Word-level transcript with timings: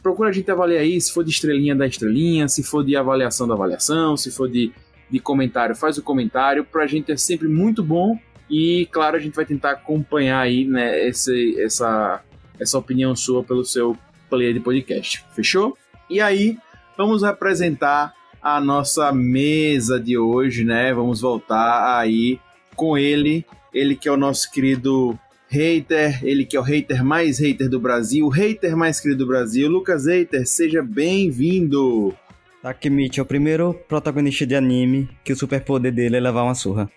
Procura 0.01 0.29
a 0.29 0.31
gente 0.31 0.49
avaliar 0.49 0.81
aí, 0.81 0.99
se 0.99 1.13
for 1.13 1.23
de 1.23 1.29
estrelinha 1.29 1.75
da 1.75 1.85
estrelinha, 1.85 2.47
se 2.47 2.63
for 2.63 2.83
de 2.83 2.95
avaliação 2.95 3.47
da 3.47 3.53
avaliação, 3.53 4.17
se 4.17 4.31
for 4.31 4.49
de, 4.49 4.73
de 5.09 5.19
comentário, 5.19 5.75
faz 5.75 5.97
o 5.97 6.03
comentário. 6.03 6.63
Pra 6.63 6.87
gente 6.87 7.11
é 7.11 7.17
sempre 7.17 7.47
muito 7.47 7.83
bom 7.83 8.17
e, 8.49 8.87
claro, 8.91 9.15
a 9.15 9.19
gente 9.19 9.35
vai 9.35 9.45
tentar 9.45 9.71
acompanhar 9.71 10.39
aí, 10.39 10.65
né, 10.65 11.07
esse, 11.07 11.59
essa, 11.61 12.21
essa 12.59 12.77
opinião 12.77 13.15
sua 13.15 13.43
pelo 13.43 13.63
seu 13.63 13.97
player 14.29 14.53
de 14.53 14.59
podcast. 14.59 15.23
Fechou? 15.35 15.77
E 16.09 16.19
aí, 16.19 16.57
vamos 16.97 17.23
apresentar 17.23 18.13
a 18.41 18.59
nossa 18.59 19.11
mesa 19.11 19.99
de 19.99 20.17
hoje, 20.17 20.63
né? 20.63 20.93
Vamos 20.93 21.21
voltar 21.21 21.99
aí 21.99 22.39
com 22.75 22.97
ele, 22.97 23.45
ele 23.73 23.95
que 23.95 24.07
é 24.07 24.11
o 24.11 24.17
nosso 24.17 24.49
querido 24.51 25.19
hater, 25.49 26.23
ele 26.23 26.45
que 26.45 26.55
é 26.55 26.59
o 26.59 26.63
hater 26.63 27.03
mais 27.03 27.39
hater 27.39 27.69
do 27.69 27.79
Brasil, 27.79 28.25
o 28.25 28.29
hater 28.29 28.77
mais 28.77 28.99
querido 28.99 29.25
do 29.25 29.27
Brasil, 29.27 29.69
Lucas 29.69 30.05
Hater, 30.05 30.47
seja 30.47 30.81
bem-vindo! 30.81 32.15
Takemichi 32.61 33.19
é 33.19 33.23
o 33.23 33.25
primeiro 33.25 33.73
protagonista 33.87 34.45
de 34.45 34.53
anime 34.53 35.09
que 35.23 35.31
o 35.31 35.35
superpoder 35.35 35.93
dele 35.93 36.17
é 36.17 36.19
levar 36.19 36.43
uma 36.43 36.55
surra. 36.55 36.89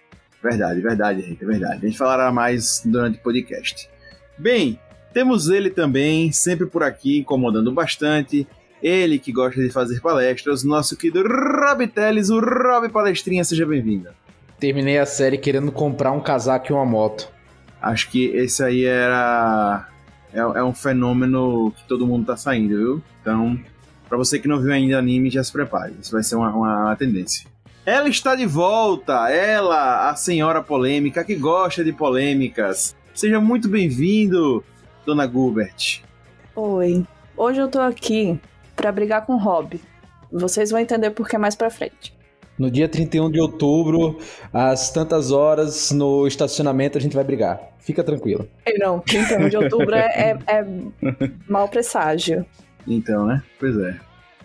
Verdade, 0.42 0.80
verdade, 0.80 1.20
hater, 1.22 1.46
verdade. 1.46 1.86
A 1.86 1.86
gente 1.86 1.96
falará 1.96 2.32
mais 2.32 2.82
durante 2.84 3.18
o 3.18 3.22
podcast. 3.22 3.88
Bem, 4.36 4.78
temos 5.12 5.48
ele 5.48 5.70
também, 5.70 6.32
sempre 6.32 6.66
por 6.66 6.82
aqui, 6.82 7.20
incomodando 7.20 7.70
bastante. 7.70 8.46
Ele 8.82 9.20
que 9.20 9.30
gosta 9.30 9.62
de 9.62 9.70
fazer 9.70 10.00
palestras, 10.00 10.64
nosso 10.64 10.96
querido 10.96 11.22
Rob 11.22 11.86
Teles, 11.86 12.28
o 12.28 12.40
Rob 12.40 12.88
Palestrinha, 12.88 13.44
seja 13.44 13.64
bem-vindo. 13.64 14.08
Terminei 14.58 14.98
a 14.98 15.06
série 15.06 15.38
querendo 15.38 15.70
comprar 15.70 16.10
um 16.10 16.20
casaco 16.20 16.72
e 16.72 16.72
uma 16.72 16.84
moto. 16.84 17.28
Acho 17.80 18.10
que 18.10 18.26
esse 18.26 18.64
aí 18.64 18.84
era. 18.84 19.88
É, 20.32 20.40
é 20.40 20.64
um 20.64 20.74
fenômeno 20.74 21.72
que 21.76 21.86
todo 21.86 22.06
mundo 22.06 22.26
tá 22.26 22.36
saindo, 22.36 22.76
viu? 22.76 23.02
Então, 23.20 23.60
para 24.12 24.18
você 24.18 24.38
que 24.38 24.46
não 24.46 24.60
viu 24.60 24.70
ainda 24.70 24.98
anime, 24.98 25.30
já 25.30 25.42
se 25.42 25.50
prepare. 25.50 25.94
Isso 25.98 26.12
vai 26.12 26.22
ser 26.22 26.36
uma, 26.36 26.50
uma, 26.50 26.82
uma 26.82 26.96
tendência. 26.96 27.48
Ela 27.86 28.10
está 28.10 28.36
de 28.36 28.44
volta! 28.44 29.30
Ela, 29.30 30.10
a 30.10 30.14
senhora 30.14 30.62
polêmica 30.62 31.24
que 31.24 31.34
gosta 31.34 31.82
de 31.82 31.94
polêmicas. 31.94 32.94
Seja 33.14 33.40
muito 33.40 33.70
bem-vindo, 33.70 34.62
dona 35.06 35.26
Gilbert. 35.26 36.02
Oi. 36.54 37.06
Hoje 37.34 37.60
eu 37.60 37.68
tô 37.68 37.80
aqui 37.80 38.38
para 38.76 38.92
brigar 38.92 39.24
com 39.24 39.32
o 39.32 39.38
Rob. 39.38 39.80
Vocês 40.30 40.70
vão 40.70 40.78
entender 40.78 41.12
por 41.12 41.26
que 41.26 41.38
mais 41.38 41.56
pra 41.56 41.70
frente. 41.70 42.14
No 42.58 42.70
dia 42.70 42.90
31 42.90 43.30
de 43.30 43.40
outubro, 43.40 44.18
às 44.52 44.90
tantas 44.90 45.30
horas, 45.30 45.90
no 45.90 46.26
estacionamento, 46.26 46.98
a 46.98 47.00
gente 47.00 47.14
vai 47.16 47.24
brigar. 47.24 47.58
Fica 47.78 48.04
tranquilo. 48.04 48.46
Não, 48.78 49.00
31 49.00 49.48
de 49.48 49.56
outubro 49.56 49.94
é, 49.94 50.36
é, 50.46 50.58
é 50.58 50.66
mau 51.48 51.66
presságio. 51.66 52.44
Então, 52.86 53.26
né? 53.26 53.42
Pois 53.58 53.76
é. 53.76 53.98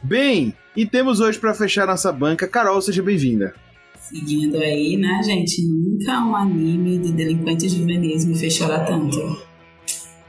Bem, 0.03 0.53
e 0.75 0.85
temos 0.85 1.19
hoje 1.19 1.39
para 1.39 1.53
fechar 1.53 1.87
nossa 1.87 2.11
banca. 2.11 2.47
Carol, 2.47 2.81
seja 2.81 3.01
bem-vinda. 3.01 3.53
Seguindo 3.99 4.57
aí, 4.57 4.95
né, 4.95 5.21
gente? 5.23 5.65
Nunca 5.65 6.23
um 6.23 6.35
anime 6.35 6.97
de 6.99 7.11
delinquentes 7.11 7.71
juvenis 7.71 8.25
me 8.25 8.37
fez 8.37 8.53
chorar 8.53 8.85
tanto. 8.85 9.41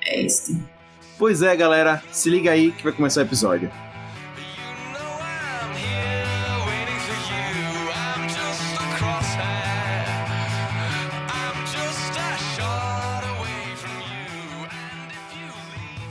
É 0.04 0.22
isso. 0.22 0.58
Pois 1.18 1.42
é, 1.42 1.54
galera. 1.54 2.02
Se 2.10 2.30
liga 2.30 2.50
aí 2.50 2.72
que 2.72 2.82
vai 2.82 2.92
começar 2.92 3.20
o 3.20 3.24
episódio. 3.24 3.70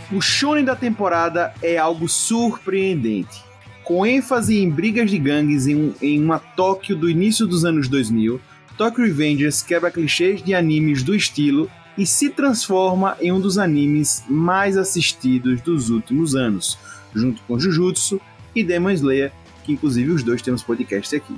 O 0.10 0.22
shonen 0.22 0.64
da 0.64 0.74
temporada 0.74 1.54
é 1.62 1.78
algo 1.78 2.08
surpreendente. 2.08 3.44
Com 3.84 4.06
ênfase 4.06 4.58
em 4.58 4.70
brigas 4.70 5.12
de 5.12 5.18
gangues 5.18 5.68
em, 5.68 5.94
em 6.02 6.24
uma 6.24 6.40
Tóquio 6.40 6.96
do 6.96 7.10
início 7.10 7.46
dos 7.46 7.66
anos 7.66 7.90
2000, 7.90 8.40
Tokyo 8.78 9.04
Revengers 9.04 9.62
quebra 9.62 9.92
clichês 9.92 10.42
de 10.42 10.54
animes 10.54 11.04
do 11.04 11.14
estilo 11.14 11.70
e 11.98 12.06
se 12.06 12.30
transforma 12.30 13.18
em 13.20 13.34
um 13.34 13.42
dos 13.42 13.58
animes 13.58 14.24
mais 14.30 14.78
assistidos 14.78 15.60
dos 15.60 15.90
últimos 15.90 16.36
anos, 16.36 16.78
junto 17.14 17.42
com 17.42 17.60
Jujutsu 17.60 18.22
e 18.56 18.64
Demon 18.64 18.92
Slayer, 18.92 19.34
que 19.66 19.74
inclusive 19.74 20.12
os 20.12 20.24
dois 20.24 20.42
temos 20.42 20.64
podcast 20.64 21.14
aqui. 21.14 21.36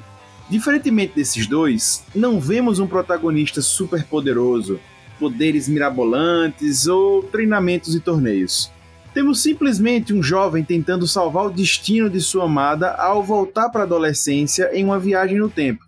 Diferentemente 0.48 1.16
desses 1.16 1.48
dois, 1.48 2.04
não 2.14 2.40
vemos 2.40 2.80
um 2.80 2.86
protagonista 2.86 3.64
super 3.64 4.04
poderoso, 4.04 4.80
poderes 5.20 5.68
mirabolantes 5.68 6.88
ou 6.88 7.22
treinamentos 7.22 7.94
e 7.94 8.00
torneios. 8.00 8.72
Temos 9.14 9.42
simplesmente 9.42 10.14
um 10.14 10.24
jovem 10.24 10.64
tentando 10.64 11.08
salvar 11.08 11.48
o 11.48 11.52
destino 11.52 12.10
de 12.10 12.22
sua 12.22 12.46
amada 12.46 12.92
ao 12.92 13.24
voltar 13.24 13.70
para 13.70 13.82
a 13.82 13.84
adolescência 13.84 14.70
em 14.74 14.86
uma 14.86 15.00
viagem 15.00 15.38
no 15.38 15.50
tempo. 15.50 15.84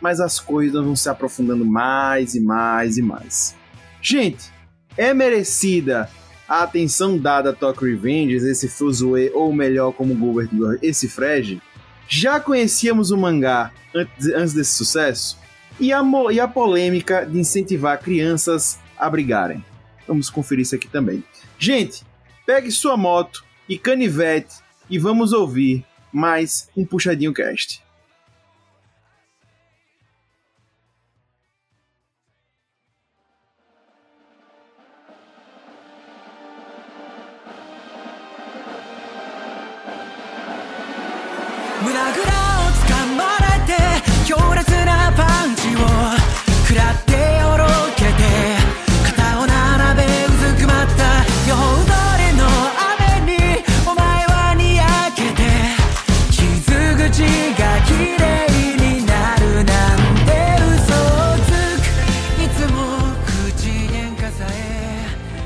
Mas 0.00 0.20
as 0.20 0.38
coisas 0.38 0.84
vão 0.84 0.94
se 0.94 1.08
aprofundando 1.08 1.64
mais 1.64 2.34
e 2.34 2.40
mais 2.40 2.98
e 2.98 3.02
mais. 3.02 3.54
Gente, 4.02 4.52
é 4.96 5.14
merecida 5.14 6.10
a 6.48 6.62
atenção 6.62 7.16
dada 7.16 7.50
a 7.50 7.52
Tokyo 7.54 7.88
Revengers, 7.88 8.42
esse 8.42 8.68
Fuzue, 8.68 9.30
ou 9.32 9.52
melhor, 9.52 9.92
como 9.92 10.14
Gilbert 10.14 10.78
esse 10.82 11.08
Fred, 11.08 11.60
já 12.06 12.38
conhecíamos 12.38 13.10
o 13.10 13.16
mangá 13.16 13.72
antes, 13.94 14.28
antes 14.28 14.52
desse 14.52 14.72
sucesso? 14.72 15.38
E 15.78 15.92
a, 15.92 16.02
e 16.32 16.40
a 16.40 16.46
polêmica 16.46 17.26
de 17.26 17.38
incentivar 17.38 18.00
crianças 18.00 18.78
a 18.96 19.10
brigarem? 19.10 19.64
Vamos 20.06 20.30
conferir 20.30 20.62
isso 20.62 20.74
aqui 20.74 20.88
também. 20.88 21.24
Gente, 21.58 22.04
pegue 22.46 22.70
sua 22.70 22.96
moto 22.96 23.44
e 23.68 23.76
canivete 23.76 24.56
e 24.88 24.98
vamos 24.98 25.32
ouvir 25.32 25.84
mais 26.12 26.68
um 26.76 26.86
Puxadinho 26.86 27.34
Cast. 27.34 27.83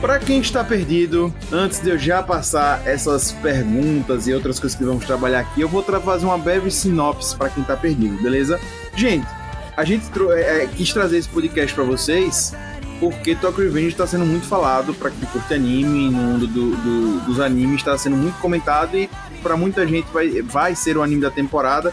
Para 0.09 0.21
quem 0.21 0.41
está 0.41 0.65
perdido, 0.65 1.35
antes 1.53 1.81
de 1.83 1.91
eu 1.91 1.99
já 1.99 2.23
passar 2.23 2.81
essas 2.87 3.31
perguntas 3.31 4.27
e 4.27 4.33
outras 4.33 4.59
coisas 4.59 4.75
que 4.75 4.83
vamos 4.83 5.05
trabalhar 5.05 5.41
aqui, 5.41 5.61
eu 5.61 5.69
vou 5.69 5.83
fazer 5.83 6.25
uma 6.25 6.39
breve 6.39 6.71
sinopse 6.71 7.37
para 7.37 7.51
quem 7.51 7.61
está 7.61 7.77
perdido, 7.77 8.17
beleza? 8.23 8.59
Gente, 8.97 9.27
a 9.77 9.85
gente 9.85 10.07
é, 10.31 10.65
é, 10.65 10.67
quis 10.67 10.95
trazer 10.95 11.19
esse 11.19 11.29
podcast 11.29 11.75
para 11.75 11.85
vocês 11.85 12.55
porque 12.99 13.35
Tokyo 13.35 13.65
Revenge 13.65 13.89
está 13.89 14.07
sendo 14.07 14.25
muito 14.25 14.47
falado 14.47 14.95
para 14.95 15.11
quem 15.11 15.29
curte 15.29 15.53
anime, 15.53 16.09
no 16.09 16.17
mundo 16.17 16.47
do, 16.47 16.75
do, 16.75 17.21
dos 17.27 17.39
animes 17.39 17.77
está 17.77 17.99
sendo 17.99 18.17
muito 18.17 18.39
comentado 18.39 18.97
e 18.97 19.11
para 19.43 19.59
muita 19.59 19.87
gente 19.87 20.07
vai, 20.11 20.41
vai 20.41 20.75
ser 20.75 20.97
o 20.97 21.03
anime 21.03 21.21
da 21.21 21.31
temporada. 21.31 21.93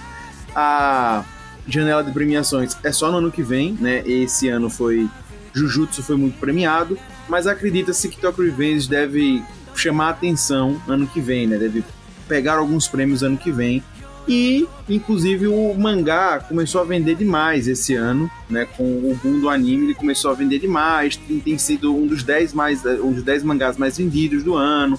A 0.56 1.26
janela 1.68 2.02
de 2.02 2.14
premiações 2.14 2.78
é 2.82 2.94
só 2.94 3.12
no 3.12 3.18
ano 3.18 3.30
que 3.30 3.44
vem, 3.44 3.74
né? 3.74 4.04
Esse 4.06 4.48
ano 4.48 4.70
foi 4.70 5.10
Jujutsu 5.54 6.02
foi 6.02 6.16
muito 6.16 6.40
premiado 6.40 6.98
mas 7.27 7.48
acredita-se 7.48 8.07
que 8.10 8.19
Tokyo 8.19 8.45
Revenge 8.45 8.89
deve 8.89 9.44
chamar 9.75 10.10
atenção 10.10 10.81
ano 10.88 11.07
que 11.07 11.19
vem, 11.19 11.48
né? 11.48 11.57
Deve 11.57 11.83
pegar 12.27 12.57
alguns 12.57 12.88
prêmios 12.88 13.24
ano 13.24 13.38
que 13.38 13.51
vem. 13.51 13.83
E, 14.27 14.68
inclusive, 14.89 15.48
o 15.48 15.74
mangá 15.75 16.39
começou 16.39 16.81
a 16.81 16.83
vender 16.83 17.16
demais 17.16 17.68
esse 17.68 17.94
ano, 17.94 18.30
né? 18.50 18.66
Com 18.66 18.83
o 18.83 19.19
boom 19.22 19.39
do 19.39 19.50
anime, 19.50 19.86
ele 19.86 19.95
começou 19.95 20.31
a 20.31 20.33
vender 20.33 20.60
demais. 20.60 21.16
Tem, 21.16 21.57
sido 21.57 21.95
um 21.95 22.07
dos 22.07 22.24
10 22.24 22.54
mais, 22.54 22.83
um 22.86 23.12
dos 23.12 23.24
10 23.24 23.44
mangás 23.44 23.78
mais 23.78 23.98
vendidos 23.98 24.44
do 24.44 24.56
ano. 24.56 24.98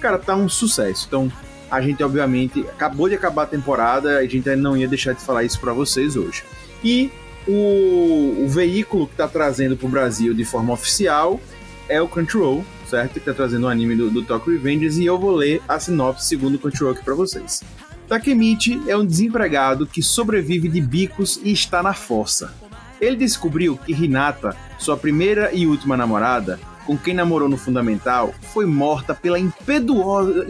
Cara, 0.00 0.18
tá 0.18 0.36
um 0.36 0.48
sucesso. 0.48 1.06
Então, 1.08 1.32
a 1.68 1.80
gente, 1.80 2.02
obviamente, 2.04 2.64
acabou 2.68 3.08
de 3.08 3.16
acabar 3.16 3.42
a 3.42 3.46
temporada, 3.46 4.18
a 4.18 4.26
gente 4.26 4.48
não 4.54 4.76
ia 4.76 4.86
deixar 4.86 5.12
de 5.12 5.22
falar 5.22 5.42
isso 5.42 5.58
para 5.60 5.72
vocês 5.72 6.16
hoje. 6.16 6.44
E 6.84 7.10
o, 7.48 8.44
o 8.44 8.48
veículo 8.48 9.06
que 9.06 9.14
está 9.14 9.26
trazendo 9.26 9.76
para 9.76 9.86
o 9.86 9.90
Brasil 9.90 10.32
de 10.32 10.44
forma 10.44 10.72
oficial 10.72 11.40
é 11.88 12.00
o 12.00 12.08
Crunchyroll, 12.08 12.64
certo? 12.86 13.14
Que 13.14 13.20
tá 13.20 13.32
trazendo 13.32 13.64
o 13.64 13.66
um 13.66 13.70
anime 13.70 13.96
do, 13.96 14.10
do 14.10 14.22
Tokyo 14.22 14.52
Revengers 14.52 14.98
e 14.98 15.06
eu 15.06 15.18
vou 15.18 15.34
ler 15.34 15.62
a 15.68 15.78
sinopse 15.78 16.26
segundo 16.26 16.56
o 16.56 16.58
Crunchyroll 16.58 16.92
aqui 16.92 17.04
pra 17.04 17.14
vocês. 17.14 17.62
Takemichi 18.08 18.80
é 18.86 18.96
um 18.96 19.04
desempregado 19.04 19.86
que 19.86 20.02
sobrevive 20.02 20.68
de 20.68 20.80
bicos 20.80 21.38
e 21.42 21.52
está 21.52 21.82
na 21.82 21.92
força. 21.92 22.54
Ele 23.00 23.16
descobriu 23.16 23.76
que 23.76 23.92
Hinata, 23.92 24.56
sua 24.78 24.96
primeira 24.96 25.52
e 25.52 25.66
última 25.66 25.96
namorada, 25.96 26.58
com 26.86 26.96
quem 26.96 27.14
namorou 27.14 27.48
no 27.48 27.58
Fundamental, 27.58 28.34
foi 28.52 28.66
morta 28.66 29.14
pela 29.14 29.38
impiedosa 29.38 30.46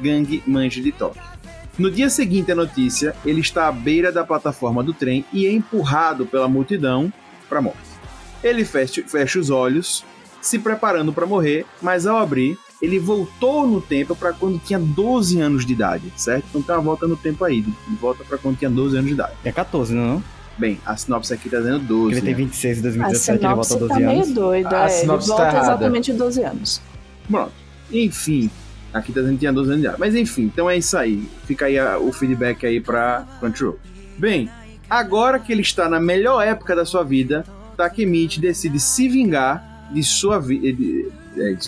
gangue 0.00 0.42
Manji 0.46 0.80
de 0.80 0.92
Tóquio. 0.92 1.22
No 1.78 1.90
dia 1.90 2.08
seguinte 2.08 2.52
à 2.52 2.54
notícia, 2.54 3.14
ele 3.24 3.40
está 3.40 3.66
à 3.66 3.72
beira 3.72 4.12
da 4.12 4.24
plataforma 4.24 4.82
do 4.82 4.94
trem 4.94 5.24
e 5.32 5.46
é 5.46 5.52
empurrado 5.52 6.26
pela 6.26 6.48
multidão 6.48 7.12
para 7.48 7.58
a 7.58 7.62
morte. 7.62 7.89
Ele 8.42 8.64
fecha, 8.64 9.02
fecha 9.06 9.38
os 9.38 9.50
olhos, 9.50 10.04
se 10.40 10.58
preparando 10.58 11.12
para 11.12 11.26
morrer, 11.26 11.66
mas 11.82 12.06
ao 12.06 12.16
abrir, 12.18 12.58
ele 12.80 12.98
voltou 12.98 13.66
no 13.66 13.80
tempo 13.80 14.16
para 14.16 14.32
quando 14.32 14.58
tinha 14.58 14.78
12 14.78 15.38
anos 15.40 15.66
de 15.66 15.72
idade, 15.74 16.10
certo? 16.16 16.46
Então 16.48 16.62
tem 16.62 16.74
uma 16.74 16.80
volta 16.82 17.06
no 17.06 17.16
tempo 17.16 17.44
aí, 17.44 17.60
de 17.60 17.96
volta 18.00 18.24
para 18.24 18.38
quando 18.38 18.56
tinha 18.58 18.70
12 18.70 18.96
anos 18.96 19.08
de 19.08 19.14
idade. 19.14 19.32
É 19.44 19.52
14, 19.52 19.94
não? 19.94 20.16
é? 20.16 20.40
Bem, 20.58 20.78
a 20.84 20.96
sinopse 20.96 21.32
aqui 21.32 21.48
tá 21.48 21.58
dizendo 21.58 21.78
12. 21.80 22.12
Ele 22.16 22.20
tem 22.22 22.34
26 22.34 22.78
em 22.78 22.82
2017, 22.82 23.44
ele 23.44 23.54
volta 23.54 23.76
12 23.76 23.88
tá 23.88 23.94
anos. 23.96 24.06
meio 24.26 24.34
doido, 24.34 24.72
A 24.74 24.84
é. 24.84 24.88
sinopse 24.88 25.28
ele 25.28 25.36
tá 25.36 25.42
volta 25.42 25.56
errada. 25.56 25.72
exatamente 25.72 26.12
12 26.12 26.42
anos. 26.42 26.82
Pronto. 27.30 27.52
Enfim, 27.92 28.50
aqui 28.92 29.12
tá 29.12 29.20
dizendo 29.20 29.34
que 29.34 29.40
tinha 29.40 29.52
12 29.52 29.68
anos 29.70 29.80
de 29.80 29.86
idade. 29.86 30.00
Mas 30.00 30.14
enfim, 30.14 30.42
então 30.44 30.68
é 30.68 30.76
isso 30.78 30.96
aí. 30.96 31.26
Fica 31.46 31.66
aí 31.66 31.78
a- 31.78 31.98
o 31.98 32.12
feedback 32.12 32.66
aí 32.66 32.80
pra 32.80 33.26
Crunchyroll. 33.40 33.78
Bem, 34.18 34.50
agora 34.88 35.38
que 35.38 35.50
ele 35.52 35.62
está 35.62 35.88
na 35.88 35.98
melhor 36.00 36.42
época 36.46 36.74
da 36.76 36.84
sua 36.84 37.02
vida, 37.04 37.44
Takemichi 37.80 38.40
decide 38.40 38.78
se 38.78 39.08
vingar 39.08 39.88
de 39.90 40.02
sua 40.02 40.38
vida. 40.38 40.76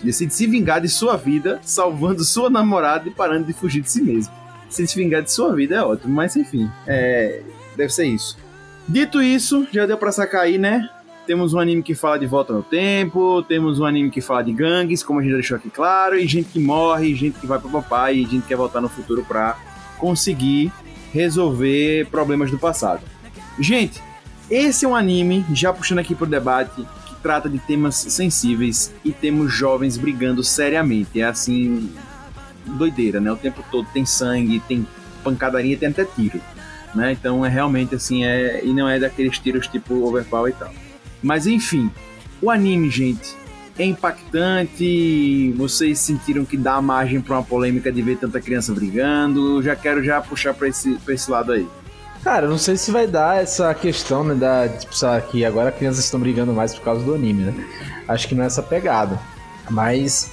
decide 0.05 0.35
se 0.35 0.47
vingar 0.47 0.81
de 0.81 0.89
sua 0.89 1.17
vida, 1.17 1.59
salvando 1.63 2.23
sua 2.23 2.51
namorada 2.51 3.09
e 3.09 3.11
parando 3.11 3.47
de 3.47 3.55
fugir 3.55 3.81
de 3.81 3.91
si 3.91 4.03
mesmo. 4.03 4.33
Se 4.69 4.85
vingar 4.95 5.23
de 5.23 5.33
sua 5.33 5.55
vida 5.55 5.77
é 5.77 5.83
ótimo, 5.83 6.15
mas 6.15 6.37
enfim, 6.37 6.71
é, 6.87 7.41
deve 7.77 7.93
ser 7.93 8.07
isso. 8.07 8.37
Dito 8.87 9.23
isso, 9.23 9.67
já 9.73 9.87
deu 9.87 9.97
pra 9.97 10.13
sacar 10.13 10.43
aí, 10.43 10.59
né? 10.59 10.89
Temos 11.27 11.55
um 11.55 11.59
anime 11.59 11.83
que 11.83 11.95
fala 11.95 12.19
de 12.19 12.27
volta 12.27 12.53
no 12.53 12.63
tempo, 12.63 13.43
temos 13.45 13.79
um 13.79 13.85
anime 13.85 14.11
que 14.11 14.21
fala 14.21 14.43
de 14.43 14.53
gangues, 14.53 15.03
como 15.03 15.21
a 15.21 15.23
gente 15.23 15.31
já 15.31 15.37
deixou 15.37 15.57
aqui 15.57 15.71
claro, 15.71 16.19
e 16.19 16.27
gente 16.27 16.49
que 16.51 16.59
morre, 16.59 17.15
gente 17.15 17.39
que 17.39 17.47
vai 17.47 17.59
pro 17.59 17.71
papai, 17.71 18.17
e 18.17 18.23
gente 18.25 18.43
que 18.43 18.49
quer 18.49 18.57
voltar 18.57 18.81
no 18.81 18.89
futuro 18.89 19.25
pra 19.25 19.57
conseguir 19.99 20.73
resolver 21.13 22.07
problemas 22.07 22.51
do 22.51 22.59
passado. 22.59 23.03
Gente, 23.59 24.03
esse 24.53 24.85
é 24.85 24.89
um 24.89 24.95
anime, 24.95 25.47
já 25.55 25.73
puxando 25.73 26.01
aqui 26.01 26.15
pro 26.15 26.27
debate, 26.27 26.87
que 27.07 27.15
trata 27.23 27.49
de 27.49 27.59
temas 27.59 27.97
sensíveis 27.97 28.93
e 29.03 29.11
temos 29.11 29.51
jovens 29.51 29.97
brigando 29.97 30.45
seriamente. 30.45 31.23
É 31.23 31.25
assim, 31.25 31.91
doideira, 32.67 33.19
né? 33.19 33.33
O 33.33 33.37
tempo 33.37 33.65
todo 33.71 33.89
tem 33.95 34.05
sangue, 34.05 34.61
tem 34.69 34.87
pancadaria, 35.25 35.75
tem 35.79 35.89
até 35.89 36.05
tiro. 36.05 36.39
Né? 36.95 37.13
Então 37.13 37.47
é 37.47 37.49
realmente 37.49 37.95
assim, 37.95 38.27
é, 38.27 38.63
e 38.63 38.75
não 38.75 38.87
é 38.87 39.01
daqueles 39.01 39.39
tiros 39.39 39.67
tipo 39.67 40.07
overpower 40.07 40.53
e 40.53 40.55
tal. 40.55 40.71
Mas 41.23 41.47
enfim, 41.47 41.91
o 42.43 42.51
anime, 42.51 42.91
gente, 42.91 43.35
é 43.79 43.87
impactante. 43.87 45.55
Vocês 45.57 45.99
sentiram 45.99 46.45
que 46.45 46.59
dá 46.59 46.79
margem 46.83 47.23
para 47.23 47.37
uma 47.37 47.43
polêmica 47.43 47.91
de 47.91 48.03
ver 48.03 48.19
tanta 48.19 48.39
criança 48.39 48.75
brigando? 48.75 49.63
Já 49.63 49.75
quero 49.75 50.05
já 50.05 50.21
puxar 50.21 50.53
para 50.53 50.69
esse, 50.69 50.93
pra 50.97 51.15
esse 51.15 51.31
lado 51.31 51.53
aí. 51.53 51.67
Cara, 52.23 52.47
não 52.47 52.59
sei 52.59 52.77
se 52.77 52.93
vai 52.93 53.07
dar 53.07 53.43
essa 53.43 53.75
questão, 53.75 54.23
né, 54.23 54.35
da, 54.35 54.69
tipo, 54.69 54.97
sabe, 54.97 55.27
que 55.27 55.45
agora 55.45 55.73
crianças 55.73 56.05
estão 56.05 56.21
brigando 56.21 56.53
mais 56.53 56.73
por 56.73 56.83
causa 56.83 57.05
do 57.05 57.15
anime, 57.15 57.45
né? 57.45 57.67
Acho 58.07 58.29
que 58.29 58.35
não 58.35 58.45
é 58.45 58.47
essa 58.47 58.63
pegada. 58.63 59.19
Mas 59.69 60.31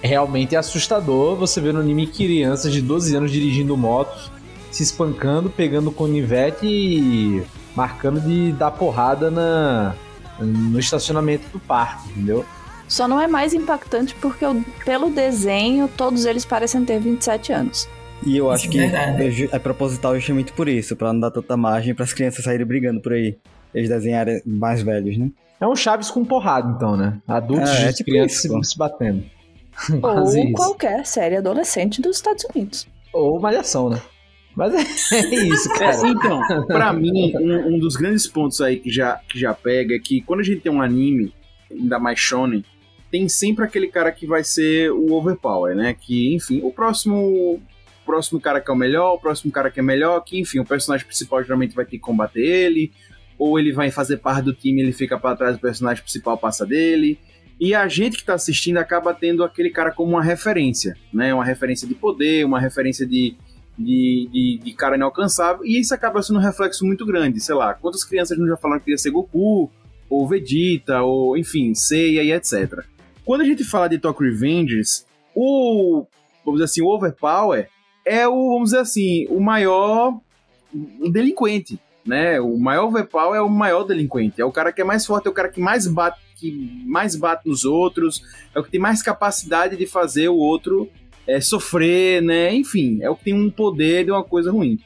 realmente 0.00 0.54
é 0.54 0.58
assustador 0.58 1.36
você 1.36 1.60
ver 1.60 1.74
no 1.74 1.80
anime 1.80 2.06
crianças 2.06 2.72
de 2.72 2.80
12 2.80 3.16
anos 3.16 3.30
dirigindo 3.32 3.76
motos, 3.76 4.30
se 4.70 4.84
espancando, 4.84 5.50
pegando 5.50 5.90
conivete 5.90 6.66
e 6.66 7.42
marcando 7.74 8.20
de 8.20 8.52
dar 8.52 8.70
porrada 8.70 9.30
na, 9.30 9.94
no 10.38 10.78
estacionamento 10.78 11.48
do 11.52 11.58
parque, 11.58 12.10
entendeu? 12.10 12.44
Só 12.86 13.08
não 13.08 13.20
é 13.20 13.26
mais 13.26 13.52
impactante 13.52 14.14
porque 14.16 14.44
pelo 14.84 15.10
desenho 15.10 15.88
todos 15.96 16.24
eles 16.24 16.44
parecem 16.44 16.84
ter 16.84 17.00
27 17.00 17.52
anos. 17.52 17.88
E 18.24 18.36
eu 18.36 18.50
acho 18.50 18.64
Isso 18.64 18.72
que 18.72 18.78
é 18.78 18.86
é 18.86 19.56
é 19.56 19.58
proposital 19.58 20.14
justamente 20.14 20.52
por 20.52 20.68
isso, 20.68 20.94
pra 20.94 21.12
não 21.12 21.20
dar 21.20 21.30
tanta 21.30 21.56
margem 21.56 21.94
para 21.94 22.04
as 22.04 22.12
crianças 22.12 22.44
saírem 22.44 22.66
brigando 22.66 23.00
por 23.00 23.12
aí. 23.12 23.36
Eles 23.74 23.88
desenharem 23.88 24.42
mais 24.44 24.82
velhos, 24.82 25.16
né? 25.16 25.30
É 25.60 25.66
um 25.66 25.74
Chaves 25.74 26.10
com 26.10 26.24
porrada, 26.24 26.72
então, 26.74 26.96
né? 26.96 27.20
Adultos 27.26 27.70
É, 27.70 27.86
é 27.86 27.90
e 27.90 27.92
tipo 27.94 28.10
crianças 28.10 28.44
isso, 28.44 28.62
se, 28.62 28.70
se 28.72 28.78
batendo. 28.78 29.24
Ou 30.02 30.52
qualquer 30.54 31.06
série 31.06 31.36
adolescente 31.36 32.02
dos 32.02 32.16
Estados 32.16 32.44
Unidos. 32.54 32.86
Ou 33.12 33.40
malhação, 33.40 33.88
né? 33.88 34.00
Mas 34.54 34.74
é, 34.74 35.18
é 35.18 35.34
isso, 35.46 35.68
cara. 35.74 35.96
É, 35.96 36.10
então, 36.10 36.66
pra 36.66 36.92
mim, 36.94 37.32
um, 37.36 37.74
um 37.74 37.78
dos 37.78 37.96
grandes 37.96 38.26
pontos 38.26 38.60
aí 38.60 38.78
que 38.78 38.90
já, 38.90 39.20
que 39.28 39.38
já 39.38 39.54
pega 39.54 39.94
é 39.94 39.98
que 39.98 40.20
quando 40.20 40.40
a 40.40 40.44
gente 40.44 40.60
tem 40.60 40.72
um 40.72 40.82
anime, 40.82 41.32
ainda 41.70 41.98
mais 41.98 42.18
shonen, 42.18 42.64
tem 43.10 43.28
sempre 43.28 43.64
aquele 43.64 43.88
cara 43.88 44.10
que 44.10 44.26
vai 44.26 44.42
ser 44.42 44.90
o 44.90 45.12
overpower, 45.12 45.74
né? 45.74 45.94
Que, 45.98 46.34
enfim, 46.34 46.60
o 46.62 46.72
próximo 46.72 47.60
o 48.02 48.06
próximo 48.06 48.40
cara 48.40 48.60
que 48.60 48.70
é 48.70 48.74
o 48.74 48.76
melhor, 48.76 49.14
o 49.14 49.18
próximo 49.18 49.52
cara 49.52 49.70
que 49.70 49.80
é 49.80 49.82
melhor, 49.82 50.20
que, 50.20 50.38
enfim, 50.38 50.58
o 50.58 50.64
personagem 50.64 51.06
principal 51.06 51.42
geralmente 51.42 51.74
vai 51.74 51.84
ter 51.84 51.92
que 51.92 51.98
combater 51.98 52.40
ele, 52.40 52.92
ou 53.38 53.58
ele 53.58 53.72
vai 53.72 53.90
fazer 53.90 54.18
parte 54.18 54.44
do 54.44 54.52
time 54.52 54.82
ele 54.82 54.92
fica 54.92 55.18
pra 55.18 55.36
trás, 55.36 55.56
o 55.56 55.60
personagem 55.60 56.02
principal 56.02 56.36
passa 56.36 56.66
dele. 56.66 57.18
E 57.60 57.74
a 57.74 57.86
gente 57.86 58.18
que 58.18 58.24
tá 58.24 58.34
assistindo 58.34 58.78
acaba 58.78 59.14
tendo 59.14 59.44
aquele 59.44 59.70
cara 59.70 59.92
como 59.92 60.12
uma 60.12 60.22
referência, 60.22 60.96
né? 61.12 61.32
Uma 61.32 61.44
referência 61.44 61.86
de 61.86 61.94
poder, 61.94 62.44
uma 62.44 62.58
referência 62.58 63.06
de, 63.06 63.36
de, 63.78 64.28
de, 64.32 64.60
de 64.64 64.72
cara 64.72 64.96
inalcançável. 64.96 65.64
E 65.64 65.78
isso 65.78 65.94
acaba 65.94 66.22
sendo 66.22 66.40
um 66.40 66.42
reflexo 66.42 66.84
muito 66.84 67.06
grande. 67.06 67.40
Sei 67.40 67.54
lá, 67.54 67.72
quantas 67.74 68.04
crianças 68.04 68.36
não 68.36 68.48
já 68.48 68.56
falaram 68.56 68.80
que 68.80 68.86
queria 68.86 68.98
ser 68.98 69.10
Goku, 69.10 69.70
ou 70.10 70.28
Vegeta, 70.28 71.02
ou 71.02 71.36
enfim, 71.36 71.72
Seiya 71.74 72.22
e 72.22 72.32
etc. 72.32 72.84
Quando 73.24 73.42
a 73.42 73.44
gente 73.44 73.62
fala 73.62 73.88
de 73.88 73.98
Tokyo 73.98 74.28
Revengers, 74.28 75.06
o, 75.34 76.04
vamos 76.44 76.60
dizer 76.60 76.64
assim, 76.64 76.82
o 76.82 76.88
Overpower 76.88 77.68
é 78.04 78.26
o, 78.26 78.52
vamos 78.52 78.70
dizer 78.70 78.80
assim, 78.80 79.26
o 79.28 79.40
maior 79.40 80.18
delinquente, 81.10 81.78
né? 82.04 82.40
O 82.40 82.58
maior 82.58 82.86
overpower 82.86 83.38
é 83.38 83.42
o 83.42 83.48
maior 83.48 83.84
delinquente, 83.84 84.40
é 84.40 84.44
o 84.44 84.52
cara 84.52 84.72
que 84.72 84.80
é 84.80 84.84
mais 84.84 85.06
forte, 85.06 85.26
é 85.26 85.30
o 85.30 85.34
cara 85.34 85.48
que 85.48 85.60
mais 85.60 85.86
bate, 85.86 86.20
que 86.36 86.82
mais 86.86 87.14
bate 87.14 87.48
nos 87.48 87.64
outros, 87.64 88.22
é 88.54 88.58
o 88.58 88.64
que 88.64 88.70
tem 88.70 88.80
mais 88.80 89.02
capacidade 89.02 89.76
de 89.76 89.86
fazer 89.86 90.28
o 90.28 90.36
outro 90.36 90.90
é, 91.26 91.40
sofrer, 91.40 92.22
né? 92.22 92.52
Enfim, 92.54 92.98
é 93.00 93.08
o 93.08 93.16
que 93.16 93.24
tem 93.24 93.34
um 93.34 93.50
poder 93.50 94.04
de 94.04 94.10
uma 94.10 94.24
coisa 94.24 94.50
ruim. 94.50 94.78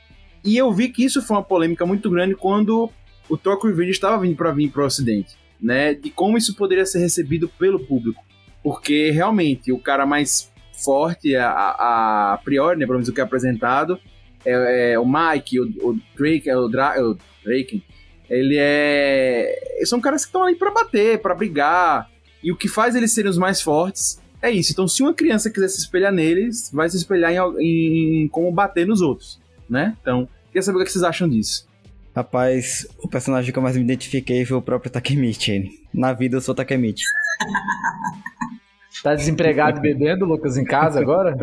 E 0.45 0.57
eu 0.57 0.73
vi 0.73 0.89
que 0.89 1.05
isso 1.05 1.23
foi 1.23 1.37
uma 1.37 1.43
polêmica 1.43 1.85
muito 1.87 2.11
grande 2.11 2.35
quando 2.35 2.91
o 3.29 3.37
Tokyo 3.37 3.69
Revenge 3.69 3.91
estava 3.91 4.19
vindo 4.21 4.37
para 4.37 4.53
vir 4.53 4.71
para 4.71 4.83
o 4.83 4.87
Ocidente, 4.87 5.37
né? 5.61 5.95
De 5.95 6.11
como 6.11 6.39
isso 6.39 6.55
poderia 6.55 6.87
ser 6.87 7.01
recebido 7.01 7.49
pelo 7.49 7.81
público, 7.81 8.23
porque 8.63 9.11
realmente 9.11 9.73
o 9.73 9.79
cara 9.79 10.07
mais 10.07 10.53
forte 10.85 11.35
a, 11.35 11.51
a, 11.51 12.33
a 12.35 12.39
priori, 12.39 12.79
né, 12.79 12.87
pelo 12.87 12.99
menos 12.99 13.09
o 13.09 13.13
que 13.13 13.21
é 13.21 13.25
apresentado, 13.25 13.99
é, 14.45 14.93
é 14.93 14.99
o 14.99 15.07
Mike, 15.07 15.61
o, 15.61 15.65
o 15.91 16.01
Drake, 16.17 16.49
é 16.49 16.57
o, 16.57 16.69
Dra, 16.69 16.95
é 16.97 17.03
o 17.03 17.17
Drake, 17.45 17.83
ele 18.29 18.57
é. 18.59 19.59
São 19.85 20.01
caras 20.01 20.23
que 20.23 20.29
estão 20.29 20.45
ali 20.45 20.57
para 20.57 20.71
bater, 20.71 21.21
para 21.21 21.35
brigar. 21.35 22.11
E 22.43 22.53
o 22.53 22.57
que 22.57 22.69
faz 22.69 22.95
eles 22.95 23.13
serem 23.13 23.31
os 23.31 23.39
mais 23.39 23.61
fortes 23.61 24.21
é 24.43 24.51
isso. 24.51 24.73
Então, 24.73 24.87
se 24.87 25.03
uma 25.03 25.15
criança 25.15 25.51
quiser 25.51 25.69
se 25.69 25.81
espelhar 25.81 26.13
neles, 26.13 26.71
vai 26.73 26.89
se 26.89 26.97
espelhar 26.97 27.33
em, 27.59 28.25
em 28.25 28.29
como 28.29 28.51
bater 28.53 28.87
nos 28.87 29.01
outros, 29.01 29.41
né? 29.69 29.97
Então, 30.01 30.29
queria 30.49 30.63
saber 30.63 30.79
o 30.79 30.85
que 30.85 30.91
vocês 30.91 31.05
acham 31.05 31.29
disso. 31.29 31.67
Rapaz, 32.15 32.87
o 32.99 33.09
personagem 33.09 33.53
que 33.53 33.59
eu 33.59 33.63
mais 33.63 33.77
me 33.77 33.83
identifiquei 33.83 34.45
foi 34.45 34.57
o 34.57 34.63
próprio 34.63 34.91
Takemichi. 34.91 35.71
Na 35.93 36.13
vida 36.13 36.37
eu 36.37 36.41
sou 36.41 36.55
Takemichi. 36.55 37.05
Tá 39.03 39.15
desempregado 39.15 39.79
e 39.79 39.83
bebendo, 39.83 40.25
Lucas, 40.25 40.57
em 40.57 40.65
casa 40.65 41.01
agora? 41.01 41.37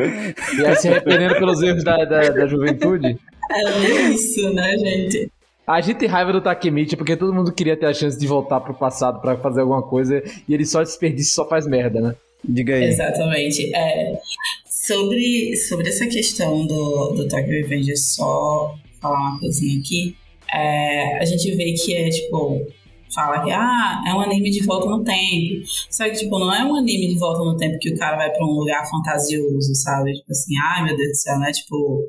E 0.57 0.65
aí 0.65 0.75
se 0.75 0.88
arrependendo 0.88 1.36
pelos 1.36 1.62
erros 1.62 1.83
da, 1.83 2.03
da, 2.03 2.29
da 2.29 2.48
juventude? 2.48 3.17
É 3.51 4.10
isso, 4.10 4.53
né, 4.53 4.77
gente? 4.77 5.31
A 5.65 5.79
gente 5.79 5.98
tem 5.98 6.10
raiva 6.10 6.33
do 6.33 6.41
Takemichi 6.41 6.98
porque 6.98 7.15
todo 7.15 7.33
mundo 7.33 7.53
queria 7.53 7.77
ter 7.77 7.86
a 7.86 7.93
chance 7.93 8.17
de 8.19 8.27
voltar 8.27 8.60
pro 8.60 8.74
passado 8.74 9.22
para 9.22 9.38
fazer 9.38 9.62
alguma 9.62 9.81
coisa 9.81 10.22
e 10.48 10.53
ele 10.53 10.65
só 10.65 10.83
desperdiça 10.83 11.29
e 11.29 11.33
só 11.33 11.48
faz 11.48 11.65
merda, 11.65 12.01
né? 12.01 12.15
Diga 12.43 12.75
aí. 12.75 12.86
Exatamente. 12.86 13.74
É, 13.74 14.19
sobre, 14.65 15.55
sobre 15.55 15.88
essa 15.88 16.05
questão 16.07 16.65
do, 16.65 17.12
do 17.12 17.27
Tokyo 17.27 17.50
Revenge, 17.50 17.95
só 17.95 18.75
falar 19.01 19.17
uma 19.17 19.39
coisinha 19.39 19.79
aqui. 19.79 20.15
É, 20.53 21.19
a 21.19 21.25
gente 21.25 21.50
vê 21.55 21.72
que 21.74 21.95
é 21.95 22.10
tipo 22.10 22.67
fala 23.13 23.43
que 23.43 23.51
ah, 23.51 24.03
é 24.08 24.13
um 24.13 24.22
anime 24.22 24.50
de 24.50 24.63
volta 24.65 24.89
no 24.89 25.03
tempo. 25.03 25.63
Só 25.89 26.05
que, 26.05 26.12
tipo, 26.12 26.39
não 26.39 26.53
é 26.53 26.63
um 26.63 26.75
anime 26.75 27.08
de 27.08 27.20
volta 27.20 27.43
no 27.43 27.55
tempo 27.58 27.77
que 27.79 27.93
o 27.93 27.98
cara 27.98 28.17
vai 28.17 28.32
pra 28.32 28.46
um 28.46 28.51
lugar 28.51 28.84
fantasioso, 28.89 29.75
sabe? 29.75 30.13
Tipo 30.13 30.32
assim, 30.32 30.53
ai 30.58 30.84
meu 30.86 30.98
Deus 30.98 31.10
do 31.10 31.15
céu, 31.15 31.39
não 31.39 31.46
é 31.46 31.51
tipo 31.51 32.00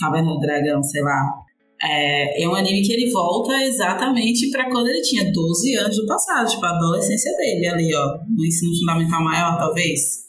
Caverna 0.00 0.32
do 0.32 0.40
Dragão, 0.40 0.82
sei 0.82 1.02
lá. 1.02 1.46
É, 1.82 2.42
é 2.42 2.48
um 2.48 2.54
anime 2.54 2.82
que 2.82 2.92
ele 2.92 3.10
volta 3.10 3.52
exatamente 3.64 4.50
para 4.50 4.70
quando 4.70 4.88
ele 4.88 5.02
tinha 5.02 5.30
12 5.30 5.76
anos 5.76 5.96
do 5.96 6.06
passado, 6.06 6.48
tipo, 6.48 6.64
a 6.64 6.70
adolescência 6.70 7.30
dele 7.36 7.66
ali, 7.66 7.94
ó, 7.94 8.18
no 8.28 8.46
ensino 8.46 8.72
fundamental 8.78 9.22
maior, 9.22 9.58
talvez, 9.58 10.26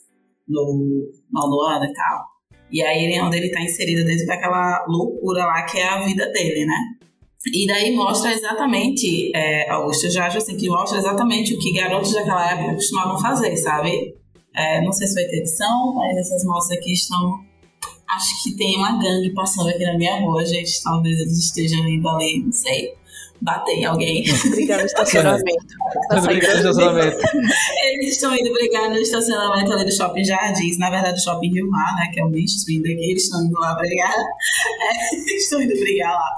no 0.48 1.10
nono 1.32 1.62
ano 1.62 1.86
e 1.86 1.94
tal. 1.94 2.38
E 2.70 2.82
aí 2.82 3.06
ele 3.06 3.14
é 3.16 3.24
onde 3.24 3.38
ele 3.38 3.50
tá 3.50 3.62
inserido 3.62 4.06
dentro 4.06 4.26
daquela 4.26 4.86
loucura 4.88 5.46
lá 5.46 5.64
que 5.64 5.78
é 5.78 5.88
a 5.88 6.04
vida 6.04 6.30
dele, 6.32 6.66
né? 6.66 6.98
E 7.46 7.68
daí 7.68 7.96
mostra 7.96 8.34
exatamente, 8.34 9.32
é, 9.36 9.70
Augusto, 9.70 10.10
já 10.10 10.26
acho 10.26 10.38
assim, 10.38 10.58
que 10.58 10.68
mostra 10.68 10.98
exatamente 10.98 11.54
o 11.54 11.60
que 11.60 11.72
garotos 11.72 12.14
daquela 12.14 12.52
época 12.52 12.74
costumavam 12.76 13.20
fazer, 13.20 13.56
sabe? 13.58 14.16
É, 14.56 14.82
não 14.82 14.92
sei 14.92 15.08
se 15.08 15.14
vai 15.14 15.26
ter 15.26 15.38
edição, 15.38 15.94
mas 15.94 16.18
essas 16.18 16.44
moças 16.44 16.78
aqui 16.78 16.92
estão. 16.92 17.46
Acho 18.10 18.44
que 18.44 18.56
tem 18.56 18.78
uma 18.78 19.00
gangue 19.00 19.34
passando 19.34 19.70
aqui 19.70 19.84
na 19.84 19.98
minha 19.98 20.20
rua, 20.20 20.44
gente. 20.46 20.82
Talvez 20.82 21.20
eles 21.20 21.38
estejam 21.38 21.88
indo 21.88 22.10
ali, 22.10 22.42
não 22.44 22.52
sei, 22.52 22.94
bater 23.40 23.76
em 23.76 23.86
alguém. 23.86 24.24
Brigar 24.50 24.80
no 24.80 24.86
estacionamento. 24.88 25.68
Tá 26.10 26.22
brigar 26.22 26.52
no 26.52 26.58
estacionamento. 26.58 27.18
Eles 27.84 28.16
estão 28.16 28.36
indo 28.36 28.52
brigar 28.52 28.90
no 28.90 28.98
estacionamento 28.98 29.72
ali 29.74 29.86
do 29.86 29.96
Shopping 29.96 30.24
Jardins, 30.24 30.80
na 30.80 30.90
verdade, 30.90 31.16
do 31.16 31.24
Shopping 31.24 31.54
Rio 31.54 31.70
Mar, 31.70 31.96
né? 31.96 32.10
Que 32.12 32.22
é 32.22 32.26
o 32.26 32.30
mainstream 32.32 32.82
daqui. 32.82 33.12
Eles 33.12 33.24
estão 33.24 33.46
indo 33.46 33.60
lá 33.60 33.76
brigar. 33.76 34.16
É, 34.80 35.16
eles 35.16 35.44
estão 35.44 35.62
indo 35.62 35.74
brigar 35.80 36.14
lá. 36.14 36.36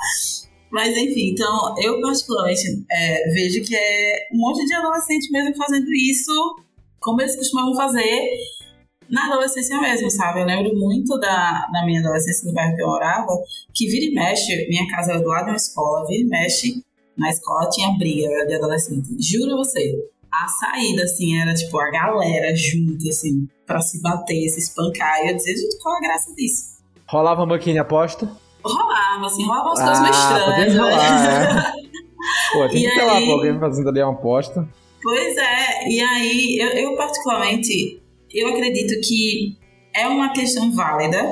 Mas 0.71 0.95
enfim, 0.95 1.31
então 1.31 1.75
eu 1.79 1.99
particularmente 1.99 2.85
é, 2.91 3.29
vejo 3.31 3.63
que 3.63 3.75
é 3.75 4.27
um 4.33 4.37
monte 4.37 4.65
de 4.65 4.73
adolescente 4.73 5.31
mesmo 5.31 5.55
fazendo 5.55 5.91
isso 5.93 6.31
como 6.99 7.21
eles 7.21 7.35
costumavam 7.35 7.75
fazer 7.75 8.29
na 9.09 9.25
adolescência 9.25 9.79
mesmo, 9.81 10.11
sabe? 10.11 10.41
Eu 10.41 10.45
lembro 10.45 10.77
muito 10.77 11.17
da, 11.19 11.67
da 11.73 11.85
minha 11.85 11.99
adolescência 11.99 12.47
no 12.47 12.53
bairro 12.53 12.75
que 12.75 12.83
eu 12.83 12.87
morava, 12.87 13.27
que 13.73 13.87
vira 13.87 14.05
e 14.05 14.13
mexe, 14.13 14.67
minha 14.69 14.87
casa 14.87 15.13
era 15.13 15.21
do 15.21 15.27
lado 15.27 15.45
de 15.45 15.51
uma 15.51 15.57
escola, 15.57 16.05
vira 16.07 16.21
e 16.21 16.27
mexe, 16.27 16.83
na 17.17 17.29
escola 17.29 17.69
tinha 17.69 17.97
briga 17.97 18.45
de 18.45 18.55
adolescente. 18.55 19.09
Juro 19.19 19.57
você, 19.57 19.95
a 20.31 20.47
saída, 20.47 21.03
assim, 21.03 21.37
era 21.39 21.53
tipo 21.53 21.77
a 21.79 21.89
galera 21.89 22.55
junto, 22.55 23.07
assim, 23.09 23.47
pra 23.65 23.81
se 23.81 24.01
bater, 24.01 24.47
se 24.49 24.59
espancar. 24.59 25.25
E 25.25 25.31
eu 25.31 25.35
dizia, 25.35 25.55
gente, 25.55 25.77
qual 25.79 25.97
a 25.97 25.99
graça 25.99 26.33
disso? 26.35 26.77
Rolava 27.07 27.45
maquinha 27.45 27.81
aposta? 27.81 28.31
Rolava, 28.63 29.25
assim, 29.25 29.45
rolava 29.45 29.69
umas 29.69 29.79
ah, 29.79 29.85
coisas 29.85 30.01
meio 30.01 30.13
estranhas. 30.13 30.77
Rolar, 30.77 31.75
é. 31.75 31.89
Pô, 32.53 32.67
tem 32.67 32.83
e 32.83 32.89
que 32.89 32.95
ter 32.95 33.05
lá 33.05 33.21
pra 33.21 33.31
alguém 33.31 33.59
fazendo 33.59 33.89
ali 33.89 34.01
uma 34.01 34.13
aposta. 34.13 34.67
Pois 35.01 35.37
é, 35.37 35.89
e 35.89 36.01
aí 36.01 36.57
eu, 36.59 36.69
eu 36.69 36.95
particularmente, 36.95 38.01
eu 38.33 38.49
acredito 38.49 38.99
que 39.07 39.57
é 39.93 40.07
uma 40.07 40.29
questão 40.33 40.71
válida, 40.73 41.23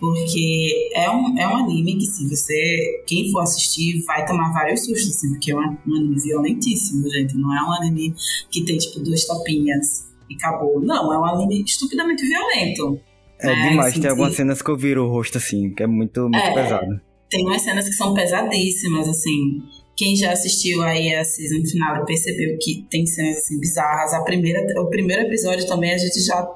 porque 0.00 0.90
é 0.94 1.08
um, 1.08 1.38
é 1.38 1.46
um 1.46 1.56
anime 1.56 1.96
que 1.96 2.06
se 2.06 2.28
você, 2.28 3.04
quem 3.06 3.30
for 3.30 3.40
assistir, 3.40 4.04
vai 4.04 4.26
tomar 4.26 4.52
vários 4.52 4.84
sustos, 4.84 5.16
assim, 5.16 5.30
porque 5.30 5.52
é 5.52 5.56
um, 5.56 5.78
um 5.86 5.96
anime 5.96 6.20
violentíssimo, 6.20 7.08
gente, 7.08 7.36
não 7.36 7.56
é 7.56 7.62
um 7.62 7.72
anime 7.72 8.14
que 8.50 8.64
tem, 8.64 8.76
tipo, 8.76 9.00
duas 9.00 9.24
topinhas 9.24 10.12
e 10.28 10.34
acabou. 10.34 10.80
Não, 10.80 11.12
é 11.12 11.18
um 11.18 11.24
anime 11.24 11.62
estupidamente 11.62 12.26
violento. 12.26 13.00
É 13.44 13.54
né? 13.54 13.68
demais, 13.70 13.92
assim, 13.92 14.00
tem 14.00 14.10
algumas 14.10 14.34
cenas 14.34 14.62
que 14.62 14.70
eu 14.70 14.76
viro 14.76 15.04
o 15.04 15.08
rosto 15.08 15.38
assim, 15.38 15.70
que 15.74 15.82
é 15.82 15.86
muito, 15.86 16.22
muito 16.22 16.36
é, 16.36 16.54
pesado. 16.54 17.00
Tem 17.30 17.44
umas 17.46 17.62
cenas 17.62 17.88
que 17.88 17.94
são 17.94 18.14
pesadíssimas, 18.14 19.08
assim. 19.08 19.62
Quem 19.96 20.16
já 20.16 20.32
assistiu 20.32 20.82
aí 20.82 21.14
a 21.14 21.24
season 21.24 21.64
final 21.68 22.04
percebeu 22.04 22.58
que 22.60 22.86
tem 22.90 23.06
cenas 23.06 23.38
assim 23.38 23.60
bizarras. 23.60 24.12
A 24.12 24.22
primeira, 24.22 24.60
o 24.80 24.86
primeiro 24.86 25.22
episódio 25.22 25.66
também 25.66 25.92
a 25.92 25.98
gente 25.98 26.20
já. 26.20 26.48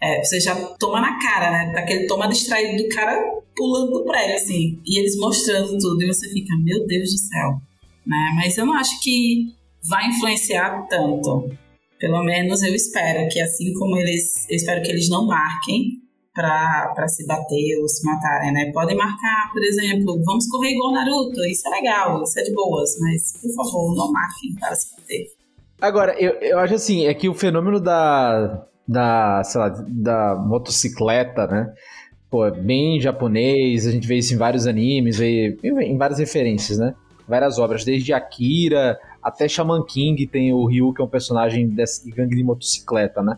É, 0.00 0.22
você 0.22 0.38
já 0.38 0.54
toma 0.78 1.00
na 1.00 1.18
cara, 1.18 1.50
né? 1.50 1.72
Daquele 1.72 2.06
toma 2.06 2.28
distraído 2.28 2.82
do 2.82 2.88
cara 2.88 3.20
pulando 3.56 3.92
do 3.92 4.04
prédio, 4.04 4.36
assim. 4.36 4.78
E 4.86 4.98
eles 4.98 5.16
mostrando 5.16 5.78
tudo. 5.78 6.02
E 6.02 6.06
você 6.06 6.28
fica, 6.28 6.54
meu 6.62 6.86
Deus 6.86 7.10
do 7.10 7.18
céu. 7.18 7.60
Né? 8.06 8.32
Mas 8.36 8.56
eu 8.56 8.66
não 8.66 8.74
acho 8.74 9.00
que 9.02 9.46
vai 9.88 10.08
influenciar 10.08 10.86
tanto. 10.88 11.50
Pelo 11.98 12.22
menos 12.22 12.62
eu 12.62 12.74
espero 12.74 13.28
que 13.28 13.40
assim 13.40 13.72
como 13.74 13.96
eles. 13.96 14.46
Eu 14.48 14.56
espero 14.56 14.82
que 14.82 14.90
eles 14.90 15.08
não 15.08 15.26
marquem 15.26 16.05
para 16.36 17.08
se 17.08 17.26
bater 17.26 17.80
ou 17.80 17.88
se 17.88 18.04
matarem, 18.04 18.52
né? 18.52 18.70
Podem 18.72 18.96
marcar, 18.96 19.50
por 19.52 19.62
exemplo, 19.64 20.22
vamos 20.22 20.46
correr 20.48 20.72
igual 20.72 20.92
Naruto, 20.92 21.42
isso 21.46 21.66
é 21.66 21.70
legal, 21.70 22.22
isso 22.22 22.38
é 22.38 22.42
de 22.42 22.52
boas, 22.52 22.90
mas 23.00 23.32
por 23.40 23.64
favor, 23.64 23.96
não 23.96 24.12
marquem 24.12 24.54
para 24.60 24.74
se 24.74 24.94
bater. 24.94 25.32
Agora, 25.80 26.14
eu, 26.20 26.32
eu 26.40 26.58
acho 26.58 26.74
assim, 26.74 27.06
é 27.06 27.14
que 27.14 27.28
o 27.28 27.34
fenômeno 27.34 27.80
da, 27.80 28.66
da, 28.86 29.42
sei 29.44 29.60
lá, 29.60 29.68
da 29.88 30.36
motocicleta, 30.36 31.46
né? 31.46 31.72
Pô, 32.30 32.44
é 32.44 32.50
bem 32.50 33.00
japonês, 33.00 33.86
a 33.86 33.90
gente 33.90 34.06
vê 34.06 34.16
isso 34.16 34.34
em 34.34 34.36
vários 34.36 34.66
animes, 34.66 35.18
vê 35.18 35.58
em 35.62 35.96
várias 35.96 36.18
referências, 36.18 36.78
né? 36.78 36.94
Várias 37.26 37.58
obras, 37.58 37.84
desde 37.84 38.12
Akira 38.12 38.98
até 39.26 39.48
Shaman 39.48 39.84
King 39.84 40.24
tem 40.28 40.52
o 40.52 40.64
Ryu, 40.66 40.94
que 40.94 41.02
é 41.02 41.04
um 41.04 41.08
personagem 41.08 41.66
desse 41.68 42.08
gangue 42.12 42.36
de 42.36 42.44
motocicleta, 42.44 43.24
né? 43.24 43.36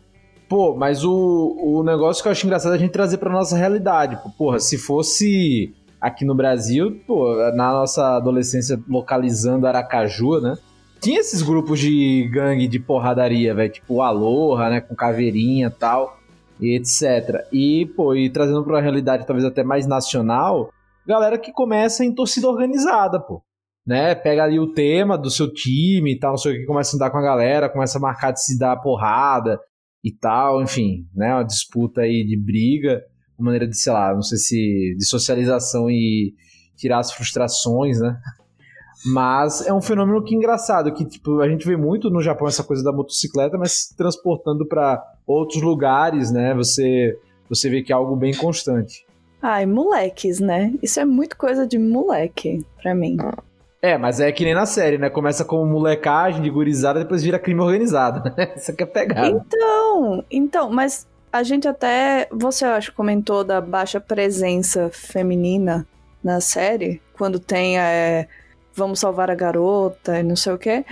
Pô, 0.49 0.75
mas 0.75 1.05
o, 1.05 1.57
o 1.61 1.83
negócio 1.83 2.23
que 2.23 2.29
eu 2.29 2.33
acho 2.33 2.47
engraçado 2.47 2.73
é 2.73 2.77
a 2.77 2.79
gente 2.79 2.91
trazer 2.91 3.19
pra 3.19 3.31
nossa 3.31 3.57
realidade. 3.57 4.19
Porra, 4.39 4.59
se 4.59 4.79
fosse 4.79 5.75
aqui 6.01 6.25
no 6.25 6.35
Brasil, 6.35 6.99
pô, 7.07 7.35
na 7.55 7.73
nossa 7.73 8.17
adolescência 8.17 8.81
localizando 8.89 9.67
Aracaju, 9.67 10.41
né? 10.41 10.57
Tinha 11.01 11.21
esses 11.21 11.43
grupos 11.43 11.79
de 11.79 12.29
gangue 12.33 12.67
de 12.67 12.81
porradaria, 12.81 13.55
velho, 13.55 13.73
tipo 13.73 14.01
Aloha, 14.01 14.71
né, 14.71 14.81
com 14.81 14.97
caveirinha 14.97 15.71
tal, 15.71 16.19
e 16.59 16.75
etc. 16.77 17.47
E, 17.53 17.87
pô, 17.95 18.15
e 18.15 18.31
trazendo 18.31 18.65
pra 18.65 18.81
realidade 18.81 19.27
talvez 19.27 19.45
até 19.45 19.63
mais 19.63 19.87
nacional, 19.87 20.73
galera 21.07 21.39
que 21.39 21.53
começa 21.53 22.05
em 22.05 22.13
torcida 22.13 22.49
organizada, 22.49 23.21
pô. 23.21 23.43
né? 23.87 24.15
Pega 24.15 24.45
ali 24.45 24.59
o 24.59 24.73
tema 24.73 25.17
do 25.17 25.31
seu 25.31 25.53
time 25.53 26.15
e 26.15 26.19
tal, 26.19 26.31
não 26.31 26.39
sei 26.39 26.53
o 26.53 26.61
que, 26.61 26.67
começa 26.67 26.95
a 26.95 26.97
andar 26.97 27.11
com 27.11 27.19
a 27.19 27.23
galera, 27.23 27.69
começa 27.69 27.99
a 27.99 28.01
marcar 28.01 28.33
de 28.33 28.43
se 28.43 28.59
dar 28.59 28.77
porrada 28.79 29.61
e 30.03 30.13
tal, 30.13 30.63
enfim, 30.63 31.07
né? 31.15 31.35
Uma 31.35 31.45
disputa 31.45 32.03
aí 32.03 32.25
de 32.25 32.37
briga, 32.37 33.03
uma 33.39 33.47
maneira 33.47 33.67
de, 33.67 33.77
sei 33.77 33.93
lá, 33.93 34.15
não 34.15 34.23
sei 34.23 34.39
se 34.39 34.95
de 34.97 35.05
socialização 35.05 35.91
e 35.91 36.35
tirar 36.77 36.99
as 37.01 37.13
frustrações, 37.13 38.01
né? 38.01 38.19
Mas 39.07 39.65
é 39.67 39.73
um 39.73 39.81
fenômeno 39.81 40.25
que 40.25 40.35
é 40.35 40.37
engraçado, 40.37 40.93
que 40.93 41.05
tipo, 41.05 41.41
a 41.41 41.49
gente 41.49 41.67
vê 41.67 41.77
muito 41.77 42.11
no 42.11 42.21
Japão 42.21 42.49
essa 42.49 42.65
coisa 42.65 42.83
da 42.83 42.93
motocicleta, 42.93 43.57
mas 43.57 43.89
transportando 43.97 44.67
para 44.67 45.03
outros 45.27 45.63
lugares, 45.63 46.33
né? 46.33 46.55
Você 46.55 47.17
você 47.49 47.71
vê 47.71 47.83
que 47.83 47.93
é 47.93 47.95
algo 47.95 48.15
bem 48.15 48.35
constante. 48.35 49.07
Ai, 49.41 49.65
moleques, 49.65 50.41
né? 50.41 50.75
Isso 50.83 51.01
é 51.01 51.05
muito 51.05 51.37
coisa 51.37 51.67
de 51.67 51.79
moleque 51.79 52.65
pra 52.83 52.95
mim. 52.95 53.17
É, 53.81 53.97
mas 53.97 54.19
é 54.19 54.33
que 54.33 54.45
nem 54.45 54.55
na 54.55 54.67
série, 54.67 54.99
né? 54.99 55.09
Começa 55.09 55.45
como 55.45 55.65
molecagem 55.65 56.43
de 56.43 56.51
gurizada, 56.51 57.01
depois 57.01 57.23
vira 57.23 57.39
crime 57.39 57.61
organizado, 57.61 58.23
né? 58.37 58.53
Isso 58.57 58.73
aqui 58.73 58.83
é 58.83 58.87
pegado. 58.87 59.43
Então, 59.47 60.25
então, 60.31 60.71
mas 60.71 61.07
a 61.33 61.43
gente 61.43 61.69
até, 61.69 62.29
você 62.33 62.65
acho 62.65 62.93
comentou 62.93 63.45
da 63.45 63.61
baixa 63.61 64.01
presença 64.01 64.91
feminina 64.93 65.87
na 66.23 66.41
série, 66.41 67.01
quando 67.17 67.39
tem 67.39 67.79
é, 67.79 68.27
vamos 68.75 68.99
salvar 68.99 69.31
a 69.31 69.35
garota 69.35 70.19
e 70.19 70.23
não 70.23 70.35
sei 70.35 70.53
o 70.53 70.59
quê. 70.59 70.85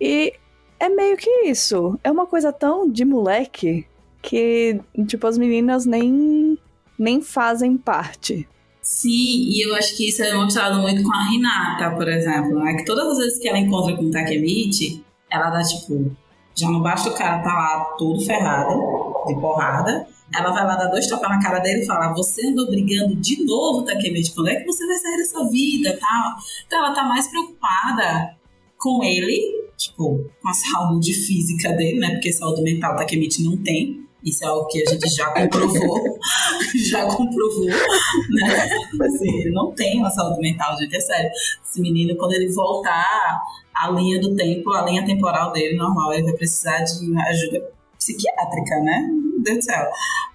E 0.00 0.32
é 0.78 0.88
meio 0.88 1.16
que 1.16 1.30
isso. 1.46 1.98
É 2.04 2.10
uma 2.10 2.26
coisa 2.26 2.52
tão 2.52 2.88
de 2.88 3.04
moleque 3.04 3.86
que, 4.22 4.80
tipo, 5.06 5.26
as 5.26 5.38
meninas 5.38 5.86
nem, 5.86 6.56
nem 6.98 7.20
fazem 7.20 7.76
parte. 7.76 8.48
Sim, 8.88 9.50
e 9.50 9.66
eu 9.66 9.74
acho 9.74 9.94
que 9.94 10.08
isso 10.08 10.22
é 10.22 10.32
mostrado 10.32 10.80
muito 10.80 11.02
com 11.02 11.14
a 11.14 11.28
Renata, 11.28 11.94
por 11.94 12.08
exemplo, 12.08 12.58
né? 12.58 12.72
Que 12.72 12.86
todas 12.86 13.06
as 13.06 13.18
vezes 13.18 13.38
que 13.38 13.46
ela 13.46 13.58
encontra 13.58 13.94
com 13.94 14.04
o 14.04 14.10
Takemichi, 14.10 15.04
ela 15.30 15.50
dá 15.50 15.62
tipo, 15.62 16.10
já 16.54 16.70
não 16.70 16.80
basta 16.80 17.10
o 17.10 17.14
cara 17.14 17.42
tá 17.42 17.52
lá 17.52 17.84
todo 17.98 18.18
ferrado, 18.24 18.80
de 19.26 19.38
porrada, 19.38 20.08
ela 20.34 20.52
vai 20.52 20.64
lá 20.64 20.76
dar 20.76 20.86
dois 20.86 21.06
tapas 21.06 21.28
na 21.28 21.38
cara 21.38 21.58
dele 21.58 21.82
e 21.82 21.86
fala: 21.86 22.14
Você 22.14 22.46
andou 22.46 22.66
brigando 22.66 23.14
de 23.16 23.44
novo, 23.44 23.84
Takemichi, 23.84 24.34
quando 24.34 24.48
é 24.48 24.56
que 24.56 24.64
você 24.64 24.86
vai 24.86 24.96
sair 24.96 25.16
dessa 25.18 25.44
vida 25.50 25.98
tal? 26.00 26.36
Então 26.66 26.78
ela 26.78 26.94
tá 26.94 27.04
mais 27.04 27.28
preocupada 27.28 28.38
com 28.78 29.04
ele, 29.04 29.68
tipo, 29.76 30.30
com 30.40 30.48
a 30.48 30.54
saúde 30.54 31.12
física 31.12 31.74
dele, 31.74 31.98
né? 31.98 32.12
Porque 32.12 32.32
saúde 32.32 32.62
mental 32.62 32.96
Takemichi 32.96 33.44
não 33.44 33.58
tem. 33.58 34.07
Isso 34.24 34.44
é 34.44 34.48
algo 34.48 34.66
que 34.66 34.82
a 34.82 34.90
gente 34.90 35.08
já 35.08 35.32
comprovou, 35.32 36.18
já 36.90 37.06
comprovou, 37.06 37.66
né? 37.66 38.68
Assim, 39.06 39.40
ele 39.40 39.50
não 39.52 39.72
tem 39.72 39.98
uma 39.98 40.10
saúde 40.10 40.40
mental, 40.40 40.76
gente, 40.76 40.96
é 40.96 41.00
sério. 41.00 41.30
Esse 41.64 41.80
menino, 41.80 42.16
quando 42.16 42.32
ele 42.32 42.52
voltar 42.52 43.40
à 43.74 43.90
linha 43.90 44.20
do 44.20 44.34
tempo, 44.34 44.72
a 44.72 44.82
linha 44.82 45.06
temporal 45.06 45.52
dele, 45.52 45.76
normal, 45.76 46.12
ele 46.12 46.24
vai 46.24 46.34
precisar 46.34 46.78
de 46.78 47.16
ajuda 47.16 47.70
psiquiátrica, 47.96 48.80
né? 48.80 49.08
Meu 49.08 49.42
Deus 49.42 49.58
do 49.58 49.64
céu. 49.64 49.86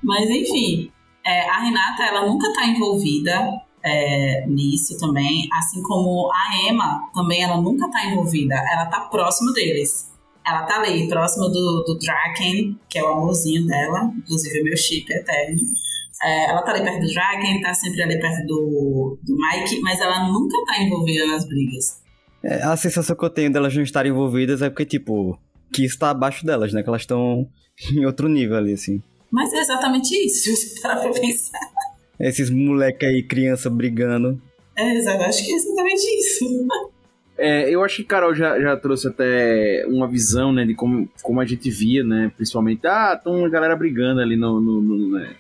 Mas, 0.02 0.30
enfim, 0.30 0.92
é, 1.26 1.50
a 1.50 1.60
Renata, 1.60 2.04
ela 2.04 2.26
nunca 2.26 2.54
tá 2.54 2.66
envolvida 2.66 3.52
é, 3.84 4.46
nisso 4.48 4.98
também, 4.98 5.48
assim 5.54 5.84
como 5.84 6.32
a 6.32 6.70
Emma 6.70 7.10
também, 7.14 7.44
ela 7.44 7.60
nunca 7.60 7.90
tá 7.90 8.06
envolvida, 8.06 8.56
ela 8.56 8.86
tá 8.86 9.02
próximo 9.02 9.52
deles. 9.52 10.13
Ela 10.46 10.64
tá 10.64 10.78
ali, 10.78 11.08
próxima 11.08 11.48
do, 11.50 11.84
do 11.86 11.98
Draken, 11.98 12.78
que 12.90 13.00
é 13.00 13.04
o 13.04 13.08
amorzinho 13.08 13.66
dela, 13.66 14.12
inclusive 14.18 14.60
é 14.60 14.64
meu 14.64 14.78
chip 14.78 15.12
eterno. 15.12 15.62
É, 16.22 16.50
ela 16.50 16.62
tá 16.62 16.72
ali 16.72 16.84
perto 16.84 17.02
do 17.02 17.14
Draken, 17.14 17.62
tá 17.62 17.74
sempre 17.74 18.02
ali 18.02 18.20
perto 18.20 18.46
do, 18.46 19.18
do 19.24 19.36
Mike, 19.36 19.80
mas 19.82 20.00
ela 20.00 20.28
nunca 20.28 20.58
tá 20.66 20.82
envolvida 20.82 21.26
nas 21.28 21.48
brigas. 21.48 22.02
É, 22.44 22.62
a 22.64 22.76
sensação 22.76 23.16
que 23.16 23.24
eu 23.24 23.30
tenho 23.30 23.52
delas 23.52 23.74
não 23.76 23.84
estarem 23.84 24.12
envolvidas 24.12 24.62
é 24.62 24.70
porque, 24.70 24.86
tipo, 24.86 25.40
que 25.74 25.86
está 25.86 26.10
abaixo 26.10 26.46
delas, 26.46 26.74
né? 26.74 26.84
Que 26.84 26.90
elas 26.90 27.02
estão 27.02 27.48
em 27.92 28.06
outro 28.06 28.28
nível 28.28 28.58
ali, 28.58 28.74
assim. 28.74 29.02
Mas 29.32 29.52
é 29.54 29.60
exatamente 29.60 30.14
isso, 30.14 30.44
se 30.56 30.56
você 30.56 30.82
parar 30.82 31.02
pra 31.02 31.12
pensar. 31.12 31.60
Esses 32.20 32.50
moleque 32.50 33.06
aí, 33.06 33.24
criança 33.24 33.70
brigando. 33.70 34.42
É, 34.76 34.96
exato, 34.96 35.24
acho 35.24 35.44
que 35.44 35.52
é 35.52 35.56
exatamente 35.56 36.02
isso. 36.20 36.46
É, 37.46 37.70
eu 37.70 37.84
acho 37.84 37.98
que 37.98 38.04
Carol 38.06 38.34
já, 38.34 38.58
já 38.58 38.78
trouxe 38.78 39.06
até 39.06 39.86
uma 39.90 40.08
visão, 40.08 40.54
né, 40.54 40.64
de 40.64 40.74
como, 40.74 41.10
como 41.22 41.42
a 41.42 41.46
gente 41.46 41.70
via, 41.70 42.02
né, 42.02 42.32
principalmente, 42.38 42.88
ah, 42.88 43.16
estão 43.18 43.44
a 43.44 43.50
galera 43.50 43.76
brigando 43.76 44.22
ali 44.22 44.38
no, 44.38 44.62
no, 44.62 44.82
no 44.82 45.10
né, 45.10 45.36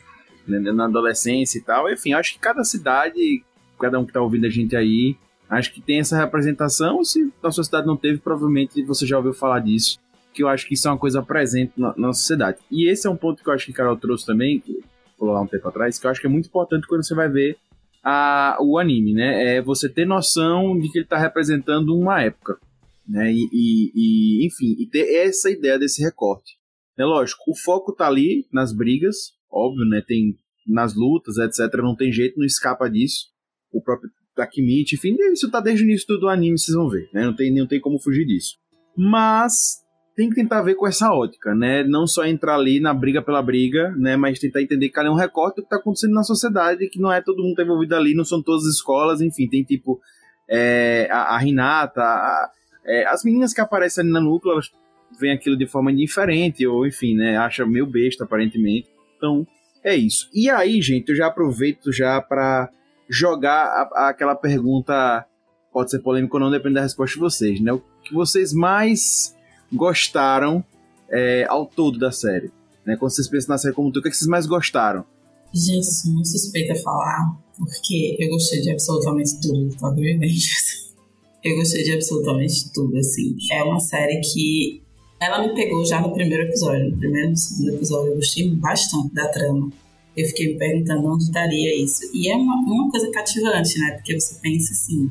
né, 0.45 0.59
na 0.73 0.83
adolescência 0.83 1.57
e 1.57 1.61
tal. 1.61 1.89
Enfim, 1.89 2.11
acho 2.11 2.33
que 2.33 2.39
cada 2.39 2.61
cidade, 2.65 3.41
cada 3.79 3.97
um 3.97 4.05
que 4.05 4.11
tá 4.11 4.19
ouvindo 4.19 4.45
a 4.45 4.49
gente 4.49 4.75
aí, 4.75 5.15
acho 5.49 5.73
que 5.73 5.79
tem 5.79 6.01
essa 6.01 6.17
representação. 6.17 7.05
Se 7.05 7.31
a 7.41 7.49
sua 7.49 7.63
cidade 7.63 7.87
não 7.87 7.95
teve, 7.95 8.17
provavelmente 8.19 8.83
você 8.83 9.07
já 9.07 9.15
ouviu 9.15 9.33
falar 9.33 9.59
disso, 9.59 9.97
que 10.33 10.43
eu 10.43 10.49
acho 10.49 10.67
que 10.67 10.73
isso 10.73 10.89
é 10.89 10.91
uma 10.91 10.97
coisa 10.97 11.23
presente 11.23 11.71
na, 11.77 11.93
na 11.95 12.11
sociedade. 12.11 12.57
E 12.69 12.89
esse 12.89 13.07
é 13.07 13.09
um 13.09 13.15
ponto 13.15 13.41
que 13.41 13.49
eu 13.49 13.53
acho 13.53 13.65
que 13.65 13.71
Carol 13.71 13.95
trouxe 13.95 14.25
também, 14.25 14.59
que 14.59 14.83
falou 15.17 15.35
lá 15.35 15.39
um 15.39 15.47
tempo 15.47 15.69
atrás, 15.69 15.97
que 15.97 16.05
eu 16.05 16.11
acho 16.11 16.19
que 16.19 16.27
é 16.27 16.29
muito 16.29 16.47
importante 16.47 16.85
quando 16.85 17.05
você 17.05 17.15
vai 17.15 17.29
ver 17.29 17.55
a, 18.03 18.57
o 18.59 18.77
anime, 18.77 19.13
né? 19.13 19.55
É 19.55 19.61
você 19.61 19.87
ter 19.87 20.05
noção 20.05 20.77
de 20.77 20.91
que 20.91 20.97
ele 20.97 21.05
está 21.05 21.17
representando 21.17 21.97
uma 21.97 22.21
época, 22.21 22.59
né? 23.07 23.31
E, 23.31 23.47
e, 23.51 23.91
e, 23.95 24.47
enfim, 24.47 24.75
e 24.77 24.85
ter 24.85 25.25
essa 25.25 25.49
ideia 25.49 25.79
desse 25.79 26.03
recorte. 26.03 26.57
É 26.97 27.05
lógico, 27.05 27.41
o 27.47 27.55
foco 27.55 27.93
tá 27.93 28.07
ali 28.07 28.45
nas 28.51 28.73
brigas, 28.73 29.33
óbvio, 29.49 29.85
né? 29.85 30.03
Tem 30.05 30.37
nas 30.67 30.93
lutas, 30.95 31.37
etc. 31.37 31.73
Não 31.81 31.95
tem 31.95 32.11
jeito, 32.11 32.37
não 32.37 32.45
escapa 32.45 32.89
disso. 32.89 33.27
O 33.71 33.81
próprio 33.81 34.11
Takemichi, 34.35 34.95
enfim, 34.95 35.15
isso 35.31 35.49
tá 35.49 35.59
desde 35.59 35.83
o 35.83 35.87
início 35.87 36.17
do 36.17 36.27
anime, 36.27 36.57
vocês 36.57 36.75
vão 36.75 36.89
ver, 36.89 37.09
né? 37.13 37.25
Não 37.25 37.35
tem, 37.35 37.53
não 37.53 37.67
tem 37.67 37.79
como 37.79 37.99
fugir 37.99 38.25
disso. 38.25 38.57
Mas 38.95 39.82
tem 40.15 40.29
que 40.29 40.35
tentar 40.35 40.61
ver 40.61 40.75
com 40.75 40.87
essa 40.87 41.11
ótica, 41.11 41.55
né? 41.55 41.83
Não 41.83 42.05
só 42.05 42.25
entrar 42.25 42.55
ali 42.55 42.79
na 42.79 42.93
briga 42.93 43.21
pela 43.21 43.41
briga, 43.41 43.93
né? 43.97 44.15
Mas 44.15 44.39
tentar 44.39 44.61
entender 44.61 44.89
que 44.89 44.99
ali 44.99 45.09
é 45.09 45.11
um 45.11 45.15
recorte 45.15 45.55
do 45.55 45.61
que 45.61 45.67
está 45.67 45.77
acontecendo 45.77 46.13
na 46.13 46.23
sociedade, 46.23 46.87
que 46.89 46.99
não 46.99 47.11
é 47.11 47.21
todo 47.21 47.41
mundo 47.41 47.55
tá 47.55 47.63
envolvido 47.63 47.95
ali, 47.95 48.13
não 48.13 48.23
são 48.23 48.41
todas 48.41 48.63
as 48.65 48.75
escolas, 48.75 49.21
enfim, 49.21 49.47
tem 49.47 49.63
tipo 49.63 49.99
é, 50.47 51.07
a, 51.09 51.35
a 51.35 51.37
Renata, 51.37 52.01
a, 52.01 52.51
é, 52.85 53.05
as 53.07 53.23
meninas 53.23 53.53
que 53.53 53.61
aparecem 53.61 54.03
ali 54.03 54.11
na 54.11 54.21
núcleo, 54.21 54.53
elas 54.53 54.69
veem 55.19 55.33
aquilo 55.33 55.57
de 55.57 55.65
forma 55.65 55.93
diferente, 55.93 56.65
ou 56.65 56.85
enfim, 56.85 57.15
né? 57.15 57.37
Acha 57.37 57.65
meio 57.65 57.87
besta, 57.87 58.23
aparentemente. 58.23 58.87
Então, 59.17 59.47
é 59.83 59.95
isso. 59.95 60.29
E 60.33 60.49
aí, 60.49 60.79
gente, 60.81 61.09
eu 61.09 61.15
já 61.15 61.27
aproveito 61.27 61.91
já 61.91 62.21
para 62.21 62.69
jogar 63.09 63.65
a, 63.65 64.09
aquela 64.09 64.35
pergunta, 64.35 65.25
pode 65.71 65.89
ser 65.89 65.99
polêmica 65.99 66.35
ou 66.35 66.39
não, 66.39 66.51
depende 66.51 66.75
da 66.75 66.81
resposta 66.81 67.15
de 67.15 67.19
vocês, 67.19 67.59
né? 67.59 67.73
O 67.73 67.81
que 68.03 68.13
vocês 68.13 68.53
mais 68.53 69.35
gostaram 69.73 70.63
é, 71.09 71.45
ao 71.49 71.65
todo 71.65 71.99
da 71.99 72.11
série? 72.11 72.51
Né? 72.85 72.95
Quando 72.97 73.11
vocês 73.11 73.27
pensam 73.27 73.53
na 73.53 73.57
série 73.57 73.73
como 73.73 73.91
todo, 73.91 73.99
o 73.99 74.01
que, 74.01 74.09
é 74.09 74.11
que 74.11 74.17
vocês 74.17 74.27
mais 74.27 74.45
gostaram? 74.45 75.05
Gente, 75.53 75.85
sou 75.85 76.11
muito 76.11 76.29
suspeita 76.29 76.73
a 76.73 76.75
falar, 76.77 77.37
porque 77.57 78.17
eu 78.19 78.29
gostei 78.29 78.61
de 78.61 78.71
absolutamente 78.71 79.39
tudo 79.39 79.75
Revengers. 79.95 80.83
Eu 81.43 81.57
gostei 81.57 81.83
de 81.83 81.91
absolutamente 81.91 82.71
tudo, 82.71 82.95
assim. 82.97 83.35
É 83.51 83.61
uma 83.63 83.77
série 83.77 84.21
que 84.21 84.81
ela 85.19 85.45
me 85.45 85.53
pegou 85.53 85.85
já 85.85 85.99
no 85.99 86.13
primeiro 86.13 86.43
episódio. 86.43 86.89
No 86.89 86.97
primeiro 86.97 87.33
e 87.33 87.37
segundo 87.37 87.75
episódio 87.75 88.11
eu 88.11 88.15
gostei 88.15 88.49
bastante 88.55 89.13
da 89.13 89.27
trama. 89.27 89.69
Eu 90.15 90.25
fiquei 90.27 90.53
me 90.53 90.57
perguntando 90.57 91.05
onde 91.05 91.25
estaria 91.25 91.83
isso. 91.83 92.01
E 92.13 92.29
é 92.29 92.35
uma, 92.35 92.55
uma 92.55 92.89
coisa 92.89 93.11
cativante, 93.11 93.77
né? 93.77 93.91
Porque 93.91 94.17
você 94.17 94.35
pensa 94.41 94.71
assim, 94.71 95.09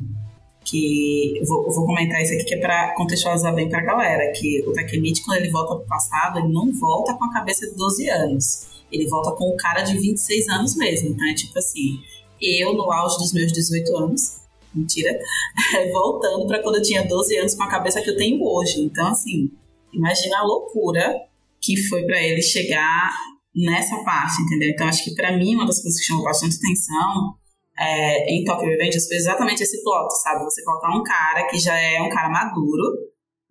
que 0.63 1.37
eu 1.37 1.45
vou, 1.45 1.65
eu 1.65 1.71
vou, 1.71 1.85
comentar 1.85 2.21
isso 2.21 2.33
aqui 2.33 2.45
que 2.45 2.55
é 2.55 2.59
para 2.59 2.93
contextualizar 2.95 3.53
bem 3.53 3.69
para 3.69 3.79
a 3.79 3.83
galera, 3.83 4.31
que 4.31 4.63
o 4.67 4.73
Takemichi, 4.73 5.23
quando 5.23 5.37
ele 5.37 5.51
volta 5.51 5.75
pro 5.75 5.85
passado, 5.85 6.39
ele 6.39 6.47
não 6.47 6.71
volta 6.73 7.13
com 7.13 7.25
a 7.25 7.33
cabeça 7.33 7.69
de 7.69 7.75
12 7.75 8.09
anos. 8.09 8.67
Ele 8.91 9.07
volta 9.07 9.31
com 9.31 9.49
o 9.49 9.57
cara 9.57 9.81
de 9.81 9.97
26 9.97 10.49
anos 10.49 10.75
mesmo. 10.75 11.09
Então 11.09 11.27
é 11.27 11.33
tipo 11.33 11.57
assim, 11.57 11.99
eu 12.41 12.73
no 12.73 12.91
auge 12.91 13.17
dos 13.17 13.33
meus 13.33 13.51
18 13.51 13.97
anos, 13.97 14.37
mentira, 14.73 15.19
voltando 15.91 16.47
para 16.47 16.61
quando 16.61 16.75
eu 16.75 16.81
tinha 16.81 17.05
12 17.05 17.37
anos 17.37 17.55
com 17.55 17.63
a 17.63 17.69
cabeça 17.69 18.01
que 18.01 18.09
eu 18.09 18.17
tenho 18.17 18.43
hoje. 18.43 18.81
Então 18.81 19.07
assim, 19.07 19.51
imagina 19.91 20.39
a 20.39 20.43
loucura 20.43 21.13
que 21.61 21.77
foi 21.87 22.03
para 22.05 22.21
ele 22.21 22.41
chegar 22.41 23.13
nessa 23.55 23.97
parte, 24.03 24.41
entendeu? 24.41 24.69
Então 24.69 24.87
acho 24.87 25.03
que 25.03 25.13
para 25.13 25.37
mim 25.37 25.55
uma 25.55 25.65
das 25.65 25.81
coisas 25.81 25.99
que 25.99 26.05
chamou 26.05 26.23
bastante 26.23 26.57
atenção 26.57 27.35
é, 27.77 28.33
em 28.33 28.43
Tokyo 28.43 28.67
Revengers 28.67 29.07
foi 29.07 29.17
exatamente 29.17 29.63
esse 29.63 29.83
plot, 29.83 30.11
sabe? 30.21 30.43
Você 30.43 30.63
colocar 30.63 30.95
um 30.95 31.03
cara 31.03 31.47
que 31.47 31.57
já 31.57 31.75
é 31.75 32.01
um 32.01 32.09
cara 32.09 32.29
maduro, 32.29 32.83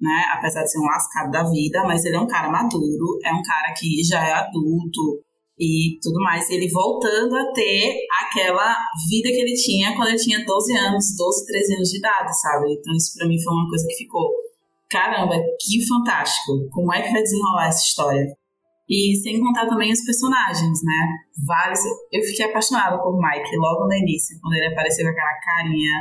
né? 0.00 0.24
Apesar 0.32 0.62
de 0.62 0.70
ser 0.70 0.78
um 0.78 0.87
lascado 0.87 1.30
da 1.30 1.44
vida, 1.44 1.82
mas 1.85 2.04
ele 2.04 2.16
é 2.16 2.20
um 2.20 2.26
cara 2.26 2.50
maduro, 2.50 3.18
é 3.24 3.32
um 3.32 3.42
cara 3.42 3.72
que 3.76 4.02
já 4.04 4.26
é 4.26 4.32
adulto 4.32 5.22
e 5.58 5.98
tudo 6.02 6.20
mais. 6.20 6.48
Ele 6.50 6.68
voltando 6.68 7.35
a 7.37 7.52
ter 7.52 7.96
aquela 8.20 8.76
vida 9.11 9.28
que 9.28 9.40
ele 9.40 9.54
tinha 9.54 9.94
quando 9.96 10.08
ele 10.08 10.18
tinha 10.18 10.44
12 10.44 10.78
anos, 10.78 11.16
12, 11.16 11.46
13 11.46 11.74
anos 11.76 11.88
de 11.88 11.98
idade, 11.98 12.40
sabe? 12.40 12.72
Então 12.72 12.94
isso 12.94 13.14
pra 13.16 13.26
mim 13.26 13.40
foi 13.40 13.52
uma 13.52 13.68
coisa 13.68 13.87
que 13.88 13.96
ficou, 13.96 14.30
caramba, 14.90 15.35
que 15.61 15.87
fantástico. 15.87 16.68
Como 16.70 16.92
é 16.92 17.02
que 17.02 17.12
vai 17.12 17.22
desenrolar 17.22 17.68
essa 17.68 17.85
história? 17.85 18.41
E 18.88 19.16
sem 19.23 19.40
contar 19.40 19.66
também 19.66 19.92
os 19.92 20.05
personagens, 20.05 20.83
né? 20.85 21.09
Vários. 21.47 21.81
Eu 22.12 22.23
fiquei 22.23 22.47
apaixonada 22.47 22.99
por 23.03 23.16
Mike 23.16 23.57
logo 23.57 23.87
no 23.87 23.95
início, 23.95 24.37
quando 24.40 24.55
ele 24.55 24.73
apareceu 24.73 25.05
com 25.07 25.12
aquela 25.12 25.38
carinha 25.40 25.99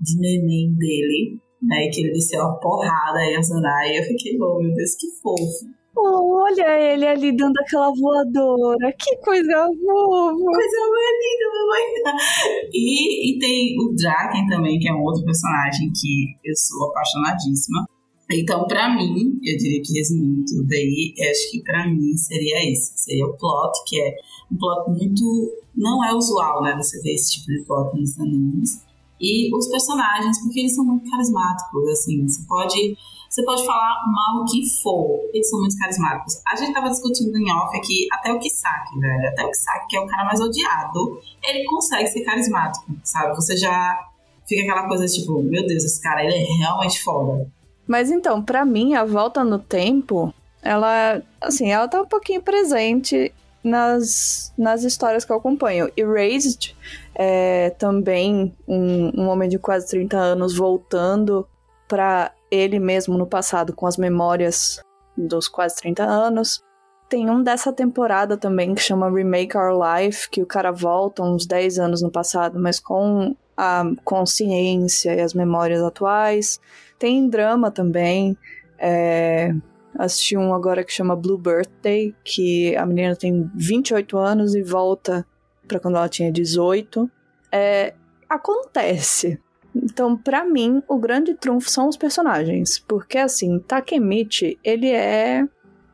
de 0.00 0.18
neném 0.20 0.74
dele. 0.76 1.38
né? 1.62 1.86
E 1.86 1.90
que 1.90 2.02
ele 2.02 2.12
desceu 2.12 2.40
uma 2.42 2.58
porrada 2.60 3.18
aí 3.20 3.34
a 3.34 3.40
Zanai. 3.40 3.98
Eu 3.98 4.02
fiquei, 4.02 4.36
oh 4.40 4.60
meu 4.60 4.74
Deus, 4.74 4.94
que 4.96 5.06
fofo. 5.22 5.72
Olha 5.96 6.92
ele 6.92 7.06
ali 7.06 7.36
dando 7.36 7.56
aquela 7.60 7.90
voadora. 7.94 8.92
Que 8.98 9.16
coisa 9.18 9.64
fofa. 9.64 10.34
Coisa 10.34 10.78
mais 10.90 11.14
linda, 11.22 11.46
mamãe. 11.54 12.68
E, 12.72 13.30
e 13.30 13.38
tem 13.38 13.76
o 13.78 13.94
Draken 13.94 14.46
também, 14.48 14.78
que 14.78 14.88
é 14.88 14.92
um 14.92 15.02
outro 15.02 15.24
personagem 15.24 15.88
que 15.94 16.34
eu 16.44 16.54
sou 16.56 16.90
apaixonadíssima. 16.90 17.86
Então, 18.30 18.66
para 18.66 18.94
mim, 18.94 19.38
eu 19.42 19.56
diria 19.58 19.82
que 19.82 19.92
resumindo 19.92 20.44
tudo 20.46 20.72
aí, 20.72 21.14
acho 21.30 21.50
que 21.50 21.62
para 21.62 21.86
mim 21.86 22.16
seria 22.16 22.72
isso. 22.72 22.92
Seria 22.96 23.26
o 23.26 23.36
plot, 23.36 23.72
que 23.86 24.00
é 24.00 24.14
um 24.50 24.56
plot 24.56 24.90
muito. 24.90 25.52
Não 25.76 26.04
é 26.04 26.14
usual, 26.14 26.62
né? 26.62 26.74
Você 26.76 27.00
ver 27.02 27.14
esse 27.14 27.34
tipo 27.34 27.48
de 27.48 27.64
plot 27.64 27.98
nos 27.98 28.18
animes. 28.18 28.82
E 29.20 29.54
os 29.54 29.68
personagens, 29.68 30.40
porque 30.42 30.60
eles 30.60 30.74
são 30.74 30.84
muito 30.84 31.10
carismáticos, 31.10 31.88
assim. 31.88 32.26
Você 32.26 32.42
pode 32.46 32.96
você 33.34 33.44
pode 33.44 33.66
falar 33.66 34.00
mal 34.06 34.42
o 34.42 34.44
que 34.44 34.64
for, 34.80 35.18
eles 35.34 35.50
são 35.50 35.58
muito 35.58 35.76
carismáticos. 35.76 36.40
A 36.46 36.54
gente 36.54 36.72
tava 36.72 36.88
discutindo 36.88 37.36
em 37.36 37.50
off 37.50 37.76
aqui 37.76 38.06
até 38.12 38.32
o 38.32 38.38
Kisaki, 38.38 38.96
velho. 39.00 39.28
Até 39.28 39.44
o 39.44 39.50
Kisaki, 39.50 39.88
que 39.88 39.96
é 39.96 40.00
o 40.00 40.06
cara 40.06 40.24
mais 40.24 40.40
odiado, 40.40 41.18
ele 41.42 41.64
consegue 41.64 42.06
ser 42.06 42.20
carismático, 42.20 42.86
sabe? 43.02 43.34
Você 43.34 43.56
já 43.56 43.98
fica 44.46 44.62
aquela 44.62 44.86
coisa 44.86 45.04
tipo, 45.06 45.42
meu 45.42 45.66
Deus, 45.66 45.82
esse 45.82 46.00
cara, 46.00 46.24
ele 46.24 46.32
é 46.32 46.58
realmente 46.58 47.02
foda. 47.02 47.50
Mas 47.86 48.10
então, 48.10 48.42
para 48.42 48.64
mim, 48.64 48.94
a 48.94 49.04
volta 49.04 49.44
no 49.44 49.58
tempo, 49.58 50.32
ela, 50.62 51.22
assim, 51.40 51.70
ela 51.70 51.86
tá 51.86 52.00
um 52.00 52.06
pouquinho 52.06 52.42
presente 52.42 53.32
nas, 53.62 54.52
nas 54.56 54.84
histórias 54.84 55.24
que 55.24 55.32
eu 55.32 55.36
acompanho. 55.36 55.90
Erased 55.96 56.76
é 57.14 57.70
também 57.70 58.54
um, 58.66 59.22
um 59.22 59.28
homem 59.28 59.48
de 59.48 59.58
quase 59.58 59.88
30 59.88 60.16
anos 60.16 60.56
voltando 60.56 61.46
para 61.88 62.32
ele 62.50 62.78
mesmo 62.78 63.16
no 63.16 63.26
passado 63.26 63.72
com 63.72 63.86
as 63.86 63.96
memórias 63.96 64.80
dos 65.16 65.48
quase 65.48 65.76
30 65.76 66.04
anos. 66.04 66.62
Tem 67.08 67.28
um 67.30 67.42
dessa 67.42 67.72
temporada 67.72 68.36
também 68.36 68.74
que 68.74 68.80
chama 68.80 69.10
Remake 69.10 69.56
Our 69.56 69.78
Life, 69.78 70.28
que 70.30 70.42
o 70.42 70.46
cara 70.46 70.72
volta 70.72 71.22
uns 71.22 71.46
10 71.46 71.78
anos 71.78 72.02
no 72.02 72.10
passado, 72.10 72.58
mas 72.58 72.80
com 72.80 73.36
a 73.56 73.84
consciência 74.04 75.14
e 75.14 75.20
as 75.20 75.34
memórias 75.34 75.82
atuais. 75.82 76.60
Tem 76.98 77.28
drama 77.28 77.70
também. 77.70 78.36
É... 78.78 79.54
Assisti 79.96 80.36
um 80.36 80.52
agora 80.52 80.82
que 80.82 80.92
chama 80.92 81.14
Blue 81.14 81.38
Birthday, 81.38 82.14
que 82.24 82.74
a 82.76 82.84
menina 82.84 83.14
tem 83.14 83.48
28 83.54 84.18
anos 84.18 84.54
e 84.54 84.62
volta 84.62 85.24
para 85.68 85.78
quando 85.78 85.96
ela 85.96 86.08
tinha 86.08 86.32
18. 86.32 87.10
É... 87.52 87.94
Acontece. 88.28 89.40
Então, 89.74 90.16
para 90.16 90.44
mim, 90.44 90.82
o 90.88 90.98
grande 90.98 91.34
trunfo 91.34 91.68
são 91.68 91.88
os 91.88 91.96
personagens. 91.96 92.78
Porque, 92.78 93.18
assim, 93.18 93.58
Takemichi, 93.58 94.58
ele 94.62 94.90
é, 94.90 95.46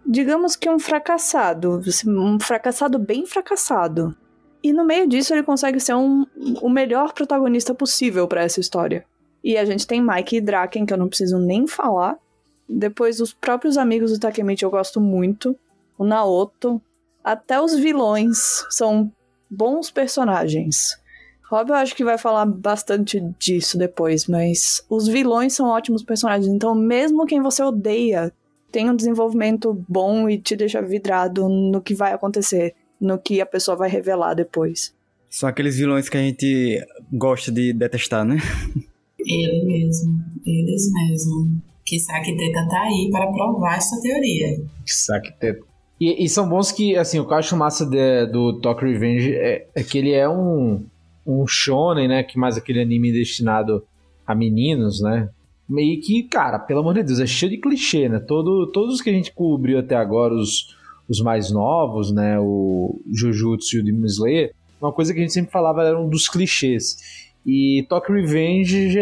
digamos 0.07 0.55
que 0.55 0.69
um 0.69 0.79
fracassado. 0.79 1.81
Um 2.07 2.39
fracassado 2.39 2.99
bem 2.99 3.27
fracassado. 3.27 4.15
E 4.63 4.73
no 4.73 4.85
meio 4.85 5.09
disso, 5.09 5.33
ele 5.33 5.43
consegue 5.43 5.81
ser 5.81 5.95
um, 5.95 6.27
o 6.61 6.69
melhor 6.69 7.15
protagonista 7.15 7.75
possível 7.75 8.29
para 8.29 8.43
essa 8.43 8.61
história. 8.61 9.07
E 9.43 9.57
a 9.57 9.65
gente 9.65 9.87
tem 9.87 10.03
Mike 10.03 10.37
e 10.37 10.41
Draken, 10.41 10.87
que 10.87 10.93
eu 10.93 10.99
não 10.99 11.09
preciso 11.09 11.39
nem 11.39 11.67
falar. 11.67 12.19
Depois, 12.69 13.21
os 13.21 13.33
próprios 13.33 13.77
amigos 13.77 14.13
do 14.13 14.19
Takemichi 14.19 14.65
eu 14.65 14.71
gosto 14.71 15.01
muito. 15.01 15.57
O 15.99 16.05
Naoto. 16.05 16.81
Até 17.23 17.61
os 17.61 17.75
vilões 17.75 18.65
são 18.71 19.13
bons 19.51 19.91
personagens. 19.91 20.99
Rob 21.51 21.71
eu 21.71 21.75
acho 21.75 21.97
que 21.97 22.05
vai 22.05 22.17
falar 22.17 22.47
bastante 22.47 23.21
disso 23.37 23.77
depois, 23.77 24.29
mas 24.29 24.85
os 24.89 25.09
vilões 25.09 25.53
são 25.53 25.69
ótimos 25.69 26.05
personagens, 26.05 26.47
então 26.47 26.77
mesmo 26.77 27.27
quem 27.27 27.43
você 27.43 27.61
odeia 27.61 28.33
tem 28.71 28.89
um 28.89 28.95
desenvolvimento 28.95 29.85
bom 29.89 30.29
e 30.29 30.39
te 30.39 30.55
deixa 30.55 30.81
vidrado 30.81 31.49
no 31.49 31.81
que 31.81 31.93
vai 31.93 32.13
acontecer, 32.13 32.75
no 33.01 33.19
que 33.19 33.41
a 33.41 33.47
pessoa 33.47 33.77
vai 33.77 33.91
revelar 33.91 34.35
depois. 34.35 34.95
São 35.29 35.49
aqueles 35.49 35.77
vilões 35.77 36.09
que 36.09 36.17
a 36.17 36.21
gente 36.21 36.87
gosta 37.13 37.51
de 37.51 37.73
detestar, 37.73 38.25
né? 38.25 38.37
Ele 39.27 39.65
mesmo, 39.65 40.19
eles 40.45 40.91
mesmo. 40.93 41.61
Que 41.85 41.97
Teta 41.99 42.69
tá 42.69 42.83
aí 42.83 43.09
para 43.11 43.33
provar 43.33 43.77
essa 43.77 44.01
teoria. 44.01 44.63
Que 44.85 45.33
Teta. 45.39 45.71
E, 46.01 46.25
e, 46.25 46.29
são 46.29 46.49
bons 46.49 46.73
que, 46.73 46.97
assim, 46.97 47.19
o 47.19 47.27
que 47.27 47.33
eu 47.33 47.37
acho 47.37 47.57
massa 47.57 47.85
de, 47.85 48.27
do 48.27 48.59
Talk 48.61 48.83
Revenge 48.83 49.35
é, 49.35 49.67
é 49.75 49.83
que 49.83 49.99
ele 49.99 50.13
é 50.13 50.27
um 50.27 50.83
um 51.27 51.47
shonen, 51.47 52.09
né? 52.09 52.23
Que 52.23 52.39
mais 52.39 52.57
aquele 52.57 52.81
anime 52.81 53.13
destinado 53.13 53.85
a 54.27 54.35
meninos, 54.35 55.01
né? 55.01 55.29
Meio 55.69 56.01
que, 56.01 56.25
cara, 56.25 56.59
pelo 56.59 56.81
amor 56.81 56.95
de 56.95 57.03
Deus, 57.03 57.21
é 57.21 57.27
cheio 57.27 57.51
de 57.51 57.59
clichê, 57.59 58.09
né? 58.09 58.19
Todo, 58.19 58.71
todos 58.73 58.95
os 58.97 59.01
que 59.01 59.11
a 59.11 59.13
gente 59.13 59.33
cobriu 59.33 59.79
até 59.79 59.95
agora, 59.95 60.35
os, 60.35 60.77
os 61.09 61.21
mais 61.21 61.51
novos, 61.51 62.11
né? 62.13 62.39
O 62.41 63.01
Jujutsu 63.13 63.77
e 63.77 63.81
o 63.81 63.85
Demon 63.85 64.07
Slayer, 64.07 64.53
uma 64.81 64.93
coisa 64.93 65.13
que 65.13 65.21
a 65.21 65.23
gente 65.23 65.33
sempre 65.33 65.53
falava 65.53 65.85
era 65.85 66.01
um 66.01 66.09
dos 66.09 66.29
clichês. 66.29 67.20
E 67.45 67.87
Tokyo 67.89 68.15
Revenge 68.15 68.91
já 68.91 69.01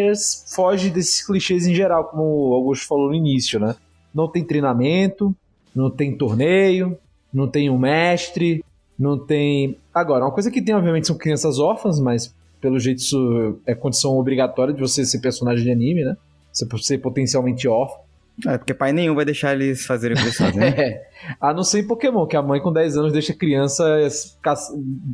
foge 0.55 0.90
desses 0.90 1.24
clichês 1.27 1.66
em 1.66 1.74
geral, 1.74 2.05
como 2.05 2.22
o 2.22 2.55
Augusto 2.55 2.87
falou 2.87 3.09
no 3.09 3.14
início, 3.14 3.59
né? 3.59 3.74
Não 4.14 4.29
tem 4.29 4.44
treinamento, 4.44 5.35
não 5.74 5.90
tem 5.90 6.16
torneio, 6.16 6.96
não 7.33 7.48
tem 7.48 7.68
um 7.68 7.79
mestre, 7.79 8.64
não 8.98 9.18
tem. 9.18 9.77
Agora, 9.92 10.24
uma 10.24 10.33
coisa 10.33 10.51
que 10.51 10.62
tem, 10.62 10.74
obviamente, 10.74 11.07
são 11.07 11.16
crianças 11.16 11.59
órfãs, 11.59 12.01
mas 12.01 12.35
pelo 12.61 12.79
jeito 12.79 12.98
isso 12.98 13.61
é 13.66 13.74
condição 13.74 14.18
obrigatória 14.18 14.74
de 14.74 14.81
você 14.81 15.05
ser 15.05 15.20
personagem 15.20 15.64
de 15.64 15.70
anime, 15.70 16.05
né? 16.05 16.16
Você 16.53 16.66
ser 16.79 16.98
potencialmente 16.98 17.68
órfão. 17.68 18.09
É, 18.46 18.57
porque 18.57 18.72
pai 18.72 18.92
nenhum 18.92 19.14
vai 19.14 19.24
deixar 19.24 19.55
eles 19.55 19.85
fazerem 19.85 20.16
o 20.16 20.18
que 20.18 20.24
eles 20.24 20.37
fazem. 20.37 20.61
Né? 20.61 20.68
é. 20.79 21.09
A 21.40 21.53
não 21.53 21.64
ser 21.64 21.81
em 21.81 21.87
Pokémon, 21.87 22.27
que 22.27 22.37
a 22.37 22.42
mãe 22.42 22.61
com 22.61 22.72
10 22.72 22.96
anos 22.96 23.12
deixa 23.12 23.33
a 23.33 23.37
criança 23.37 23.85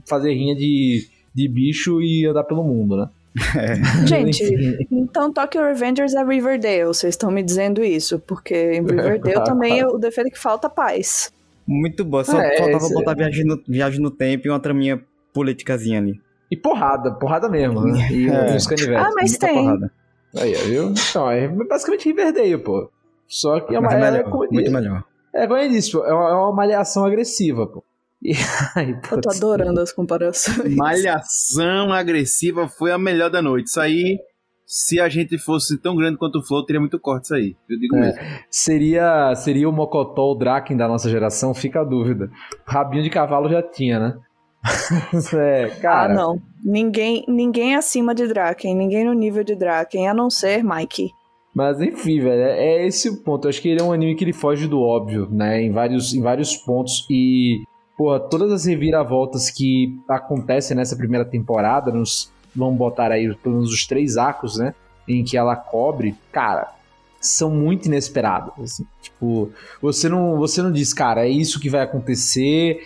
fazer 0.06 0.34
rinha 0.34 0.54
de, 0.54 1.08
de 1.34 1.48
bicho 1.48 2.00
e 2.00 2.26
andar 2.26 2.44
pelo 2.44 2.62
mundo, 2.62 2.96
né? 2.96 3.08
É. 3.56 4.06
Gente, 4.06 4.86
então 4.90 5.32
Tokyo 5.32 5.62
Revengers 5.62 6.14
é 6.14 6.24
Riverdale, 6.24 6.84
vocês 6.84 7.14
estão 7.14 7.32
me 7.32 7.42
dizendo 7.42 7.82
isso, 7.82 8.20
porque 8.20 8.74
em 8.74 8.82
Riverdale 8.82 9.44
também 9.44 9.84
o 9.84 9.98
defeito 9.98 10.28
é 10.28 10.30
que 10.30 10.38
falta 10.38 10.70
paz. 10.70 11.32
Muito 11.66 12.04
boa. 12.04 12.22
Só 12.22 12.38
é, 12.38 12.56
faltava 12.58 12.84
esse... 12.84 12.94
botar 12.94 13.14
viagem 13.14 13.44
no, 13.44 13.60
viagem 13.66 14.00
no 14.00 14.10
tempo 14.10 14.46
e 14.46 14.50
uma 14.50 14.60
traminha 14.60 15.02
politicazinha 15.32 15.98
ali. 15.98 16.20
E 16.50 16.56
porrada, 16.56 17.12
porrada 17.12 17.48
mesmo, 17.48 17.80
né? 17.80 18.08
E 18.12 18.28
é. 18.28 18.54
os 18.54 18.66
canivetes. 18.66 19.04
Ah, 19.04 19.10
mas 19.14 19.36
tem. 19.36 19.54
Porrada. 19.54 19.92
Aí, 20.36 20.52
viu? 20.54 20.90
Então, 20.90 21.30
é 21.30 21.48
basicamente 21.48 22.04
Riverdale, 22.08 22.58
pô. 22.58 22.90
Só 23.26 23.60
que 23.60 23.74
é 23.74 23.78
uma. 23.78 23.92
É, 23.92 24.10
melhor, 24.10 24.30
muito 24.50 24.70
melhor. 24.70 25.04
É, 25.32 25.46
como 25.46 25.58
eu 25.58 25.68
disse, 25.68 25.96
é 25.96 26.12
uma, 26.12 26.30
é 26.30 26.34
uma 26.34 26.52
malhação 26.52 27.04
agressiva, 27.04 27.66
pô. 27.66 27.82
E, 28.24 28.32
aí, 28.74 28.96
eu 29.12 29.20
tô 29.20 29.30
adorando 29.30 29.80
as 29.80 29.92
comparações. 29.92 30.74
Malhação 30.74 31.92
agressiva 31.92 32.68
foi 32.68 32.90
a 32.90 32.98
melhor 32.98 33.30
da 33.30 33.42
noite. 33.42 33.66
Isso 33.66 33.80
aí 33.80 34.18
se 34.66 34.98
a 34.98 35.08
gente 35.08 35.38
fosse 35.38 35.78
tão 35.78 35.94
grande 35.94 36.18
quanto 36.18 36.38
o 36.38 36.42
Flow, 36.42 36.64
teria 36.64 36.80
muito 36.80 36.98
corte 36.98 37.26
isso 37.26 37.34
aí. 37.34 37.56
Eu 37.68 37.78
digo 37.78 37.96
é, 37.96 38.00
mesmo. 38.00 38.20
Seria, 38.50 39.34
seria 39.36 39.68
o 39.68 39.72
Mocotó, 39.72 40.32
o 40.32 40.34
Draken 40.34 40.76
da 40.76 40.88
nossa 40.88 41.08
geração? 41.08 41.54
Fica 41.54 41.80
a 41.80 41.84
dúvida. 41.84 42.30
Rabinho 42.66 43.02
de 43.02 43.10
cavalo 43.10 43.48
já 43.48 43.62
tinha, 43.62 44.00
né? 44.00 44.18
é, 45.34 45.68
cara. 45.80 46.12
Ah, 46.12 46.14
não. 46.16 46.42
Ninguém, 46.64 47.24
ninguém 47.28 47.76
acima 47.76 48.14
de 48.14 48.26
Draken, 48.26 48.74
ninguém 48.74 49.04
no 49.04 49.12
nível 49.12 49.44
de 49.44 49.54
Draken, 49.54 50.08
a 50.08 50.14
não 50.14 50.30
ser 50.30 50.64
Mike. 50.64 51.10
Mas 51.54 51.80
enfim, 51.80 52.18
velho, 52.20 52.42
é, 52.42 52.58
é 52.58 52.86
esse 52.86 53.08
o 53.08 53.22
ponto. 53.22 53.44
Eu 53.44 53.50
acho 53.50 53.60
que 53.60 53.68
ele 53.68 53.80
é 53.80 53.84
um 53.84 53.92
anime 53.92 54.16
que 54.16 54.24
ele 54.24 54.32
foge 54.32 54.66
do 54.66 54.80
óbvio, 54.80 55.28
né? 55.30 55.62
Em 55.62 55.70
vários, 55.70 56.14
em 56.14 56.20
vários 56.20 56.56
pontos. 56.56 57.06
E, 57.08 57.62
porra, 57.96 58.20
todas 58.20 58.50
as 58.50 58.64
reviravoltas 58.64 59.50
que 59.50 59.98
acontecem 60.08 60.76
nessa 60.76 60.96
primeira 60.96 61.24
temporada, 61.24 61.90
nos 61.90 62.30
vamos 62.54 62.76
botar 62.76 63.10
aí 63.10 63.34
pelo 63.36 63.56
menos 63.56 63.72
os 63.72 63.86
três 63.86 64.16
arcos, 64.16 64.58
né? 64.58 64.74
Em 65.08 65.24
que 65.24 65.36
ela 65.36 65.56
cobre, 65.56 66.14
cara, 66.32 66.72
são 67.20 67.50
muito 67.50 67.86
inesperados. 67.86 68.52
Assim. 68.58 68.86
Tipo, 69.02 69.50
você 69.80 70.08
não, 70.08 70.38
você 70.38 70.62
não 70.62 70.72
diz, 70.72 70.92
cara, 70.92 71.26
é 71.26 71.30
isso 71.30 71.60
que 71.60 71.68
vai 71.68 71.82
acontecer, 71.82 72.80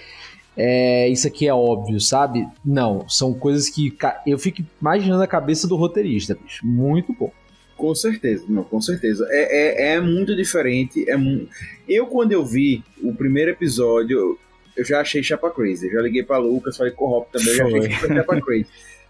é, 0.56 1.08
isso 1.08 1.26
aqui 1.26 1.46
é 1.46 1.54
óbvio, 1.54 2.00
sabe? 2.00 2.46
Não, 2.64 3.08
são 3.08 3.32
coisas 3.32 3.68
que 3.68 3.96
eu 4.26 4.38
fico 4.38 4.62
imaginando 4.80 5.22
a 5.22 5.26
cabeça 5.26 5.68
do 5.68 5.76
roteirista, 5.76 6.34
bicho. 6.34 6.66
Muito 6.66 7.12
bom. 7.12 7.30
Com 7.76 7.94
certeza, 7.94 8.44
não, 8.48 8.64
com 8.64 8.80
certeza. 8.80 9.24
É, 9.30 9.92
é, 9.92 9.94
é 9.94 10.00
muito 10.00 10.34
diferente. 10.34 11.08
É 11.08 11.16
mu... 11.16 11.46
Eu, 11.88 12.08
quando 12.08 12.32
eu 12.32 12.44
vi 12.44 12.82
o 13.00 13.14
primeiro 13.14 13.52
episódio, 13.52 14.36
eu 14.78 14.84
já 14.84 15.00
achei 15.00 15.22
Chapa 15.22 15.50
Crazy. 15.50 15.86
Eu 15.86 15.92
já 15.94 16.00
liguei 16.02 16.22
pra 16.22 16.38
Lucas, 16.38 16.76
falei 16.76 16.92
com 16.92 17.04
o 17.04 17.18
Hop 17.18 17.30
também, 17.30 17.48
eu 17.48 17.54
já 17.56 17.66
achei 17.66 17.90
Chapa 17.90 18.40
Crazy. 18.40 18.66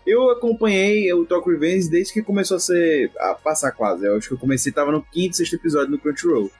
Eu 0.06 0.30
acompanhei 0.30 1.12
o 1.12 1.26
Talk 1.26 1.48
Revenge 1.50 1.90
desde 1.90 2.14
que 2.14 2.22
começou 2.22 2.56
a 2.56 2.60
ser. 2.60 3.10
a 3.18 3.34
passar 3.34 3.72
quase. 3.72 4.06
Eu 4.06 4.16
acho 4.16 4.28
que 4.28 4.34
eu 4.34 4.38
comecei, 4.38 4.72
tava 4.72 4.90
no 4.90 5.02
quinto, 5.02 5.36
sexto 5.36 5.56
episódio 5.56 5.90
no 5.90 5.98
Crunchyroll. 5.98 6.50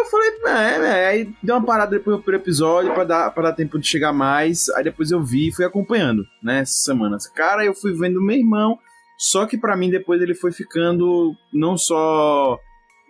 Eu 0.00 0.04
falei, 0.06 0.30
é, 0.46 1.02
é, 1.02 1.06
aí 1.06 1.34
deu 1.42 1.56
uma 1.56 1.64
parada 1.64 1.90
depois 1.90 2.16
do 2.16 2.22
primeiro 2.22 2.42
episódio 2.42 2.92
pra 2.94 3.04
dar, 3.04 3.30
pra 3.30 3.44
dar 3.44 3.52
tempo 3.52 3.78
de 3.78 3.86
chegar 3.86 4.12
mais. 4.12 4.68
Aí 4.70 4.82
depois 4.82 5.10
eu 5.10 5.22
vi 5.22 5.48
e 5.48 5.54
fui 5.54 5.64
acompanhando, 5.64 6.24
né, 6.42 6.60
essas 6.60 6.82
semanas. 6.82 7.26
Cara, 7.26 7.64
eu 7.64 7.74
fui 7.74 7.92
vendo 7.92 8.20
meu 8.20 8.36
irmão. 8.36 8.78
Só 9.18 9.44
que 9.44 9.58
para 9.58 9.76
mim 9.76 9.90
depois 9.90 10.22
ele 10.22 10.34
foi 10.34 10.50
ficando 10.50 11.34
não 11.52 11.76
só 11.76 12.58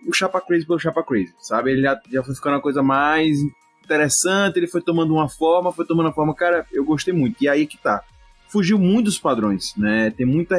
o 0.05 0.13
Chapa 0.13 0.41
Crazy 0.41 0.67
pelo 0.67 0.79
Chapa 0.79 1.01
Crazy, 1.01 1.33
sabe? 1.39 1.71
Ele 1.71 1.81
já, 1.81 1.99
já 2.11 2.21
foi 2.21 2.35
ficando 2.35 2.55
uma 2.55 2.61
coisa 2.61 2.83
mais 2.83 3.37
interessante, 3.91 4.57
ele 4.57 4.67
foi 4.67 4.81
tomando 4.81 5.13
uma 5.13 5.27
forma, 5.27 5.71
foi 5.71 5.85
tomando 5.85 6.07
uma 6.07 6.13
forma, 6.13 6.33
cara, 6.33 6.65
eu 6.71 6.83
gostei 6.83 7.13
muito. 7.13 7.43
E 7.43 7.49
aí 7.49 7.67
que 7.67 7.77
tá. 7.77 8.03
Fugiu 8.47 8.77
muito 8.77 9.05
dos 9.05 9.19
padrões, 9.19 9.73
né? 9.75 10.11
Tem 10.11 10.25
muita. 10.25 10.55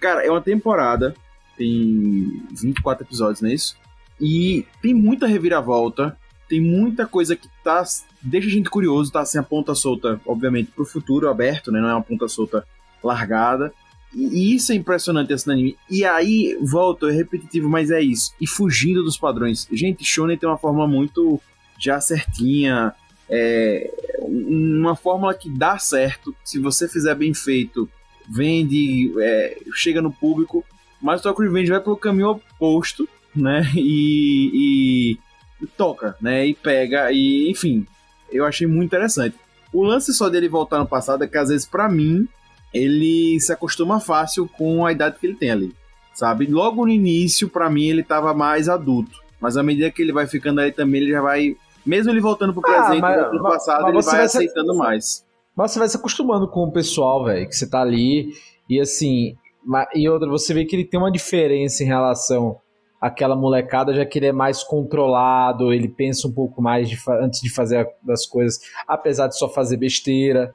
Cara, 0.00 0.24
é 0.24 0.30
uma 0.30 0.40
temporada, 0.40 1.14
tem 1.56 2.42
24 2.50 3.04
episódios, 3.04 3.40
não 3.40 3.50
é 3.50 3.54
isso? 3.54 3.76
E 4.20 4.66
tem 4.80 4.94
muita 4.94 5.26
reviravolta, 5.26 6.16
tem 6.48 6.60
muita 6.60 7.06
coisa 7.06 7.36
que 7.36 7.48
tá. 7.62 7.82
Deixa 8.20 8.48
a 8.48 8.50
gente 8.50 8.70
curioso, 8.70 9.12
tá? 9.12 9.24
Sem 9.24 9.40
a 9.40 9.44
ponta 9.44 9.74
solta, 9.74 10.20
obviamente, 10.26 10.70
pro 10.70 10.84
futuro 10.84 11.28
aberto, 11.28 11.70
né? 11.70 11.80
Não 11.80 11.88
é 11.88 11.94
uma 11.94 12.02
ponta 12.02 12.28
solta 12.28 12.66
largada. 13.02 13.72
E 14.14 14.54
isso 14.54 14.72
é 14.72 14.74
impressionante 14.74 15.32
esse 15.32 15.50
anime. 15.50 15.76
E 15.88 16.04
aí, 16.04 16.58
volta, 16.60 17.06
é 17.08 17.12
repetitivo, 17.12 17.68
mas 17.68 17.90
é 17.90 18.00
isso. 18.02 18.34
E 18.38 18.46
fugindo 18.46 19.02
dos 19.02 19.16
padrões. 19.16 19.66
Gente, 19.72 20.04
Shonen 20.04 20.36
tem 20.36 20.46
uma 20.46 20.58
forma 20.58 20.86
muito 20.86 21.40
já 21.82 22.00
certinha. 22.00 22.92
É 23.28 23.90
uma 24.20 24.94
fórmula 24.94 25.34
que 25.34 25.50
dá 25.50 25.78
certo. 25.78 26.34
Se 26.44 26.58
você 26.58 26.88
fizer 26.88 27.14
bem 27.14 27.32
feito, 27.34 27.88
vende, 28.28 29.12
é, 29.20 29.58
chega 29.74 30.02
no 30.02 30.12
público. 30.12 30.64
Mas 31.00 31.20
o 31.20 31.22
Tokyo 31.24 31.44
Revenge 31.44 31.70
vai 31.70 31.80
pelo 31.80 31.96
caminho 31.96 32.30
oposto, 32.30 33.08
né? 33.34 33.62
E, 33.74 34.50
e, 34.54 35.18
e 35.62 35.66
toca, 35.66 36.16
né? 36.20 36.46
E 36.46 36.54
pega, 36.54 37.10
e 37.10 37.50
enfim. 37.50 37.86
Eu 38.30 38.44
achei 38.44 38.66
muito 38.66 38.86
interessante. 38.86 39.36
O 39.72 39.82
lance 39.82 40.12
só 40.12 40.28
dele 40.28 40.48
voltar 40.48 40.78
no 40.78 40.86
passado 40.86 41.24
é 41.24 41.26
que 41.26 41.38
às 41.38 41.48
vezes, 41.48 41.66
para 41.66 41.88
mim, 41.88 42.28
ele 42.72 43.38
se 43.40 43.52
acostuma 43.52 44.00
fácil 44.00 44.48
com 44.48 44.84
a 44.84 44.92
idade 44.92 45.18
que 45.18 45.26
ele 45.26 45.34
tem 45.34 45.50
ali, 45.50 45.74
sabe? 46.14 46.46
Logo 46.46 46.84
no 46.84 46.92
início, 46.92 47.48
para 47.48 47.70
mim, 47.70 47.88
ele 47.88 48.02
tava 48.02 48.32
mais 48.34 48.68
adulto, 48.68 49.22
mas 49.40 49.56
à 49.56 49.62
medida 49.62 49.90
que 49.90 50.00
ele 50.02 50.12
vai 50.12 50.26
ficando 50.26 50.60
aí 50.60 50.72
também, 50.72 51.02
ele 51.02 51.10
já 51.10 51.20
vai, 51.20 51.56
mesmo 51.84 52.10
ele 52.10 52.20
voltando 52.20 52.52
pro 52.52 52.62
ah, 52.70 52.74
presente, 52.74 53.00
mas, 53.00 53.28
pro 53.28 53.42
passado, 53.42 53.82
mas 53.82 53.94
ele 53.94 54.02
vai, 54.02 54.14
vai 54.14 54.24
aceitando 54.24 54.72
se... 54.72 54.78
mais. 54.78 55.26
Mas 55.56 55.70
você 55.70 55.78
vai 55.78 55.88
se 55.88 55.96
acostumando 55.96 56.48
com 56.48 56.64
o 56.64 56.72
pessoal, 56.72 57.24
velho, 57.24 57.46
que 57.48 57.54
você 57.54 57.68
tá 57.68 57.80
ali 57.82 58.32
e 58.68 58.80
assim, 58.80 59.36
e 59.94 60.08
outra, 60.08 60.28
você 60.28 60.54
vê 60.54 60.64
que 60.64 60.74
ele 60.74 60.84
tem 60.84 60.98
uma 60.98 61.10
diferença 61.10 61.82
em 61.82 61.86
relação 61.86 62.58
àquela 63.00 63.36
molecada, 63.36 63.92
já 63.92 64.06
que 64.06 64.18
ele 64.18 64.26
é 64.26 64.32
mais 64.32 64.62
controlado, 64.62 65.72
ele 65.72 65.88
pensa 65.88 66.26
um 66.26 66.32
pouco 66.32 66.62
mais 66.62 66.88
de 66.88 66.96
antes 67.20 67.40
de 67.40 67.52
fazer 67.52 67.86
as 68.08 68.26
coisas, 68.26 68.60
apesar 68.88 69.28
de 69.28 69.36
só 69.36 69.48
fazer 69.48 69.76
besteira 69.76 70.52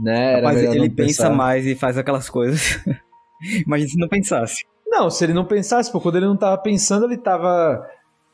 né? 0.00 0.36
Rapaz, 0.36 0.62
ele 0.62 0.88
pensa 0.88 1.24
pensar. 1.24 1.30
mais 1.30 1.66
e 1.66 1.74
faz 1.74 1.98
aquelas 1.98 2.30
coisas. 2.30 2.82
Imagina 3.66 3.90
se 3.90 3.98
não 3.98 4.08
pensasse. 4.08 4.64
Não, 4.86 5.10
se 5.10 5.22
ele 5.24 5.34
não 5.34 5.44
pensasse, 5.44 5.92
pô, 5.92 6.00
quando 6.00 6.16
ele 6.16 6.26
não 6.26 6.36
tava 6.36 6.58
pensando, 6.58 7.04
ele 7.04 7.18
tava 7.18 7.86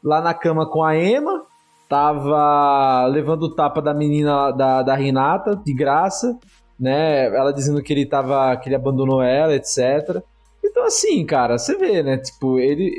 lá 0.02 0.22
na 0.22 0.32
cama 0.32 0.68
com 0.70 0.82
a 0.82 0.96
Emma, 0.96 1.44
tava 1.88 3.06
levando 3.06 3.44
o 3.44 3.54
tapa 3.54 3.80
da 3.80 3.94
menina 3.94 4.50
da, 4.50 4.82
da 4.82 4.94
Renata, 4.94 5.56
de 5.56 5.74
graça, 5.74 6.36
né? 6.78 7.26
Ela 7.26 7.52
dizendo 7.52 7.82
que 7.82 7.92
ele 7.92 8.06
tava. 8.06 8.56
que 8.56 8.68
ele 8.68 8.76
abandonou 8.76 9.22
ela, 9.22 9.54
etc. 9.54 10.22
Então, 10.64 10.84
assim, 10.84 11.24
cara, 11.24 11.58
você 11.58 11.76
vê, 11.76 12.02
né? 12.02 12.18
Tipo, 12.18 12.58
ele, 12.58 12.92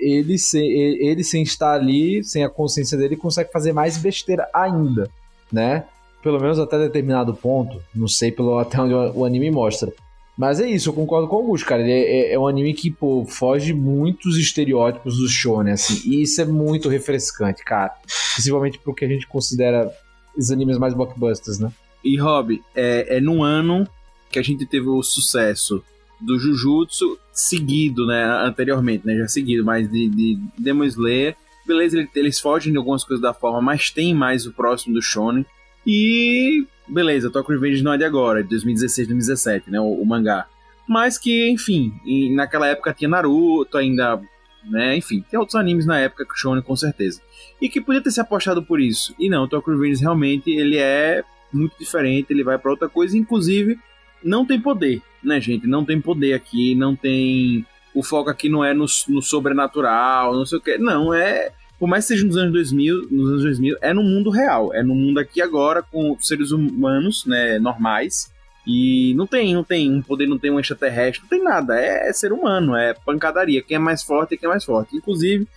ele, 0.00 0.38
sem, 0.38 0.66
ele 0.68 1.22
sem 1.22 1.42
estar 1.42 1.72
ali, 1.72 2.24
sem 2.24 2.44
a 2.44 2.48
consciência 2.48 2.96
dele, 2.96 3.16
consegue 3.16 3.52
fazer 3.52 3.72
mais 3.72 3.98
besteira 3.98 4.48
ainda, 4.52 5.08
né? 5.52 5.84
pelo 6.22 6.40
menos 6.40 6.58
até 6.58 6.78
determinado 6.78 7.34
ponto, 7.34 7.80
não 7.94 8.06
sei 8.06 8.30
pelo 8.30 8.58
até 8.58 8.80
onde 8.80 8.94
o 8.94 9.24
anime 9.24 9.50
mostra. 9.50 9.92
Mas 10.40 10.58
é 10.58 10.66
isso, 10.66 10.88
eu 10.88 10.94
concordo 10.94 11.28
com 11.28 11.36
o 11.36 11.38
Augusto, 11.40 11.66
cara. 11.66 11.82
Ele 11.82 11.92
é, 11.92 12.30
é, 12.30 12.32
é 12.32 12.38
um 12.38 12.48
anime 12.48 12.72
que, 12.72 12.90
pô, 12.90 13.26
foge 13.26 13.74
muitos 13.74 14.38
estereótipos 14.38 15.18
do 15.18 15.28
shonen, 15.28 15.74
assim. 15.74 16.00
E 16.10 16.22
isso 16.22 16.40
é 16.40 16.46
muito 16.46 16.88
refrescante, 16.88 17.62
cara. 17.62 17.92
Principalmente 18.32 18.78
porque 18.78 19.04
a 19.04 19.08
gente 19.08 19.26
considera 19.26 19.92
os 20.34 20.50
animes 20.50 20.78
mais 20.78 20.94
blockbusters, 20.94 21.58
né? 21.58 21.70
E, 22.02 22.18
Rob, 22.18 22.58
é, 22.74 23.18
é 23.18 23.20
num 23.20 23.44
ano 23.44 23.86
que 24.30 24.38
a 24.38 24.42
gente 24.42 24.64
teve 24.64 24.88
o 24.88 25.02
sucesso 25.02 25.84
do 26.18 26.38
Jujutsu 26.38 27.18
seguido, 27.34 28.06
né? 28.06 28.24
Anteriormente, 28.42 29.06
né? 29.06 29.18
Já 29.18 29.28
seguido, 29.28 29.62
mas 29.62 29.90
de, 29.90 30.08
de 30.08 30.38
Demon 30.56 30.84
Slayer. 30.84 31.36
Beleza, 31.66 32.08
eles 32.14 32.40
fogem 32.40 32.72
de 32.72 32.78
algumas 32.78 33.04
coisas 33.04 33.20
da 33.20 33.34
forma, 33.34 33.60
mas 33.60 33.90
tem 33.90 34.14
mais 34.14 34.46
o 34.46 34.54
próximo 34.54 34.94
do 34.94 35.02
Shonen. 35.02 35.44
E 35.86 36.66
beleza, 36.88 37.30
Tokyo 37.30 37.54
Revenge 37.54 37.82
não 37.82 37.92
é 37.92 37.98
de 37.98 38.04
agora, 38.04 38.40
é 38.40 38.42
de 38.42 38.48
2016, 38.48 39.08
2017, 39.08 39.70
né, 39.70 39.80
o, 39.80 39.94
o 39.94 40.06
mangá. 40.06 40.46
Mas 40.88 41.16
que, 41.16 41.48
enfim, 41.48 41.92
naquela 42.34 42.66
época 42.66 42.92
tinha 42.92 43.08
Naruto 43.08 43.78
ainda, 43.78 44.20
né, 44.68 44.96
enfim, 44.96 45.24
tem 45.30 45.38
outros 45.38 45.54
animes 45.54 45.86
na 45.86 45.98
época 45.98 46.24
que 46.24 46.38
Shonen 46.38 46.62
com 46.62 46.74
certeza. 46.74 47.20
E 47.60 47.68
que 47.68 47.80
podia 47.80 48.02
ter 48.02 48.10
se 48.10 48.20
apostado 48.20 48.62
por 48.62 48.80
isso. 48.80 49.14
E 49.18 49.28
não, 49.28 49.46
Tokyo 49.46 49.72
Revenge 49.72 50.02
realmente 50.02 50.50
ele 50.50 50.76
é 50.76 51.22
muito 51.52 51.78
diferente, 51.78 52.30
ele 52.30 52.44
vai 52.44 52.58
para 52.58 52.70
outra 52.70 52.88
coisa, 52.88 53.16
inclusive 53.16 53.78
não 54.22 54.44
tem 54.44 54.60
poder, 54.60 55.00
né, 55.22 55.40
gente? 55.40 55.66
Não 55.66 55.84
tem 55.84 56.00
poder 56.00 56.34
aqui, 56.34 56.74
não 56.74 56.94
tem 56.94 57.64
o 57.94 58.02
foco 58.02 58.30
aqui 58.30 58.48
não 58.48 58.64
é 58.64 58.72
no, 58.72 58.86
no 59.08 59.22
sobrenatural, 59.22 60.34
não 60.34 60.46
sei 60.46 60.58
o 60.58 60.60
que. 60.60 60.78
Não, 60.78 61.12
é 61.12 61.52
por 61.80 61.88
mais 61.88 62.04
que 62.04 62.08
seja 62.12 62.26
nos 62.26 62.36
anos 62.36 62.52
2000, 62.52 63.08
nos 63.10 63.30
anos 63.30 63.42
2000, 63.42 63.76
é 63.80 63.94
no 63.94 64.02
mundo 64.02 64.28
real, 64.28 64.72
é 64.74 64.82
no 64.82 64.94
mundo 64.94 65.18
aqui 65.18 65.40
agora 65.40 65.82
com 65.82 66.14
seres 66.20 66.50
humanos, 66.50 67.24
né, 67.24 67.58
normais. 67.58 68.30
E 68.66 69.14
não 69.14 69.26
tem, 69.26 69.54
não 69.54 69.64
tem 69.64 69.90
um 69.90 70.02
poder, 70.02 70.26
não 70.26 70.38
tem 70.38 70.50
um 70.50 70.60
extraterrestre, 70.60 71.22
não 71.22 71.30
tem 71.30 71.42
nada, 71.42 71.80
é, 71.80 72.10
é 72.10 72.12
ser 72.12 72.34
humano, 72.34 72.76
é 72.76 72.92
pancadaria, 72.92 73.62
quem 73.62 73.76
é 73.76 73.80
mais 73.80 74.02
forte 74.02 74.34
é 74.34 74.36
quem 74.36 74.46
é 74.46 74.50
mais 74.50 74.62
forte. 74.62 74.94
Inclusive, 74.94 75.48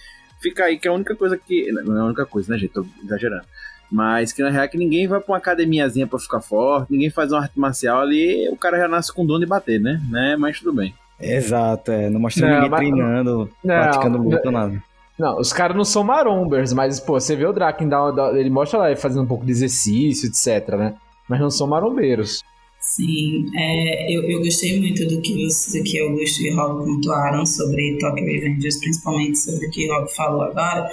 fica 0.42 0.64
aí 0.64 0.80
que 0.80 0.88
a 0.88 0.94
única 0.94 1.14
coisa 1.14 1.38
que, 1.38 1.70
não 1.74 1.98
é 1.98 2.00
a 2.00 2.06
única 2.06 2.26
coisa, 2.26 2.54
né, 2.54 2.58
gente, 2.58 2.72
tô 2.72 2.86
exagerando. 3.04 3.44
Mas 3.92 4.32
que 4.32 4.42
na 4.42 4.50
real 4.50 4.64
é 4.64 4.68
que 4.70 4.78
ninguém 4.78 5.06
vai 5.06 5.20
pra 5.20 5.34
uma 5.34 5.38
academiazinha 5.38 6.08
pra 6.08 6.18
ficar 6.18 6.40
forte, 6.40 6.90
ninguém 6.90 7.10
faz 7.10 7.34
uma 7.34 7.42
arte 7.42 7.60
marcial 7.60 8.00
ali, 8.00 8.48
o 8.48 8.56
cara 8.56 8.80
já 8.80 8.88
nasce 8.88 9.12
com 9.14 9.26
dono 9.26 9.42
de 9.42 9.46
bater, 9.46 9.78
né? 9.78 10.02
né? 10.10 10.38
Mas 10.38 10.60
tudo 10.60 10.74
bem. 10.74 10.96
Exato, 11.20 11.92
é. 11.92 12.10
Não 12.10 12.22
mostra 12.22 12.48
não, 12.48 12.56
ninguém 12.56 12.70
mas... 12.70 12.80
treinando, 12.80 13.52
não, 13.62 13.76
praticando 13.76 14.18
luta, 14.18 14.50
nada. 14.50 14.82
Não, 15.18 15.40
os 15.40 15.54
caras 15.54 15.78
não 15.78 15.86
são 15.86 16.04
marombers, 16.04 16.74
mas, 16.74 17.00
pô, 17.00 17.20
você 17.20 17.36
vê 17.36 17.46
o 17.46 17.54
Draken, 17.54 17.90
ele 18.36 18.50
mostra 18.50 18.80
lá 18.80 18.92
ele 18.92 19.00
fazendo 19.00 19.24
um 19.24 19.28
pouco 19.28 19.46
de 19.46 19.52
exercício, 19.52 20.28
etc, 20.28 20.76
né? 20.76 20.96
Mas 21.30 21.40
não 21.40 21.50
são 21.50 21.68
marombeiros. 21.68 22.42
Sim, 22.80 23.46
é, 23.56 24.14
eu, 24.14 24.24
eu 24.24 24.40
gostei 24.40 24.78
muito 24.78 25.08
do 25.08 25.22
que 25.22 25.34
vocês 25.46 25.82
aqui, 25.82 26.00
Augusto 26.02 26.42
e 26.42 26.54
Rob, 26.54 26.84
pontuaram 26.86 27.46
sobre 27.46 27.98
Tokyo 27.98 28.26
Revengers, 28.26 28.78
principalmente 28.78 29.40
sobre 29.40 29.68
o 29.68 29.72
que 29.72 29.88
Rob 29.88 30.14
falou 30.14 30.42
agora, 30.42 30.90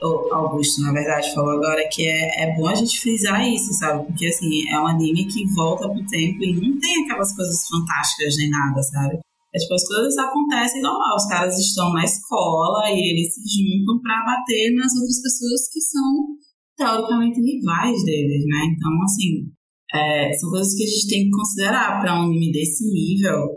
ou 0.00 0.32
Augusto, 0.32 0.80
na 0.80 0.92
verdade, 0.92 1.34
falou 1.34 1.50
agora, 1.50 1.86
que 1.92 2.06
é, 2.06 2.44
é 2.44 2.56
bom 2.56 2.66
a 2.68 2.74
gente 2.74 2.98
frisar 2.98 3.46
isso, 3.46 3.74
sabe? 3.74 4.06
Porque, 4.06 4.26
assim, 4.26 4.66
é 4.70 4.80
um 4.80 4.86
anime 4.86 5.26
que 5.26 5.46
volta 5.54 5.88
pro 5.88 6.06
tempo 6.06 6.42
e 6.42 6.54
não 6.54 6.78
tem 6.78 7.04
aquelas 7.04 7.36
coisas 7.36 7.66
fantásticas 7.68 8.36
nem 8.38 8.48
nada, 8.48 8.82
sabe? 8.82 9.18
É, 9.52 9.58
tipo, 9.58 9.74
as 9.74 9.86
coisas 9.86 10.16
acontecem 10.18 10.80
normal. 10.80 11.16
Os 11.16 11.26
caras 11.26 11.58
estão 11.58 11.92
na 11.92 12.04
escola 12.04 12.90
e 12.90 12.98
eles 12.98 13.34
se 13.34 13.42
juntam 13.42 14.00
para 14.00 14.24
bater 14.24 14.74
nas 14.74 14.94
outras 14.94 15.20
pessoas 15.22 15.68
que 15.72 15.80
são 15.80 16.38
teoricamente 16.76 17.40
rivais 17.40 18.04
deles, 18.04 18.44
né? 18.46 18.72
Então, 18.72 18.90
assim, 19.02 19.50
é, 19.92 20.32
são 20.32 20.50
coisas 20.50 20.74
que 20.74 20.84
a 20.84 20.86
gente 20.86 21.08
tem 21.08 21.24
que 21.24 21.30
considerar 21.30 22.00
para 22.00 22.14
um 22.14 22.26
anime 22.26 22.52
desse 22.52 22.84
nível. 22.84 23.48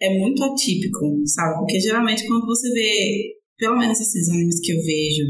É 0.00 0.18
muito 0.18 0.42
atípico, 0.42 1.22
sabe? 1.26 1.58
Porque 1.58 1.78
geralmente 1.78 2.26
quando 2.26 2.46
você 2.46 2.72
vê, 2.72 3.34
pelo 3.58 3.78
menos 3.78 4.00
esses 4.00 4.28
animes 4.30 4.60
que 4.60 4.72
eu 4.72 4.78
vejo, 4.78 5.24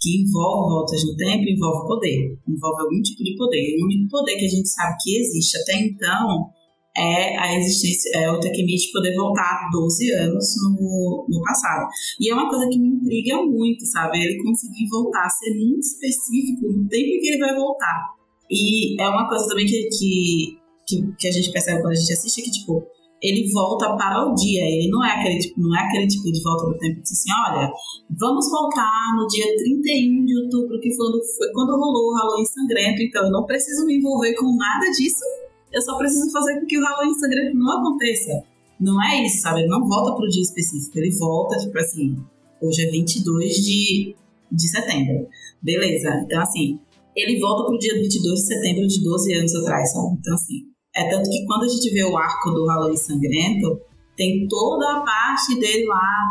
que 0.00 0.22
envolvem 0.22 0.70
voltas 0.70 1.04
no 1.04 1.16
tempo, 1.16 1.48
envolve 1.48 1.86
poder. 1.86 2.38
Envolve 2.46 2.82
algum 2.82 3.00
tipo 3.02 3.22
de 3.22 3.36
poder. 3.36 3.62
E 3.62 3.80
o 3.80 3.86
único 3.86 4.08
poder 4.10 4.36
que 4.36 4.44
a 4.44 4.48
gente 4.48 4.68
sabe 4.68 4.96
que 5.02 5.18
existe 5.18 5.56
até 5.58 5.84
então 5.86 6.50
é 6.96 7.38
a 7.38 7.58
existência, 7.58 8.10
é 8.18 8.30
o 8.30 8.38
Takemichi 8.38 8.92
poder 8.92 9.14
voltar 9.14 9.68
12 9.72 10.12
anos 10.12 10.44
no, 10.62 11.26
no 11.28 11.42
passado. 11.42 11.88
E 12.20 12.30
é 12.30 12.34
uma 12.34 12.48
coisa 12.48 12.68
que 12.68 12.78
me 12.78 12.88
intriga 12.88 13.36
muito, 13.42 13.86
sabe? 13.86 14.18
Ele 14.18 14.42
conseguir 14.42 14.88
voltar, 14.90 15.28
ser 15.30 15.54
muito 15.54 15.80
específico 15.80 16.66
no 16.66 16.88
tempo 16.88 17.20
que 17.20 17.28
ele 17.28 17.38
vai 17.38 17.54
voltar. 17.54 18.10
E 18.50 19.00
é 19.00 19.08
uma 19.08 19.26
coisa 19.26 19.48
também 19.48 19.64
que, 19.64 19.88
que, 19.88 20.58
que, 20.86 21.14
que 21.18 21.28
a 21.28 21.32
gente 21.32 21.50
percebe 21.50 21.80
quando 21.80 21.92
a 21.92 21.96
gente 21.96 22.12
assiste, 22.12 22.42
que, 22.42 22.50
tipo, 22.50 22.84
ele 23.22 23.50
volta 23.50 23.96
para 23.96 24.28
o 24.28 24.34
dia. 24.34 24.62
Ele 24.62 24.90
não 24.90 25.02
é 25.02 25.12
aquele 25.12 25.38
tipo, 25.38 25.60
não 25.60 25.74
é 25.74 25.80
aquele 25.86 26.06
tipo 26.06 26.30
de 26.30 26.42
volta 26.42 26.66
do 26.66 26.78
tempo 26.78 26.96
que 26.96 27.02
diz 27.02 27.12
assim, 27.12 27.30
olha, 27.48 27.72
vamos 28.20 28.50
voltar 28.50 29.16
no 29.16 29.26
dia 29.28 29.46
31 29.46 30.26
de 30.26 30.42
outubro, 30.44 30.78
que 30.78 30.94
foi, 30.94 31.06
foi 31.08 31.52
quando 31.54 31.70
rolou 31.70 32.10
o 32.10 32.14
Halloween 32.18 32.44
sangrento, 32.44 33.00
então 33.00 33.24
eu 33.24 33.30
não 33.30 33.46
preciso 33.46 33.86
me 33.86 33.96
envolver 33.96 34.34
com 34.34 34.54
nada 34.56 34.90
disso 34.90 35.24
eu 35.72 35.82
só 35.82 35.96
preciso 35.96 36.30
fazer 36.30 36.60
com 36.60 36.66
que 36.66 36.78
o 36.78 36.84
Halloween 36.84 37.14
sangrento 37.14 37.56
não 37.56 37.78
aconteça. 37.78 38.42
Não 38.78 39.02
é 39.02 39.24
isso, 39.24 39.42
sabe? 39.42 39.60
Ele 39.60 39.68
não 39.68 39.86
volta 39.86 40.16
pro 40.16 40.28
dia 40.28 40.42
específico, 40.42 40.98
ele 40.98 41.10
volta, 41.16 41.56
tipo 41.56 41.78
assim, 41.78 42.16
hoje 42.60 42.82
é 42.82 42.90
22 42.90 43.54
de, 43.56 44.16
de 44.50 44.68
setembro. 44.68 45.28
Beleza, 45.62 46.08
então 46.24 46.42
assim, 46.42 46.78
ele 47.14 47.38
volta 47.38 47.64
pro 47.64 47.78
dia 47.78 47.94
22 47.94 48.40
de 48.40 48.46
setembro 48.46 48.86
de 48.86 49.04
12 49.04 49.34
anos 49.34 49.54
atrás, 49.54 49.92
sabe? 49.92 50.16
Então 50.18 50.34
assim, 50.34 50.72
é 50.94 51.08
tanto 51.08 51.30
que 51.30 51.46
quando 51.46 51.64
a 51.64 51.68
gente 51.68 51.90
vê 51.90 52.04
o 52.04 52.16
arco 52.16 52.50
do 52.50 52.66
Halloween 52.66 52.96
sangrento, 52.96 53.80
tem 54.16 54.46
toda 54.46 54.98
a 54.98 55.00
parte 55.00 55.58
dele 55.58 55.86
lá 55.86 56.30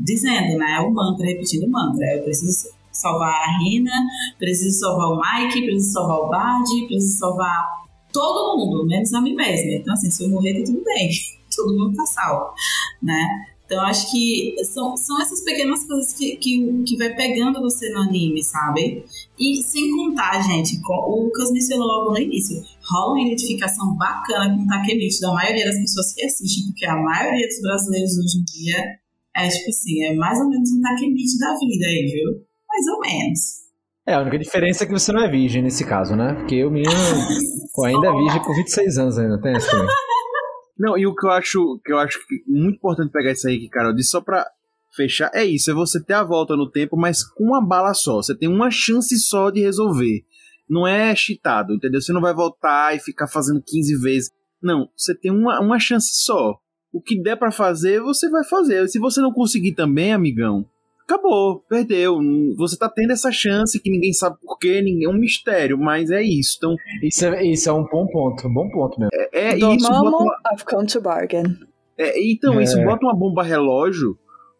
dizendo, 0.00 0.58
né? 0.58 0.80
O 0.80 0.92
mantra, 0.92 1.26
repetindo 1.26 1.64
o 1.64 1.70
mantra. 1.70 2.16
Eu 2.16 2.22
preciso 2.24 2.68
salvar 2.90 3.32
a 3.32 3.58
Rina, 3.58 3.92
preciso 4.38 4.80
salvar 4.80 5.08
o 5.08 5.20
Mike, 5.20 5.64
preciso 5.64 5.92
salvar 5.92 6.18
o 6.18 6.28
Bard, 6.28 6.86
preciso 6.86 7.18
salvar 7.18 7.80
todo 8.12 8.56
mundo, 8.58 8.86
menos 8.86 9.12
a 9.14 9.20
mim 9.20 9.34
mesma. 9.34 9.72
Então, 9.72 9.94
assim, 9.94 10.10
se 10.10 10.24
eu 10.24 10.30
morrer, 10.30 10.58
tá 10.58 10.64
tudo 10.64 10.82
bem. 10.84 11.10
Todo 11.54 11.76
mundo 11.76 11.96
tá 11.96 12.06
salvo, 12.06 12.54
né? 13.02 13.26
Então, 13.70 13.84
acho 13.84 14.10
que 14.10 14.54
são, 14.64 14.96
são 14.96 15.20
essas 15.22 15.44
pequenas 15.44 15.84
coisas 15.84 16.12
que, 16.12 16.36
que, 16.36 16.82
que 16.84 16.96
vai 16.96 17.14
pegando 17.14 17.60
você 17.60 17.88
no 17.90 18.00
anime, 18.00 18.42
sabe? 18.42 19.04
E 19.38 19.62
sem 19.62 19.96
contar, 19.96 20.42
gente, 20.42 20.80
o 20.84 21.24
Lucas 21.24 21.52
mencionou 21.52 21.86
logo 21.86 22.10
no 22.10 22.18
início, 22.18 22.60
rola 22.82 23.12
uma 23.12 23.22
identificação 23.22 23.96
bacana 23.96 24.56
com 24.56 24.64
o 24.64 24.66
Takemichi 24.66 25.20
da 25.20 25.32
maioria 25.32 25.66
das 25.66 25.76
pessoas 25.76 26.12
que 26.12 26.24
assistem, 26.24 26.66
porque 26.66 26.84
a 26.84 26.96
maioria 26.96 27.46
dos 27.46 27.60
brasileiros 27.62 28.18
hoje 28.18 28.38
em 28.38 28.44
dia 28.44 28.84
é 29.36 29.48
tipo 29.48 29.68
assim, 29.68 30.02
é 30.02 30.14
mais 30.14 30.40
ou 30.40 30.48
menos 30.48 30.68
um 30.72 30.80
Takemichi 30.80 31.38
da 31.38 31.56
vida 31.56 31.86
aí, 31.86 32.06
viu? 32.06 32.44
Mais 32.68 32.86
ou 32.88 33.00
menos. 33.00 33.69
É, 34.10 34.14
a 34.14 34.22
única 34.22 34.40
diferença 34.40 34.82
é 34.82 34.86
que 34.88 34.92
você 34.92 35.12
não 35.12 35.22
é 35.22 35.30
virgem 35.30 35.62
nesse 35.62 35.86
caso, 35.86 36.16
né? 36.16 36.34
Porque 36.34 36.64
o 36.64 36.70
menino 36.70 36.92
ainda 37.84 38.08
é 38.08 38.12
virgem 38.12 38.42
com 38.42 38.52
26 38.56 38.98
anos 38.98 39.16
ainda, 39.16 39.40
tem 39.40 39.54
essa 39.54 39.70
também. 39.70 39.86
Não, 40.76 40.98
e 40.98 41.06
o 41.06 41.14
que 41.14 41.24
eu 41.24 41.30
acho 41.30 41.80
que 41.84 41.92
eu 41.92 41.98
acho 41.98 42.18
muito 42.44 42.74
importante 42.74 43.12
pegar 43.12 43.30
isso 43.30 43.46
aí 43.46 43.60
que 43.60 43.68
Carol 43.68 43.94
disse, 43.94 44.10
só 44.10 44.20
pra 44.20 44.44
fechar, 44.96 45.30
é 45.32 45.44
isso, 45.44 45.70
é 45.70 45.74
você 45.74 46.02
ter 46.02 46.14
a 46.14 46.24
volta 46.24 46.56
no 46.56 46.68
tempo, 46.68 46.96
mas 46.96 47.22
com 47.22 47.44
uma 47.44 47.64
bala 47.64 47.94
só. 47.94 48.16
Você 48.16 48.36
tem 48.36 48.48
uma 48.48 48.68
chance 48.68 49.16
só 49.16 49.48
de 49.48 49.60
resolver. 49.60 50.24
Não 50.68 50.88
é 50.88 51.14
cheatado, 51.14 51.74
entendeu? 51.74 52.00
Você 52.00 52.12
não 52.12 52.20
vai 52.20 52.34
voltar 52.34 52.96
e 52.96 52.98
ficar 52.98 53.28
fazendo 53.28 53.62
15 53.64 53.96
vezes. 54.00 54.30
Não, 54.60 54.88
você 54.96 55.16
tem 55.16 55.30
uma, 55.30 55.60
uma 55.60 55.78
chance 55.78 56.08
só. 56.14 56.58
O 56.92 57.00
que 57.00 57.22
der 57.22 57.36
para 57.36 57.52
fazer, 57.52 58.00
você 58.00 58.28
vai 58.28 58.42
fazer. 58.42 58.88
Se 58.88 58.98
você 58.98 59.20
não 59.20 59.30
conseguir 59.32 59.76
também, 59.76 60.12
amigão, 60.12 60.66
acabou, 61.14 61.64
perdeu. 61.68 62.18
Você 62.56 62.76
tá 62.78 62.88
tendo 62.88 63.12
essa 63.12 63.30
chance 63.32 63.80
que 63.80 63.90
ninguém 63.90 64.12
sabe 64.12 64.36
porquê, 64.40 64.80
ninguém 64.80 65.04
é 65.04 65.08
um 65.08 65.18
mistério, 65.18 65.78
mas 65.78 66.10
é 66.10 66.22
isso. 66.22 66.56
Então, 66.58 66.76
isso 67.02 67.24
é, 67.26 67.44
isso 67.44 67.68
é 67.68 67.72
um 67.72 67.84
bom 67.84 68.06
ponto, 68.06 68.46
um 68.46 68.52
bom 68.52 68.68
ponto 68.70 68.98
mesmo. 69.00 69.10
É, 69.32 69.48
é 69.52 69.56
Do 69.56 69.72
isso. 69.74 69.88
Bota 69.88 70.16
uma, 70.16 70.36
I've 70.52 70.64
come 70.64 70.86
to 70.86 71.00
bargain. 71.00 71.44
é, 71.98 72.30
então, 72.30 72.58
É. 72.60 72.62
isso 72.62 72.82
bota 72.84 73.04
uma 73.06 73.14
bomba 73.14 73.42
relógio, 73.42 74.16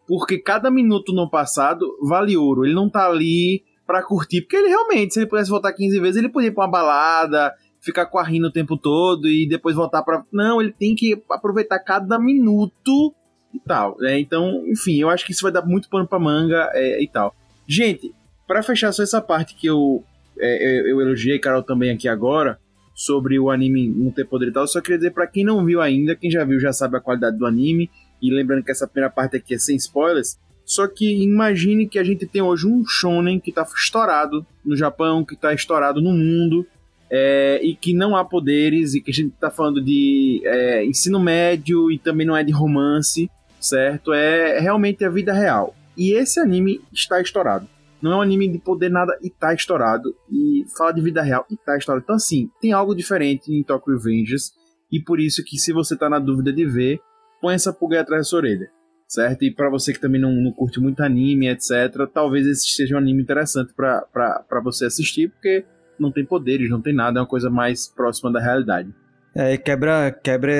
porque 0.06 0.38
cada 0.38 0.70
minuto 0.70 1.12
no 1.12 1.30
passado 1.30 1.86
vale 2.02 2.36
ouro. 2.36 2.64
Ele 2.64 2.74
não 2.74 2.90
tá 2.90 3.06
ali 3.06 3.62
pra 3.86 4.02
curtir, 4.02 4.42
porque 4.42 4.56
ele 4.56 4.68
realmente, 4.68 5.14
se 5.14 5.20
ele 5.20 5.26
pudesse 5.28 5.50
voltar 5.50 5.72
15 5.72 5.98
vezes, 6.00 6.16
ele 6.16 6.28
podia 6.28 6.48
ir 6.48 6.52
pra 6.54 6.64
uma 6.64 6.70
balada, 6.70 7.52
ficar 7.80 8.06
com 8.06 8.18
a 8.18 8.22
Rina 8.24 8.48
o 8.48 8.52
tempo 8.52 8.76
todo 8.76 9.26
e 9.28 9.48
depois 9.48 9.74
voltar 9.74 10.02
pra. 10.02 10.24
Não, 10.32 10.60
ele 10.60 10.72
tem 10.72 10.94
que 10.94 11.20
aproveitar 11.30 11.78
cada 11.80 12.18
minuto 12.18 13.14
e 13.52 13.60
tal. 13.60 13.96
né? 13.98 14.18
Então, 14.18 14.64
enfim, 14.66 15.00
eu 15.00 15.08
acho 15.08 15.24
que 15.24 15.32
isso 15.32 15.42
vai 15.42 15.52
dar 15.52 15.64
muito 15.64 15.88
pano 15.88 16.06
pra 16.06 16.18
manga 16.18 16.70
é, 16.72 17.02
e 17.02 17.08
tal. 17.08 17.34
Gente, 17.66 18.14
pra 18.46 18.62
fechar 18.62 18.92
só 18.92 19.02
essa 19.02 19.20
parte 19.20 19.54
que 19.54 19.66
eu, 19.66 20.04
é, 20.38 20.80
eu, 20.80 20.88
eu 20.88 21.00
elogiei, 21.00 21.38
Carol 21.38 21.62
também 21.62 21.90
aqui 21.90 22.08
agora, 22.08 22.58
sobre 22.94 23.38
o 23.38 23.50
anime 23.50 23.88
não 23.88 24.10
ter 24.10 24.26
poder 24.26 24.48
e 24.48 24.52
tal, 24.52 24.66
só 24.66 24.80
queria 24.80 24.98
dizer 24.98 25.12
pra 25.12 25.26
quem 25.26 25.44
não 25.44 25.64
viu 25.64 25.80
ainda, 25.80 26.14
quem 26.14 26.30
já 26.30 26.44
viu 26.44 26.60
já 26.60 26.72
sabe 26.72 26.96
a 26.96 27.00
qualidade 27.00 27.38
do 27.38 27.46
anime, 27.46 27.90
e 28.20 28.30
lembrando 28.30 28.62
que 28.62 28.70
essa 28.70 28.86
primeira 28.86 29.10
parte 29.10 29.36
aqui 29.36 29.54
é 29.54 29.58
sem 29.58 29.76
spoilers, 29.76 30.38
só 30.66 30.86
que 30.86 31.22
imagine 31.22 31.88
que 31.88 31.98
a 31.98 32.04
gente 32.04 32.26
tem 32.26 32.42
hoje 32.42 32.66
um 32.66 32.84
shonen 32.86 33.40
que 33.40 33.50
tá 33.50 33.66
estourado 33.74 34.46
no 34.64 34.76
Japão, 34.76 35.24
que 35.24 35.34
tá 35.34 35.54
estourado 35.54 36.02
no 36.02 36.12
mundo, 36.12 36.66
é, 37.10 37.60
e 37.62 37.74
que 37.74 37.92
não 37.92 38.14
há 38.14 38.24
poderes, 38.24 38.94
e 38.94 39.00
que 39.00 39.10
a 39.10 39.14
gente 39.14 39.34
tá 39.40 39.50
falando 39.50 39.82
de 39.82 40.42
é, 40.44 40.84
ensino 40.84 41.18
médio 41.18 41.90
e 41.90 41.98
também 41.98 42.26
não 42.26 42.36
é 42.36 42.44
de 42.44 42.52
romance, 42.52 43.30
certo? 43.60 44.12
É 44.12 44.58
realmente 44.58 45.04
a 45.04 45.10
vida 45.10 45.32
real. 45.32 45.74
E 45.96 46.12
esse 46.12 46.40
anime 46.40 46.80
está 46.92 47.20
estourado. 47.20 47.68
Não 48.00 48.12
é 48.12 48.16
um 48.16 48.22
anime 48.22 48.48
de 48.48 48.58
poder 48.58 48.88
nada 48.88 49.18
e 49.22 49.28
tá 49.28 49.52
estourado. 49.52 50.14
E 50.30 50.64
fala 50.76 50.92
de 50.92 51.02
vida 51.02 51.20
real 51.20 51.44
e 51.50 51.56
tá 51.56 51.76
estourado. 51.76 52.02
Então, 52.02 52.16
assim, 52.16 52.50
tem 52.60 52.72
algo 52.72 52.94
diferente 52.94 53.52
em 53.52 53.62
Tokyo 53.62 53.94
Revengers. 53.94 54.52
E 54.90 55.00
por 55.00 55.20
isso 55.20 55.44
que 55.44 55.58
se 55.58 55.72
você 55.72 55.96
tá 55.96 56.08
na 56.08 56.18
dúvida 56.18 56.52
de 56.52 56.64
ver, 56.64 57.00
põe 57.40 57.54
essa 57.54 57.72
pulga 57.72 58.00
atrás 58.00 58.20
da 58.22 58.24
sua 58.24 58.38
orelha. 58.38 58.70
Certo? 59.06 59.44
E 59.44 59.52
para 59.52 59.68
você 59.68 59.92
que 59.92 60.00
também 60.00 60.20
não, 60.20 60.32
não 60.32 60.52
curte 60.52 60.80
muito 60.80 61.02
anime, 61.02 61.48
etc., 61.48 62.08
talvez 62.12 62.46
esse 62.46 62.68
seja 62.68 62.94
um 62.94 62.98
anime 62.98 63.22
interessante 63.22 63.74
para 63.74 64.60
você 64.62 64.86
assistir, 64.86 65.30
porque 65.30 65.64
não 65.98 66.10
tem 66.10 66.24
poderes, 66.24 66.70
não 66.70 66.80
tem 66.80 66.94
nada, 66.94 67.18
é 67.18 67.20
uma 67.20 67.28
coisa 67.28 67.50
mais 67.50 67.88
próxima 67.88 68.32
da 68.32 68.40
realidade. 68.40 68.88
É, 69.34 69.56
quebra, 69.56 70.10
quebra, 70.10 70.52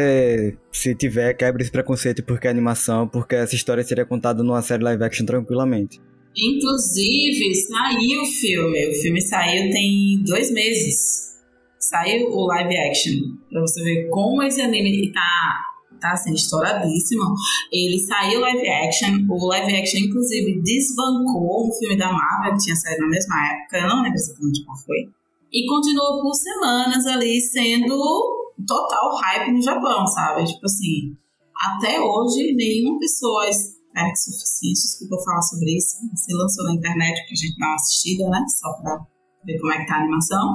se 0.73 0.95
tiver, 0.95 1.35
quebra 1.35 1.61
esse 1.61 1.73
preconceito 1.73 2.23
porque 2.23 2.47
é 2.47 2.51
animação, 2.51 3.09
porque 3.09 3.35
essa 3.35 3.55
história 3.55 3.83
seria 3.83 4.07
contada 4.07 4.43
numa 4.43 4.63
série 4.63 4.85
live 4.85 5.03
action 5.03 5.27
tranquilamente. 5.27 6.01
Inclusive, 6.37 7.55
saiu 7.57 8.23
o 8.23 8.27
filme. 8.27 8.89
O 8.89 8.93
filme 9.03 9.21
saiu 9.21 9.71
tem 9.73 10.23
dois 10.25 10.53
meses. 10.53 11.39
Saiu 11.79 12.29
o 12.29 12.47
live 12.47 12.77
action. 12.77 13.13
Pra 13.51 13.61
você 13.61 13.83
ver 13.83 14.09
como 14.09 14.43
esse 14.45 14.61
anime 14.61 15.13
tá, 15.13 15.61
tá 16.01 16.13
assim, 16.13 16.33
estouradíssimo. 16.33 17.25
Ele 17.73 17.99
saiu 17.99 18.41
live 18.41 18.69
action. 18.69 19.27
O 19.29 19.47
live 19.49 19.75
action, 19.75 19.99
inclusive, 19.99 20.63
desbancou 20.63 21.69
um 21.69 21.73
filme 21.73 21.99
da 21.99 22.13
Marvel 22.13 22.53
que 22.53 22.65
tinha 22.65 22.77
saído 22.77 23.03
na 23.03 23.09
mesma 23.09 23.35
época. 23.53 23.79
Eu 23.79 23.89
não 23.89 24.03
lembro 24.03 24.15
exatamente 24.15 24.65
qual 24.65 24.79
foi. 24.79 25.09
E 25.53 25.67
continuou 25.67 26.23
por 26.23 26.35
semanas 26.35 27.07
ali 27.07 27.41
sendo 27.41 28.50
total 28.67 29.17
hype 29.17 29.53
no 29.53 29.63
Japão, 29.63 30.07
sabe? 30.07 30.45
Tipo 30.45 30.67
assim, 30.67 31.17
até 31.55 32.01
hoje 32.01 32.55
nenhuma 32.55 32.99
pessoa 32.99 33.49
esperta 33.49 34.13
o 34.13 34.33
suficiente, 34.33 34.81
desculpa 34.81 35.23
falar 35.25 35.43
sobre 35.43 35.77
isso, 35.77 35.97
se 36.15 36.35
lançou 36.35 36.65
na 36.65 36.75
internet 36.75 37.27
pra 37.27 37.37
gente 37.37 37.59
dar 37.59 37.67
uma 37.67 37.75
assistida, 37.75 38.29
né? 38.29 38.45
Só 38.49 38.73
pra 38.81 39.07
ver 39.45 39.59
como 39.59 39.73
é 39.73 39.79
que 39.79 39.87
tá 39.87 39.97
a 39.97 40.01
animação. 40.01 40.55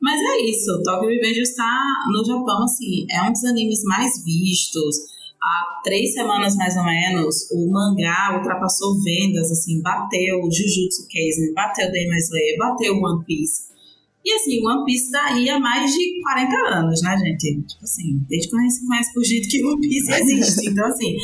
Mas 0.00 0.18
é 0.18 0.40
isso, 0.48 0.82
Tokyo 0.82 1.10
Revengers 1.10 1.50
está 1.50 1.78
no 2.10 2.24
Japão, 2.24 2.64
assim, 2.64 3.06
é 3.10 3.22
um 3.22 3.32
dos 3.32 3.44
animes 3.44 3.82
mais 3.84 4.24
vistos. 4.24 4.96
Há 5.42 5.80
três 5.82 6.14
semanas, 6.14 6.56
mais 6.56 6.76
ou 6.76 6.84
menos, 6.84 7.50
o 7.50 7.70
mangá 7.70 8.36
ultrapassou 8.36 8.98
vendas, 9.02 9.50
assim, 9.50 9.82
bateu 9.82 10.40
Jujutsu 10.42 11.06
Kaisen, 11.10 11.52
bateu 11.54 11.90
Demon 11.90 12.16
Slayer, 12.16 12.58
bateu 12.58 12.94
One 12.94 13.24
Piece. 13.24 13.69
E 14.24 14.32
assim, 14.34 14.66
One 14.66 14.84
Piece 14.84 15.10
tá 15.10 15.24
aí 15.26 15.48
há 15.48 15.58
mais 15.58 15.90
de 15.92 16.20
40 16.22 16.56
anos, 16.76 17.02
né, 17.02 17.16
gente? 17.16 17.66
Tipo 17.66 17.84
assim, 17.84 18.20
desde 18.28 18.50
que 18.50 18.56
a 18.56 18.60
gente 18.60 18.74
se 18.74 18.86
conhece 18.86 19.14
por 19.14 19.24
jeito 19.24 19.48
que 19.48 19.64
One 19.64 19.80
Piece 19.80 20.12
existe. 20.12 20.68
Então, 20.70 20.86
assim, 20.86 21.16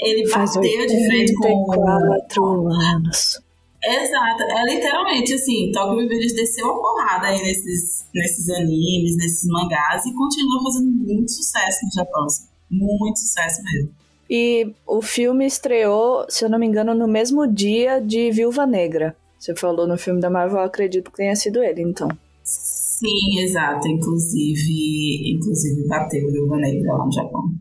ele 0.00 0.28
Faz 0.28 0.54
bateu 0.54 0.86
de 0.86 1.06
frente 1.06 1.34
com. 1.34 1.70
84 1.70 2.68
anos. 2.68 3.40
Exato, 3.82 4.42
é 4.42 4.74
literalmente 4.74 5.32
assim, 5.32 5.72
Tokyo 5.72 6.00
Revengers 6.00 6.34
desceu 6.34 6.70
a 6.70 6.74
porrada 6.74 7.28
aí 7.28 7.40
nesses, 7.40 8.06
nesses 8.14 8.50
animes, 8.50 9.16
nesses 9.16 9.48
mangás 9.48 10.04
e 10.04 10.12
continua 10.12 10.62
fazendo 10.62 10.90
muito 10.90 11.30
sucesso 11.30 11.78
no 11.86 11.92
Japão, 11.94 12.24
assim, 12.24 12.44
muito 12.70 13.18
sucesso 13.18 13.62
mesmo. 13.64 13.90
E 14.28 14.74
o 14.86 15.00
filme 15.00 15.46
estreou, 15.46 16.26
se 16.28 16.44
eu 16.44 16.50
não 16.50 16.58
me 16.58 16.66
engano, 16.66 16.94
no 16.94 17.08
mesmo 17.08 17.46
dia 17.46 18.00
de 18.00 18.30
Viúva 18.30 18.66
Negra. 18.66 19.16
Você 19.38 19.56
falou 19.56 19.88
no 19.88 19.96
filme 19.96 20.20
da 20.20 20.28
Marvel, 20.28 20.58
eu 20.58 20.64
acredito 20.64 21.10
que 21.10 21.16
tenha 21.16 21.34
sido 21.34 21.62
ele, 21.62 21.80
então. 21.80 22.08
Sim, 22.50 23.40
exato, 23.40 23.86
inclusive, 23.88 25.32
inclusive 25.34 25.86
bateu 25.86 26.30
Viúva 26.30 26.56
Negra 26.56 26.92
lá 26.94 27.06
no 27.06 27.12
Japão. 27.12 27.54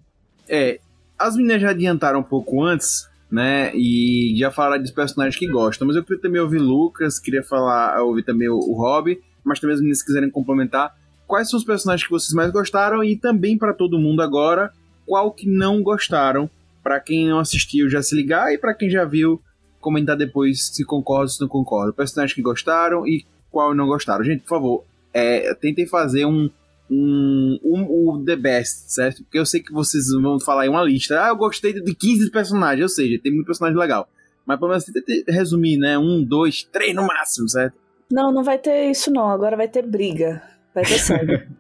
É, 0.48 0.80
as 1.18 1.36
meninas 1.36 1.62
já 1.62 1.70
adiantaram 1.70 2.22
um 2.22 2.24
pouco 2.24 2.64
antes, 2.64 3.08
né? 3.32 3.72
E 3.76 4.34
já 4.36 4.50
falaram 4.50 4.82
dos 4.82 4.92
personagens 4.92 5.38
que 5.38 5.48
gostam. 5.48 5.88
Mas 5.88 5.96
eu 5.96 6.04
queria 6.04 6.22
também 6.22 6.42
ouvir 6.42 6.58
Lucas, 6.58 7.20
queria 7.20 7.44
falar, 7.44 8.02
ouvir 8.02 8.24
também 8.24 8.50
o, 8.50 8.74
Rob, 8.74 9.20
mas 9.44 9.60
também 9.60 9.76
as 9.76 9.80
meninas 9.80 10.02
quiserem 10.02 10.32
complementar. 10.32 10.96
Quais 11.28 11.50
são 11.50 11.60
os 11.60 11.64
personagens 11.64 12.06
que 12.06 12.12
vocês 12.12 12.34
mais 12.34 12.52
gostaram 12.52 13.04
e 13.04 13.16
também 13.16 13.58
para 13.58 13.74
todo 13.74 14.00
mundo 14.00 14.24
agora, 14.24 14.74
qual 15.06 15.32
que 15.32 15.48
não 15.48 15.84
gostaram? 15.84 16.50
Para 16.82 17.00
quem 17.00 17.30
não 17.30 17.38
assistiu 17.38 17.88
já 17.90 18.02
se 18.02 18.16
ligar 18.16 18.52
e 18.52 18.58
para 18.58 18.74
quem 18.74 18.90
já 18.90 19.06
viu 19.06 19.40
comentar 19.80 20.18
depois 20.18 20.68
se 20.74 20.84
concorda 20.84 21.26
ou 21.26 21.30
se 21.30 21.40
não 21.40 21.48
concorda. 21.48 21.94
Personagens 21.94 22.34
que 22.34 22.42
gostaram 22.42 23.08
e 23.08 23.26
qual 23.52 23.74
não 23.74 23.88
gostaram. 23.88 24.24
Gente, 24.24 24.42
por 24.42 24.50
favor, 24.50 24.84
é, 25.14 25.54
tentem 25.56 25.86
fazer 25.86 26.26
um, 26.26 26.50
um, 26.90 27.60
um, 27.64 27.84
o 27.84 28.24
The 28.26 28.36
Best, 28.36 28.92
certo? 28.92 29.24
Porque 29.24 29.40
eu 29.40 29.46
sei 29.46 29.62
que 29.62 29.72
vocês 29.72 30.10
vão 30.12 30.40
falar 30.40 30.66
em 30.66 30.70
uma 30.70 30.84
lista. 30.84 31.24
Ah, 31.24 31.30
eu 31.30 31.36
gostei 31.36 31.74
de 31.74 31.96
15 31.96 32.32
personagens, 32.32 32.84
ou 32.84 32.90
seja, 32.90 33.20
tem 33.22 33.34
muito 33.34 33.46
personagem 33.46 33.78
legal. 33.78 34.08
Mas 34.46 34.58
pelo 34.58 34.70
menos 34.70 34.86
tenta 34.86 35.32
resumir, 35.32 35.78
né? 35.78 35.98
Um, 35.98 36.24
dois, 36.24 36.64
três 36.64 36.96
no 36.96 37.06
máximo, 37.06 37.48
certo? 37.48 37.76
Não, 38.12 38.32
não 38.32 38.44
vai 38.44 38.58
ter 38.58 38.90
isso 38.90 39.12
não, 39.12 39.30
agora 39.30 39.56
vai 39.56 39.68
ter 39.68 39.86
briga. 39.86 40.42
Vai 40.74 40.84
ter 40.84 41.00
sangue. 41.00 41.48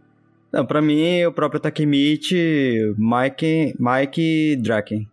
Não, 0.51 0.65
pra 0.65 0.81
mim, 0.81 1.23
o 1.25 1.31
próprio 1.31 1.59
Takemichi, 1.59 2.95
Mike, 2.97 3.75
Mike 3.77 4.55
Draken. 4.55 5.07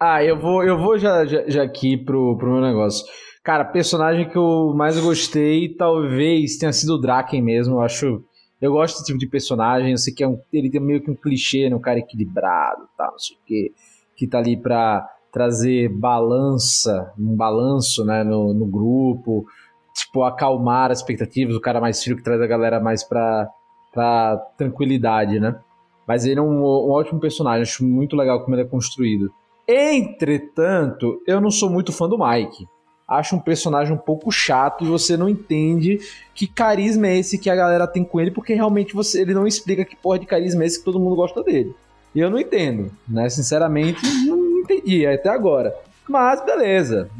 Ah, 0.00 0.24
eu 0.24 0.36
vou, 0.36 0.64
eu 0.64 0.76
vou 0.76 0.98
já, 0.98 1.24
já, 1.24 1.44
já 1.46 1.62
aqui 1.62 1.96
pro, 1.96 2.36
pro 2.36 2.50
meu 2.50 2.60
negócio. 2.60 3.06
Cara, 3.42 3.64
personagem 3.64 4.28
que 4.28 4.36
eu 4.36 4.74
mais 4.76 4.98
gostei 5.00 5.68
talvez 5.74 6.58
tenha 6.58 6.72
sido 6.72 6.94
o 6.94 6.98
Draken 7.00 7.42
mesmo. 7.42 7.76
Eu 7.76 7.80
acho. 7.80 8.22
Eu 8.60 8.72
gosto 8.72 8.96
desse 8.96 9.06
tipo 9.06 9.18
de 9.18 9.26
personagem. 9.26 9.92
Eu 9.92 9.98
sei 9.98 10.12
que 10.12 10.22
é 10.22 10.28
um, 10.28 10.38
ele 10.52 10.70
tem 10.70 10.80
meio 10.80 11.00
que 11.00 11.10
um 11.10 11.14
clichê, 11.14 11.68
né? 11.68 11.74
Um 11.74 11.80
cara 11.80 11.98
equilibrado 11.98 12.86
tal, 12.96 13.12
não 13.12 13.18
sei 13.18 13.36
o 13.36 13.40
quê. 13.46 13.72
que 14.14 14.26
tá 14.26 14.38
ali 14.38 14.56
pra 14.56 15.08
trazer 15.32 15.88
balança, 15.88 17.12
um 17.18 17.34
balanço 17.36 18.04
né, 18.04 18.24
no, 18.24 18.52
no 18.52 18.66
grupo, 18.66 19.46
tipo, 19.94 20.24
acalmar 20.24 20.90
as 20.90 20.98
expectativas, 20.98 21.54
o 21.54 21.60
cara 21.60 21.80
mais 21.80 22.02
frio 22.02 22.16
que 22.16 22.22
traz 22.22 22.40
a 22.40 22.46
galera 22.46 22.80
mais 22.80 23.04
pra, 23.04 23.48
pra 23.92 24.36
tranquilidade, 24.58 25.38
né? 25.38 25.58
Mas 26.06 26.24
ele 26.24 26.40
é 26.40 26.42
um, 26.42 26.64
um 26.64 26.90
ótimo 26.90 27.20
personagem, 27.20 27.62
acho 27.62 27.84
muito 27.84 28.16
legal 28.16 28.42
como 28.42 28.54
ele 28.56 28.62
é 28.62 28.68
construído. 28.68 29.32
Entretanto, 29.68 31.22
eu 31.26 31.40
não 31.40 31.50
sou 31.50 31.70
muito 31.70 31.92
fã 31.92 32.08
do 32.08 32.18
Mike. 32.18 32.66
Acho 33.10 33.34
um 33.34 33.40
personagem 33.40 33.92
um 33.92 33.98
pouco 33.98 34.30
chato 34.30 34.84
e 34.84 34.88
você 34.88 35.16
não 35.16 35.28
entende 35.28 35.98
que 36.32 36.46
carisma 36.46 37.08
é 37.08 37.18
esse 37.18 37.38
que 37.38 37.50
a 37.50 37.56
galera 37.56 37.84
tem 37.84 38.04
com 38.04 38.20
ele, 38.20 38.30
porque 38.30 38.54
realmente 38.54 38.94
você, 38.94 39.22
ele 39.22 39.34
não 39.34 39.48
explica 39.48 39.84
que 39.84 39.96
porra 39.96 40.20
de 40.20 40.26
carisma 40.26 40.62
é 40.62 40.66
esse 40.68 40.78
que 40.78 40.84
todo 40.84 41.00
mundo 41.00 41.16
gosta 41.16 41.42
dele. 41.42 41.74
E 42.14 42.20
eu 42.20 42.30
não 42.30 42.38
entendo, 42.38 42.92
né? 43.08 43.28
Sinceramente, 43.28 44.00
não 44.24 44.60
entendi 44.60 45.04
até 45.06 45.28
agora. 45.28 45.74
Mas 46.08 46.44
beleza, 46.44 47.10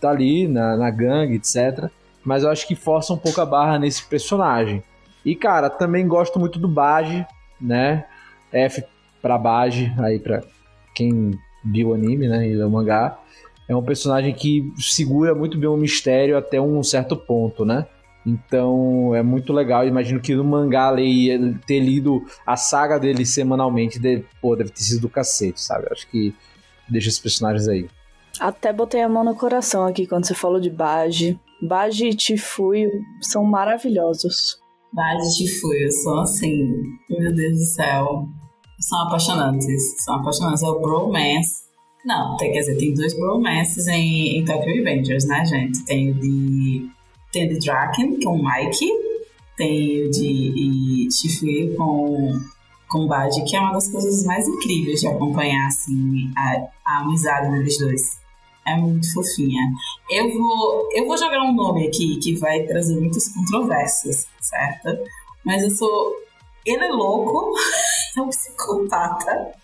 tá 0.00 0.10
ali 0.10 0.48
na, 0.48 0.76
na 0.76 0.90
gangue, 0.90 1.36
etc. 1.36 1.88
Mas 2.24 2.42
eu 2.42 2.50
acho 2.50 2.66
que 2.66 2.74
força 2.74 3.12
um 3.12 3.18
pouco 3.18 3.40
a 3.40 3.46
barra 3.46 3.78
nesse 3.78 4.04
personagem. 4.04 4.82
E 5.24 5.36
cara, 5.36 5.70
também 5.70 6.08
gosto 6.08 6.40
muito 6.40 6.58
do 6.58 6.66
Baji, 6.66 7.24
né? 7.60 8.04
F 8.52 8.82
pra 9.22 9.38
Baji, 9.38 9.92
aí 9.98 10.18
pra 10.18 10.42
quem 10.92 11.38
viu 11.64 11.90
o 11.90 11.94
anime, 11.94 12.28
né? 12.28 12.48
E 12.48 12.60
o 12.60 12.68
mangá. 12.68 13.18
É 13.68 13.74
um 13.74 13.82
personagem 13.82 14.34
que 14.34 14.72
segura 14.78 15.34
muito 15.34 15.58
bem 15.58 15.68
o 15.68 15.76
mistério 15.76 16.36
até 16.36 16.60
um 16.60 16.82
certo 16.82 17.16
ponto, 17.16 17.64
né? 17.64 17.86
Então 18.26 19.14
é 19.14 19.22
muito 19.22 19.52
legal. 19.52 19.86
Imagino 19.86 20.20
que 20.20 20.34
no 20.34 20.44
mangá 20.44 20.88
ali, 20.88 21.56
ter 21.66 21.80
lido 21.80 22.22
a 22.46 22.56
saga 22.56 22.98
dele 22.98 23.24
semanalmente, 23.24 23.98
deve, 23.98 24.26
pô, 24.40 24.56
deve 24.56 24.70
ter 24.70 24.82
sido 24.82 25.02
do 25.02 25.08
cacete, 25.08 25.60
sabe? 25.60 25.86
Acho 25.90 26.08
que 26.08 26.34
deixa 26.88 27.08
esses 27.08 27.20
personagens 27.20 27.68
aí. 27.68 27.88
Até 28.40 28.72
botei 28.72 29.02
a 29.02 29.08
mão 29.08 29.24
no 29.24 29.34
coração 29.34 29.86
aqui 29.86 30.06
quando 30.06 30.26
você 30.26 30.34
falou 30.34 30.60
de 30.60 30.70
Baji. 30.70 31.38
Baji 31.62 32.08
e 32.08 32.14
Tifui 32.14 32.88
são 33.20 33.44
maravilhosos. 33.44 34.58
Baji 34.92 35.26
e 35.26 35.46
Tifui 35.46 35.90
são 35.90 36.20
assim, 36.20 36.66
meu 37.08 37.34
Deus 37.34 37.52
do 37.52 37.64
céu, 37.64 38.28
são 38.80 39.06
apaixonantes. 39.06 40.04
São 40.04 40.16
apaixonantes. 40.16 40.62
É 40.62 40.66
o 40.66 40.80
bromance. 40.80 41.63
Não, 42.04 42.36
tem, 42.36 42.52
quer 42.52 42.60
dizer, 42.60 42.76
tem 42.76 42.94
dois 42.94 43.14
bromances 43.14 43.86
em, 43.86 44.38
em 44.38 44.44
Tokyo 44.44 44.74
Revengers, 44.74 45.26
né, 45.26 45.44
gente? 45.44 45.84
Tem 45.84 46.10
o 46.10 46.14
de, 46.14 46.88
tem 47.32 47.46
o 47.46 47.48
de 47.48 47.58
Draken, 47.60 48.20
com 48.20 48.38
o 48.38 48.44
Mike. 48.44 48.90
Tem 49.56 50.02
o 50.02 50.10
de 50.10 51.08
Tifui 51.10 51.74
com 51.76 52.40
com 52.94 53.08
Baji, 53.08 53.42
que 53.44 53.56
é 53.56 53.60
uma 53.60 53.72
das 53.72 53.88
coisas 53.90 54.24
mais 54.24 54.46
incríveis 54.46 55.00
de 55.00 55.08
acompanhar, 55.08 55.66
assim, 55.66 56.30
a, 56.36 56.68
a 56.86 57.00
amizade 57.00 57.50
deles 57.50 57.76
dois. 57.76 58.20
É 58.64 58.76
muito 58.76 59.12
fofinha. 59.12 59.62
Eu 60.08 60.32
vou, 60.32 60.88
eu 60.92 61.04
vou 61.04 61.18
jogar 61.18 61.42
um 61.42 61.52
nome 61.52 61.88
aqui 61.88 62.16
que 62.18 62.36
vai 62.36 62.62
trazer 62.62 62.94
muitas 62.94 63.28
controvérsias, 63.28 64.28
certo? 64.40 64.96
Mas 65.44 65.62
eu 65.64 65.70
sou. 65.70 66.14
Ele 66.64 66.84
é 66.84 66.88
louco, 66.88 67.52
é 68.16 68.20
um 68.22 68.28
psicopata. 68.28 69.54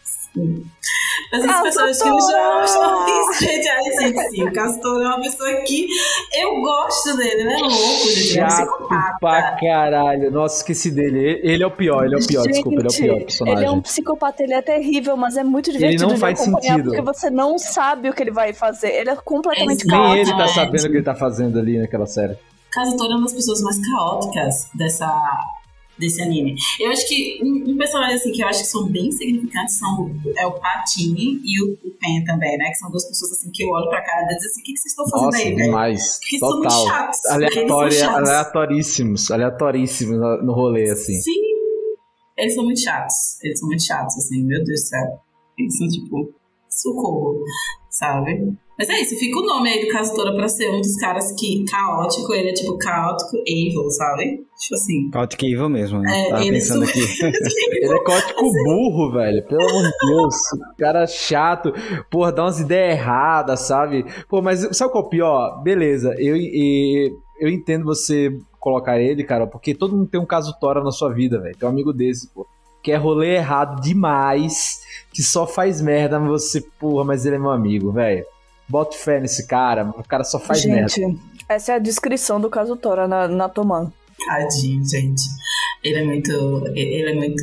Mas 1.33 1.45
as 1.45 1.61
pessoas 1.63 2.03
que 2.03 2.09
já 2.09 2.65
estão 2.65 3.07
gente, 3.39 3.69
aí, 3.69 3.85
gente, 4.01 4.31
sim, 4.31 4.43
o 4.45 4.53
Castor 4.53 5.03
é 5.03 5.07
uma 5.07 5.21
pessoa 5.21 5.51
que 5.67 5.87
eu 6.35 6.61
gosto 6.61 7.17
dele, 7.17 7.43
ele 7.43 7.53
é 7.53 7.59
louco, 7.59 8.09
gente, 8.09 8.39
é 8.39 8.45
um 8.45 8.49
psicopata. 8.49 9.17
pra 9.21 9.57
caralho, 9.57 10.31
nossa, 10.31 10.57
esqueci 10.59 10.91
dele, 10.91 11.41
ele 11.43 11.63
é 11.63 11.67
o 11.67 11.71
pior, 11.71 12.05
ele 12.05 12.15
é 12.15 12.19
o 12.19 12.27
pior, 12.27 12.43
gente, 12.45 12.55
desculpa, 12.55 12.81
ele 12.81 12.89
é 12.89 12.91
o 12.91 12.97
pior 12.97 13.25
personagem. 13.25 13.59
Ele 13.59 13.67
é 13.67 13.71
um 13.71 13.81
psicopata, 13.81 14.43
ele 14.43 14.55
é 14.55 14.63
terrível, 14.63 15.17
mas 15.17 15.37
é 15.37 15.45
muito 15.45 15.71
divertido 15.71 16.05
ele 16.05 16.13
não 16.13 16.19
faz 16.19 16.39
sentido. 16.41 16.85
porque 16.85 17.03
você 17.03 17.31
não 17.31 17.59
sabe 17.59 18.09
o 18.09 18.13
que 18.13 18.23
ele 18.23 18.33
vai 18.33 18.53
fazer, 18.53 18.89
ele 18.89 19.11
é 19.11 19.17
completamente 19.17 19.87
caótico. 19.87 20.15
Nem 20.15 20.23
ele 20.23 20.37
tá 20.37 20.49
sabendo 20.49 20.85
o 20.85 20.91
que 20.91 20.97
ele 20.97 21.05
tá 21.05 21.15
fazendo 21.15 21.59
ali 21.59 21.79
naquela 21.79 22.07
série. 22.07 22.37
Castor 22.73 23.11
é 23.11 23.15
uma 23.15 23.25
das 23.25 23.33
pessoas 23.33 23.61
mais 23.63 23.79
caóticas 23.91 24.69
dessa 24.75 25.07
desse 26.01 26.23
anime. 26.23 26.57
Eu 26.81 26.91
acho 26.91 27.07
que 27.07 27.39
um, 27.43 27.71
um, 27.71 27.77
personagem 27.77 28.17
assim 28.17 28.33
que 28.33 28.43
eu 28.43 28.49
acho 28.49 28.63
que 28.63 28.67
são 28.67 28.89
bem 28.89 29.13
significantes 29.13 29.79
são 29.79 30.11
é 30.37 30.47
o 30.47 30.53
Patini 30.53 31.41
e 31.45 31.63
o, 31.63 31.73
o 31.85 31.91
Pen 32.01 32.25
também, 32.25 32.57
né? 32.57 32.71
Que 32.71 32.77
são 32.77 32.91
duas 32.91 33.07
pessoas 33.07 33.33
assim 33.33 33.51
que 33.53 33.63
eu 33.63 33.69
olho 33.69 33.89
pra 33.89 34.03
cara 34.03 34.23
e 34.25 34.29
digo 34.29 34.39
assim, 34.39 34.61
o 34.61 34.65
que, 34.65 34.73
que 34.73 34.79
vocês 34.79 34.93
estão 34.93 35.09
fazendo 35.09 35.27
Nossa, 35.27 35.39
aí? 35.39 35.55
Demais. 35.55 36.19
Porque 36.21 36.39
Total. 36.39 36.71
são 36.71 36.87
chatos. 36.87 37.27
Aleatória, 37.27 38.11
aleatoríssimos, 38.11 39.31
aleatoríssimos 39.31 40.19
no 40.43 40.53
rolê, 40.53 40.91
assim. 40.91 41.21
Sim. 41.21 41.51
Eles 42.37 42.55
são 42.55 42.65
muito 42.65 42.81
chatos. 42.81 43.39
Eles 43.43 43.59
são 43.59 43.69
muito 43.69 43.85
chatos, 43.85 44.17
assim, 44.17 44.43
meu 44.43 44.65
Deus 44.65 44.81
do 44.81 44.87
céu. 44.87 45.21
Eles 45.59 45.77
são 45.77 45.89
tipo, 45.89 46.35
socorro, 46.69 47.45
sabe? 47.91 48.57
Mas 48.81 48.89
é 48.89 48.99
isso, 49.03 49.15
fica 49.19 49.39
o 49.39 49.43
nome 49.43 49.69
aí 49.69 49.85
do 49.85 49.93
Castora 49.93 50.35
pra 50.35 50.49
ser 50.49 50.71
um 50.71 50.81
dos 50.81 50.97
caras 50.97 51.33
que 51.39 51.67
caótico, 51.67 52.33
ele 52.33 52.49
é 52.49 52.53
tipo 52.55 52.79
caótico 52.79 53.37
evil, 53.47 53.91
sabe? 53.91 54.43
Tipo 54.59 54.75
assim. 54.75 55.11
Caótico 55.11 55.45
evil 55.45 55.69
mesmo, 55.69 56.01
né? 56.01 56.29
É, 56.29 56.31
Tava 56.31 56.43
ele 56.43 56.53
pensando 56.53 56.85
aqui. 56.85 56.99
ele 57.73 57.85
é 57.85 58.03
caótico 58.03 58.41
assim. 58.41 58.65
burro, 58.65 59.13
velho. 59.13 59.47
Pelo 59.47 59.69
amor 59.69 59.83
de 59.83 59.93
Deus. 60.07 60.35
Cara 60.79 61.07
chato. 61.07 61.75
Porra, 62.11 62.33
dá 62.33 62.45
umas 62.45 62.59
ideias 62.59 62.99
erradas, 62.99 63.61
sabe? 63.61 64.03
Pô, 64.31 64.41
mas 64.41 64.61
sabe 64.75 64.91
qual 64.91 65.05
é 65.05 65.07
o 65.07 65.11
pior? 65.11 65.63
Beleza, 65.63 66.15
eu, 66.19 66.35
eu, 66.35 67.21
eu 67.39 67.49
entendo 67.51 67.85
você 67.85 68.35
colocar 68.59 68.99
ele, 68.99 69.25
cara, 69.25 69.47
porque 69.47 69.75
todo 69.75 69.95
mundo 69.95 70.09
tem 70.09 70.19
um 70.19 70.27
caso 70.27 70.59
Tora 70.59 70.83
na 70.83 70.91
sua 70.91 71.13
vida, 71.13 71.39
velho. 71.39 71.55
Tem 71.55 71.69
um 71.69 71.73
amigo 71.73 71.93
desse, 71.93 72.31
pô 72.31 72.47
que 72.83 72.93
é 72.93 72.97
rolê 72.97 73.35
errado 73.35 73.79
demais, 73.83 74.81
que 75.13 75.23
só 75.23 75.47
faz 75.47 75.83
merda, 75.83 76.19
mas 76.19 76.31
você, 76.31 76.63
porra, 76.63 77.05
mas 77.05 77.27
ele 77.27 77.37
é 77.37 77.39
meu 77.39 77.51
amigo, 77.51 77.93
velho. 77.93 78.25
Bota 78.71 78.97
fé 78.97 79.19
nesse 79.19 79.49
cara, 79.49 79.85
o 79.85 80.05
cara 80.05 80.23
só 80.23 80.39
faz 80.39 80.63
gente, 80.63 81.01
merda. 81.01 81.19
Essa 81.49 81.73
é 81.73 81.75
a 81.75 81.79
descrição 81.81 82.41
do 82.41 82.49
caso 82.49 82.77
Tora 82.77 83.09
na, 83.09 83.27
na 83.27 83.49
Toman. 83.49 83.93
Tadinho, 84.25 84.89
gente. 84.89 85.23
Ele 85.83 85.99
é 85.99 86.05
muito. 86.05 86.31
Ele 86.77 87.11
é 87.11 87.15
muito. 87.15 87.43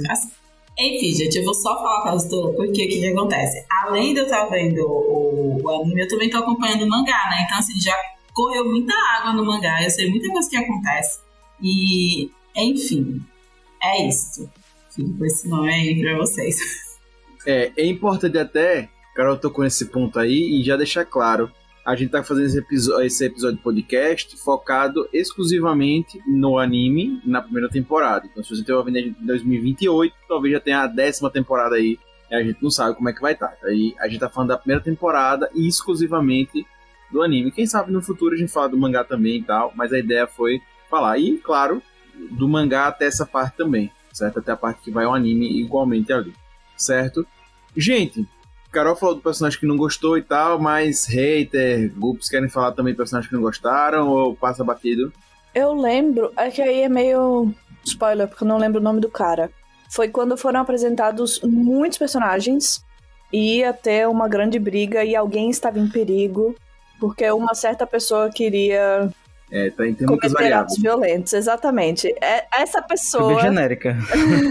Enfim, 0.80 1.14
gente, 1.14 1.38
eu 1.38 1.44
vou 1.44 1.54
só 1.54 1.76
falar 1.76 2.00
o 2.00 2.04
caso 2.06 2.30
Tora 2.30 2.56
porque 2.56 2.86
o 2.86 2.88
que, 2.88 3.00
que 3.00 3.08
acontece? 3.08 3.66
Além 3.84 4.14
de 4.14 4.22
eu 4.22 4.24
estar 4.24 4.46
vendo 4.46 4.80
o, 4.88 5.62
o 5.62 5.70
anime, 5.70 6.04
eu 6.04 6.08
também 6.08 6.28
estou 6.28 6.42
acompanhando 6.42 6.84
o 6.84 6.90
mangá, 6.90 7.30
né? 7.30 7.44
Então, 7.46 7.58
assim, 7.58 7.78
já 7.82 7.94
correu 8.34 8.64
muita 8.64 8.94
água 9.18 9.34
no 9.34 9.46
mangá, 9.46 9.84
eu 9.84 9.90
sei 9.90 10.10
muita 10.10 10.32
coisa 10.32 10.50
que 10.50 10.56
acontece. 10.56 11.20
E, 11.62 12.32
enfim, 12.56 13.22
é 13.84 14.08
isso. 14.08 14.50
Fico 14.96 15.18
com 15.18 15.26
esse 15.26 15.50
nome 15.50 15.74
aí 15.74 16.02
pra 16.02 16.18
vocês. 16.18 16.58
É, 17.46 17.72
é 17.76 17.86
importante 17.86 18.38
até 18.38 18.90
Carol 19.18 19.36
tocou 19.36 19.64
nesse 19.64 19.88
ponto 19.88 20.20
aí 20.20 20.62
e 20.62 20.64
já 20.64 20.78
deixar 20.78 21.04
claro, 21.04 21.52
a 21.84 21.96
gente 21.96 22.12
tá 22.12 22.24
fazendo 22.24 22.46
esse 22.46 22.60
episódio, 22.60 23.04
esse 23.04 23.26
episódio 23.26 23.58
podcast 23.58 24.38
focado 24.38 25.10
exclusivamente 25.12 26.22
no 26.28 26.60
anime 26.60 27.20
na 27.26 27.42
primeira 27.42 27.68
temporada. 27.68 28.28
Então, 28.28 28.44
se 28.44 28.56
você 28.56 28.64
tem 28.64 28.76
uma 28.76 28.82
avenida 28.82 29.08
em 29.08 29.26
2028, 29.26 30.16
talvez 30.28 30.54
já 30.54 30.60
tenha 30.60 30.82
a 30.82 30.88
décima 30.88 31.32
temporada 31.32 31.78
aí. 31.78 31.98
a 32.32 32.44
gente 32.44 32.62
não 32.62 32.70
sabe 32.70 32.96
como 32.96 33.10
é 33.10 33.14
que 33.14 33.20
vai 33.20 33.34
estar. 33.34 33.48
Tá. 33.48 33.68
Aí 33.68 33.96
a 34.00 34.08
gente 34.08 34.20
tá 34.20 34.30
falando 34.30 34.50
da 34.50 34.58
primeira 34.58 34.84
temporada 34.84 35.50
e 35.56 35.68
exclusivamente 35.68 36.64
do 37.12 37.24
anime. 37.24 37.52
Quem 37.52 37.66
sabe 37.66 37.92
no 37.92 38.04
futuro 38.04 38.36
a 38.36 38.38
gente 38.38 38.52
fala 38.52 38.70
do 38.70 38.78
mangá 38.78 39.04
também 39.04 39.38
e 39.38 39.44
tal, 39.44 39.74
mas 39.76 39.92
a 39.92 39.98
ideia 39.98 40.28
foi 40.28 40.62
falar. 40.92 41.18
E, 41.18 41.40
claro, 41.40 41.82
do 42.30 42.48
mangá 42.48 42.86
até 42.86 43.06
essa 43.06 43.26
parte 43.26 43.58
também, 43.58 43.92
certo? 44.14 44.38
Até 44.38 44.52
a 44.52 44.58
parte 44.58 44.84
que 44.84 44.92
vai 44.92 45.06
ao 45.06 45.16
anime 45.16 45.60
igualmente 45.60 46.14
ali, 46.14 46.36
certo? 46.76 47.26
Gente, 47.76 48.28
Carol 48.72 48.96
falou 48.96 49.16
do 49.16 49.22
personagem 49.22 49.60
que 49.60 49.66
não 49.66 49.78
gostou 49.78 50.18
e 50.18 50.22
tal, 50.22 50.60
mas 50.60 51.06
hater, 51.06 51.92
grupos 51.94 52.30
querem 52.30 52.50
falar 52.50 52.72
também 52.74 52.94
do 52.94 52.98
personagem 52.98 53.30
que 53.30 53.36
não 53.36 53.42
gostaram 53.42 54.10
ou 54.10 54.36
passa 54.36 54.64
batido? 54.64 55.12
Eu 55.56 55.74
lembro, 55.74 56.32
é 56.38 56.52
que 56.52 56.62
aí 56.62 56.82
é 56.82 56.90
meio 56.90 57.54
spoiler, 57.84 58.28
porque 58.28 58.44
eu 58.44 58.48
não 58.48 58.58
lembro 58.58 58.80
o 58.80 58.84
nome 58.84 59.00
do 59.00 59.10
cara. 59.10 59.50
Foi 59.90 60.10
quando 60.10 60.38
foram 60.38 60.60
apresentados 60.60 61.40
muitos 61.42 61.98
personagens 61.98 62.86
e 63.32 63.58
ia 63.58 63.74
ter 63.74 64.08
uma 64.08 64.28
grande 64.28 64.60
briga 64.60 65.04
e 65.04 65.16
alguém 65.16 65.50
estava 65.50 65.80
em 65.80 65.88
perigo, 65.88 66.56
porque 67.00 67.30
uma 67.32 67.56
certa 67.56 67.88
pessoa 67.88 68.30
queria 68.30 69.10
é, 69.50 69.70
tem, 69.70 69.94
tem 69.94 70.08
muitas 70.08 70.34
variáveis. 70.34 70.78
violentos, 70.78 71.34
exatamente. 71.34 72.14
É, 72.22 72.46
essa 72.54 72.82
pessoa. 72.82 73.36
Bem 73.36 73.44
genérica. 73.44 73.98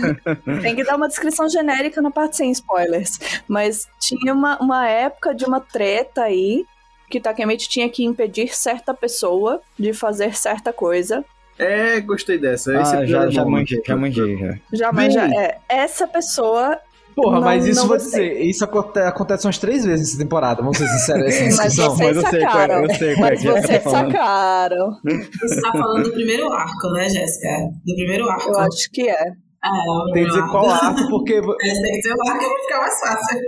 tem 0.63 0.75
que 0.75 0.85
dar 0.85 0.97
uma 0.97 1.09
descrição 1.09 1.49
genérica 1.49 2.01
na 2.01 2.11
parte 2.11 2.37
sem 2.37 2.51
spoilers. 2.51 3.19
Mas 3.47 3.87
tinha 4.01 4.33
uma, 4.33 4.59
uma 4.59 4.89
época 4.89 5.35
de 5.35 5.45
uma 5.45 5.61
treta 5.61 6.23
aí 6.23 6.65
que 7.11 7.21
Takemichi 7.21 7.69
tinha 7.69 7.89
que 7.89 8.05
impedir 8.05 8.57
certa 8.57 8.95
pessoa 8.95 9.61
de 9.79 9.93
fazer 9.93 10.35
certa 10.35 10.73
coisa. 10.73 11.25
É, 11.59 12.01
gostei 12.01 12.39
dessa. 12.39 12.79
Ah, 12.79 13.07
já, 13.07 13.31
já 13.31 13.45
manjei, 13.45 13.83
já 13.87 13.97
manjei, 13.97 14.37
já. 14.37 14.59
Já 14.73 14.93
manjei, 14.93 15.39
é. 15.39 15.59
Essa 15.69 16.07
pessoa 16.07 16.79
Porra, 17.17 17.37
não, 17.37 17.47
mas 17.47 17.67
isso 17.67 17.89
vou 17.89 17.97
dizer, 17.97 18.43
isso 18.43 18.63
acontece 18.63 19.47
umas 19.47 19.57
três 19.57 19.87
vezes 19.87 20.09
nessa 20.09 20.23
temporada, 20.23 20.61
vamos 20.61 20.77
ser 20.77 20.87
sinceros, 20.87 21.25
essa 21.25 21.65
discussão. 21.67 21.97
mas, 21.97 21.99
mas 21.99 22.17
eu 22.19 22.31
sei 22.31 22.45
qual 22.45 22.61
é, 22.61 22.85
eu 22.85 22.95
sei 22.95 23.15
qual 23.15 23.27
é 23.27 23.37
que 23.37 23.47
vocês 23.47 23.85
tá 23.85 23.91
sacaram. 23.91 24.91
Você 25.03 25.61
tá 25.63 25.73
falando 25.73 26.05
do 26.05 26.13
primeiro 26.13 26.53
arco, 26.53 26.91
né, 26.93 27.09
Jéssica? 27.09 27.49
Do 27.87 27.95
primeiro 27.95 28.29
arco. 28.29 28.51
Eu 28.51 28.59
acho 28.59 28.91
que 28.93 29.09
é. 29.09 29.15
é 29.15 30.13
tem 30.13 30.25
que 30.25 30.29
dizer 30.29 30.47
qual 30.49 30.69
arco, 30.69 31.09
porque... 31.09 31.41
tem 31.41 31.93
que 31.93 32.01
dizer 32.03 32.15
o 32.15 32.29
arco 32.29 32.45
vai 32.45 32.61
ficar 32.61 32.81
mais 32.81 33.01
fácil. 33.01 33.41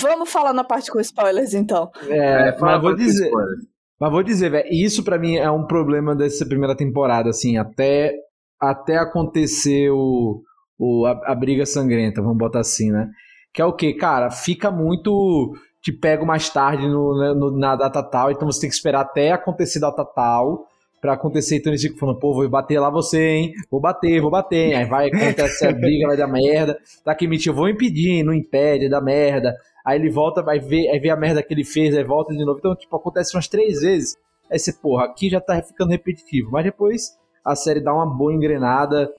Vamos 0.00 0.32
falar 0.32 0.54
na 0.54 0.64
parte 0.64 0.90
com 0.90 0.98
spoilers, 0.98 1.52
então. 1.52 1.90
É, 2.08 2.48
É, 2.48 2.52
fala 2.54 2.72
mas 2.72 2.82
vou 2.82 2.94
pra 2.94 3.04
dizer, 3.04 3.30
mas 4.00 4.10
vou 4.10 4.22
dizer, 4.22 4.50
velho, 4.50 4.68
isso 4.72 5.04
pra 5.04 5.18
mim 5.18 5.36
é 5.36 5.50
um 5.50 5.66
problema 5.66 6.16
dessa 6.16 6.46
primeira 6.46 6.74
temporada, 6.74 7.28
assim, 7.28 7.58
até, 7.58 8.14
até 8.58 8.96
acontecer 8.96 9.90
o, 9.90 10.40
o, 10.78 11.06
a, 11.06 11.12
a 11.32 11.34
briga 11.34 11.64
sangrenta, 11.66 12.22
vamos 12.22 12.38
botar 12.38 12.60
assim, 12.60 12.90
né? 12.90 13.08
Que 13.52 13.60
é 13.62 13.64
o 13.64 13.72
que, 13.72 13.92
cara, 13.94 14.30
fica 14.30 14.70
muito. 14.70 15.52
Te 15.82 15.92
pego 15.92 16.24
mais 16.24 16.48
tarde 16.48 16.86
no, 16.86 17.18
né, 17.18 17.34
no- 17.34 17.58
na 17.58 17.74
data 17.74 18.02
tal, 18.04 18.30
então 18.30 18.46
você 18.50 18.60
tem 18.60 18.70
que 18.70 18.76
esperar 18.76 19.00
até 19.00 19.32
acontecer 19.32 19.80
data 19.80 20.04
tal 20.04 20.66
pra 21.00 21.14
acontecer. 21.14 21.56
Então 21.56 21.72
eles 21.72 21.82
ficam 21.82 21.98
falando, 21.98 22.20
pô, 22.20 22.32
vou 22.32 22.48
bater 22.48 22.78
lá 22.78 22.88
você, 22.88 23.30
hein? 23.30 23.52
Vou 23.68 23.80
bater, 23.80 24.20
vou 24.20 24.30
bater. 24.30 24.68
hein? 24.68 24.74
Aí 24.76 24.84
vai, 24.84 25.08
acontece 25.08 25.66
a 25.66 25.72
briga, 25.74 26.06
vai 26.06 26.16
dar 26.16 26.28
merda. 26.28 26.78
Tá 27.04 27.12
que 27.16 27.26
mentir, 27.26 27.50
eu 27.50 27.56
vou 27.56 27.68
impedir, 27.68 28.22
não 28.22 28.32
impede, 28.32 28.88
dá 28.88 29.00
merda. 29.00 29.56
Aí 29.84 29.98
ele 29.98 30.08
volta, 30.08 30.40
vai 30.40 30.60
ver, 30.60 30.88
aí 30.90 31.00
vê 31.00 31.10
a 31.10 31.16
merda 31.16 31.42
que 31.42 31.52
ele 31.52 31.64
fez, 31.64 31.96
aí 31.96 32.04
volta 32.04 32.32
de 32.32 32.44
novo. 32.44 32.58
Então, 32.60 32.76
tipo, 32.76 32.94
acontece 32.94 33.34
umas 33.36 33.48
três 33.48 33.80
vezes. 33.80 34.16
Aí 34.48 34.60
você, 34.60 34.72
porra, 34.72 35.06
aqui 35.06 35.28
já 35.28 35.40
tá 35.40 35.60
ficando 35.60 35.90
repetitivo. 35.90 36.52
Mas 36.52 36.62
depois 36.64 37.10
a 37.44 37.56
série 37.56 37.80
dá 37.80 37.92
uma 37.92 38.06
boa 38.06 38.32
engrenada, 38.32 39.10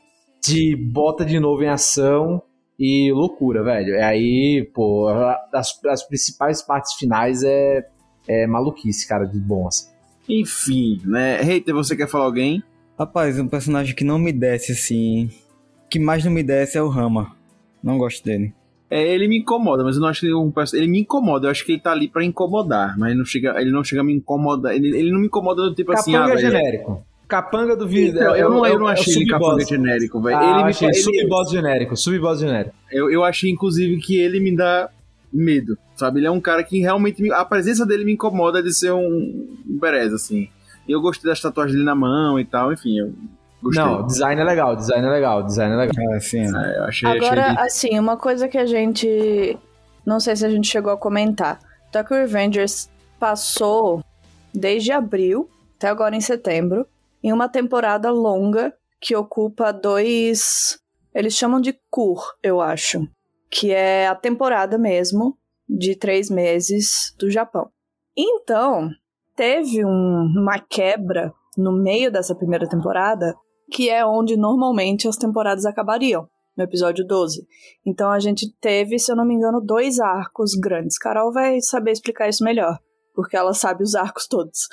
te 0.44 0.76
bota 0.76 1.24
de 1.26 1.40
novo 1.40 1.64
em 1.64 1.70
ação 1.70 2.42
e 2.78 3.12
loucura, 3.14 3.64
velho. 3.64 3.96
É 3.96 4.04
aí, 4.04 4.70
pô, 4.74 5.08
as, 5.54 5.80
as 5.88 6.04
principais 6.04 6.62
partes 6.62 6.94
finais 6.94 7.44
é, 7.44 7.88
é 8.28 8.46
maluquice, 8.46 9.08
cara, 9.08 9.26
de 9.26 9.40
bom, 9.40 9.68
assim. 9.68 9.90
Enfim, 10.28 11.02
né? 11.06 11.42
Hater, 11.42 11.74
você 11.74 11.96
quer 11.96 12.08
falar 12.10 12.26
alguém? 12.26 12.62
Rapaz, 13.00 13.40
um 13.40 13.48
personagem 13.48 13.96
que 13.96 14.04
não 14.04 14.20
me 14.20 14.32
desce 14.32 14.72
assim. 14.74 15.30
que 15.90 16.00
mais 16.00 16.24
não 16.26 16.32
me 16.32 16.44
desce 16.44 16.78
é 16.78 16.82
o 16.82 16.88
Rama. 16.90 17.36
Não 17.82 17.98
gosto 17.98 18.24
dele. 18.24 18.54
É, 18.90 19.02
ele 19.14 19.28
me 19.28 19.40
incomoda, 19.40 19.84
mas 19.84 19.96
eu 19.96 20.02
não 20.02 20.08
acho 20.10 20.20
que 20.22 20.28
ele, 20.28 20.34
é 20.34 20.38
um 20.38 20.52
perso- 20.52 20.76
ele 20.76 20.88
me 20.88 21.00
incomoda. 21.00 21.48
Eu 21.48 21.52
acho 21.52 21.66
que 21.66 21.72
ele 21.74 21.82
tá 21.82 21.92
ali 21.92 22.08
pra 22.08 22.24
incomodar, 22.24 22.98
mas 22.98 23.18
não 23.18 23.26
chega, 23.26 23.60
ele 23.60 23.72
não 23.72 23.84
chega 23.84 24.02
a 24.02 24.04
me 24.04 24.14
incomodar. 24.14 24.74
Ele, 24.76 24.96
ele 24.98 25.12
não 25.12 25.20
me 25.20 25.26
incomoda 25.28 25.64
do 25.64 25.74
tipo 25.76 25.92
assim, 25.92 26.16
ah, 26.16 26.20
Capanga 26.20 26.36
velho. 26.36 26.52
genérico. 26.52 27.04
Capanga 27.34 27.76
do 27.76 27.88
vídeo. 27.88 28.16
Então, 28.22 28.36
eu, 28.36 28.50
não, 28.50 28.66
eu 28.66 28.76
é 28.76 28.78
não 28.78 28.88
achei 28.88 29.16
ele 29.16 29.26
capanga 29.26 29.66
genérico, 29.66 30.22
velho. 30.22 30.38
Ah, 30.38 30.44
ele 30.44 30.52
eu 30.52 30.64
me 30.66 30.70
achei 30.70 30.88
ele- 30.88 30.94
sub-boss 30.98 31.50
genérico, 31.50 31.98
sub-boss 31.98 32.40
genérico. 32.40 32.76
eu, 32.92 33.10
eu 33.10 33.24
achei, 33.24 33.50
inclusive, 33.50 33.98
que 34.00 34.16
ele 34.20 34.40
me 34.40 34.56
dá 34.56 34.88
medo, 35.32 35.76
sabe? 35.96 36.20
Ele 36.20 36.28
é 36.28 36.32
um 36.32 36.40
cara 36.40 36.64
que 36.64 36.80
realmente. 36.80 37.24
me- 37.24 37.32
a 37.32 37.44
presença 37.44 37.88
dele 37.88 38.06
me 38.06 38.14
incomoda 38.14 38.62
de 38.62 38.72
ser 38.72 38.92
um, 38.92 39.48
um 39.68 39.80
berez, 39.80 40.14
assim. 40.14 40.48
E 40.88 40.92
eu 40.92 41.02
gostei 41.02 41.28
das 41.28 41.42
tatuagens 41.42 41.74
dele 41.74 41.86
na 41.86 41.96
mão 41.96 42.40
e 42.40 42.46
tal, 42.46 42.72
enfim, 42.72 43.00
eu 43.00 43.12
gostei. 43.64 43.84
Não, 43.84 44.06
design 44.06 44.40
é 44.40 44.44
legal, 44.44 44.76
design 44.76 45.08
é 45.08 45.10
legal, 45.10 45.42
design 45.42 45.74
é 45.74 45.78
legal. 45.78 46.14
É, 46.14 46.18
assim, 46.18 46.38
é. 46.40 46.44
É, 46.46 46.78
eu 46.78 46.84
achei, 46.84 47.10
Agora, 47.10 47.46
achei 47.48 47.64
assim, 47.66 48.00
uma 48.00 48.16
coisa 48.16 48.48
que 48.48 48.60
a 48.60 48.66
gente. 48.68 49.58
Não 50.06 50.20
sei 50.20 50.36
se 50.36 50.46
a 50.46 50.50
gente 50.50 50.68
chegou 50.68 50.92
a 50.92 50.98
comentar. 50.98 51.58
Tokyo 51.92 52.16
Revengers 52.18 52.90
passou 53.20 54.04
desde 54.54 54.92
abril 54.92 55.50
até 55.78 55.88
agora 55.88 56.16
em 56.16 56.22
setembro 56.22 56.86
em 57.24 57.32
uma 57.32 57.48
temporada 57.48 58.12
longa 58.12 58.74
que 59.00 59.16
ocupa 59.16 59.72
dois. 59.72 60.78
Eles 61.14 61.34
chamam 61.36 61.62
de 61.62 61.78
cur, 61.90 62.22
eu 62.42 62.60
acho. 62.62 63.08
Que 63.50 63.72
é 63.72 64.08
a 64.08 64.16
temporada 64.16 64.78
mesmo 64.78 65.38
de 65.70 65.96
três 65.96 66.30
meses 66.30 67.14
do 67.18 67.30
Japão. 67.30 67.70
Então, 68.18 68.90
teve 69.36 69.86
um- 69.86 70.34
uma 70.38 70.60
quebra 70.60 71.34
no 71.58 71.72
meio 71.72 72.12
dessa 72.12 72.36
primeira 72.36 72.68
temporada, 72.68 73.36
que 73.72 73.90
é 73.90 74.06
onde 74.06 74.36
normalmente 74.36 75.08
as 75.08 75.18
temporadas 75.18 75.66
acabariam, 75.66 76.28
no 76.58 76.64
episódio 76.64 77.06
12. 77.06 77.46
Então 77.86 78.12
a 78.12 78.20
gente 78.20 78.52
teve, 78.60 79.00
se 79.00 79.12
eu 79.12 79.16
não 79.16 79.26
me 79.26 79.34
engano, 79.36 79.62
dois 79.62 80.00
arcos 80.00 80.54
grandes. 80.56 80.98
Carol 80.98 81.32
vai 81.32 81.60
saber 81.62 81.92
explicar 81.92 82.28
isso 82.28 82.44
melhor, 82.44 82.78
porque 83.14 83.38
ela 83.38 83.54
sabe 83.54 83.84
os 83.84 83.96
arcos 83.96 84.28
todos. 84.28 84.68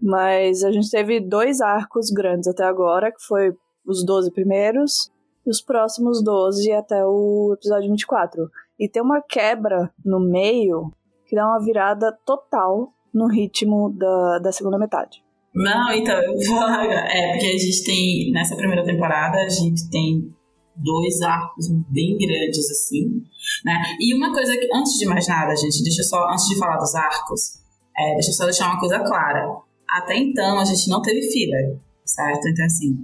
Mas 0.00 0.62
a 0.62 0.72
gente 0.72 0.90
teve 0.90 1.20
dois 1.20 1.60
arcos 1.60 2.10
grandes 2.10 2.48
até 2.48 2.64
agora, 2.64 3.12
que 3.12 3.22
foi 3.22 3.54
os 3.86 4.04
12 4.04 4.30
primeiros 4.32 5.10
e 5.46 5.50
os 5.50 5.60
próximos 5.60 6.22
12 6.22 6.72
até 6.72 7.04
o 7.04 7.52
episódio 7.54 7.90
24. 7.90 8.50
E 8.78 8.88
tem 8.88 9.02
uma 9.02 9.22
quebra 9.22 9.92
no 10.04 10.18
meio 10.18 10.92
que 11.26 11.36
dá 11.36 11.46
uma 11.46 11.62
virada 11.62 12.12
total 12.24 12.92
no 13.12 13.28
ritmo 13.28 13.90
da, 13.96 14.38
da 14.40 14.52
segunda 14.52 14.78
metade. 14.78 15.22
Não, 15.54 15.92
então, 15.92 16.16
eu 16.20 16.34
vou. 16.46 16.68
É, 16.68 17.30
porque 17.32 17.46
a 17.46 17.58
gente 17.58 17.84
tem, 17.84 18.32
nessa 18.32 18.56
primeira 18.56 18.84
temporada, 18.84 19.38
a 19.38 19.48
gente 19.48 19.88
tem 19.88 20.34
dois 20.76 21.22
arcos 21.22 21.68
bem 21.88 22.18
grandes, 22.18 22.68
assim, 22.70 23.22
né? 23.64 23.80
E 24.00 24.14
uma 24.16 24.32
coisa 24.32 24.52
que, 24.56 24.68
antes 24.74 24.98
de 24.98 25.06
mais 25.06 25.28
nada, 25.28 25.54
gente, 25.54 25.82
deixa 25.84 26.00
eu 26.00 26.04
só, 26.04 26.28
antes 26.28 26.48
de 26.48 26.58
falar 26.58 26.76
dos 26.76 26.92
arcos, 26.96 27.63
é, 27.96 28.14
deixa 28.14 28.30
eu 28.30 28.34
só 28.34 28.44
deixar 28.44 28.70
uma 28.70 28.80
coisa 28.80 28.98
clara. 29.00 29.46
Até 29.88 30.16
então, 30.16 30.58
a 30.58 30.64
gente 30.64 30.88
não 30.88 31.00
teve 31.00 31.22
filler, 31.30 31.78
certo? 32.04 32.48
Então, 32.48 32.64
assim, 32.64 32.96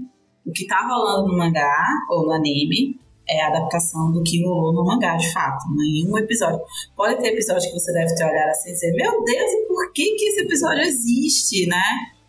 o 0.44 0.52
que 0.52 0.66
tá 0.66 0.86
rolando 0.86 1.28
no 1.28 1.38
mangá, 1.38 1.84
ou 2.10 2.26
no 2.26 2.32
anime, 2.32 2.98
é 3.28 3.42
a 3.42 3.48
adaptação 3.48 4.10
do 4.10 4.22
que 4.22 4.44
rolou 4.44 4.72
no 4.72 4.84
mangá, 4.84 5.16
de 5.16 5.32
fato, 5.32 5.64
em 5.80 6.10
um 6.10 6.18
episódio. 6.18 6.60
Pode 6.96 7.20
ter 7.20 7.28
episódio 7.28 7.68
que 7.68 7.78
você 7.78 7.92
deve 7.92 8.14
ter 8.14 8.24
olhado 8.24 8.48
assim 8.50 8.70
e 8.70 8.72
dizer, 8.72 8.92
meu 8.94 9.22
Deus, 9.22 9.50
por 9.68 9.92
que 9.92 10.16
que 10.16 10.24
esse 10.24 10.40
episódio 10.40 10.82
existe, 10.82 11.66
né? 11.66 11.82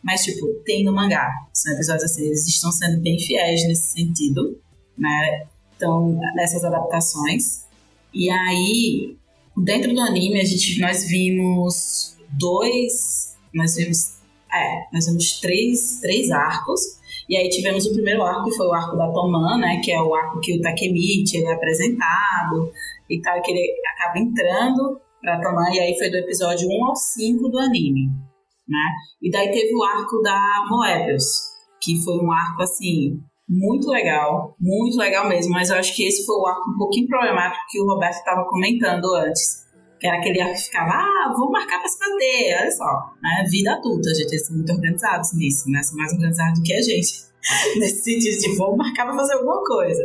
Mas, 0.04 0.24
tipo, 0.24 0.48
tem 0.64 0.84
no 0.84 0.94
mangá. 0.94 1.28
São 1.54 1.74
episódios 1.74 2.04
assim, 2.04 2.26
eles 2.26 2.48
estão 2.48 2.72
sendo 2.72 3.02
bem 3.02 3.20
fiéis 3.20 3.68
nesse 3.68 3.94
sentido, 3.94 4.60
né? 4.98 5.48
Então, 5.76 6.20
nessas 6.36 6.64
adaptações. 6.64 7.66
E 8.14 8.30
aí, 8.30 9.18
dentro 9.58 9.94
do 9.94 10.02
anime, 10.02 10.40
a 10.40 10.46
gente, 10.46 10.80
nós 10.80 11.06
vimos 11.08 12.18
dois. 12.38 13.36
Nós 13.54 13.76
vimos. 13.76 14.22
É, 14.54 14.88
nós 14.94 15.06
vimos 15.08 15.40
três, 15.40 16.00
três 16.02 16.32
arcos. 16.32 16.82
E 17.30 17.38
aí 17.38 17.50
tivemos 17.50 17.86
o 17.86 17.94
primeiro 17.94 18.24
arco, 18.24 18.50
que 18.50 18.58
foi 18.58 18.68
o 18.68 18.74
arco 18.74 18.98
da 18.98 19.12
Toman, 19.12 19.58
né? 19.58 19.80
Que 19.84 19.92
é 19.92 20.02
o 20.02 20.14
arco 20.14 20.40
que 20.42 20.58
o 20.58 20.62
Takemichi 20.62 21.38
ele 21.38 21.48
é 21.48 21.54
apresentado 21.54 22.72
e 23.10 23.22
tal, 23.22 23.42
que 23.42 23.52
ele 23.52 23.74
acaba 23.96 24.20
entrando 24.20 25.00
pra 25.22 25.40
Toman. 25.42 25.74
E 25.74 25.80
aí 25.80 25.98
foi 25.98 26.10
do 26.10 26.18
episódio 26.18 26.68
1 26.68 26.86
ao 26.86 26.96
5 26.96 27.50
do 27.50 27.60
anime, 27.60 28.08
né? 28.68 28.86
E 29.22 29.32
daí 29.32 29.52
teve 29.52 29.74
o 29.74 29.84
arco 29.84 30.22
da 30.22 30.66
Moebius, 30.70 31.24
que 31.82 32.04
foi 32.04 32.18
um 32.18 32.32
arco, 32.32 32.64
assim, 32.64 33.22
muito 33.52 33.90
legal, 33.90 34.56
muito 34.60 34.98
legal 34.98 35.28
mesmo, 35.28 35.52
mas 35.52 35.70
eu 35.70 35.76
acho 35.76 35.94
que 35.94 36.08
esse 36.08 36.26
foi 36.26 36.36
o 36.36 36.48
arco 36.48 36.70
um 36.70 36.78
pouquinho 36.78 37.08
problemático 37.08 37.64
que 37.70 37.82
o 37.82 37.86
Roberto 37.86 38.16
estava 38.16 38.46
comentando 38.46 39.14
antes. 39.16 39.66
Que 40.02 40.08
era 40.08 40.18
aquele 40.18 40.42
arco 40.42 40.56
que 40.56 40.64
ficava, 40.64 40.94
ah, 40.94 41.34
vou 41.38 41.52
marcar 41.52 41.80
pra 41.80 41.88
se 41.88 42.00
bater, 42.00 42.58
olha 42.60 42.72
só. 42.72 43.14
Né? 43.22 43.46
Vida 43.52 43.74
adulta, 43.74 44.10
gente, 44.16 44.32
eles 44.32 44.48
são 44.48 44.56
muito 44.56 44.74
organizados 44.74 45.34
nisso, 45.34 45.70
né? 45.70 45.84
São 45.84 45.96
mais 45.96 46.12
organizados 46.12 46.60
do 46.60 46.64
que 46.64 46.74
a 46.74 46.82
gente. 46.82 47.22
Nesse 47.78 48.02
sentido 48.02 48.42
de 48.42 48.58
vou 48.58 48.76
marcar 48.76 49.06
pra 49.06 49.16
fazer 49.16 49.34
alguma 49.34 49.64
coisa. 49.64 50.04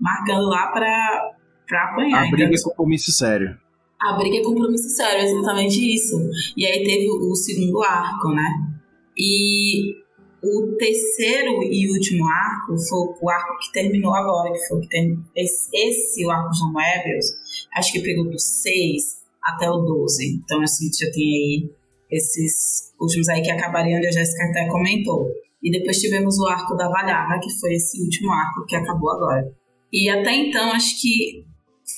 Marcando 0.00 0.48
lá 0.48 0.66
pra, 0.72 1.32
pra 1.64 1.84
apanhar. 1.84 2.26
a 2.26 2.30
briga 2.30 2.56
é 2.56 2.60
compromisso 2.60 3.12
sério. 3.12 3.56
a 4.00 4.14
briga 4.14 4.38
é 4.38 4.42
compromisso 4.42 4.88
sério, 4.90 5.20
é 5.20 5.30
exatamente 5.30 5.94
isso. 5.94 6.16
E 6.56 6.66
aí 6.66 6.82
teve 6.84 7.08
o 7.08 7.34
segundo 7.36 7.80
arco, 7.84 8.30
né? 8.30 8.76
E 9.16 9.94
o 10.42 10.76
terceiro 10.78 11.62
e 11.62 11.90
último 11.90 12.26
arco 12.28 12.76
foi 12.78 13.14
o 13.20 13.30
arco 13.30 13.58
que 13.58 13.72
terminou 13.72 14.14
agora, 14.14 14.52
que 14.52 14.66
foi 14.66 14.78
o 14.78 14.80
que 14.80 14.88
tem 14.88 15.18
esse, 15.34 15.68
esse 15.72 16.26
o 16.26 16.30
arco 16.30 16.50
de 16.50 16.72
Moebius, 16.72 17.26
acho 17.74 17.92
que 17.92 18.00
pegou 18.00 18.24
do 18.30 18.38
6 18.38 19.25
até 19.46 19.70
o 19.70 19.78
12. 19.78 20.40
Então 20.42 20.60
assim, 20.62 20.90
já 20.92 21.10
tem 21.12 21.24
aí 21.24 21.70
esses 22.10 22.92
últimos 23.00 23.28
aí 23.28 23.42
que 23.42 23.50
acabariam 23.50 23.98
onde 23.98 24.06
a 24.06 24.12
Jéssica 24.12 24.44
até 24.44 24.68
comentou. 24.68 25.28
E 25.62 25.70
depois 25.70 25.98
tivemos 26.00 26.38
o 26.38 26.46
arco 26.46 26.76
da 26.76 26.88
Valhalla, 26.88 27.40
que 27.40 27.50
foi 27.58 27.74
esse 27.74 28.00
último 28.02 28.30
arco 28.30 28.64
que 28.66 28.76
acabou 28.76 29.10
agora. 29.10 29.52
E 29.92 30.08
até 30.08 30.34
então, 30.34 30.72
acho 30.72 31.00
que 31.00 31.44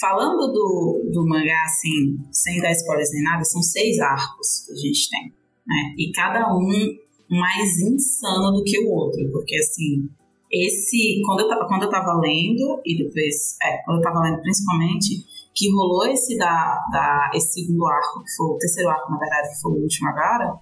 falando 0.01 0.53
do, 0.53 1.11
do 1.13 1.27
mangá, 1.27 1.63
assim, 1.65 2.19
sem 2.31 2.61
dar 2.61 2.73
spoilers 2.73 3.11
nem 3.13 3.23
nada, 3.23 3.45
são 3.45 3.63
seis 3.63 3.99
arcos 3.99 4.65
que 4.67 4.73
a 4.73 4.77
gente 4.77 5.11
tem, 5.11 5.33
né? 5.67 5.95
E 5.99 6.13
cada 6.13 6.55
um 6.55 6.69
mais 7.31 7.79
insano 7.79 8.53
do 8.53 8.65
que 8.65 8.79
o 8.79 8.91
outro, 8.91 9.31
porque 9.33 9.57
assim, 9.57 10.09
esse, 10.51 11.21
quando 11.27 11.41
eu, 11.41 11.67
quando 11.67 11.83
eu 11.83 11.91
tava 11.91 12.19
lendo, 12.21 12.81
e 12.85 12.97
depois, 12.97 13.57
é, 13.63 13.83
quando 13.85 13.99
eu 13.99 14.03
tava 14.03 14.21
lendo 14.21 14.41
principalmente, 14.41 15.25
que 15.59 15.75
rolou 15.75 16.07
esse 16.07 16.39
da, 16.39 16.79
da 16.93 17.31
esse 17.35 17.55
segundo 17.55 17.85
arco, 17.85 18.23
que 18.23 18.31
foi 18.37 18.47
o 18.47 18.59
terceiro 18.59 18.89
arco, 18.89 19.11
na 19.11 19.19
verdade, 19.19 19.49
que 19.49 19.61
foi 19.61 19.73
o 19.73 19.83
último 19.83 20.09
agora, 20.09 20.55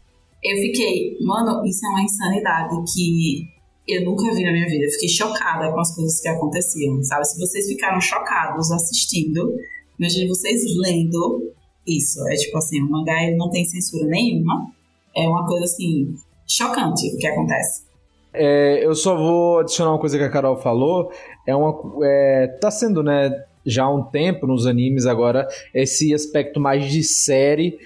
eu 0.42 0.56
fiquei, 0.56 1.18
mano, 1.20 1.62
isso 1.66 1.84
é 1.84 1.90
uma 1.90 2.02
insanidade 2.02 2.74
que 2.94 3.42
eu 3.86 4.04
nunca 4.06 4.34
vi 4.34 4.42
na 4.42 4.52
minha 4.52 4.66
vida. 4.66 4.86
Eu 4.86 4.90
fiquei 4.90 5.08
chocada 5.08 5.70
com 5.70 5.80
as 5.80 5.94
coisas 5.94 6.18
que 6.20 6.28
aconteciam, 6.28 7.02
sabe? 7.02 7.26
Se 7.26 7.38
vocês 7.38 7.66
ficaram 7.66 8.00
chocados 8.00 8.72
assistindo, 8.72 9.54
imagine 9.98 10.28
vocês 10.28 10.62
lendo 10.78 11.52
isso. 11.86 12.26
É 12.28 12.34
tipo 12.34 12.56
assim, 12.56 12.80
o 12.80 12.90
mangá 12.90 13.22
ele 13.22 13.36
não 13.36 13.50
tem 13.50 13.64
censura 13.66 14.06
nenhuma. 14.06 14.72
É 15.14 15.28
uma 15.28 15.46
coisa 15.46 15.64
assim, 15.64 16.14
chocante 16.46 17.14
o 17.14 17.18
que 17.18 17.26
acontece. 17.26 17.84
É, 18.32 18.84
eu 18.84 18.94
só 18.94 19.16
vou 19.16 19.60
adicionar 19.60 19.92
uma 19.92 20.00
coisa 20.00 20.16
que 20.16 20.24
a 20.24 20.30
Carol 20.30 20.56
falou. 20.56 21.10
É 21.46 21.54
uma, 21.54 21.74
é, 22.02 22.48
tá 22.60 22.70
sendo, 22.70 23.02
né, 23.02 23.30
já 23.66 23.84
há 23.84 23.94
um 23.94 24.04
tempo 24.04 24.46
nos 24.46 24.66
animes 24.66 25.06
agora 25.06 25.46
esse 25.74 26.14
aspecto 26.14 26.60
mais 26.60 26.90
de 26.90 27.02
série 27.02 27.78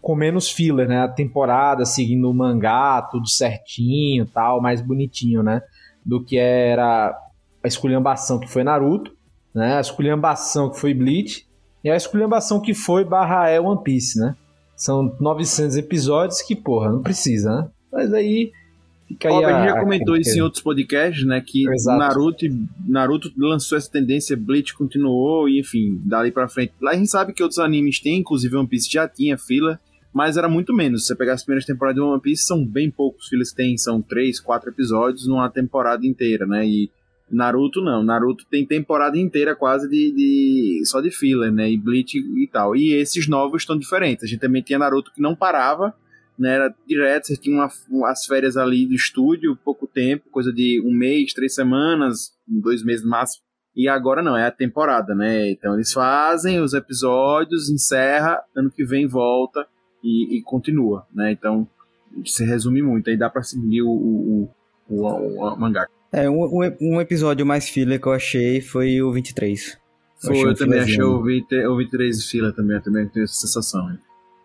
com 0.00 0.14
menos 0.14 0.50
filler, 0.50 0.88
né? 0.88 1.00
A 1.00 1.08
temporada 1.08 1.84
seguindo 1.84 2.30
o 2.30 2.34
mangá, 2.34 3.02
tudo 3.02 3.28
certinho, 3.28 4.24
tal, 4.26 4.60
mais 4.60 4.80
bonitinho, 4.80 5.42
né? 5.42 5.60
Do 6.04 6.22
que 6.24 6.38
era 6.38 7.16
a 7.62 7.66
esculhambação 7.66 8.38
que 8.38 8.46
foi 8.46 8.62
Naruto, 8.62 9.12
né? 9.54 9.76
A 9.76 9.80
esculhambação 9.80 10.70
que 10.70 10.78
foi 10.78 10.94
Bleach 10.94 11.46
e 11.82 11.90
a 11.90 11.96
esculhambação 11.96 12.60
que 12.60 12.72
foi 12.72 13.04
barra 13.04 13.48
é 13.48 13.60
One 13.60 13.82
Piece, 13.82 14.18
né? 14.18 14.36
São 14.76 15.16
900 15.18 15.76
episódios 15.76 16.42
que, 16.42 16.54
porra, 16.54 16.90
não 16.90 17.02
precisa, 17.02 17.50
né? 17.50 17.68
Mas 17.92 18.12
aí 18.12 18.52
Fica 19.06 19.30
Ó, 19.30 19.44
a, 19.44 19.52
gente 19.52 19.70
já 19.70 19.80
comentou 19.80 20.16
isso 20.16 20.36
em 20.36 20.40
outros 20.40 20.62
podcasts, 20.62 21.24
né? 21.24 21.40
Que 21.40 21.64
Naruto, 21.86 22.44
Naruto 22.86 23.32
lançou 23.36 23.78
essa 23.78 23.90
tendência, 23.90 24.36
Bleach 24.36 24.74
continuou, 24.74 25.48
e 25.48 25.60
enfim, 25.60 26.00
dali 26.04 26.32
pra 26.32 26.48
frente. 26.48 26.72
Lá 26.80 26.90
a 26.90 26.96
gente 26.96 27.10
sabe 27.10 27.32
que 27.32 27.42
outros 27.42 27.60
animes 27.60 28.00
têm, 28.00 28.18
inclusive 28.18 28.56
One 28.56 28.66
Piece 28.66 28.90
já 28.90 29.08
tinha 29.08 29.38
fila, 29.38 29.78
mas 30.12 30.36
era 30.36 30.48
muito 30.48 30.74
menos. 30.74 31.02
Se 31.02 31.08
você 31.08 31.16
pegar 31.16 31.34
as 31.34 31.44
primeiras 31.44 31.64
temporadas 31.64 32.02
de 32.02 32.08
One 32.08 32.20
Piece, 32.20 32.42
são 32.42 32.64
bem 32.66 32.90
poucos 32.90 33.28
filas 33.28 33.50
que 33.50 33.56
tem, 33.56 33.78
são 33.78 34.02
três, 34.02 34.40
quatro 34.40 34.70
episódios 34.70 35.28
numa 35.28 35.48
temporada 35.48 36.04
inteira, 36.04 36.44
né? 36.44 36.66
E 36.66 36.90
Naruto 37.30 37.80
não, 37.80 38.02
Naruto 38.02 38.44
tem 38.50 38.64
temporada 38.64 39.16
inteira 39.18 39.54
quase 39.54 39.88
de, 39.88 40.12
de 40.12 40.82
só 40.84 41.00
de 41.00 41.10
filler, 41.10 41.52
né? 41.52 41.70
E 41.70 41.76
Bleach 41.76 42.18
e 42.18 42.48
tal. 42.48 42.74
E 42.74 42.92
esses 42.92 43.28
novos 43.28 43.62
estão 43.62 43.78
diferentes. 43.78 44.24
A 44.24 44.26
gente 44.26 44.40
também 44.40 44.62
tinha 44.62 44.78
Naruto 44.78 45.12
que 45.12 45.20
não 45.20 45.36
parava 45.36 45.94
né? 46.38 46.54
Era 46.54 46.74
direto, 46.86 47.26
você 47.26 47.36
tinha 47.36 47.56
uma, 47.88 48.10
as 48.10 48.26
férias 48.26 48.56
ali 48.56 48.86
do 48.86 48.94
estúdio, 48.94 49.58
pouco 49.64 49.86
tempo, 49.86 50.30
coisa 50.30 50.52
de 50.52 50.82
um 50.84 50.92
mês, 50.92 51.32
três 51.32 51.54
semanas, 51.54 52.32
dois 52.46 52.82
meses 52.82 53.04
no 53.04 53.10
máximo. 53.10 53.44
E 53.74 53.88
agora 53.88 54.22
não, 54.22 54.36
é 54.36 54.46
a 54.46 54.50
temporada, 54.50 55.14
né? 55.14 55.50
Então 55.50 55.74
eles 55.74 55.92
fazem 55.92 56.60
os 56.60 56.72
episódios, 56.72 57.68
encerra, 57.68 58.42
ano 58.56 58.70
que 58.70 58.84
vem 58.84 59.06
volta 59.06 59.66
e, 60.02 60.38
e 60.38 60.42
continua, 60.42 61.06
né? 61.12 61.32
Então 61.32 61.68
se 62.24 62.44
resume 62.44 62.80
muito, 62.80 63.10
aí 63.10 63.16
dá 63.16 63.28
pra 63.28 63.42
seguir 63.42 63.82
o, 63.82 63.90
o, 63.90 64.50
o, 64.88 65.02
o, 65.02 65.54
o 65.54 65.60
mangá. 65.60 65.86
É, 66.12 66.30
um, 66.30 66.48
um, 66.80 67.00
episódio 67.00 67.44
mais 67.44 67.68
filler 67.68 68.00
que 68.00 68.06
eu 68.06 68.12
achei 68.12 68.60
foi 68.60 69.02
o 69.02 69.12
23. 69.12 69.72
Eu 70.24 70.28
foi, 70.28 70.50
eu, 70.50 70.54
também 70.54 70.80
achei 70.80 71.02
o, 71.02 71.22
20, 71.22 71.66
o 71.66 71.76
23 71.76 72.24
fila 72.24 72.52
também, 72.52 72.76
eu 72.76 72.82
também 72.82 73.06
tenho 73.08 73.24
essa 73.24 73.34
sensação. 73.34 73.86
Né? 73.86 73.98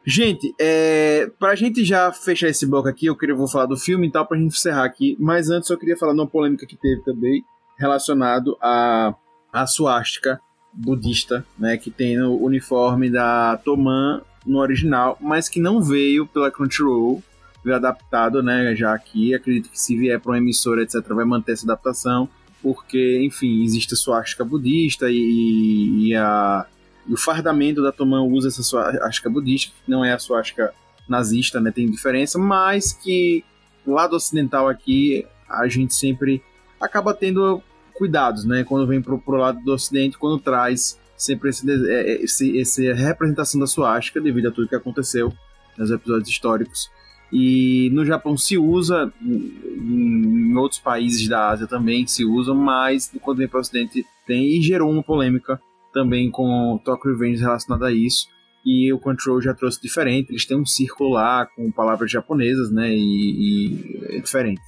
Gente, 0.05 0.53
é, 0.59 1.29
pra 1.37 1.55
gente 1.55 1.85
já 1.85 2.11
fechar 2.11 2.49
esse 2.49 2.65
bloco 2.65 2.87
aqui, 2.87 3.05
eu 3.05 3.15
queria 3.15 3.35
vou 3.35 3.47
falar 3.47 3.67
do 3.67 3.77
filme 3.77 4.07
e 4.07 4.11
tal, 4.11 4.25
pra 4.25 4.37
gente 4.37 4.55
encerrar 4.55 4.85
aqui. 4.85 5.15
Mas 5.19 5.49
antes 5.49 5.69
eu 5.69 5.77
queria 5.77 5.97
falar 5.97 6.13
de 6.13 6.19
uma 6.19 6.27
polêmica 6.27 6.65
que 6.65 6.75
teve 6.75 7.03
também, 7.03 7.43
relacionado 7.77 8.57
a, 8.61 9.13
a 9.53 9.67
suástica 9.67 10.39
budista, 10.73 11.45
né, 11.57 11.77
que 11.77 11.91
tem 11.91 12.17
no 12.17 12.35
uniforme 12.37 13.09
da 13.09 13.57
Toman 13.57 14.21
no 14.45 14.59
original, 14.59 15.17
mas 15.21 15.47
que 15.47 15.59
não 15.59 15.81
veio 15.81 16.25
pela 16.25 16.49
Crunchyroll, 16.49 17.21
veio 17.63 17.75
adaptado, 17.75 18.41
né, 18.41 18.75
já 18.75 18.93
aqui. 18.93 19.35
Acredito 19.35 19.69
que 19.69 19.79
se 19.79 19.95
vier 19.95 20.19
para 20.19 20.31
uma 20.31 20.37
emissora, 20.37 20.81
etc, 20.81 20.95
vai 21.09 21.25
manter 21.25 21.51
essa 21.51 21.65
adaptação, 21.65 22.27
porque, 22.61 23.21
enfim, 23.23 23.63
existe 23.63 23.93
a 23.93 23.97
suástica 23.97 24.43
budista 24.43 25.07
e, 25.09 26.07
e 26.07 26.15
a 26.15 26.65
e 27.07 27.13
o 27.13 27.17
fardamento 27.17 27.81
da 27.81 27.91
Toman 27.91 28.23
usa 28.23 28.47
essa 28.47 28.63
suástica 28.63 29.29
budista, 29.29 29.73
que 29.83 29.89
não 29.89 30.03
é 30.03 30.13
a 30.13 30.19
suástica 30.19 30.73
nazista, 31.07 31.59
né? 31.59 31.71
Tem 31.71 31.89
diferença, 31.89 32.37
mas 32.37 32.93
que 32.93 33.43
do 33.85 33.93
lado 33.93 34.15
ocidental 34.15 34.67
aqui 34.67 35.25
a 35.49 35.67
gente 35.67 35.95
sempre 35.95 36.41
acaba 36.79 37.13
tendo 37.13 37.61
cuidados, 37.93 38.45
né? 38.45 38.63
Quando 38.63 38.87
vem 38.87 39.01
pro, 39.01 39.19
pro 39.19 39.37
lado 39.37 39.59
do 39.63 39.73
ocidente, 39.73 40.17
quando 40.17 40.39
traz 40.39 40.99
sempre 41.17 41.49
esse, 41.49 41.69
é, 41.69 42.13
é, 42.13 42.23
esse, 42.23 42.59
essa 42.59 42.81
representação 42.93 43.59
da 43.59 43.67
suástica 43.67 44.19
devido 44.19 44.47
a 44.47 44.51
tudo 44.51 44.67
que 44.67 44.75
aconteceu 44.75 45.33
nos 45.77 45.91
episódios 45.91 46.29
históricos. 46.29 46.89
E 47.31 47.89
no 47.93 48.05
Japão 48.05 48.35
se 48.35 48.57
usa, 48.57 49.11
em 49.21 50.53
outros 50.57 50.81
países 50.81 51.27
da 51.29 51.49
Ásia 51.49 51.65
também 51.65 52.05
se 52.05 52.25
usam, 52.25 52.55
mas 52.55 53.09
quando 53.21 53.37
vem 53.37 53.47
para 53.47 53.57
o 53.57 53.61
Ocidente 53.61 54.05
tem 54.27 54.57
e 54.57 54.61
gerou 54.61 54.91
uma 54.91 55.01
polêmica 55.01 55.61
também 55.91 56.29
com 56.29 56.79
Tokyo 56.83 57.11
Revenge 57.11 57.41
relacionado 57.41 57.85
a 57.85 57.91
isso. 57.91 58.27
E 58.65 58.93
o 58.93 58.99
Control 58.99 59.41
já 59.41 59.53
trouxe 59.53 59.81
diferente, 59.81 60.29
eles 60.31 60.45
têm 60.45 60.59
um 60.59 60.65
círculo 60.65 61.11
lá 61.11 61.47
com 61.55 61.71
palavras 61.71 62.11
japonesas, 62.11 62.71
né? 62.71 62.89
E, 62.91 62.99
e 62.99 64.17
é 64.17 64.19
diferente. 64.19 64.61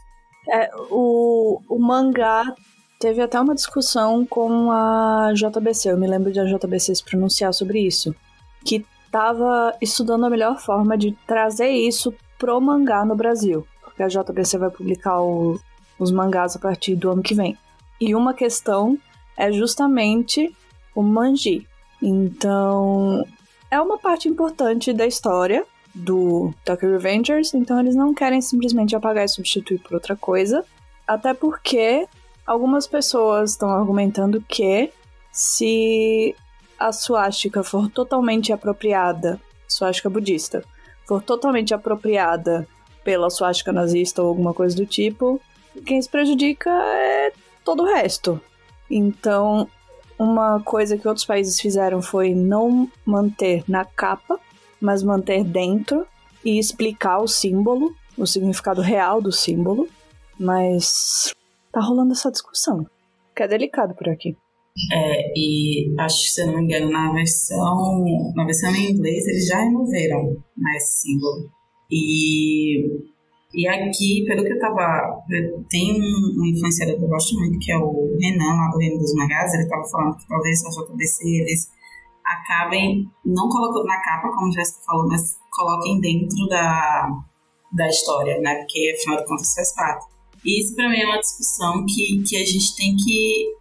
É, 0.49 0.69
o, 0.89 1.61
o 1.69 1.79
mangá 1.79 2.55
teve 2.99 3.21
até 3.21 3.39
uma 3.39 3.53
discussão 3.53 4.25
com 4.25 4.71
a 4.71 5.31
JBC, 5.33 5.91
eu 5.91 5.97
me 5.97 6.07
lembro 6.07 6.31
de 6.31 6.39
a 6.39 6.45
JBC 6.45 6.95
se 6.95 7.03
pronunciar 7.03 7.53
sobre 7.53 7.79
isso, 7.79 8.15
que 8.65 8.85
estava 9.05 9.75
estudando 9.81 10.25
a 10.25 10.29
melhor 10.29 10.57
forma 10.57 10.97
de 10.97 11.11
trazer 11.27 11.69
isso 11.69 12.13
pro 12.39 12.59
mangá 12.59 13.05
no 13.05 13.15
Brasil, 13.15 13.67
porque 13.83 14.03
a 14.03 14.07
JBC 14.07 14.57
vai 14.57 14.69
publicar 14.69 15.21
o, 15.21 15.59
os 15.99 16.11
mangás 16.11 16.55
a 16.55 16.59
partir 16.59 16.95
do 16.95 17.11
ano 17.11 17.21
que 17.21 17.35
vem. 17.35 17.57
E 18.01 18.15
uma 18.15 18.33
questão 18.33 18.97
é 19.37 19.51
justamente 19.51 20.55
o 20.95 21.01
Manji. 21.01 21.67
Então, 22.01 23.25
é 23.71 23.79
uma 23.79 23.97
parte 23.97 24.27
importante 24.27 24.93
da 24.93 25.05
história 25.05 25.65
do 25.93 26.53
Tokyo 26.65 26.91
Revengers, 26.91 27.53
então 27.53 27.79
eles 27.79 27.95
não 27.95 28.13
querem 28.13 28.41
simplesmente 28.41 28.95
apagar 28.95 29.25
e 29.25 29.29
substituir 29.29 29.79
por 29.79 29.93
outra 29.93 30.15
coisa, 30.15 30.65
até 31.07 31.33
porque 31.33 32.07
algumas 32.45 32.87
pessoas 32.87 33.51
estão 33.51 33.69
argumentando 33.69 34.43
que 34.47 34.91
se 35.31 36.35
a 36.79 36.91
suástica 36.91 37.63
for 37.63 37.89
totalmente 37.89 38.51
apropriada, 38.51 39.39
suástica 39.67 40.09
budista, 40.09 40.63
for 41.07 41.21
totalmente 41.21 41.73
apropriada 41.73 42.67
pela 43.03 43.29
suástica 43.29 43.71
nazista 43.71 44.21
ou 44.21 44.29
alguma 44.29 44.53
coisa 44.53 44.75
do 44.75 44.85
tipo, 44.85 45.39
quem 45.85 46.01
se 46.01 46.09
prejudica 46.09 46.69
é 46.69 47.33
todo 47.63 47.83
o 47.83 47.85
resto. 47.85 48.39
Então, 48.89 49.67
uma 50.23 50.61
coisa 50.61 50.97
que 50.97 51.07
outros 51.07 51.25
países 51.25 51.59
fizeram 51.59 52.01
foi 52.01 52.33
não 52.33 52.89
manter 53.05 53.63
na 53.67 53.85
capa, 53.85 54.39
mas 54.79 55.03
manter 55.03 55.43
dentro 55.43 56.05
e 56.43 56.57
explicar 56.57 57.19
o 57.19 57.27
símbolo, 57.27 57.93
o 58.17 58.25
significado 58.25 58.81
real 58.81 59.21
do 59.21 59.31
símbolo. 59.31 59.87
Mas 60.39 61.33
tá 61.71 61.79
rolando 61.81 62.13
essa 62.13 62.31
discussão, 62.31 62.85
que 63.35 63.43
é 63.43 63.47
delicado 63.47 63.93
por 63.95 64.09
aqui. 64.09 64.35
É, 64.91 65.33
e 65.35 65.93
acho 65.99 66.23
que, 66.23 66.29
se 66.31 66.41
eu 66.41 66.47
não 66.47 66.57
me 66.57 66.63
engano, 66.63 66.91
na 66.91 67.13
versão, 67.13 68.03
na 68.35 68.43
versão 68.43 68.73
em 68.75 68.91
inglês 68.91 69.27
eles 69.27 69.47
já 69.47 69.59
removeram 69.59 70.35
mais 70.57 70.83
símbolo. 71.01 71.51
E 71.91 73.12
e 73.53 73.67
aqui, 73.67 74.25
pelo 74.25 74.43
que 74.43 74.53
eu 74.53 74.59
tava. 74.59 75.23
Tem 75.69 75.93
um 75.93 76.45
influenciador 76.45 76.97
que 76.97 77.03
eu 77.03 77.07
gosto 77.07 77.37
muito, 77.37 77.59
que 77.59 77.71
é 77.71 77.77
o 77.77 78.17
Renan, 78.19 78.55
lá 78.55 78.69
do 78.71 78.79
Reino 78.79 78.97
dos 78.97 79.13
Magazes, 79.13 79.53
ele 79.53 79.69
tava 79.69 79.83
falando 79.85 80.17
que 80.17 80.27
talvez 80.27 80.65
a 80.65 80.69
JBC 80.69 81.23
eles 81.23 81.69
acabem 82.25 83.07
não 83.23 83.47
colocando 83.49 83.85
na 83.85 84.01
capa, 84.01 84.29
como 84.29 84.47
o 84.47 84.51
Jéssica 84.51 84.81
falou, 84.85 85.07
mas 85.07 85.37
coloquem 85.51 85.99
dentro 85.99 86.47
da, 86.47 87.09
da 87.71 87.87
história, 87.87 88.39
né? 88.41 88.55
Porque 88.55 88.95
afinal 88.97 89.17
de 89.17 89.27
contas 89.27 89.53
faz 89.53 89.75
parte. 89.75 90.07
E 90.43 90.59
isso 90.59 90.75
pra 90.75 90.89
mim 90.89 90.99
é 90.99 91.05
uma 91.05 91.19
discussão 91.19 91.85
que, 91.85 92.23
que 92.27 92.35
a 92.37 92.45
gente 92.45 92.75
tem 92.75 92.95
que 92.95 93.53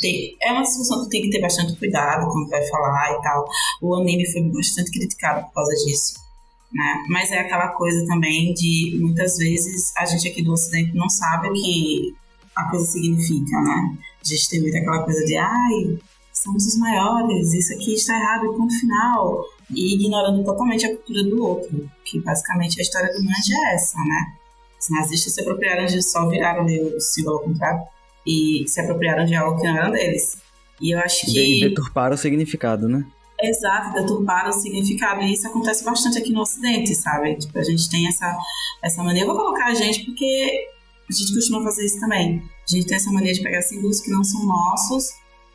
ter. 0.00 0.36
É 0.42 0.52
uma 0.52 0.62
discussão 0.62 1.02
que 1.02 1.10
tem 1.10 1.22
que 1.22 1.30
ter 1.30 1.40
bastante 1.40 1.76
cuidado 1.76 2.30
quando 2.30 2.48
vai 2.48 2.64
falar 2.68 3.18
e 3.18 3.22
tal. 3.22 3.44
O 3.82 3.96
anime 3.96 4.30
foi 4.30 4.42
bastante 4.42 4.92
criticado 4.92 5.44
por 5.46 5.54
causa 5.54 5.72
disso 5.84 6.29
né? 6.72 7.04
Mas 7.08 7.30
é 7.30 7.40
aquela 7.40 7.68
coisa 7.68 8.06
também 8.06 8.52
de 8.54 8.98
muitas 9.00 9.36
vezes 9.36 9.92
a 9.96 10.04
gente 10.06 10.28
aqui 10.28 10.42
do 10.42 10.52
Ocidente 10.52 10.94
não 10.94 11.08
sabe 11.08 11.48
o 11.48 11.52
que 11.52 12.14
a 12.54 12.70
coisa 12.70 12.86
significa, 12.86 13.60
né? 13.60 13.98
A 14.22 14.28
gente 14.28 14.48
tem 14.48 14.60
muito 14.60 14.76
aquela 14.76 15.02
coisa 15.02 15.24
de 15.24 15.36
ai, 15.36 15.98
somos 16.32 16.66
os 16.66 16.78
maiores, 16.78 17.52
isso 17.52 17.74
aqui 17.74 17.94
está 17.94 18.14
errado, 18.14 18.54
ponto 18.54 18.78
final. 18.78 19.44
E 19.74 19.94
ignorando 19.94 20.44
totalmente 20.44 20.84
a 20.84 20.88
cultura 20.88 21.24
do 21.24 21.44
outro, 21.44 21.90
que 22.04 22.20
basicamente 22.20 22.80
a 22.80 22.82
história 22.82 23.12
do 23.12 23.22
Manji 23.22 23.54
é 23.54 23.74
essa, 23.74 23.98
né? 23.98 24.34
Os 24.80 24.90
nazistas 24.90 25.34
se 25.34 25.40
apropriaram 25.42 25.86
de 25.86 26.02
só 26.02 26.28
viraram 26.28 26.64
o 26.66 27.00
símbolo 27.00 27.36
ao 27.36 27.44
contrário 27.44 27.80
e 28.26 28.64
se 28.66 28.80
apropriaram 28.80 29.24
de 29.24 29.34
algo 29.34 29.60
que 29.60 29.66
não 29.66 29.76
era 29.76 29.90
deles. 29.90 30.38
E 30.80 30.94
eu 30.94 30.98
acho 30.98 31.26
que. 31.26 31.58
E 31.58 31.68
deturparam 31.68 32.14
o 32.14 32.18
significado, 32.18 32.88
né? 32.88 33.04
Exato, 33.42 33.94
deturpar 33.94 34.48
o 34.48 34.52
significado. 34.52 35.22
E 35.22 35.32
isso 35.32 35.46
acontece 35.46 35.84
bastante 35.84 36.18
aqui 36.18 36.32
no 36.32 36.40
Ocidente, 36.40 36.94
sabe? 36.94 37.36
Tipo, 37.36 37.58
a 37.58 37.62
gente 37.62 37.88
tem 37.90 38.06
essa, 38.06 38.36
essa 38.82 39.02
mania. 39.02 39.22
Eu 39.22 39.26
vou 39.26 39.36
colocar 39.36 39.66
a 39.66 39.74
gente 39.74 40.04
porque 40.04 40.68
a 41.08 41.12
gente 41.12 41.34
costuma 41.34 41.62
fazer 41.62 41.86
isso 41.86 41.98
também. 41.98 42.42
A 42.68 42.76
gente 42.76 42.86
tem 42.86 42.96
essa 42.96 43.10
mania 43.10 43.32
de 43.32 43.42
pegar 43.42 43.62
símbolos 43.62 44.00
que 44.00 44.10
não 44.10 44.22
são 44.22 44.44
nossos 44.44 45.08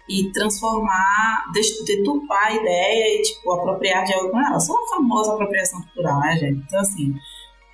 e 0.09 0.31
transformar, 0.31 1.45
deturpar 1.85 2.47
a 2.47 2.53
ideia 2.53 3.19
e, 3.19 3.21
tipo, 3.21 3.51
apropriar 3.51 4.03
de 4.03 4.13
algo. 4.13 4.35
Não, 4.35 4.59
só 4.59 4.73
a 4.73 4.95
famosa 4.95 5.33
apropriação 5.33 5.81
cultural, 5.81 6.19
né, 6.19 6.37
gente? 6.37 6.63
Então, 6.65 6.79
assim, 6.79 7.15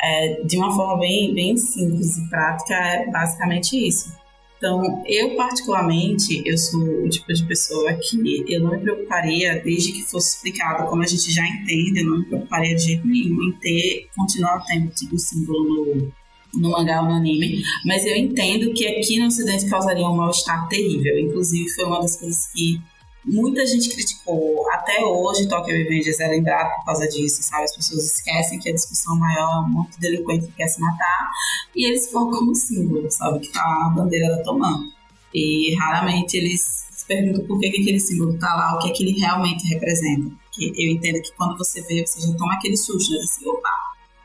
é, 0.02 0.42
de 0.44 0.58
uma 0.58 0.74
forma 0.74 1.00
bem, 1.00 1.34
bem 1.34 1.58
simples 1.58 2.18
e 2.18 2.30
prática, 2.30 2.74
é 2.74 3.10
basicamente 3.10 3.76
isso. 3.88 4.21
Então, 4.62 5.04
eu 5.08 5.36
particularmente, 5.36 6.44
eu 6.46 6.56
sou 6.56 7.04
o 7.04 7.10
tipo 7.10 7.34
de 7.34 7.44
pessoa 7.48 7.94
que 7.94 8.46
eu 8.48 8.62
não 8.62 8.70
me 8.70 8.78
preocuparia, 8.78 9.60
desde 9.60 9.92
que 9.92 10.04
fosse 10.04 10.36
explicado 10.36 10.88
como 10.88 11.02
a 11.02 11.08
gente 11.08 11.32
já 11.32 11.44
entende, 11.48 12.02
eu 12.02 12.06
não 12.06 12.20
me 12.20 12.26
preocuparia 12.26 12.76
de 12.76 12.84
jeito 12.84 13.08
nenhum 13.08 13.42
em 13.42 13.54
ter, 13.54 14.08
continuar 14.16 14.64
tendo 14.68 14.92
tipo 14.92 15.18
símbolo 15.18 15.64
no, 15.64 16.14
no 16.62 16.70
mangá 16.70 17.02
ou 17.02 17.08
no 17.08 17.16
anime, 17.16 17.64
mas 17.84 18.06
eu 18.06 18.16
entendo 18.16 18.72
que 18.72 18.86
aqui 18.86 19.18
no 19.18 19.26
ocidente 19.26 19.68
causaria 19.68 20.08
um 20.08 20.16
mal-estar 20.16 20.68
terrível. 20.68 21.18
Inclusive, 21.18 21.68
foi 21.70 21.86
uma 21.86 22.00
das 22.00 22.18
coisas 22.18 22.46
que 22.54 22.80
Muita 23.24 23.66
gente 23.68 23.90
criticou, 23.90 24.68
até 24.72 25.04
hoje 25.06 25.48
Tokyo 25.48 25.76
Revengers 25.76 26.20
é 26.20 26.28
lembrado 26.28 26.76
por 26.78 26.86
causa 26.86 27.08
disso, 27.08 27.44
sabe? 27.44 27.66
As 27.66 27.76
pessoas 27.76 28.06
esquecem 28.06 28.60
que 28.60 28.70
a 28.70 28.74
discussão 28.74 29.16
maior 29.16 29.58
é 29.58 29.60
um 29.60 29.70
monte 29.70 29.92
de 29.92 30.00
delinquente 30.00 30.48
que 30.48 30.54
quer 30.54 30.68
se 30.68 30.82
matar 30.82 31.30
e 31.76 31.88
eles 31.88 32.10
focam 32.12 32.44
no 32.44 32.56
símbolo, 32.56 33.10
sabe? 33.12 33.40
Que 33.40 33.50
tá 33.50 33.62
a 33.62 33.90
bandeira 33.90 34.36
da 34.36 34.44
Tomã. 34.44 34.86
E 35.34 35.76
raramente 35.76 36.36
eles 36.36 36.62
se 36.90 37.06
perguntam 37.06 37.46
por 37.46 37.60
que, 37.60 37.70
que 37.70 37.82
aquele 37.82 38.00
símbolo 38.00 38.38
tá 38.40 38.56
lá, 38.56 38.76
o 38.76 38.80
que 38.80 38.90
é 38.90 38.92
que 38.92 39.04
ele 39.04 39.20
realmente 39.20 39.68
representa. 39.68 40.32
Porque 40.46 40.74
eu 40.76 40.92
entendo 40.92 41.22
que 41.22 41.32
quando 41.34 41.56
você 41.58 41.80
vê, 41.84 42.06
você 42.06 42.22
já 42.22 42.36
toma 42.36 42.56
aquele 42.56 42.76
susto, 42.76 43.12
né? 43.12 43.20
Assim, 43.20 43.48
opa, 43.48 43.70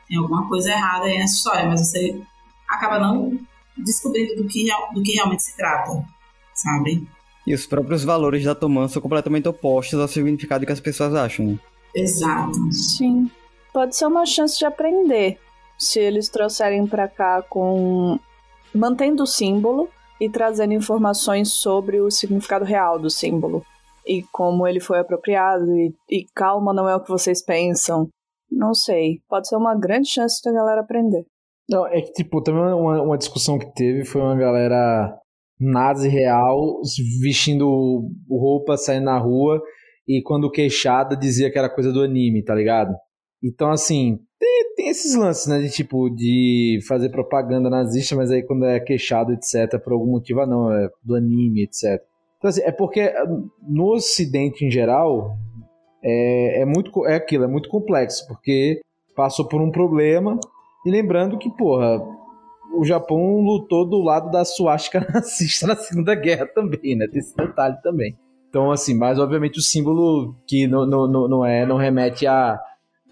tem 0.07 0.17
alguma 0.17 0.47
coisa 0.47 0.71
errada 0.71 1.05
aí 1.05 1.19
nessa 1.19 1.35
história, 1.35 1.69
mas 1.69 1.81
você 1.81 2.19
acaba 2.67 2.99
não 2.99 3.37
descobrindo 3.77 4.35
do 4.41 4.47
que, 4.47 4.67
do 4.93 5.03
que 5.03 5.13
realmente 5.13 5.43
se 5.43 5.55
trata, 5.55 6.03
sabe? 6.55 7.07
E 7.47 7.53
os 7.53 7.65
próprios 7.65 8.03
valores 8.03 8.43
da 8.43 8.53
Tomã 8.53 8.89
são 8.89 9.01
completamente 9.01 9.47
opostos 9.47 9.97
ao 9.97 10.07
significado 10.09 10.65
que 10.65 10.71
as 10.73 10.81
pessoas 10.81 11.15
acham. 11.15 11.45
Né? 11.45 11.59
Exato. 11.95 12.51
Sim. 12.73 13.31
Pode 13.73 13.95
ser 13.95 14.05
uma 14.05 14.25
chance 14.25 14.59
de 14.59 14.65
aprender. 14.65 15.39
Se 15.79 15.97
eles 15.97 16.27
trouxerem 16.27 16.85
para 16.85 17.07
cá 17.07 17.41
com. 17.41 18.19
mantendo 18.75 19.23
o 19.23 19.27
símbolo 19.27 19.87
e 20.19 20.29
trazendo 20.29 20.73
informações 20.73 21.53
sobre 21.53 22.01
o 22.01 22.11
significado 22.11 22.65
real 22.65 22.99
do 22.99 23.09
símbolo. 23.09 23.63
E 24.05 24.23
como 24.23 24.67
ele 24.67 24.81
foi 24.81 24.99
apropriado. 24.99 25.71
E, 25.77 25.95
e 26.09 26.25
calma, 26.35 26.73
não 26.73 26.89
é 26.89 26.97
o 26.97 27.01
que 27.01 27.09
vocês 27.09 27.41
pensam. 27.41 28.09
Não 28.51 28.73
sei. 28.73 29.21
Pode 29.29 29.47
ser 29.47 29.55
uma 29.55 29.73
grande 29.73 30.09
chance 30.09 30.41
da 30.43 30.51
galera 30.51 30.81
aprender. 30.81 31.25
Não, 31.69 31.87
é 31.87 32.01
que, 32.01 32.11
tipo, 32.11 32.41
também 32.43 32.61
uma, 32.61 33.01
uma 33.01 33.17
discussão 33.17 33.57
que 33.57 33.73
teve 33.73 34.03
foi 34.03 34.21
uma 34.21 34.35
galera 34.35 35.17
nazi 35.59 36.07
real, 36.07 36.81
vestindo 37.21 38.09
roupa, 38.29 38.77
saindo 38.77 39.05
na 39.05 39.17
rua, 39.17 39.61
e 40.07 40.21
quando 40.21 40.51
queixada 40.51 41.15
dizia 41.15 41.51
que 41.51 41.57
era 41.57 41.69
coisa 41.69 41.91
do 41.91 42.01
anime, 42.01 42.43
tá 42.43 42.55
ligado? 42.55 42.95
Então, 43.43 43.71
assim, 43.71 44.19
tem, 44.39 44.75
tem, 44.75 44.89
esses 44.89 45.15
lances, 45.15 45.47
né? 45.47 45.59
De 45.59 45.69
tipo, 45.69 46.09
de 46.09 46.79
fazer 46.87 47.09
propaganda 47.09 47.69
nazista, 47.69 48.15
mas 48.15 48.31
aí 48.31 48.43
quando 48.43 48.65
é 48.65 48.79
queixado, 48.79 49.33
etc., 49.33 49.79
por 49.83 49.93
algum 49.93 50.11
motivo, 50.11 50.41
ah, 50.41 50.47
não, 50.47 50.71
é 50.71 50.89
do 51.03 51.15
anime, 51.15 51.63
etc. 51.63 52.01
Então, 52.37 52.49
assim, 52.49 52.61
é 52.61 52.71
porque 52.71 53.11
no 53.67 53.93
ocidente 53.93 54.65
em 54.65 54.71
geral, 54.71 55.37
é, 56.03 56.61
é 56.61 56.65
muito 56.65 57.05
é 57.05 57.15
aquilo, 57.15 57.43
é 57.43 57.47
muito 57.47 57.69
complexo, 57.69 58.27
porque 58.27 58.79
passou 59.15 59.47
por 59.47 59.61
um 59.61 59.71
problema, 59.71 60.39
e 60.85 60.91
lembrando 60.91 61.37
que, 61.37 61.49
porra, 61.49 61.99
o 62.73 62.83
Japão 62.85 63.39
lutou 63.41 63.85
do 63.85 64.01
lado 64.01 64.29
da 64.31 64.45
suástica 64.45 65.05
nazista 65.13 65.67
na 65.67 65.75
Segunda 65.75 66.15
Guerra 66.15 66.45
também, 66.47 66.95
né? 66.95 67.07
Tem 67.07 67.19
esse 67.19 67.35
detalhe 67.35 67.77
também. 67.81 68.17
Então, 68.49 68.71
assim, 68.71 68.93
mas 68.93 69.19
obviamente 69.19 69.59
o 69.59 69.61
símbolo 69.61 70.35
que 70.45 70.67
não, 70.67 70.85
não, 70.85 71.27
não 71.27 71.45
é, 71.45 71.65
não 71.65 71.77
remete 71.77 72.25
a, 72.25 72.59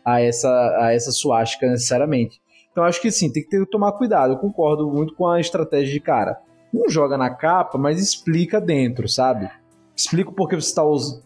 a 0.04 0.22
essa, 0.22 0.50
a 0.80 0.94
essa 0.94 1.12
suástica 1.12 1.68
necessariamente. 1.68 2.42
Então, 2.72 2.84
acho 2.84 3.02
que 3.02 3.12
sim, 3.12 3.32
tem 3.32 3.44
que 3.44 3.50
ter, 3.50 3.66
tomar 3.68 3.94
cuidado. 3.94 4.34
Eu 4.34 4.38
concordo 4.38 4.90
muito 4.90 5.16
com 5.16 5.28
a 5.28 5.40
estratégia 5.40 5.94
de 5.94 6.00
cara. 6.00 6.38
Não 6.74 6.90
joga 6.90 7.18
na 7.18 7.30
capa, 7.30 7.78
mas 7.78 8.02
explica 8.02 8.60
dentro, 8.60 9.08
sabe? 9.08 9.50
Explica 9.96 10.32
porque 10.32 10.56
você 10.56 10.76
tá, 10.76 10.82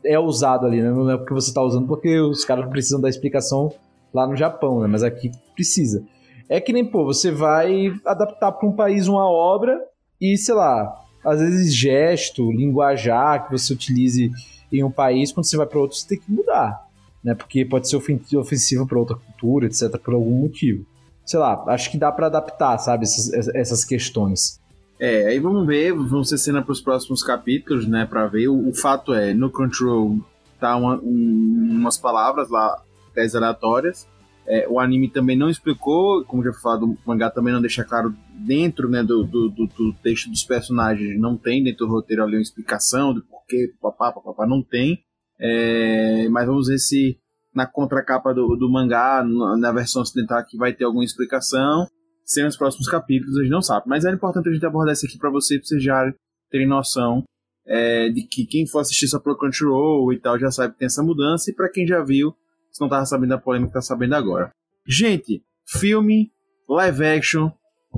é 0.05 0.19
usado 0.19 0.67
ali, 0.67 0.81
né? 0.81 0.91
Não 0.91 1.09
é 1.09 1.17
porque 1.17 1.33
você 1.33 1.49
está 1.49 1.61
usando, 1.63 1.87
porque 1.87 2.19
os 2.19 2.45
caras 2.45 2.69
precisam 2.69 3.01
da 3.01 3.09
explicação 3.09 3.73
lá 4.13 4.27
no 4.27 4.35
Japão, 4.35 4.81
né? 4.81 4.87
Mas 4.87 5.01
aqui 5.01 5.31
precisa. 5.55 6.03
É 6.49 6.59
que 6.59 6.73
nem, 6.73 6.83
pô, 6.83 7.05
você 7.05 7.31
vai 7.31 7.93
adaptar 8.03 8.51
para 8.51 8.67
um 8.67 8.75
país 8.75 9.07
uma 9.07 9.29
obra 9.29 9.79
e, 10.19 10.35
sei 10.35 10.55
lá, 10.55 10.99
às 11.23 11.39
vezes 11.39 11.75
gesto, 11.75 12.51
linguajar 12.51 13.45
que 13.45 13.51
você 13.51 13.71
utilize 13.71 14.31
em 14.73 14.83
um 14.83 14.91
país, 14.91 15.31
quando 15.31 15.45
você 15.45 15.55
vai 15.55 15.67
para 15.67 15.79
outro, 15.79 15.95
você 15.95 16.07
tem 16.07 16.19
que 16.19 16.31
mudar, 16.31 16.87
né? 17.23 17.35
Porque 17.35 17.63
pode 17.63 17.87
ser 17.87 17.97
ofensivo 18.37 18.87
para 18.87 18.97
outra 18.97 19.15
cultura, 19.15 19.67
etc, 19.67 19.97
por 19.97 20.15
algum 20.15 20.41
motivo. 20.41 20.85
Sei 21.25 21.39
lá, 21.39 21.63
acho 21.67 21.91
que 21.91 21.97
dá 21.97 22.11
para 22.11 22.25
adaptar, 22.25 22.77
sabe, 22.79 23.03
essas, 23.03 23.47
essas 23.49 23.85
questões. 23.85 24.59
É, 24.99 25.27
aí 25.27 25.39
vamos 25.39 25.65
ver, 25.65 25.93
vamos 25.93 26.29
ser 26.29 26.37
cena 26.37 26.61
para 26.61 26.71
os 26.71 26.81
próximos 26.81 27.23
capítulos, 27.23 27.87
né, 27.87 28.05
para 28.05 28.27
ver. 28.27 28.47
O, 28.47 28.69
o, 28.69 28.73
fato 28.73 29.13
é, 29.13 29.33
no 29.33 29.49
Control 29.49 30.17
tá 30.59 30.75
uma, 30.75 30.95
um, 30.95 31.67
umas 31.71 31.97
palavras 31.97 32.49
lá, 32.49 32.81
10 33.15 33.35
aleatórias, 33.35 34.07
é, 34.49 34.67
o 34.67 34.79
anime 34.79 35.07
também 35.07 35.37
não 35.37 35.47
explicou, 35.47 36.25
como 36.25 36.43
já 36.43 36.51
foi 36.51 36.61
falado, 36.61 36.85
o 36.85 36.97
mangá 37.05 37.29
também 37.29 37.53
não 37.53 37.61
deixa 37.61 37.83
claro 37.83 38.15
dentro 38.33 38.89
né, 38.89 39.03
do, 39.03 39.23
do, 39.23 39.49
do, 39.49 39.93
texto 40.01 40.27
dos 40.27 40.43
personagens, 40.43 41.19
não 41.19 41.37
tem 41.37 41.63
dentro 41.63 41.85
do 41.85 41.91
roteiro 41.91 42.23
ali 42.23 42.35
uma 42.35 42.41
explicação 42.41 43.13
do 43.13 43.21
porquê, 43.21 43.71
papá, 43.79 44.11
papá, 44.11 44.47
não 44.47 44.63
tem. 44.63 45.03
É, 45.39 46.27
mas 46.29 46.47
vamos 46.47 46.67
ver 46.67 46.79
se 46.79 47.19
na 47.53 47.67
contracapa 47.67 48.33
do, 48.33 48.55
do 48.55 48.71
mangá, 48.71 49.23
na 49.23 49.71
versão 49.71 50.01
ocidental, 50.01 50.39
aqui 50.39 50.57
vai 50.57 50.73
ter 50.73 50.83
alguma 50.83 51.05
explicação. 51.05 51.87
Se 52.25 52.43
nos 52.43 52.57
próximos 52.57 52.87
capítulos, 52.87 53.37
a 53.37 53.41
gente 53.43 53.51
não 53.51 53.61
sabe. 53.61 53.85
Mas 53.87 54.03
é 54.03 54.11
importante 54.11 54.49
a 54.49 54.51
gente 54.51 54.65
abordar 54.65 54.93
isso 54.93 55.05
aqui 55.05 55.19
para 55.19 55.29
vocês, 55.29 55.59
pra 55.59 55.67
vocês 55.67 55.83
já 55.83 56.11
terem 56.49 56.67
noção 56.67 57.23
é, 57.67 58.09
de 58.09 58.23
que 58.23 58.47
quem 58.47 58.65
for 58.65 58.79
assistir 58.79 59.07
só 59.07 59.19
pro 59.19 59.37
Crunchyroll 59.37 60.11
e 60.11 60.19
tal 60.19 60.39
já 60.39 60.49
sabe 60.49 60.73
que 60.73 60.79
tem 60.79 60.87
essa 60.87 61.03
mudança. 61.03 61.51
E 61.51 61.53
para 61.53 61.69
quem 61.69 61.85
já 61.85 62.03
viu, 62.03 62.33
se 62.71 62.81
não 62.81 62.89
tava 62.89 63.05
sabendo 63.05 63.29
da 63.29 63.37
polêmica, 63.37 63.73
tá 63.73 63.81
sabendo 63.81 64.15
agora. 64.15 64.51
Gente, 64.87 65.43
filme, 65.67 66.31
live 66.67 67.05
action, 67.05 67.51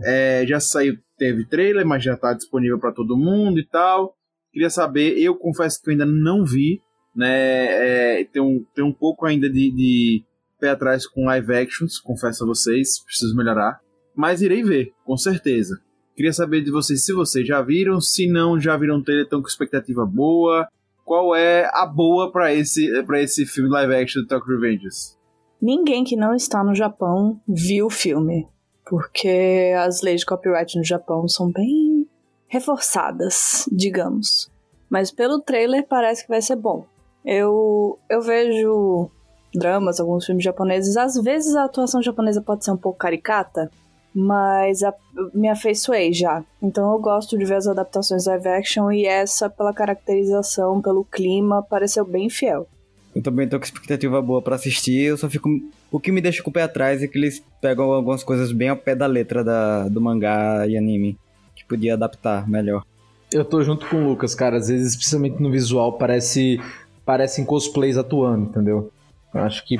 é, 0.03 0.45
já 0.47 0.59
saiu, 0.59 0.97
teve 1.17 1.45
trailer, 1.45 1.86
mas 1.86 2.03
já 2.03 2.15
tá 2.17 2.34
disponível 2.34 2.80
para 2.80 2.91
todo 2.91 3.17
mundo 3.17 3.59
e 3.59 3.65
tal. 3.65 4.15
Queria 4.51 4.69
saber, 4.69 5.17
eu 5.17 5.36
confesso 5.36 5.82
que 5.82 5.89
eu 5.89 5.91
ainda 5.93 6.05
não 6.05 6.45
vi, 6.45 6.82
né? 7.15 8.19
É, 8.19 8.24
tem, 8.26 8.41
um, 8.41 8.65
tem 8.74 8.84
um 8.84 8.93
pouco 8.93 9.26
ainda 9.26 9.49
de, 9.49 9.72
de 9.72 10.24
pé 10.59 10.69
atrás 10.69 11.07
com 11.07 11.26
live 11.26 11.53
actions, 11.53 11.99
confesso 11.99 12.43
a 12.43 12.47
vocês, 12.47 13.03
preciso 13.03 13.36
melhorar. 13.36 13.80
Mas 14.15 14.41
irei 14.41 14.63
ver, 14.63 14.93
com 15.05 15.15
certeza. 15.15 15.80
Queria 16.15 16.34
saber 16.34 16.61
de 16.61 16.72
vocês 16.72 17.05
se 17.05 17.13
vocês 17.13 17.47
já 17.47 17.61
viram, 17.61 18.01
se 18.01 18.28
não 18.28 18.59
já 18.59 18.76
viram 18.76 18.97
o 18.97 19.03
trailer, 19.03 19.24
estão 19.24 19.41
com 19.41 19.47
expectativa 19.47 20.05
boa 20.05 20.67
qual 21.06 21.36
é 21.36 21.70
a 21.74 21.86
boa 21.86 22.32
para 22.32 22.54
esse, 22.54 23.04
pra 23.04 23.22
esse 23.22 23.45
filme 23.45 23.70
live 23.70 23.95
action 23.95 24.22
do 24.22 24.28
Tokyo 24.28 24.56
Revengers? 24.56 25.18
Ninguém 25.62 26.04
que 26.04 26.16
não 26.16 26.34
está 26.34 26.64
no 26.64 26.74
Japão 26.74 27.39
viu 27.47 27.88
o 27.88 27.89
filme, 27.89 28.47
porque 28.89 29.74
as 29.78 30.02
leis 30.02 30.22
de 30.22 30.26
copyright 30.26 30.78
no 30.78 30.84
Japão 30.84 31.28
são 31.28 31.52
bem 31.52 32.08
reforçadas, 32.47 33.70
digamos. 33.72 34.52
Mas 34.89 35.12
pelo 35.12 35.39
trailer 35.39 35.88
parece 35.88 36.24
que 36.24 36.30
vai 36.30 36.41
ser 36.41 36.56
bom. 36.56 36.86
Eu, 37.24 37.99
eu 38.10 38.22
vejo 38.22 39.10
dramas, 39.54 39.99
alguns 39.99 40.26
filmes 40.26 40.43
japoneses, 40.43 40.97
às 40.97 41.16
vezes 41.16 41.56
a 41.56 41.66
atuação 41.66 42.02
japonesa 42.02 42.41
pode 42.41 42.66
ser 42.66 42.72
um 42.72 42.78
pouco 42.78 42.97
caricata, 42.97 43.70
mas 44.14 44.84
a, 44.84 44.93
me 45.34 45.47
afeiçoei 45.47 46.14
já. 46.14 46.43
Então 46.62 46.91
eu 46.91 46.99
gosto 46.99 47.38
de 47.38 47.45
ver 47.45 47.55
as 47.55 47.68
adaptações 47.68 48.26
live 48.26 48.47
action 48.47 48.91
e 48.91 49.05
essa, 49.05 49.49
pela 49.49 49.74
caracterização, 49.74 50.82
pelo 50.82 51.03
clima, 51.05 51.64
pareceu 51.64 52.05
bem 52.05 52.30
fiel. 52.30 52.68
Eu 53.16 53.22
também 53.22 53.47
tô 53.47 53.57
com 53.57 53.66
expectativa 53.66 54.22
boa 54.22 54.41
para 54.41 54.55
assistir, 54.55 55.01
eu 55.01 55.18
só 55.18 55.30
fico. 55.30 55.49
O 55.91 55.99
que 55.99 56.12
me 56.12 56.22
deixa 56.22 56.41
com 56.41 56.49
o 56.49 56.53
pé 56.53 56.64
atrás 56.64 57.03
é 57.03 57.07
que 57.07 57.18
eles 57.18 57.43
pegam 57.59 57.91
algumas 57.91 58.24
coisas 58.24 58.51
bem 58.53 58.70
ao 58.70 58.78
pé 58.78 58.95
da 58.95 59.05
letra 59.05 59.43
da, 59.43 59.89
do 59.89 59.99
mangá 59.99 60.66
e 60.66 60.78
anime, 60.78 61.18
que 61.53 61.66
podia 61.66 61.95
adaptar 61.95 62.47
melhor. 62.49 62.86
Eu 63.32 63.43
tô 63.43 63.62
junto 63.64 63.86
com 63.88 63.97
o 63.97 64.07
Lucas, 64.09 64.34
cara. 64.34 64.57
Às 64.57 64.70
vezes, 64.70 64.93
especialmente 64.93 65.41
no 65.41 65.51
visual, 65.51 65.93
parece 65.93 66.59
parecem 67.05 67.43
cosplays 67.43 67.97
atuando, 67.97 68.45
entendeu? 68.45 68.91
Eu 69.34 69.41
acho 69.41 69.66
que 69.66 69.78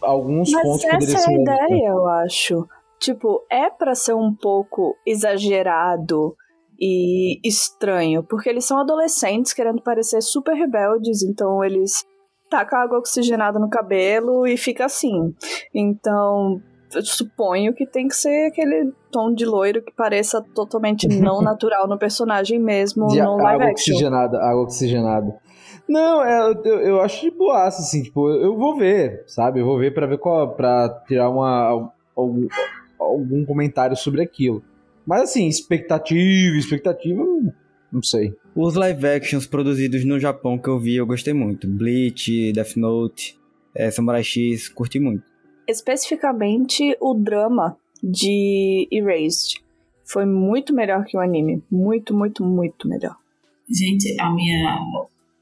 alguns 0.00 0.50
Mas 0.50 0.62
pontos 0.62 0.84
poderiam 0.84 1.00
ser. 1.08 1.16
Essa 1.16 1.30
é 1.30 1.34
a 1.34 1.40
ideia, 1.40 1.88
eu 1.88 2.08
acho. 2.08 2.68
Tipo, 3.02 3.44
é 3.50 3.68
para 3.68 3.96
ser 3.96 4.14
um 4.14 4.32
pouco 4.32 4.96
exagerado 5.04 6.36
e 6.80 7.40
estranho, 7.44 8.22
porque 8.22 8.48
eles 8.48 8.64
são 8.64 8.78
adolescentes 8.78 9.52
querendo 9.52 9.82
parecer 9.82 10.22
super 10.22 10.54
rebeldes, 10.54 11.20
então 11.24 11.64
eles 11.64 12.04
tacam 12.48 12.78
água 12.78 12.98
oxigenada 12.98 13.58
no 13.58 13.68
cabelo 13.68 14.46
e 14.46 14.56
fica 14.56 14.84
assim. 14.84 15.34
Então, 15.74 16.60
eu 16.94 17.02
suponho 17.02 17.74
que 17.74 17.84
tem 17.84 18.06
que 18.06 18.14
ser 18.14 18.46
aquele 18.46 18.92
tom 19.10 19.34
de 19.34 19.44
loiro 19.44 19.82
que 19.82 19.92
pareça 19.92 20.40
totalmente 20.54 21.08
não 21.20 21.42
natural 21.42 21.88
no 21.88 21.98
personagem 21.98 22.60
mesmo, 22.60 23.08
de 23.08 23.20
no 23.20 23.36
live 23.36 23.62
água 23.62 23.72
action. 23.72 23.94
oxigenada, 23.94 24.38
água 24.38 24.62
oxigenada. 24.62 25.36
Não, 25.88 26.24
é, 26.24 26.52
eu, 26.64 26.80
eu, 26.80 27.00
acho 27.00 27.22
de 27.22 27.32
boaça, 27.32 27.82
assim, 27.82 28.04
tipo, 28.04 28.30
eu 28.30 28.56
vou 28.56 28.76
ver, 28.76 29.24
sabe? 29.26 29.58
Eu 29.58 29.66
vou 29.66 29.76
ver 29.76 29.92
para 29.92 30.06
ver 30.06 30.18
qual, 30.18 30.54
para 30.54 30.88
tirar 31.08 31.28
uma 31.28 31.90
algum 32.16 32.46
comentário 33.46 33.96
sobre 33.96 34.22
aquilo. 34.22 34.62
Mas 35.06 35.22
assim, 35.22 35.48
expectativa, 35.48 36.56
expectativa, 36.56 37.22
Não 37.92 38.02
sei. 38.02 38.34
Os 38.54 38.74
live 38.74 39.06
actions 39.06 39.46
produzidos 39.46 40.04
no 40.04 40.18
Japão 40.18 40.58
que 40.58 40.68
eu 40.68 40.78
vi, 40.78 40.96
eu 40.96 41.06
gostei 41.06 41.34
muito. 41.34 41.68
Bleach, 41.68 42.52
Death 42.52 42.76
Note, 42.76 43.38
é, 43.74 43.90
Samurai 43.90 44.22
X, 44.22 44.68
curti 44.68 44.98
muito. 44.98 45.24
Especificamente 45.68 46.96
o 47.00 47.14
drama 47.14 47.76
de 48.02 48.88
Erased. 48.90 49.62
Foi 50.04 50.26
muito 50.26 50.74
melhor 50.74 51.04
que 51.04 51.16
o 51.16 51.20
anime. 51.20 51.62
Muito, 51.70 52.14
muito, 52.14 52.44
muito 52.44 52.88
melhor. 52.88 53.16
Gente, 53.70 54.14
a 54.20 54.32
minha. 54.34 54.78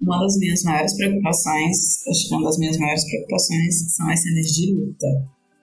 Uma 0.00 0.18
das 0.20 0.38
minhas 0.38 0.62
maiores 0.64 0.96
preocupações, 0.96 2.06
acho 2.08 2.28
que 2.28 2.34
uma 2.34 2.44
das 2.44 2.58
minhas 2.58 2.78
maiores 2.78 3.04
preocupações 3.04 3.94
são 3.94 4.08
as 4.08 4.22
cenas 4.22 4.46
de 4.46 4.74
luta. 4.74 5.06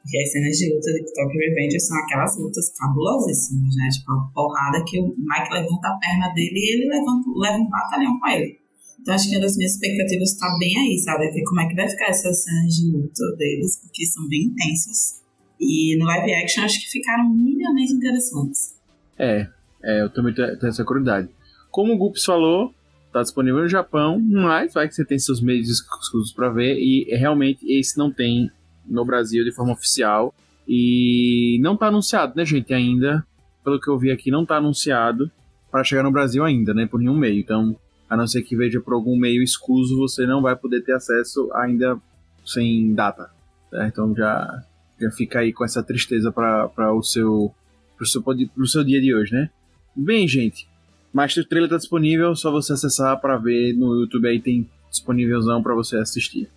Porque 0.07 0.23
as 0.23 0.31
cenas 0.31 0.57
de 0.57 0.73
luta 0.73 0.93
de 0.93 1.03
Tokyo 1.03 1.37
Revenge 1.37 1.79
são 1.81 1.97
aquelas 1.97 2.37
lutas 2.39 2.71
cabulosíssimas, 2.79 3.75
né? 3.75 3.89
Tipo, 3.91 4.13
a 4.13 4.31
porrada 4.33 4.81
que 4.87 5.01
o 5.01 5.07
Mike 5.07 5.51
levanta 5.51 5.89
a 5.89 5.97
perna 5.99 6.33
dele 6.33 6.55
e 6.55 6.75
ele 6.75 6.87
levanta, 6.87 7.29
leva 7.35 7.57
um 7.57 7.69
batalhão 7.69 8.17
com 8.17 8.27
ele. 8.29 8.57
Então 9.01 9.13
acho 9.13 9.29
que 9.29 9.35
uma 9.35 9.41
das 9.41 9.57
minhas 9.57 9.73
expectativas 9.73 10.31
está 10.31 10.47
bem 10.57 10.77
aí, 10.77 10.97
sabe? 10.99 11.29
Ver 11.29 11.43
como 11.43 11.59
é 11.59 11.67
que 11.67 11.75
vai 11.75 11.89
ficar 11.89 12.05
essas 12.05 12.41
cenas 12.41 12.73
de 12.73 12.89
luta 12.89 13.35
deles, 13.37 13.81
porque 13.81 14.05
são 14.05 14.25
bem 14.29 14.43
intensas. 14.43 15.21
E 15.59 15.97
no 15.97 16.05
live 16.05 16.33
action 16.35 16.63
acho 16.63 16.79
que 16.79 16.89
ficaram 16.89 17.27
minimamente 17.27 17.91
interessantes. 17.91 18.75
É, 19.19 19.45
é 19.83 20.03
eu 20.03 20.09
também 20.09 20.33
tenho 20.33 20.57
essa 20.63 20.85
curiosidade. 20.85 21.27
Como 21.69 21.93
o 21.93 21.97
Gups 21.97 22.23
falou, 22.23 22.73
tá 23.11 23.21
disponível 23.21 23.61
no 23.61 23.67
Japão, 23.67 24.21
mas 24.21 24.73
vai 24.73 24.87
que 24.87 24.95
você 24.95 25.03
tem 25.03 25.19
seus 25.19 25.41
meios 25.41 25.67
exclusivos 25.67 26.31
para 26.31 26.49
ver 26.49 26.77
e 26.77 27.13
realmente 27.13 27.69
esse 27.69 27.97
não 27.97 28.09
tem 28.09 28.49
no 28.87 29.05
Brasil 29.05 29.43
de 29.43 29.53
forma 29.53 29.73
oficial 29.73 30.33
e 30.67 31.59
não 31.61 31.77
tá 31.77 31.87
anunciado, 31.87 32.33
né, 32.35 32.45
gente, 32.45 32.73
ainda. 32.73 33.25
Pelo 33.63 33.79
que 33.79 33.89
eu 33.89 33.97
vi 33.97 34.11
aqui, 34.11 34.31
não 34.31 34.45
tá 34.45 34.57
anunciado 34.57 35.29
para 35.69 35.83
chegar 35.83 36.03
no 36.03 36.11
Brasil 36.11 36.43
ainda, 36.43 36.73
né, 36.73 36.85
por 36.85 36.99
nenhum 36.99 37.17
meio. 37.17 37.39
Então, 37.39 37.75
a 38.09 38.15
não 38.15 38.25
ser 38.25 38.41
que 38.41 38.55
veja 38.55 38.79
por 38.79 38.93
algum 38.93 39.17
meio 39.17 39.43
escuso, 39.43 39.97
você 39.97 40.25
não 40.25 40.41
vai 40.41 40.55
poder 40.55 40.81
ter 40.83 40.93
acesso 40.93 41.49
ainda 41.53 41.97
sem 42.45 42.93
data. 42.93 43.29
Certo? 43.69 43.87
Então 43.87 44.15
já, 44.15 44.63
já 44.99 45.11
fica 45.11 45.39
aí 45.39 45.51
com 45.51 45.65
essa 45.65 45.83
tristeza 45.83 46.31
para 46.31 46.93
o 46.93 47.03
seu, 47.03 47.53
pro 47.97 48.05
seu, 48.05 48.21
pro 48.23 48.67
seu 48.67 48.83
dia 48.83 49.01
de 49.01 49.13
hoje, 49.13 49.33
né? 49.33 49.49
Bem, 49.95 50.27
gente, 50.27 50.67
Master 51.11 51.47
Trailer 51.47 51.69
tá 51.69 51.77
disponível, 51.77 52.35
só 52.35 52.51
você 52.51 52.73
acessar 52.73 53.19
para 53.19 53.37
ver 53.37 53.73
no 53.73 54.01
YouTube 54.01 54.27
aí 54.27 54.39
tem 54.39 54.69
disponívelzão 54.89 55.61
para 55.61 55.73
você 55.73 55.97
assistir. 55.97 56.49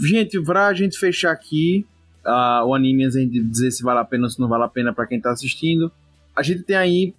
Gente, 0.00 0.40
pra 0.42 0.72
gente 0.74 0.98
fechar 0.98 1.32
aqui 1.32 1.84
uh, 2.24 2.64
o 2.66 2.74
anime, 2.74 3.04
a 3.04 3.10
gente 3.10 3.40
dizer 3.40 3.70
se 3.70 3.82
vale 3.82 4.00
a 4.00 4.04
pena 4.04 4.24
ou 4.24 4.30
se 4.30 4.40
não 4.40 4.48
vale 4.48 4.64
a 4.64 4.68
pena 4.68 4.92
para 4.92 5.06
quem 5.06 5.20
tá 5.20 5.30
assistindo, 5.30 5.90
a 6.36 6.42
gente 6.42 6.62
tem 6.62 6.76
aí, 6.76 7.14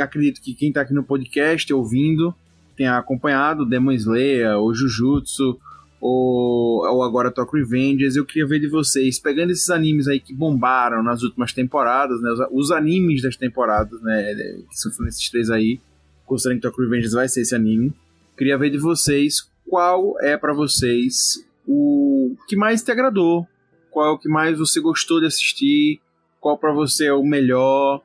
acredito 0.00 0.40
que 0.40 0.54
quem 0.54 0.72
tá 0.72 0.82
aqui 0.82 0.94
no 0.94 1.02
podcast 1.02 1.72
ouvindo, 1.72 2.34
tenha 2.76 2.96
acompanhado 2.96 3.66
Demon 3.66 3.92
Slayer, 3.92 4.56
ou 4.56 4.74
Jujutsu, 4.74 5.58
ou, 6.00 6.86
ou 6.86 7.02
agora 7.02 7.30
Talk 7.30 7.54
Revengers, 7.54 8.16
eu 8.16 8.24
queria 8.24 8.46
ver 8.46 8.58
de 8.58 8.68
vocês, 8.68 9.18
pegando 9.18 9.50
esses 9.50 9.68
animes 9.68 10.08
aí 10.08 10.18
que 10.18 10.32
bombaram 10.32 11.02
nas 11.02 11.22
últimas 11.22 11.52
temporadas, 11.52 12.20
né, 12.22 12.30
os, 12.30 12.68
os 12.68 12.70
animes 12.70 13.22
das 13.22 13.36
temporadas, 13.36 14.00
né, 14.00 14.34
que 14.70 14.78
são 14.78 15.06
esses 15.06 15.28
três 15.28 15.50
aí, 15.50 15.80
considerando 16.24 16.60
que 16.60 16.62
Talk 16.62 16.80
Revengers 16.80 17.12
vai 17.12 17.28
ser 17.28 17.42
esse 17.42 17.54
anime, 17.54 17.92
queria 18.38 18.56
ver 18.56 18.70
de 18.70 18.78
vocês 18.78 19.46
qual 19.68 20.14
é 20.20 20.36
para 20.36 20.54
vocês 20.54 21.44
o 21.66 22.34
que 22.48 22.56
mais 22.56 22.82
te 22.82 22.90
agradou, 22.90 23.46
qual 23.90 24.06
é 24.06 24.10
o 24.10 24.18
que 24.18 24.28
mais 24.28 24.58
você 24.58 24.80
gostou 24.80 25.20
de 25.20 25.26
assistir, 25.26 26.00
qual 26.40 26.56
para 26.56 26.72
você 26.72 27.06
é 27.06 27.12
o 27.12 27.22
melhor, 27.22 28.02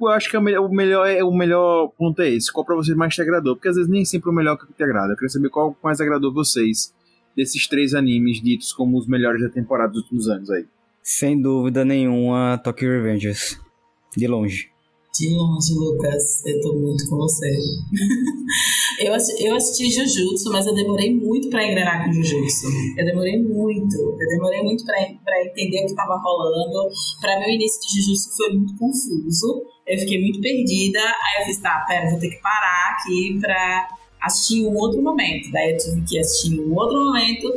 eu 0.00 0.08
acho 0.08 0.28
que 0.28 0.36
é 0.36 0.38
o 0.38 0.42
melhor, 0.42 0.66
o 0.66 0.72
melhor, 0.72 1.06
é, 1.08 1.24
o 1.24 1.32
melhor 1.32 1.88
ponto 1.96 2.20
é 2.20 2.30
esse. 2.30 2.52
Qual 2.52 2.64
pra 2.64 2.76
vocês 2.76 2.96
mais 2.96 3.14
te 3.14 3.22
agradou? 3.22 3.56
Porque 3.56 3.68
às 3.68 3.76
vezes 3.76 3.90
nem 3.90 4.04
sempre 4.04 4.28
o 4.28 4.32
melhor 4.32 4.56
que 4.56 4.70
te 4.72 4.82
agrada. 4.82 5.12
Eu 5.12 5.16
queria 5.16 5.30
saber 5.30 5.48
qual 5.48 5.76
mais 5.82 6.00
agradou 6.00 6.32
vocês 6.32 6.94
desses 7.34 7.66
três 7.66 7.94
animes 7.94 8.42
ditos 8.42 8.72
como 8.72 8.98
os 8.98 9.06
melhores 9.06 9.42
da 9.42 9.48
temporada 9.48 9.92
dos 9.92 10.02
últimos 10.02 10.28
anos 10.28 10.50
aí. 10.50 10.66
Sem 11.02 11.40
dúvida 11.40 11.84
nenhuma, 11.84 12.58
Tokyo 12.58 12.90
Revengers. 12.90 13.58
De 14.16 14.26
longe. 14.26 14.75
De 15.18 15.34
longe, 15.34 15.72
Lucas. 15.74 16.44
Eu 16.44 16.60
tô 16.60 16.74
muito 16.74 17.08
com 17.08 17.16
você. 17.16 17.48
eu, 19.00 19.14
assisti, 19.14 19.44
eu 19.46 19.56
assisti 19.56 19.90
Jujutsu, 19.90 20.52
mas 20.52 20.66
eu 20.66 20.74
demorei 20.74 21.14
muito 21.14 21.48
pra 21.48 21.64
engrenar 21.64 22.04
com 22.04 22.12
Jujutsu. 22.12 22.66
Eu 22.98 23.04
demorei 23.04 23.42
muito. 23.42 23.96
Eu 23.96 24.28
demorei 24.28 24.62
muito 24.62 24.84
pra, 24.84 24.96
pra 25.24 25.44
entender 25.44 25.84
o 25.84 25.86
que 25.86 25.94
tava 25.94 26.20
rolando. 26.22 26.90
Pra 27.20 27.38
o 27.38 27.50
início 27.50 27.80
de 27.80 28.02
Jujutsu 28.02 28.36
foi 28.36 28.50
muito 28.50 28.76
confuso. 28.76 29.64
Eu 29.86 29.98
fiquei 29.98 30.20
muito 30.20 30.40
perdida. 30.40 31.00
Aí 31.00 31.42
eu 31.42 31.46
fiz, 31.46 31.58
tá, 31.58 31.84
pera, 31.88 32.10
vou 32.10 32.18
ter 32.18 32.28
que 32.28 32.42
parar 32.42 32.98
aqui 32.98 33.38
pra 33.40 33.88
assistir 34.20 34.66
um 34.66 34.76
outro 34.76 35.00
momento. 35.02 35.50
Daí 35.50 35.72
eu 35.72 35.78
tive 35.78 36.02
que 36.02 36.18
assistir 36.18 36.60
um 36.60 36.74
outro 36.74 37.02
momento 37.02 37.50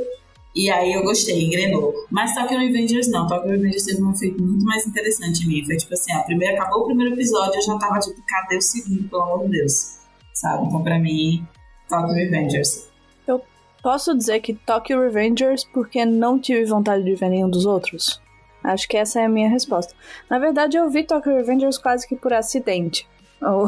e 0.56 0.70
aí 0.70 0.94
eu 0.94 1.04
gostei, 1.04 1.46
engrenou. 1.46 1.94
Mas 2.10 2.34
Tokyo 2.34 2.58
Revengers 2.58 3.10
não. 3.10 3.28
Tokyo 3.28 3.52
Revengers 3.52 3.86
teve 3.86 4.04
um 4.04 4.12
efeito 4.12 4.42
muito 4.42 4.64
mais 4.66 4.86
interessante 4.88 5.44
em 5.44 5.48
mim. 5.48 5.66
Foi 5.66 5.78
tipo 5.78 5.94
assim, 5.94 6.12
a 6.14 6.24
primeira, 6.24 6.56
acabou 6.56 6.82
o 6.82 6.86
primeiro 6.86 7.14
episódio, 7.14 7.56
eu 7.56 7.62
já 7.62 7.78
tava 7.78 8.00
tipo, 8.00 8.22
cadê 8.28 8.58
o 8.58 8.62
segundo, 8.62 9.10
pelo 9.10 9.22
amor 9.22 9.46
de 9.46 9.52
Deus? 9.52 10.00
Sabe? 10.34 10.68
Então 10.68 10.84
pra 10.84 11.00
mim, 11.00 11.46
Tokyo 11.88 12.14
Revengers. 12.14 12.90
Eu 13.28 13.42
posso 13.84 14.18
dizer 14.18 14.40
que 14.40 14.54
Tokyo 14.54 15.00
Revengers 15.02 15.64
porque 15.66 16.04
não 16.06 16.40
tive 16.40 16.66
vontade 16.66 17.04
de 17.04 17.16
ver 17.16 17.30
nenhum 17.30 17.50
dos 17.50 17.66
outros? 17.66 18.22
Acho 18.64 18.88
que 18.88 18.98
essa 18.98 19.22
é 19.22 19.26
a 19.26 19.30
minha 19.30 19.50
resposta. 19.50 19.94
Na 20.30 20.38
verdade, 20.38 20.78
eu 20.78 20.90
vi 20.90 21.04
Tokyo 21.04 21.36
Revengers 21.36 21.78
quase 21.78 22.08
que 22.08 22.16
por 22.16 22.34
acidente. 22.34 23.08
O, 23.42 23.66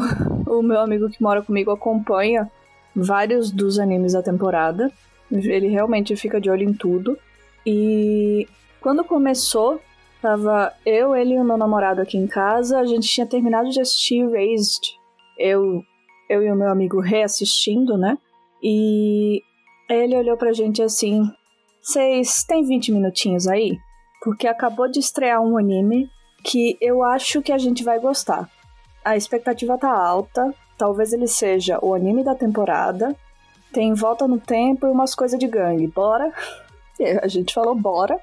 o 0.58 0.62
meu 0.62 0.80
amigo 0.80 1.08
que 1.08 1.22
mora 1.22 1.42
comigo 1.42 1.70
acompanha 1.70 2.50
vários 2.94 3.50
dos 3.50 3.78
animes 3.78 4.12
da 4.12 4.22
temporada. 4.22 4.92
Ele 5.38 5.68
realmente 5.68 6.14
fica 6.16 6.40
de 6.40 6.50
olho 6.50 6.68
em 6.68 6.72
tudo. 6.72 7.18
E 7.66 8.46
quando 8.80 9.04
começou, 9.04 9.80
tava 10.20 10.72
eu, 10.84 11.14
ele 11.14 11.34
e 11.34 11.38
o 11.38 11.44
meu 11.44 11.56
namorado 11.56 12.00
aqui 12.00 12.16
em 12.16 12.26
casa. 12.26 12.78
A 12.78 12.84
gente 12.84 13.08
tinha 13.08 13.26
terminado 13.26 13.70
de 13.70 13.80
assistir 13.80 14.28
Raised. 14.28 14.82
Eu, 15.38 15.82
eu 16.28 16.42
e 16.42 16.50
o 16.50 16.56
meu 16.56 16.68
amigo 16.68 17.00
reassistindo, 17.00 17.96
né? 17.96 18.18
E 18.62 19.42
ele 19.90 20.16
olhou 20.16 20.36
pra 20.36 20.52
gente 20.52 20.82
assim: 20.82 21.22
Vocês 21.80 22.44
têm 22.44 22.64
20 22.64 22.92
minutinhos 22.92 23.46
aí? 23.46 23.76
Porque 24.22 24.46
acabou 24.46 24.88
de 24.88 25.00
estrear 25.00 25.40
um 25.40 25.58
anime 25.58 26.08
que 26.44 26.76
eu 26.80 27.02
acho 27.02 27.42
que 27.42 27.52
a 27.52 27.58
gente 27.58 27.82
vai 27.82 27.98
gostar. 27.98 28.48
A 29.04 29.16
expectativa 29.16 29.78
tá 29.78 29.90
alta. 29.90 30.54
Talvez 30.78 31.12
ele 31.12 31.26
seja 31.26 31.78
o 31.82 31.94
anime 31.94 32.24
da 32.24 32.34
temporada. 32.34 33.16
Tem 33.72 33.94
volta 33.94 34.28
no 34.28 34.38
tempo 34.38 34.86
e 34.86 34.90
umas 34.90 35.14
coisas 35.14 35.38
de 35.38 35.46
gangue. 35.46 35.86
Bora? 35.86 36.32
E 37.00 37.04
a 37.04 37.26
gente 37.26 37.54
falou 37.54 37.74
bora. 37.74 38.20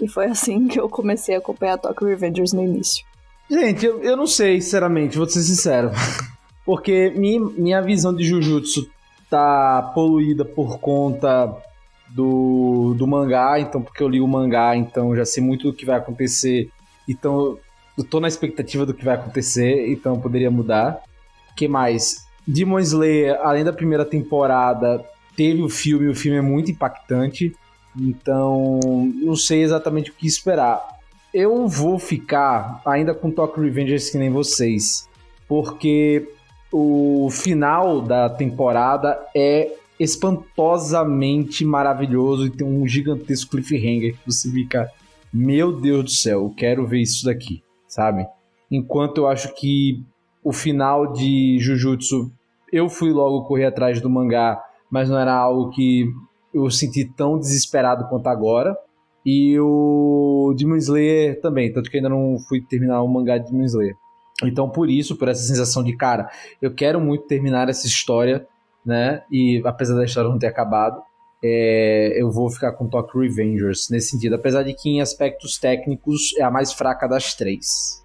E 0.00 0.06
foi 0.06 0.26
assim 0.26 0.68
que 0.68 0.78
eu 0.80 0.88
comecei 0.88 1.34
a 1.34 1.38
acompanhar 1.38 1.76
Tokyo 1.76 2.06
Revengers 2.06 2.52
no 2.52 2.62
início. 2.62 3.04
Gente, 3.50 3.84
eu, 3.84 4.00
eu 4.00 4.16
não 4.16 4.28
sei, 4.28 4.60
sinceramente, 4.60 5.18
vou 5.18 5.28
ser 5.28 5.42
sincero. 5.42 5.90
Porque 6.64 7.12
minha, 7.16 7.40
minha 7.40 7.82
visão 7.82 8.14
de 8.14 8.24
Jujutsu 8.24 8.88
tá 9.28 9.90
poluída 9.94 10.44
por 10.44 10.78
conta 10.78 11.54
do, 12.08 12.94
do 12.96 13.06
mangá, 13.06 13.58
então 13.58 13.82
porque 13.82 14.02
eu 14.02 14.08
li 14.08 14.20
o 14.20 14.28
mangá, 14.28 14.76
então 14.76 15.16
já 15.16 15.24
sei 15.24 15.42
muito 15.42 15.70
do 15.70 15.76
que 15.76 15.86
vai 15.86 15.96
acontecer. 15.96 16.70
Então 17.08 17.58
eu 17.96 18.04
tô 18.04 18.20
na 18.20 18.28
expectativa 18.28 18.86
do 18.86 18.94
que 18.94 19.04
vai 19.04 19.14
acontecer, 19.14 19.90
então 19.90 20.20
poderia 20.20 20.50
mudar. 20.50 21.02
O 21.50 21.54
que 21.54 21.66
mais? 21.66 22.26
Demon 22.46 22.80
Slayer, 22.80 23.38
além 23.40 23.64
da 23.64 23.72
primeira 23.72 24.04
temporada, 24.04 25.04
teve 25.36 25.62
o 25.62 25.68
filme, 25.68 26.08
o 26.08 26.14
filme 26.14 26.38
é 26.38 26.42
muito 26.42 26.70
impactante. 26.70 27.52
Então, 27.98 28.80
não 29.22 29.36
sei 29.36 29.62
exatamente 29.62 30.10
o 30.10 30.14
que 30.14 30.26
esperar. 30.26 30.80
Eu 31.32 31.66
vou 31.66 31.98
ficar 31.98 32.80
ainda 32.84 33.14
com 33.14 33.30
Tokyo 33.30 33.62
Revengers 33.62 34.10
que 34.10 34.18
nem 34.18 34.30
vocês, 34.30 35.08
porque 35.48 36.28
o 36.70 37.28
final 37.30 38.00
da 38.00 38.28
temporada 38.28 39.18
é 39.34 39.72
espantosamente 39.98 41.64
maravilhoso 41.64 42.46
e 42.46 42.50
tem 42.50 42.66
um 42.66 42.86
gigantesco 42.86 43.52
cliffhanger 43.52 44.14
que 44.14 44.26
você 44.26 44.50
fica, 44.50 44.90
meu 45.32 45.72
Deus 45.72 46.04
do 46.04 46.10
céu, 46.10 46.44
eu 46.44 46.50
quero 46.50 46.86
ver 46.86 47.00
isso 47.00 47.24
daqui, 47.24 47.62
sabe? 47.86 48.26
Enquanto 48.70 49.18
eu 49.18 49.28
acho 49.28 49.54
que 49.54 50.02
o 50.42 50.52
final 50.52 51.12
de 51.12 51.58
Jujutsu, 51.60 52.32
eu 52.72 52.88
fui 52.88 53.10
logo 53.10 53.44
correr 53.44 53.66
atrás 53.66 54.00
do 54.00 54.10
mangá, 54.10 54.62
mas 54.90 55.08
não 55.08 55.18
era 55.18 55.34
algo 55.34 55.70
que 55.70 56.06
eu 56.52 56.70
senti 56.70 57.04
tão 57.04 57.38
desesperado 57.38 58.08
quanto 58.08 58.26
agora. 58.28 58.76
E 59.24 59.58
o 59.60 60.52
Demon 60.56 60.76
Slayer 60.76 61.40
também, 61.40 61.72
tanto 61.72 61.90
que 61.90 61.96
ainda 61.96 62.08
não 62.08 62.36
fui 62.48 62.60
terminar 62.60 63.02
o 63.02 63.08
mangá 63.08 63.38
de 63.38 63.50
Demon 63.50 63.64
Slayer. 63.64 63.94
Então, 64.42 64.68
por 64.68 64.90
isso, 64.90 65.16
por 65.16 65.28
essa 65.28 65.42
sensação 65.42 65.84
de, 65.84 65.96
cara, 65.96 66.28
eu 66.60 66.74
quero 66.74 67.00
muito 67.00 67.26
terminar 67.26 67.68
essa 67.68 67.86
história, 67.86 68.46
né? 68.84 69.22
E 69.30 69.62
apesar 69.64 69.94
da 69.94 70.04
história 70.04 70.28
não 70.28 70.38
ter 70.38 70.48
acabado, 70.48 71.00
é, 71.44 72.20
eu 72.20 72.30
vou 72.30 72.50
ficar 72.50 72.72
com 72.72 72.88
Tokyo 72.88 73.20
Revengers 73.20 73.88
nesse 73.90 74.10
sentido. 74.10 74.34
Apesar 74.34 74.64
de 74.64 74.74
que, 74.74 74.90
em 74.90 75.00
aspectos 75.00 75.58
técnicos, 75.58 76.36
é 76.36 76.42
a 76.42 76.50
mais 76.50 76.72
fraca 76.72 77.06
das 77.06 77.34
três. 77.34 78.01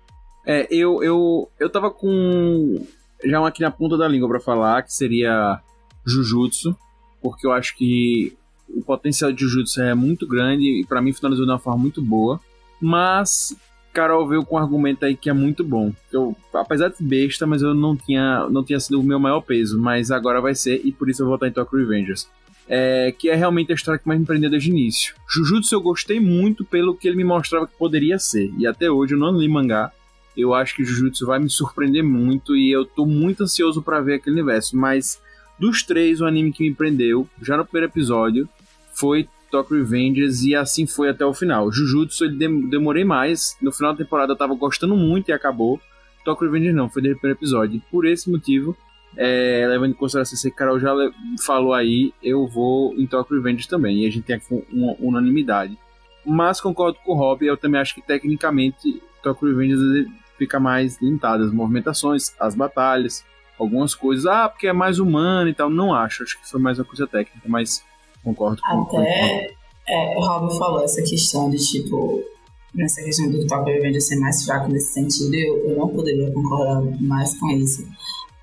É, 0.48 0.66
eu, 0.72 1.04
eu, 1.04 1.52
eu 1.60 1.70
tava 1.70 1.92
com 1.92 2.88
já 3.26 3.42
um 3.42 3.46
aqui 3.46 3.62
na 3.62 3.70
ponta 3.70 3.98
da 3.98 4.08
língua 4.08 4.30
para 4.30 4.40
falar, 4.40 4.82
que 4.82 4.94
seria 4.94 5.60
Jujutsu, 6.06 6.74
porque 7.22 7.46
eu 7.46 7.52
acho 7.52 7.76
que 7.76 8.34
o 8.70 8.82
potencial 8.82 9.32
de 9.32 9.42
Jujutsu 9.42 9.82
é 9.82 9.94
muito 9.94 10.26
grande 10.26 10.64
e 10.64 10.86
para 10.86 11.02
mim 11.02 11.12
finalizou 11.12 11.46
de 11.46 11.52
uma 11.52 11.60
forma 11.60 11.82
muito 11.82 12.02
boa. 12.02 12.40
Mas 12.80 13.58
Carol 13.92 14.26
veio 14.26 14.46
com 14.46 14.56
um 14.56 14.60
argumento 14.60 15.04
aí 15.04 15.18
que 15.18 15.30
é 15.30 15.34
muito 15.34 15.66
bom. 15.66 15.92
Eu, 16.14 16.34
apesar 16.54 16.90
de 16.90 17.04
besta, 17.04 17.46
mas 17.46 17.62
eu 17.62 17.74
não 17.74 17.98
tinha, 17.98 18.48
não 18.50 18.64
tinha 18.64 18.80
sido 18.80 19.02
o 19.02 19.04
meu 19.04 19.20
maior 19.20 19.42
peso, 19.42 19.78
mas 19.78 20.12
agora 20.12 20.40
vai 20.40 20.56
ser 20.56 20.80
e 20.86 20.94
por 20.94 21.10
isso 21.10 21.24
eu 21.24 21.26
vou 21.26 21.36
estar 21.36 21.48
em 21.48 21.52
Tokyo 21.52 21.80
Revengers. 21.80 22.26
É, 22.70 23.14
que 23.18 23.30
é 23.30 23.36
realmente 23.36 23.72
a 23.72 23.76
história 23.76 23.98
que 23.98 24.08
mais 24.08 24.20
me 24.20 24.26
prendeu 24.26 24.50
desde 24.50 24.70
o 24.70 24.74
início. 24.74 25.16
Jujutsu 25.28 25.74
eu 25.74 25.82
gostei 25.82 26.20
muito 26.20 26.64
pelo 26.64 26.96
que 26.96 27.08
ele 27.08 27.18
me 27.18 27.24
mostrava 27.24 27.66
que 27.66 27.78
poderia 27.78 28.20
ser, 28.20 28.54
e 28.58 28.68
até 28.68 28.92
hoje 28.92 29.14
eu 29.14 29.20
não 29.20 29.38
li 29.38 29.48
mangá. 29.48 29.92
Eu 30.38 30.54
acho 30.54 30.76
que 30.76 30.86
Jujutsu 30.86 31.26
vai 31.26 31.40
me 31.40 31.50
surpreender 31.50 32.04
muito 32.04 32.56
e 32.56 32.72
eu 32.72 32.86
tô 32.86 33.06
muito 33.06 33.44
ansioso 33.44 33.82
para 33.82 34.00
ver 34.00 34.16
aquele 34.16 34.36
universo, 34.36 34.78
mas 34.78 35.20
dos 35.60 35.82
três, 35.82 36.22
o 36.22 36.26
anime 36.26 36.54
que 36.54 36.64
me 36.64 36.76
prendeu, 36.76 37.28
já 37.42 37.58
no 37.58 37.66
primeiro 37.66 37.92
episódio, 37.92 38.48
foi 38.94 39.28
Tokyo 39.50 39.78
Revengers 39.78 40.44
e 40.44 40.54
assim 40.54 40.86
foi 40.86 41.10
até 41.10 41.26
o 41.26 41.34
final. 41.34 41.72
Jujutsu 41.72 42.26
ele 42.26 42.38
dem 42.38 42.70
demorei 42.70 43.04
mais, 43.04 43.58
no 43.62 43.72
final 43.72 43.94
da 43.94 43.98
temporada 43.98 44.34
eu 44.34 44.38
tava 44.38 44.54
gostando 44.54 44.96
muito 44.96 45.30
e 45.30 45.32
acabou. 45.32 45.82
Tokyo 46.24 46.46
Revengers 46.46 46.76
não, 46.76 46.90
foi 46.90 47.02
desde 47.02 47.18
o 47.18 47.22
primeiro 47.22 47.40
episódio. 47.40 47.82
Por 47.90 48.06
esse 48.06 48.30
motivo, 48.30 48.78
é, 49.16 49.66
levando 49.68 49.92
em 49.92 49.94
consideração 49.94 50.40
que 50.40 50.48
a 50.56 50.58
Carol 50.58 50.80
já 50.80 50.94
falou 51.44 51.74
aí, 51.74 52.14
eu 52.22 52.46
vou 52.48 52.94
em 52.96 53.08
Tokyo 53.08 53.38
Revengers 53.38 53.68
também. 53.68 54.04
E 54.04 54.08
a 54.08 54.12
gente 54.12 54.26
tem 54.26 54.36
aqui 54.36 54.64
uma 54.72 54.96
unanimidade. 55.00 55.78
Mas 56.26 56.60
concordo 56.60 57.00
com 57.06 57.14
o 57.14 57.16
Rob, 57.16 57.46
eu 57.46 57.56
também 57.56 57.80
acho 57.80 57.96
que 57.96 58.02
tecnicamente 58.02 59.02
Tokyo 59.24 59.48
Revengers 59.48 60.08
fica 60.38 60.60
mais 60.60 61.02
limitado. 61.02 61.44
As 61.44 61.52
movimentações, 61.52 62.34
as 62.40 62.56
batalhas, 62.56 63.24
algumas 63.60 63.96
coisas. 63.96 64.26
Ah, 64.26 64.48
porque 64.50 64.68
é 64.68 64.74
mais 64.74 65.00
humano 65.00 65.50
e 65.50 65.54
tal. 65.54 65.70
Não 65.70 65.94
acho, 65.94 66.24
acho 66.24 66.40
que 66.40 66.50
foi 66.50 66.60
mais 66.60 66.80
uma 66.80 66.86
coisa 66.86 67.08
técnica, 67.08 67.48
mas 67.48 67.84
concordo 68.24 68.62
com 68.62 68.84
Até 68.84 69.58
é, 69.88 70.18
o 70.18 70.20
Robin 70.20 70.58
falou 70.58 70.84
essa 70.84 71.02
questão 71.02 71.50
de 71.50 71.58
tipo. 71.58 72.24
Nessa 72.76 73.02
questão 73.02 73.32
do 73.32 73.48
Tokyo 73.48 73.74
Revengers 73.74 74.08
ser 74.08 74.18
mais 74.18 74.46
fraco 74.46 74.70
nesse 74.70 74.94
sentido, 74.94 75.34
eu, 75.34 75.70
eu 75.70 75.78
não 75.78 75.88
poderia 75.88 76.30
concordar 76.32 76.82
mais 77.02 77.34
com 77.40 77.50
isso. 77.52 77.88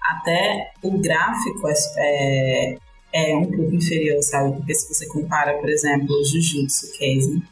Até 0.02 0.72
o 0.82 0.98
gráfico 0.98 1.68
é, 1.68 2.72
é, 3.12 3.30
é 3.30 3.36
um 3.36 3.44
pouco 3.44 3.72
inferior, 3.74 4.20
sabe? 4.22 4.56
Porque 4.56 4.74
se 4.74 4.92
você 4.92 5.06
compara, 5.06 5.54
por 5.58 5.68
exemplo, 5.68 6.08
o 6.10 6.24
Jujutsu 6.24 6.98
Kaisen, 6.98 7.42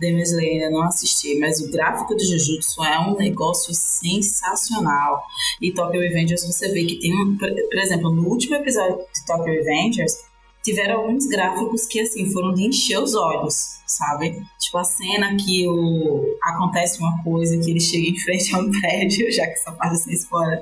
Demon 0.00 0.22
Slayer 0.22 0.64
ainda 0.64 0.70
não 0.70 0.82
assisti, 0.82 1.38
mas 1.38 1.60
o 1.60 1.70
gráfico 1.70 2.16
de 2.16 2.24
Jujutsu 2.24 2.82
é 2.82 2.98
um 3.00 3.16
negócio 3.16 3.74
sensacional. 3.74 5.22
E 5.60 5.72
Tokyo 5.72 6.00
Revengers 6.00 6.46
você 6.46 6.68
vê 6.72 6.84
que 6.86 6.98
tem 6.98 7.14
um, 7.14 7.36
por, 7.36 7.78
exemplo, 7.78 8.10
no 8.10 8.26
último 8.26 8.56
episódio 8.56 8.96
de 8.96 9.26
Tokyo 9.26 9.52
Revengers, 9.52 10.14
tiveram 10.62 11.02
alguns 11.02 11.26
gráficos 11.26 11.86
que 11.86 12.00
assim 12.00 12.30
foram 12.32 12.54
de 12.54 12.66
encher 12.66 12.98
os 12.98 13.14
olhos, 13.14 13.80
sabe? 13.86 14.42
Tipo 14.58 14.78
a 14.78 14.84
cena 14.84 15.36
que 15.36 15.66
o 15.68 16.38
acontece 16.42 16.98
uma 16.98 17.22
coisa 17.22 17.58
que 17.58 17.70
ele 17.70 17.80
chega 17.80 18.08
em 18.08 18.18
frente 18.18 18.54
a 18.54 18.58
um 18.58 18.70
prédio, 18.80 19.30
já 19.32 19.46
que 19.46 19.52
essa 19.52 19.72
parte 19.72 19.98
sem 19.98 20.14
spoiler, 20.14 20.60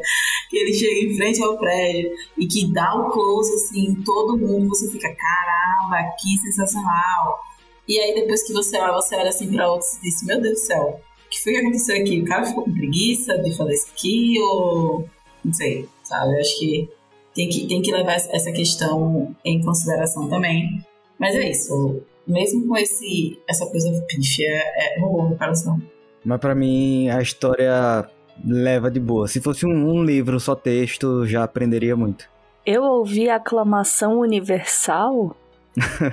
que 0.51 0.57
ele 0.57 0.73
chega 0.73 1.13
em 1.13 1.17
frente 1.17 1.43
ao 1.43 1.57
prédio 1.57 2.11
e 2.37 2.47
que 2.47 2.73
dá 2.73 2.93
o 2.95 3.11
close 3.11 3.55
assim, 3.55 3.95
todo 4.05 4.37
mundo, 4.37 4.69
você 4.69 4.91
fica, 4.91 5.15
caramba, 5.15 6.13
que 6.21 6.39
sensacional. 6.39 7.49
E 7.89 7.99
aí 7.99 8.15
depois 8.15 8.47
que 8.47 8.53
você 8.53 8.79
olha, 8.79 8.93
você 8.93 9.17
olha 9.17 9.31
assim 9.31 9.51
para 9.51 9.71
outros 9.71 9.95
e 9.95 10.03
diz, 10.03 10.23
meu 10.25 10.41
Deus 10.41 10.61
do 10.61 10.61
céu, 10.61 11.01
o 11.27 11.31
que 11.31 11.43
foi 11.43 11.55
que 11.55 11.59
aconteceu 11.61 11.97
aqui? 11.97 12.21
O 12.21 12.25
cara 12.25 12.45
ficou 12.45 12.65
com 12.65 12.73
preguiça 12.73 13.39
de 13.39 13.57
fazer 13.57 13.73
isso 13.73 13.89
aqui 13.91 14.35
ou 14.41 15.09
não 15.45 15.53
sei, 15.53 15.89
sabe? 16.05 16.35
Eu 16.35 16.41
acho 16.41 16.59
que 16.59 16.89
tem 17.35 17.49
que, 17.49 17.67
tem 17.67 17.81
que 17.81 17.93
levar 17.93 18.15
essa 18.15 18.53
questão 18.53 19.35
em 19.45 19.63
consideração 19.63 20.29
também. 20.29 20.85
Mas 21.19 21.35
é 21.35 21.51
isso, 21.51 22.03
mesmo 22.27 22.69
com 22.69 22.77
esse, 22.77 23.41
essa 23.49 23.67
coisa 23.67 23.91
pífia, 24.07 24.49
é, 24.49 25.01
roubou 25.01 25.29
meu 25.29 25.39
coração. 25.39 25.81
Mas 26.25 26.41
para 26.41 26.55
mim 26.55 27.09
a 27.09 27.23
história 27.23 28.09
leva 28.45 28.91
de 28.91 29.01
boa. 29.01 29.27
Se 29.27 29.41
fosse 29.41 29.67
um, 29.67 29.89
um 29.89 30.05
livro 30.05 30.39
só 30.39 30.55
texto, 30.55 31.27
já 31.27 31.45
aprenderia 31.45 31.97
muito. 31.97 32.29
Eu 32.67 32.83
ouvi 32.83 33.31
aclamação 33.31 34.21
universal 34.21 35.35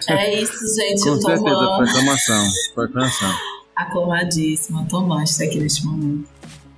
é 0.08 0.42
isso, 0.42 0.76
gente. 0.76 1.04
Com 1.04 1.22
certeza, 1.22 1.40
foi 1.40 1.90
aclamação. 1.90 2.48
Foi 2.74 2.86
aclamação. 2.86 3.36
Aclamadíssima. 3.76 4.86
Tomás 4.90 5.32
está 5.32 5.46
aqui 5.46 5.60
neste 5.60 5.86
momento. 5.86 6.28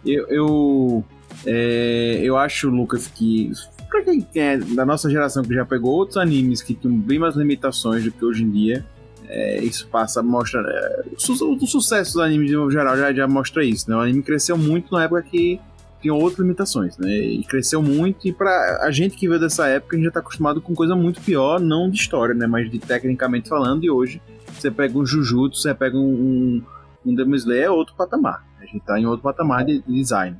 Eu, 0.05 0.27
eu, 0.27 1.03
é, 1.45 2.19
eu 2.23 2.37
acho, 2.37 2.69
Lucas, 2.69 3.07
que 3.07 3.51
pra 3.89 4.03
quem 4.03 4.25
é 4.35 4.57
da 4.57 4.85
nossa 4.85 5.09
geração 5.09 5.43
que 5.43 5.53
já 5.53 5.65
pegou 5.65 5.93
outros 5.93 6.17
animes 6.17 6.61
que 6.61 6.73
tinham 6.73 6.97
bem 6.97 7.19
mais 7.19 7.35
limitações 7.35 8.03
do 8.03 8.11
que 8.11 8.23
hoje 8.23 8.43
em 8.43 8.49
dia, 8.49 8.85
é, 9.27 9.63
isso 9.63 9.87
passa, 9.87 10.23
mostra. 10.23 10.61
É, 10.61 11.03
o, 11.43 11.53
o, 11.53 11.67
sucesso 11.67 12.13
dos 12.13 12.21
animes 12.21 12.49
de 12.49 12.71
geral 12.71 12.97
já, 12.97 13.13
já 13.13 13.27
mostra 13.27 13.63
isso, 13.63 13.89
né? 13.89 13.95
O 13.95 13.99
anime 13.99 14.23
cresceu 14.23 14.57
muito 14.57 14.93
na 14.93 15.03
época 15.03 15.23
que 15.23 15.59
tinha 16.01 16.13
outras 16.13 16.39
limitações, 16.39 16.97
né? 16.97 17.09
E 17.09 17.43
cresceu 17.43 17.81
muito, 17.81 18.27
e 18.27 18.33
para 18.33 18.81
a 18.83 18.91
gente 18.91 19.15
que 19.15 19.27
veio 19.27 19.39
dessa 19.39 19.67
época, 19.67 19.95
a 19.95 19.97
gente 19.97 20.05
já 20.05 20.11
tá 20.11 20.19
acostumado 20.19 20.61
com 20.61 20.73
coisa 20.73 20.95
muito 20.95 21.21
pior, 21.21 21.59
não 21.59 21.89
de 21.89 21.97
história, 21.97 22.33
né? 22.33 22.47
Mas 22.47 22.69
de 22.69 22.79
tecnicamente 22.79 23.49
falando, 23.49 23.83
e 23.83 23.89
hoje 23.89 24.21
você 24.53 24.71
pega 24.71 24.97
um 24.97 25.05
Jujutsu, 25.05 25.61
você 25.61 25.73
pega 25.73 25.97
um, 25.97 26.63
um, 27.05 27.15
Demon 27.15 27.35
Slayer, 27.35 27.65
é 27.65 27.69
outro 27.69 27.95
patamar. 27.95 28.45
A 28.59 28.65
gente 28.65 28.79
tá 28.81 28.99
em 28.99 29.05
outro 29.05 29.23
patamar 29.23 29.65
de 29.65 29.81
design. 29.87 30.37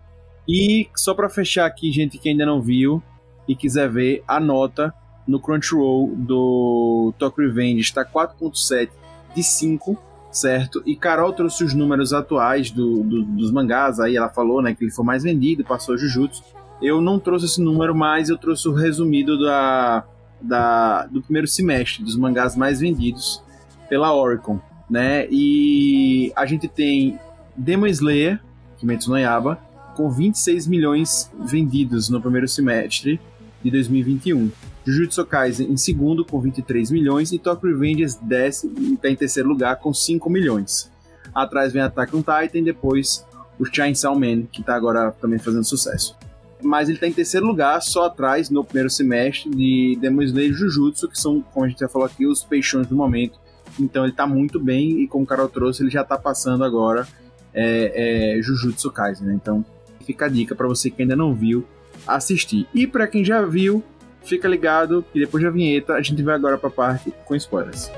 E 0.47 0.88
só 0.95 1.14
para 1.14 1.30
fechar 1.30 1.66
aqui, 1.66 1.91
gente 1.91 2.18
que 2.18 2.30
ainda 2.30 2.45
não 2.45 2.62
viu 2.62 3.01
e 3.47 3.55
quiser 3.55 3.89
ver, 3.89 4.24
a 4.28 4.39
nota 4.39 4.93
no 5.28 5.39
Crunchyroll 5.39 6.16
do 6.16 7.14
Tokyo 7.18 7.47
Revenge 7.47 7.82
está 7.82 8.05
4.7 8.05 8.89
de 9.36 9.43
5 9.43 9.97
certo? 10.38 10.81
E 10.85 10.95
Carol 10.95 11.33
trouxe 11.33 11.63
os 11.63 11.73
números 11.73 12.13
atuais 12.13 12.71
do, 12.71 13.03
do, 13.03 13.23
dos 13.23 13.51
mangás, 13.51 13.99
aí 13.99 14.15
ela 14.15 14.29
falou, 14.29 14.61
né, 14.61 14.73
que 14.73 14.83
ele 14.83 14.91
foi 14.91 15.03
mais 15.03 15.23
vendido, 15.23 15.63
passou 15.63 15.97
Jujutsu. 15.97 16.43
Eu 16.81 17.01
não 17.01 17.19
trouxe 17.19 17.45
esse 17.45 17.61
número, 17.61 17.95
mas 17.95 18.29
eu 18.29 18.38
trouxe 18.38 18.67
o 18.67 18.73
resumido 18.73 19.39
da, 19.39 20.05
da, 20.41 21.05
do 21.07 21.21
primeiro 21.21 21.47
semestre, 21.47 22.03
dos 22.03 22.15
mangás 22.15 22.55
mais 22.55 22.79
vendidos 22.79 23.41
pela 23.89 24.13
Oricon, 24.13 24.59
né? 24.89 25.27
E 25.31 26.31
a 26.35 26.45
gente 26.45 26.67
tem 26.67 27.19
Demon 27.55 27.88
Slayer, 27.88 28.39
Kimetsu 28.77 29.09
no 29.09 29.17
Yaba, 29.17 29.59
com 29.95 30.09
26 30.09 30.67
milhões 30.67 31.31
vendidos 31.39 32.09
no 32.09 32.21
primeiro 32.21 32.47
semestre 32.47 33.19
de 33.63 33.71
2021. 33.71 34.51
Jujutsu 34.88 35.25
Kaisen 35.25 35.69
em 35.69 35.75
segundo 35.75 36.23
com 36.23 36.39
23 36.39 36.91
milhões 36.91 37.33
e 37.33 37.38
Tokyo 37.38 37.69
Revengers 37.69 38.15
desce 38.15 38.71
está 38.93 39.09
em 39.09 39.15
terceiro 39.17 39.49
lugar 39.49 39.75
com 39.75 39.93
5 39.93 40.29
milhões. 40.29 40.89
Atrás 41.35 41.73
vem 41.73 41.81
Attack 41.81 42.15
on 42.15 42.19
Titan 42.19 42.59
e 42.59 42.63
depois 42.63 43.25
o 43.59 43.65
Chainsaw 43.65 44.17
Man, 44.17 44.43
que 44.43 44.61
está 44.61 44.75
agora 44.75 45.11
também 45.11 45.39
fazendo 45.39 45.65
sucesso. 45.65 46.15
Mas 46.61 46.88
ele 46.88 46.95
está 46.95 47.05
em 47.05 47.11
terceiro 47.11 47.45
lugar, 47.45 47.81
só 47.81 48.05
atrás 48.05 48.49
no 48.49 48.63
primeiro 48.63 48.89
semestre 48.89 49.49
de 49.49 49.97
Demon 49.99 50.21
Slayer 50.21 50.51
e 50.51 50.53
Jujutsu, 50.53 51.09
que 51.09 51.19
são, 51.19 51.41
como 51.41 51.65
a 51.65 51.69
gente 51.69 51.79
já 51.79 51.89
falou 51.89 52.07
aqui, 52.07 52.25
os 52.25 52.43
peixões 52.43 52.88
do 52.88 52.95
momento. 52.95 53.38
Então 53.77 54.03
ele 54.03 54.13
está 54.13 54.25
muito 54.25 54.57
bem 54.57 55.01
e 55.01 55.07
como 55.07 55.25
o 55.25 55.27
Carol 55.27 55.49
trouxe, 55.49 55.83
ele 55.83 55.89
já 55.89 56.01
está 56.01 56.17
passando 56.17 56.63
agora 56.63 57.05
é, 57.53 58.38
é, 58.38 58.41
Jujutsu 58.41 58.89
Kaisen. 58.89 59.27
Né? 59.27 59.33
Então 59.35 59.65
fica 60.05 60.25
a 60.25 60.29
dica 60.29 60.55
para 60.55 60.67
você 60.67 60.89
que 60.89 61.01
ainda 61.01 61.15
não 61.15 61.35
viu 61.35 61.65
assistir. 62.07 62.65
E 62.73 62.88
para 62.88 63.05
quem 63.05 63.23
já 63.25 63.45
viu, 63.45 63.83
Fica 64.28 64.47
ligado 64.47 65.05
que 65.13 65.19
depois 65.21 65.41
da 65.41 65.49
vinheta 65.49 65.93
a 65.93 66.01
gente 66.01 66.21
vai 66.21 66.36
agora 66.36 66.57
para 66.57 66.67
a 66.67 66.71
parte 66.71 67.13
com 67.23 67.34
spoilers. 67.34 67.89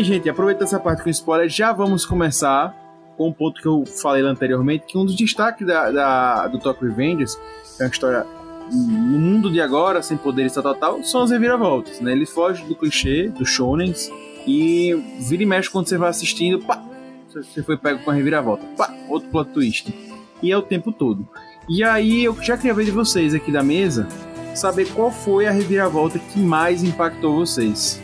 Bem, 0.00 0.04
gente, 0.06 0.30
aproveitando 0.30 0.62
essa 0.62 0.80
parte 0.80 1.02
com 1.02 1.10
spoiler, 1.10 1.46
já 1.50 1.74
vamos 1.74 2.06
começar 2.06 2.74
com 3.18 3.28
um 3.28 3.32
ponto 3.34 3.60
que 3.60 3.68
eu 3.68 3.84
falei 3.84 4.22
anteriormente, 4.22 4.86
que 4.86 4.96
um 4.96 5.04
dos 5.04 5.14
destaques 5.14 5.66
da, 5.66 5.90
da 5.90 6.46
do 6.48 6.58
Tokyo 6.58 6.88
Revengers, 6.88 7.34
que 7.34 7.82
é 7.82 7.84
uma 7.84 7.90
história 7.90 8.26
no 8.72 9.18
mundo 9.18 9.50
de 9.50 9.60
agora, 9.60 10.00
sem 10.00 10.16
poderes 10.16 10.54
tal, 10.54 11.04
são 11.04 11.20
as 11.20 11.30
reviravoltas, 11.30 12.00
né? 12.00 12.12
Ele 12.12 12.24
foge 12.24 12.64
do 12.64 12.74
clichê, 12.74 13.28
dos 13.28 13.50
shonens, 13.50 14.10
e 14.46 14.94
vira 15.18 15.42
e 15.42 15.46
mexe 15.46 15.68
quando 15.68 15.86
você 15.86 15.98
vai 15.98 16.08
assistindo, 16.08 16.60
pá, 16.60 16.82
você 17.28 17.62
foi 17.62 17.76
pego 17.76 18.02
com 18.02 18.10
a 18.10 18.14
reviravolta, 18.14 18.64
pá, 18.78 18.90
outro 19.06 19.28
plot 19.28 19.50
twist. 19.50 19.94
E 20.42 20.50
é 20.50 20.56
o 20.56 20.62
tempo 20.62 20.92
todo. 20.92 21.28
E 21.68 21.84
aí 21.84 22.24
eu 22.24 22.34
já 22.40 22.56
queria 22.56 22.72
ver 22.72 22.86
de 22.86 22.90
vocês 22.90 23.34
aqui 23.34 23.52
da 23.52 23.62
mesa, 23.62 24.08
saber 24.54 24.90
qual 24.94 25.10
foi 25.10 25.46
a 25.46 25.50
reviravolta 25.50 26.18
que 26.18 26.40
mais 26.40 26.82
impactou 26.82 27.36
vocês. 27.36 28.00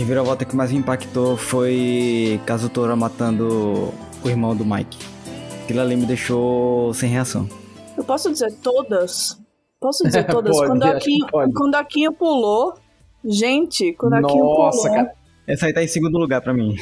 Reviravolta 0.00 0.44
que 0.44 0.56
mais 0.56 0.72
me 0.72 0.78
impactou 0.78 1.36
foi 1.36 2.40
Kazutora 2.46 2.96
matando 2.96 3.92
o 4.24 4.28
irmão 4.28 4.54
do 4.56 4.64
Mike. 4.64 4.98
Aquilo 5.62 5.80
ali 5.80 5.96
me 5.96 6.06
deixou 6.06 6.92
sem 6.94 7.08
reação. 7.10 7.48
Eu 7.96 8.04
posso 8.04 8.32
dizer 8.32 8.52
todas? 8.62 9.38
Posso 9.78 10.04
dizer 10.04 10.24
todas? 10.28 10.56
Pode, 10.56 10.68
quando, 10.68 10.82
a 10.84 10.98
pode. 11.30 11.52
quando 11.52 11.74
a 11.74 11.84
Quinho 11.84 12.12
pulou. 12.12 12.74
Gente, 13.24 13.92
quando 13.92 14.14
a 14.14 14.22
Quinho 14.22 14.44
Nossa, 14.44 14.88
pulou. 14.88 14.94
cara. 14.96 15.12
Essa 15.46 15.66
aí 15.66 15.72
tá 15.72 15.82
em 15.82 15.88
segundo 15.88 16.16
lugar 16.18 16.40
pra 16.40 16.54
mim. 16.54 16.76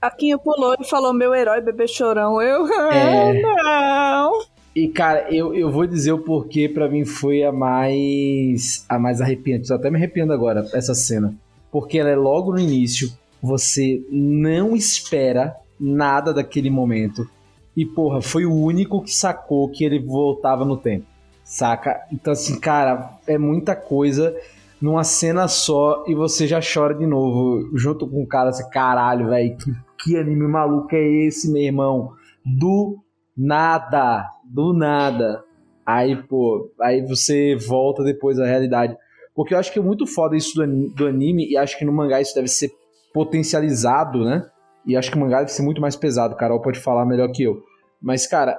A 0.00 0.10
Quinho 0.10 0.38
pulou 0.38 0.74
e 0.80 0.84
falou: 0.84 1.12
Meu 1.12 1.34
herói, 1.34 1.60
bebê 1.60 1.86
chorão. 1.86 2.40
Eu. 2.40 2.66
É. 2.90 3.40
Não. 3.40 4.32
E, 4.74 4.88
cara, 4.88 5.26
eu, 5.30 5.54
eu 5.54 5.70
vou 5.70 5.86
dizer 5.86 6.12
o 6.12 6.18
porquê 6.18 6.66
pra 6.68 6.88
mim 6.88 7.04
foi 7.04 7.42
a 7.44 7.52
mais 7.52 8.84
a 8.88 8.98
mais 8.98 9.20
arrepiante. 9.20 9.68
Tô 9.68 9.74
até 9.74 9.90
me 9.90 9.96
arrepiando 9.96 10.32
agora, 10.32 10.66
essa 10.72 10.94
cena. 10.94 11.34
Porque 11.72 11.98
ela 11.98 12.10
é 12.10 12.16
logo 12.16 12.52
no 12.52 12.60
início. 12.60 13.10
Você 13.42 14.06
não 14.08 14.76
espera 14.76 15.56
nada 15.80 16.32
daquele 16.32 16.70
momento. 16.70 17.28
E, 17.76 17.84
porra, 17.84 18.22
foi 18.22 18.44
o 18.44 18.54
único 18.54 19.02
que 19.02 19.10
sacou 19.10 19.68
que 19.68 19.82
ele 19.82 19.98
voltava 19.98 20.64
no 20.64 20.76
tempo. 20.76 21.06
Saca? 21.42 22.06
Então, 22.12 22.32
assim, 22.32 22.60
cara, 22.60 23.18
é 23.26 23.36
muita 23.36 23.74
coisa 23.74 24.36
numa 24.80 25.04
cena 25.04 25.46
só 25.48 26.04
e 26.06 26.14
você 26.14 26.46
já 26.46 26.60
chora 26.60 26.94
de 26.94 27.06
novo 27.06 27.70
junto 27.76 28.06
com 28.06 28.22
o 28.22 28.26
cara. 28.26 28.50
Assim, 28.50 28.68
caralho, 28.68 29.28
velho, 29.28 29.56
que, 29.56 29.72
que 29.98 30.16
anime 30.16 30.46
maluco 30.46 30.94
é 30.94 31.02
esse, 31.26 31.50
meu 31.50 31.62
irmão? 31.62 32.12
Do 32.44 32.98
nada, 33.36 34.28
do 34.44 34.72
nada. 34.72 35.42
Aí, 35.84 36.16
pô, 36.16 36.70
aí 36.80 37.04
você 37.06 37.56
volta 37.56 38.04
depois 38.04 38.38
à 38.38 38.46
realidade. 38.46 38.96
Porque 39.34 39.54
eu 39.54 39.58
acho 39.58 39.72
que 39.72 39.78
é 39.78 39.82
muito 39.82 40.06
foda 40.06 40.36
isso 40.36 40.54
do 40.54 40.62
ani- 40.62 40.88
do 40.94 41.06
anime, 41.06 41.48
e 41.48 41.56
acho 41.56 41.78
que 41.78 41.84
no 41.84 41.92
mangá 41.92 42.20
isso 42.20 42.34
deve 42.34 42.48
ser 42.48 42.70
potencializado, 43.14 44.24
né? 44.24 44.44
E 44.86 44.96
acho 44.96 45.10
que 45.10 45.16
o 45.16 45.20
mangá 45.20 45.38
deve 45.38 45.52
ser 45.52 45.62
muito 45.62 45.80
mais 45.80 45.96
pesado, 45.96 46.36
Carol 46.36 46.60
pode 46.60 46.78
falar 46.80 47.06
melhor 47.06 47.30
que 47.30 47.44
eu. 47.44 47.62
Mas, 48.00 48.26
cara, 48.26 48.58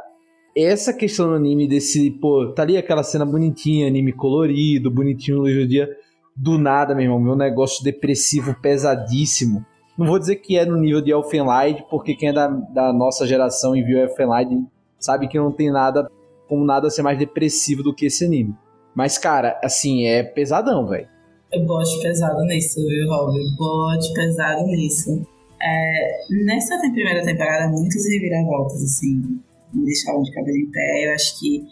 essa 0.56 0.94
questão 0.94 1.28
do 1.28 1.36
anime 1.36 1.68
desse, 1.68 2.12
pô, 2.12 2.52
tá 2.54 2.62
ali 2.64 2.78
aquela 2.78 3.04
cena 3.04 3.26
bonitinha, 3.26 3.88
anime 3.88 4.14
colorido, 4.14 4.90
bonitinho 4.90 5.40
no 5.40 5.44
do 5.44 5.68
dia, 5.68 5.90
do 6.36 6.58
nada, 6.58 6.96
meu 6.96 7.04
irmão, 7.04 7.20
meu 7.20 7.36
negócio 7.36 7.84
depressivo 7.84 8.56
pesadíssimo. 8.62 9.66
Não 9.98 10.08
vou 10.08 10.18
dizer 10.18 10.38
que 10.38 10.58
é 10.58 10.66
no 10.66 10.78
nível 10.78 11.02
de 11.02 11.12
Elfenlight, 11.12 11.86
porque 11.90 12.16
quem 12.16 12.30
é 12.30 12.34
da, 12.34 12.48
da 12.48 12.94
nossa 12.94 13.28
geração 13.28 13.76
e 13.76 13.84
viu 13.84 14.00
Elfenlight 14.00 14.50
sabe 14.98 15.28
que 15.28 15.38
não 15.38 15.52
tem 15.52 15.72
nada 15.72 16.10
como 16.48 16.66
nada 16.66 16.90
ser 16.90 17.04
mais 17.04 17.18
depressivo 17.18 17.84
do 17.84 17.94
que 17.94 18.06
esse 18.06 18.26
anime. 18.26 18.56
Mas, 18.96 19.18
cara, 19.18 19.60
assim, 19.64 20.06
é 20.06 20.24
pesadão, 20.24 20.88
velho. 20.88 21.08
Eu 21.52 21.66
bote 21.66 22.02
pesado 22.02 22.44
nisso, 22.46 22.80
viu, 22.88 23.08
Rob? 23.10 23.34
Bote 23.58 24.14
pesado 24.14 24.66
nisso. 24.66 25.22
É, 25.62 26.22
nessa 26.46 26.78
primeira 26.80 27.24
temporada, 27.24 27.70
muitas 27.70 28.08
reviravoltas, 28.08 28.84
assim, 28.84 29.40
me 29.74 29.86
deixaram 29.86 30.22
de 30.22 30.32
cabelo 30.34 30.58
em 30.58 30.72
pé. 30.72 31.08
Eu 31.08 31.14
acho 31.14 31.40
que 31.40 31.64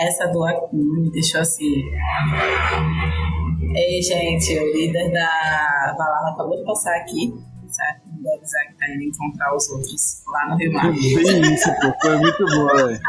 essa 0.00 0.26
do 0.28 0.44
Akun 0.44 0.76
me 0.76 1.10
deixou 1.10 1.40
assim. 1.40 1.82
Ei, 3.74 4.02
gente, 4.02 4.58
o 4.58 4.72
líder 4.72 5.12
da 5.12 5.94
Valhalla 5.96 6.32
acabou 6.32 6.56
de 6.56 6.64
passar 6.64 6.96
aqui, 6.96 7.34
certo? 7.76 8.02
Avisar 8.36 8.66
que 8.68 8.74
tá 8.78 8.88
indo 8.90 9.02
encontrar 9.04 9.54
os 9.54 9.68
outros 9.70 10.22
lá 10.26 10.48
no 10.48 10.56
Rio 10.56 10.72
Mar. 10.72 10.90
Bem 10.92 11.54
isso, 11.54 11.68
pô. 11.80 11.92
Foi 12.00 12.16
muito 12.16 12.44
bom, 12.44 12.66
velho. 12.76 13.00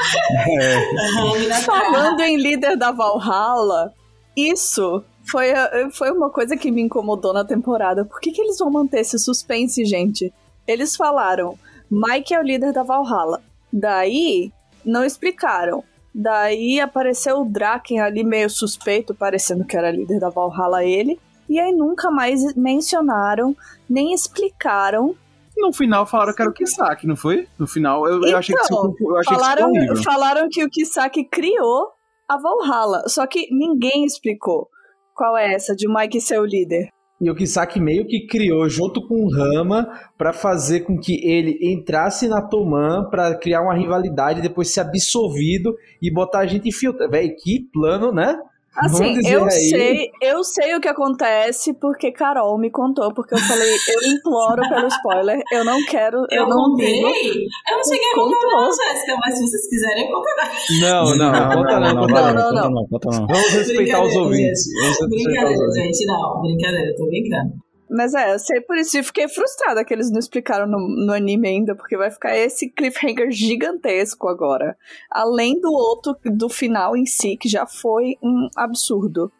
Falando 1.65 2.19
em 2.21 2.37
líder 2.37 2.75
da 2.77 2.91
Valhalla, 2.91 3.93
isso 4.35 5.03
foi, 5.23 5.53
foi 5.91 6.11
uma 6.11 6.29
coisa 6.29 6.55
que 6.57 6.71
me 6.71 6.81
incomodou 6.81 7.33
na 7.33 7.45
temporada. 7.45 8.05
Por 8.05 8.19
que, 8.19 8.31
que 8.31 8.41
eles 8.41 8.57
vão 8.59 8.69
manter 8.69 8.99
esse 8.99 9.17
suspense, 9.17 9.85
gente? 9.85 10.33
Eles 10.67 10.95
falaram, 10.95 11.57
Mike 11.89 12.33
é 12.33 12.39
o 12.39 12.43
líder 12.43 12.73
da 12.73 12.83
Valhalla. 12.83 13.41
Daí, 13.71 14.51
não 14.85 15.03
explicaram. 15.05 15.83
Daí 16.13 16.79
apareceu 16.79 17.41
o 17.41 17.45
Draken 17.45 17.99
ali 17.99 18.23
meio 18.23 18.49
suspeito, 18.49 19.13
parecendo 19.13 19.65
que 19.65 19.77
era 19.77 19.91
líder 19.91 20.19
da 20.19 20.29
Valhalla 20.29 20.83
ele. 20.83 21.19
E 21.49 21.59
aí 21.59 21.71
nunca 21.71 22.11
mais 22.11 22.55
mencionaram, 22.55 23.55
nem 23.89 24.13
explicaram. 24.13 25.15
No 25.55 25.73
final 25.73 26.05
falaram 26.05 26.33
que 26.33 26.41
era 26.41 26.51
o 26.51 26.53
Kisaki, 26.53 27.07
não 27.07 27.15
foi? 27.15 27.47
No 27.57 27.65
final, 27.65 28.07
eu, 28.07 28.21
eu 28.23 28.37
achei 28.37 28.55
que 28.55 28.61
isso, 28.61 28.73
Então, 28.73 28.95
eu 29.09 29.17
achei 29.17 29.35
que 29.35 29.41
isso 29.41 29.43
Falaram, 29.43 30.03
falaram 30.03 30.49
que 30.49 30.63
o 30.63 30.69
Kisaki 30.69 31.23
criou 31.23 31.89
a 32.29 32.37
Valhalla, 32.37 33.03
só 33.07 33.25
que 33.25 33.47
ninguém 33.51 34.05
explicou 34.05 34.69
qual 35.15 35.35
é 35.35 35.53
essa 35.53 35.75
de 35.75 35.87
o 35.87 35.93
Mike 35.93 36.21
ser 36.21 36.39
o 36.39 36.45
líder. 36.45 36.89
E 37.19 37.31
o 37.31 37.35
Kisaki 37.35 37.79
meio 37.79 38.05
que 38.05 38.27
criou 38.27 38.69
junto 38.69 39.01
com 39.07 39.15
o 39.15 39.31
Rama 39.31 39.87
pra 40.15 40.31
fazer 40.31 40.81
com 40.81 40.99
que 40.99 41.19
ele 41.27 41.57
entrasse 41.73 42.27
na 42.27 42.43
Toman 42.43 43.09
pra 43.09 43.33
criar 43.35 43.63
uma 43.63 43.73
rivalidade, 43.73 44.41
depois 44.41 44.71
ser 44.71 44.81
absorvido 44.81 45.75
e 45.99 46.13
botar 46.13 46.39
a 46.39 46.45
gente 46.45 46.69
infiltrado. 46.69 47.11
Véi, 47.11 47.29
que 47.29 47.67
plano, 47.73 48.11
né? 48.11 48.37
Assim, 48.77 49.17
eu 49.27 49.43
aí. 49.43 49.51
sei, 49.51 50.11
eu 50.21 50.43
sei 50.43 50.75
o 50.75 50.79
que 50.79 50.87
acontece 50.87 51.73
porque 51.73 52.11
Carol 52.11 52.57
me 52.59 52.69
contou, 52.69 53.11
porque 53.13 53.33
eu 53.33 53.39
falei, 53.39 53.71
eu 53.73 54.11
imploro 54.11 54.61
pelo 54.69 54.87
spoiler, 54.87 55.41
eu 55.51 55.65
não 55.65 55.83
quero, 55.85 56.17
eu, 56.29 56.43
Eu 56.43 56.47
não 56.47 56.57
contei? 56.71 56.93
ligo. 56.93 57.39
Eu 57.69 57.77
não 57.77 57.83
cheguei 57.83 58.11
a 58.11 58.15
contar 58.15 58.37
não, 58.39 58.69
Jéssica, 58.71 59.17
mas 59.19 59.35
se 59.35 59.47
vocês 59.47 59.67
quiserem, 59.67 60.05
eu 60.05 60.15
conto 60.15 60.27
agora. 60.29 60.51
Não, 60.79 61.17
não, 61.17 61.31
conta 61.33 61.79
não, 61.79 61.79
conta 61.79 61.79
não, 61.79 61.93
não. 61.93 61.93
não. 61.93 62.07
conta 62.07 62.69
não, 62.69 62.87
conta 62.87 63.09
não. 63.19 63.27
Vamos 63.27 63.53
respeitar 63.53 64.03
os 64.03 64.15
ouvintes. 64.15 64.63
Brincadeira, 65.09 65.71
gente, 65.73 66.05
não. 66.05 66.41
Brincadeira, 66.41 66.89
eu 66.91 66.95
tô 66.95 67.05
brincando. 67.07 67.66
Mas 67.89 68.13
é, 68.13 68.33
eu 68.33 68.39
sei 68.39 68.59
por 68.61 68.77
isso, 68.77 68.97
e 68.97 69.03
fiquei 69.03 69.27
frustrada 69.27 69.83
que 69.83 69.93
eles 69.93 70.11
não 70.11 70.19
explicaram 70.19 70.67
no, 70.67 70.77
no 70.77 71.13
anime 71.13 71.47
ainda, 71.47 71.75
porque 71.75 71.95
vai 71.95 72.11
ficar 72.11 72.37
esse 72.37 72.69
cliffhanger 72.69 73.31
gigantesco 73.31 74.27
agora. 74.27 74.75
Além 75.09 75.59
do 75.59 75.71
outro, 75.71 76.15
do 76.25 76.49
final 76.49 76.97
em 76.97 77.05
si, 77.05 77.37
que 77.37 77.47
já 77.47 77.65
foi 77.65 78.15
um 78.21 78.49
absurdo. 78.55 79.31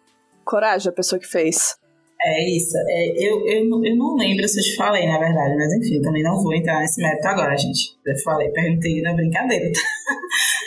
Coragem, 0.45 0.89
a 0.89 0.93
pessoa 0.93 1.19
que 1.19 1.27
fez. 1.27 1.77
É 2.23 2.49
isso. 2.49 2.75
É, 2.75 3.27
eu, 3.27 3.45
eu, 3.47 3.85
eu 3.85 3.95
não 3.95 4.15
lembro 4.15 4.47
se 4.47 4.59
eu 4.59 4.63
te 4.63 4.75
falei, 4.75 5.05
na 5.05 5.19
verdade, 5.19 5.55
mas 5.55 5.73
enfim, 5.73 5.97
eu 5.97 6.01
também 6.01 6.23
não 6.23 6.41
vou 6.41 6.53
entrar 6.53 6.79
nesse 6.79 7.01
mérito 7.01 7.27
agora, 7.27 7.55
gente. 7.55 7.95
Eu 8.05 8.17
falei, 8.23 8.49
perguntei 8.49 9.01
na 9.01 9.13
brincadeira, 9.13 9.71
tá? 9.71 9.79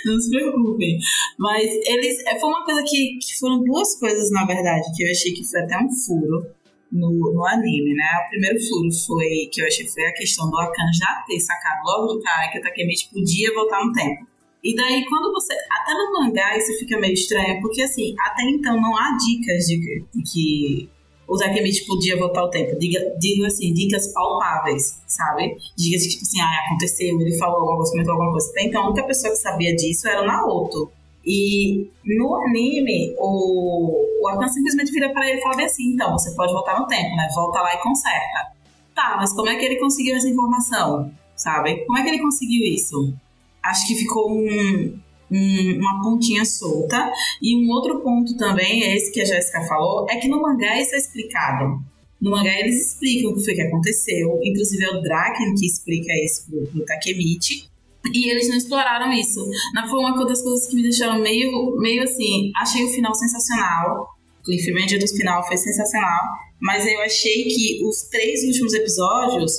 Não 0.06 0.18
se 0.18 0.30
preocupem. 0.30 0.98
Mas 1.38 1.66
eles. 1.86 2.24
é, 2.26 2.38
Foi 2.38 2.48
uma 2.48 2.64
coisa 2.64 2.82
que, 2.82 3.18
que 3.18 3.38
foram 3.38 3.62
duas 3.62 3.98
coisas, 3.98 4.30
na 4.30 4.46
verdade, 4.46 4.84
que 4.96 5.04
eu 5.04 5.10
achei 5.10 5.32
que 5.32 5.44
foi 5.44 5.60
até 5.60 5.76
um 5.76 5.90
furo 5.90 6.46
no, 6.92 7.32
no 7.32 7.46
anime, 7.46 7.94
né? 7.94 8.04
O 8.26 8.30
primeiro 8.30 8.58
furo 8.60 8.90
foi 9.06 9.48
que 9.52 9.62
eu 9.62 9.66
achei 9.66 9.84
que 9.84 9.92
foi 9.92 10.04
a 10.04 10.12
questão 10.12 10.50
do 10.50 10.58
Akan 10.58 10.92
já 10.92 11.24
ter 11.26 11.38
sacado 11.38 11.84
logo 11.84 12.14
do 12.14 12.20
cara 12.20 12.50
que 12.50 12.58
o 12.58 12.62
Takemichi 12.62 13.08
podia 13.12 13.54
voltar 13.54 13.84
no 13.84 13.92
tempo. 13.92 14.26
E 14.62 14.74
daí, 14.74 15.04
quando 15.08 15.32
você. 15.32 15.54
Até 15.54 15.94
no 15.94 16.12
mangá 16.12 16.56
isso 16.56 16.78
fica 16.78 16.98
meio 16.98 17.14
estranho, 17.14 17.60
porque 17.60 17.82
assim, 17.82 18.14
até 18.26 18.42
então 18.42 18.78
não 18.80 18.94
há 18.96 19.16
dicas 19.16 19.64
de 19.66 19.78
que, 19.78 20.04
que 20.32 20.90
o 21.26 21.36
Takemichi 21.36 21.86
podia 21.86 22.18
voltar 22.18 22.44
o 22.44 22.50
tempo. 22.50 22.78
Diga, 22.78 23.00
digo 23.18 23.46
assim, 23.46 23.72
dicas 23.72 24.12
palpáveis, 24.12 25.00
sabe? 25.06 25.56
Dicas 25.78 26.02
de 26.02 26.10
tipo 26.10 26.22
assim, 26.22 26.40
ah, 26.40 26.66
aconteceu, 26.66 27.20
ele 27.20 27.38
falou 27.38 27.60
alguma 27.60 27.76
coisa, 27.76 27.92
comentou 27.92 28.12
alguma 28.12 28.32
coisa. 28.32 28.50
Até 28.50 28.64
então, 28.64 28.82
a 28.82 28.86
única 28.88 29.06
pessoa 29.06 29.32
que 29.32 29.38
sabia 29.38 29.74
disso 29.74 30.08
era 30.08 30.22
o 30.22 30.26
Naoto. 30.26 30.90
E 31.32 31.88
no 32.04 32.34
anime, 32.46 33.14
o, 33.18 34.22
o 34.22 34.28
Akan 34.28 34.48
simplesmente 34.48 34.90
vira 34.90 35.10
pra 35.12 35.28
ele 35.28 35.38
e 35.38 35.42
fala 35.42 35.62
assim: 35.64 35.92
então, 35.92 36.12
você 36.12 36.34
pode 36.34 36.52
voltar 36.52 36.78
no 36.80 36.86
tempo, 36.86 37.14
né? 37.16 37.28
Volta 37.34 37.60
lá 37.60 37.74
e 37.74 37.78
conserta. 37.82 38.50
Tá, 38.94 39.14
mas 39.16 39.32
como 39.32 39.48
é 39.48 39.56
que 39.56 39.64
ele 39.64 39.76
conseguiu 39.78 40.16
essa 40.16 40.28
informação? 40.28 41.12
Sabe? 41.36 41.84
Como 41.86 41.96
é 41.98 42.02
que 42.02 42.08
ele 42.08 42.18
conseguiu 42.20 42.64
isso? 42.74 43.14
Acho 43.62 43.86
que 43.86 43.94
ficou 43.94 44.30
um, 44.32 44.98
um- 45.30 45.78
uma 45.78 46.02
pontinha 46.02 46.44
solta. 46.44 47.10
E 47.40 47.56
um 47.56 47.70
outro 47.70 48.00
ponto 48.00 48.36
também, 48.36 48.82
é 48.82 48.96
esse 48.96 49.12
que 49.12 49.20
a 49.20 49.24
Jéssica 49.24 49.62
falou, 49.68 50.06
é 50.10 50.16
que 50.16 50.28
no 50.28 50.42
mangá 50.42 50.78
isso 50.80 50.94
é 50.94 50.98
explicado. 50.98 51.78
No 52.20 52.30
mangá 52.32 52.50
eles 52.58 52.88
explicam 52.88 53.30
o 53.30 53.34
que 53.36 53.44
foi 53.44 53.54
que 53.54 53.62
aconteceu. 53.62 54.38
Inclusive 54.42 54.84
é 54.84 54.90
o 54.90 55.00
Draken 55.00 55.54
que 55.54 55.64
explica 55.66 56.12
isso 56.24 56.44
pro, 56.50 56.66
pro 56.66 56.84
Takemichi. 56.84 57.69
E 58.12 58.30
eles 58.30 58.48
não 58.48 58.56
exploraram 58.56 59.12
isso. 59.12 59.40
Na 59.74 59.86
foi 59.88 59.98
uma 60.00 60.24
das 60.26 60.42
coisas 60.42 60.66
que 60.68 60.76
me 60.76 60.82
deixaram 60.82 61.18
meio, 61.20 61.76
meio 61.78 62.02
assim. 62.02 62.50
Achei 62.60 62.84
o 62.84 62.88
final 62.88 63.14
sensacional. 63.14 64.08
O 64.40 64.42
cliffhanger 64.44 64.98
do 64.98 65.06
final 65.08 65.46
foi 65.46 65.56
sensacional. 65.56 66.24
Mas 66.60 66.86
eu 66.86 67.00
achei 67.02 67.44
que 67.44 67.84
os 67.84 68.02
três 68.10 68.42
últimos 68.44 68.72
episódios, 68.74 69.52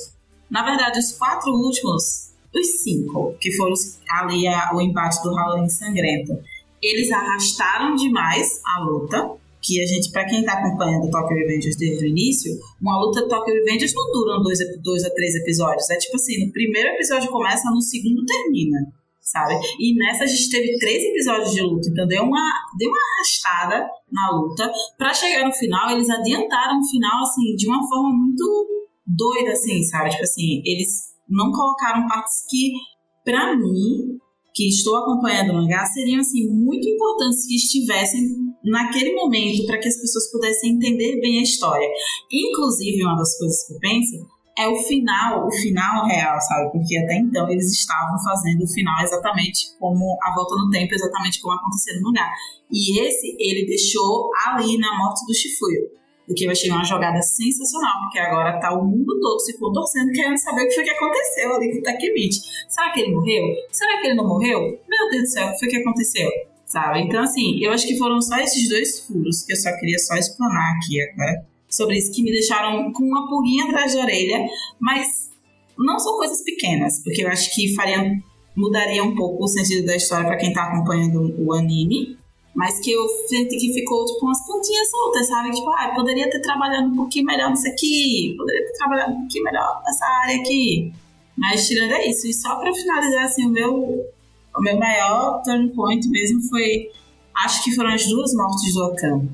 na 0.50 0.64
verdade, 0.64 0.98
os 0.98 1.12
quatro 1.12 1.50
últimos, 1.52 2.32
os 2.54 2.82
cinco, 2.82 3.34
que 3.40 3.52
foram 3.56 3.74
ali 4.10 4.46
a- 4.46 4.70
o 4.74 4.80
embate 4.80 5.22
do 5.22 5.34
Halloween 5.34 5.68
sangrento, 5.68 6.32
eles 6.82 7.10
arrastaram 7.12 7.94
demais 7.94 8.60
a 8.66 8.80
luta. 8.84 9.30
Que 9.62 9.80
a 9.80 9.86
gente, 9.86 10.10
pra 10.10 10.26
quem 10.26 10.44
tá 10.44 10.54
acompanhando 10.54 11.10
Tokyo 11.10 11.36
Revengers 11.36 11.76
desde 11.76 12.04
o 12.04 12.08
início, 12.08 12.52
uma 12.80 12.98
luta 12.98 13.28
Tokyo 13.28 13.54
Revengers 13.54 13.94
não 13.94 14.10
dura 14.10 14.42
dois, 14.42 14.58
dois 14.82 15.04
a 15.04 15.10
três 15.10 15.36
episódios. 15.36 15.88
É 15.88 15.96
tipo 15.98 16.16
assim, 16.16 16.44
no 16.44 16.52
primeiro 16.52 16.88
episódio 16.88 17.30
começa, 17.30 17.70
no 17.70 17.80
segundo 17.80 18.24
termina, 18.24 18.78
sabe? 19.20 19.54
E 19.78 19.94
nessa 19.94 20.24
a 20.24 20.26
gente 20.26 20.50
teve 20.50 20.78
três 20.78 21.04
episódios 21.04 21.52
de 21.52 21.62
luta, 21.62 21.88
então 21.88 22.08
deu 22.08 22.24
uma, 22.24 22.44
deu 22.76 22.88
uma 22.88 22.98
arrastada 23.16 23.88
na 24.10 24.30
luta. 24.36 24.70
Pra 24.98 25.14
chegar 25.14 25.46
no 25.46 25.52
final, 25.52 25.90
eles 25.90 26.10
adiantaram 26.10 26.80
o 26.80 26.84
final, 26.84 27.22
assim, 27.22 27.54
de 27.54 27.68
uma 27.68 27.86
forma 27.88 28.10
muito 28.10 28.66
doida 29.06 29.52
assim, 29.52 29.82
sabe? 29.84 30.10
Tipo 30.10 30.22
assim, 30.22 30.62
eles 30.64 30.88
não 31.28 31.50
colocaram 31.50 32.06
partes 32.08 32.44
que, 32.48 32.72
pra 33.24 33.56
mim, 33.56 34.18
que 34.54 34.68
estou 34.68 34.96
acompanhando 34.96 35.50
o 35.50 35.54
mangá, 35.54 35.84
seriam 35.86 36.20
assim 36.20 36.48
muito 36.48 36.86
importantes 36.88 37.46
que 37.46 37.54
estivessem 37.54 38.51
naquele 38.64 39.14
momento 39.14 39.66
para 39.66 39.78
que 39.78 39.88
as 39.88 39.96
pessoas 39.96 40.30
pudessem 40.30 40.74
entender 40.74 41.20
bem 41.20 41.38
a 41.38 41.42
história. 41.42 41.88
Inclusive, 42.30 43.04
uma 43.04 43.16
das 43.16 43.36
coisas 43.38 43.66
que 43.66 43.74
eu 43.74 43.78
penso 43.80 44.26
é 44.58 44.68
o 44.68 44.76
final, 44.76 45.46
o 45.46 45.50
final 45.50 46.06
real, 46.06 46.38
sabe? 46.40 46.70
Porque 46.72 46.96
até 46.98 47.16
então 47.16 47.48
eles 47.50 47.72
estavam 47.72 48.18
fazendo 48.22 48.62
o 48.62 48.68
final 48.68 49.02
exatamente 49.02 49.76
como 49.78 50.18
a 50.22 50.34
volta 50.34 50.54
no 50.56 50.70
tempo, 50.70 50.94
exatamente 50.94 51.40
como 51.40 51.54
aconteceu 51.54 51.96
no 51.96 52.02
mangá. 52.02 52.30
E 52.70 53.00
esse 53.00 53.36
ele 53.38 53.66
deixou 53.66 54.30
ali 54.46 54.78
na 54.78 54.96
morte 54.96 55.24
do 55.26 55.34
Shifuyo. 55.34 56.02
O 56.28 56.34
que 56.34 56.44
eu 56.44 56.50
achei 56.50 56.70
uma 56.70 56.84
jogada 56.84 57.20
sensacional, 57.20 58.00
porque 58.02 58.18
agora 58.18 58.60
tá 58.60 58.72
o 58.72 58.84
mundo 58.84 59.18
todo 59.20 59.40
se 59.40 59.58
contorcendo, 59.58 60.12
querendo 60.12 60.38
saber 60.38 60.62
o 60.62 60.68
que 60.68 60.74
foi 60.74 60.84
que 60.84 60.90
aconteceu 60.90 61.54
ali 61.54 61.72
com 61.72 61.78
o 61.78 61.82
Takemichi. 61.82 62.40
Será 62.68 62.92
que 62.92 63.00
ele 63.00 63.14
morreu? 63.14 63.44
Será 63.70 64.00
que 64.00 64.06
ele 64.06 64.14
não 64.14 64.28
morreu? 64.28 64.60
Meu 64.88 65.10
Deus 65.10 65.22
do 65.22 65.28
céu, 65.28 65.48
o 65.48 65.52
que 65.52 65.58
foi 65.58 65.68
que 65.68 65.76
aconteceu? 65.76 66.30
Sabe? 66.72 67.02
Então, 67.02 67.22
assim, 67.22 67.62
eu 67.62 67.70
acho 67.70 67.86
que 67.86 67.98
foram 67.98 68.18
só 68.22 68.34
esses 68.38 68.66
dois 68.70 69.00
furos 69.00 69.42
que 69.42 69.52
eu 69.52 69.56
só 69.58 69.70
queria 69.78 69.98
só 69.98 70.14
explanar 70.14 70.74
aqui 70.76 71.02
agora 71.02 71.44
sobre 71.68 71.98
isso, 71.98 72.10
que 72.14 72.22
me 72.22 72.32
deixaram 72.32 72.90
com 72.94 73.04
uma 73.04 73.28
pulguinha 73.28 73.66
atrás 73.66 73.92
da 73.92 74.00
orelha, 74.00 74.46
mas 74.80 75.30
não 75.78 75.98
são 75.98 76.16
coisas 76.16 76.42
pequenas, 76.42 77.02
porque 77.04 77.24
eu 77.24 77.28
acho 77.28 77.54
que 77.54 77.74
faria, 77.74 78.12
mudaria 78.56 79.04
um 79.04 79.14
pouco 79.14 79.44
o 79.44 79.48
sentido 79.48 79.84
da 79.84 79.96
história 79.96 80.26
para 80.26 80.38
quem 80.38 80.54
tá 80.54 80.64
acompanhando 80.64 81.34
o 81.38 81.52
anime, 81.52 82.16
mas 82.54 82.80
que 82.80 82.90
eu 82.90 83.06
senti 83.28 83.58
que 83.58 83.74
ficou, 83.74 84.06
tipo, 84.06 84.24
umas 84.24 84.46
pontinhas 84.46 84.90
soltas, 84.90 85.28
sabe? 85.28 85.50
Tipo, 85.50 85.68
ah, 85.72 85.92
poderia 85.94 86.30
ter 86.30 86.40
trabalhado 86.40 86.86
um 86.86 86.96
pouquinho 86.96 87.26
melhor 87.26 87.50
nisso 87.50 87.68
aqui, 87.68 88.34
poderia 88.38 88.64
ter 88.64 88.72
trabalhado 88.78 89.12
um 89.12 89.18
pouquinho 89.20 89.44
melhor 89.44 89.82
nessa 89.86 90.06
área 90.24 90.36
aqui. 90.36 90.90
Mas 91.36 91.68
tirando 91.68 91.92
é 91.92 92.08
isso. 92.08 92.26
E 92.26 92.32
só 92.32 92.56
pra 92.56 92.72
finalizar, 92.72 93.24
assim, 93.24 93.46
o 93.46 93.50
meu, 93.50 94.06
o 94.56 94.60
meu 94.60 94.78
maior 94.78 95.42
turn 95.42 95.68
point 95.74 96.06
mesmo 96.08 96.40
foi. 96.48 96.88
Acho 97.44 97.64
que 97.64 97.74
foram 97.74 97.90
as 97.90 98.06
duas 98.06 98.34
mortes 98.34 98.74
do 98.74 98.84
Akan 98.84 99.28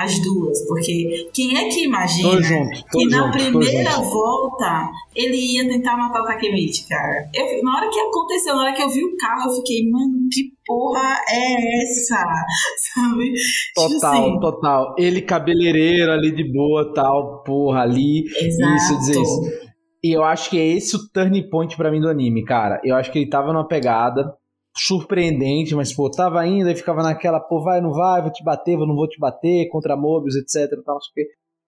as 0.00 0.18
duas, 0.22 0.66
porque 0.66 1.28
quem 1.34 1.56
é 1.58 1.68
que 1.68 1.84
imagina 1.84 2.40
junto, 2.40 2.84
que 2.90 3.06
na 3.06 3.24
junto, 3.24 3.32
primeira 3.32 3.96
volta 3.98 4.88
ele 5.14 5.36
ia 5.36 5.68
tentar 5.68 5.96
matar 5.96 6.22
o 6.22 6.24
Takemichi, 6.24 6.88
cara? 6.88 7.28
Eu, 7.34 7.62
na 7.62 7.76
hora 7.76 7.90
que 7.90 8.00
aconteceu, 8.00 8.56
na 8.56 8.62
hora 8.62 8.72
que 8.72 8.82
eu 8.82 8.88
vi 8.88 9.04
o 9.04 9.16
carro, 9.18 9.50
eu 9.50 9.56
fiquei, 9.56 9.90
mano, 9.90 10.26
que 10.32 10.52
porra 10.64 11.18
é 11.28 11.82
essa? 11.82 12.16
Sabe? 12.94 13.32
Total, 13.74 13.90
tipo 13.90 14.06
assim, 14.06 14.40
total. 14.40 14.94
Ele 14.96 15.20
cabeleireiro 15.20 16.12
ali 16.12 16.34
de 16.34 16.50
boa, 16.50 16.94
tal, 16.94 17.42
porra, 17.42 17.82
ali. 17.82 18.24
Exato. 18.24 18.76
Isso, 18.76 18.98
dizer 19.00 19.20
isso. 19.20 19.70
E 20.02 20.16
eu 20.16 20.24
acho 20.24 20.48
que 20.48 20.58
é 20.58 20.66
esse 20.66 20.96
o 20.96 21.00
turning 21.12 21.50
point 21.50 21.76
para 21.76 21.90
mim 21.90 22.00
do 22.00 22.08
anime, 22.08 22.42
cara. 22.42 22.80
Eu 22.82 22.96
acho 22.96 23.12
que 23.12 23.18
ele 23.18 23.28
tava 23.28 23.52
numa 23.52 23.68
pegada 23.68 24.34
surpreendente, 24.76 25.74
mas, 25.74 25.92
pô, 25.92 26.10
tava 26.10 26.46
indo 26.46 26.70
e 26.70 26.76
ficava 26.76 27.02
naquela, 27.02 27.40
pô, 27.40 27.62
vai, 27.62 27.80
não 27.80 27.92
vai, 27.92 28.22
vou 28.22 28.30
te 28.30 28.42
bater, 28.42 28.76
vou, 28.76 28.86
não 28.86 28.94
vou 28.94 29.08
te 29.08 29.18
bater, 29.18 29.68
contra 29.68 29.96
Mobius, 29.96 30.36
etc, 30.36 30.78
tal, 30.84 30.98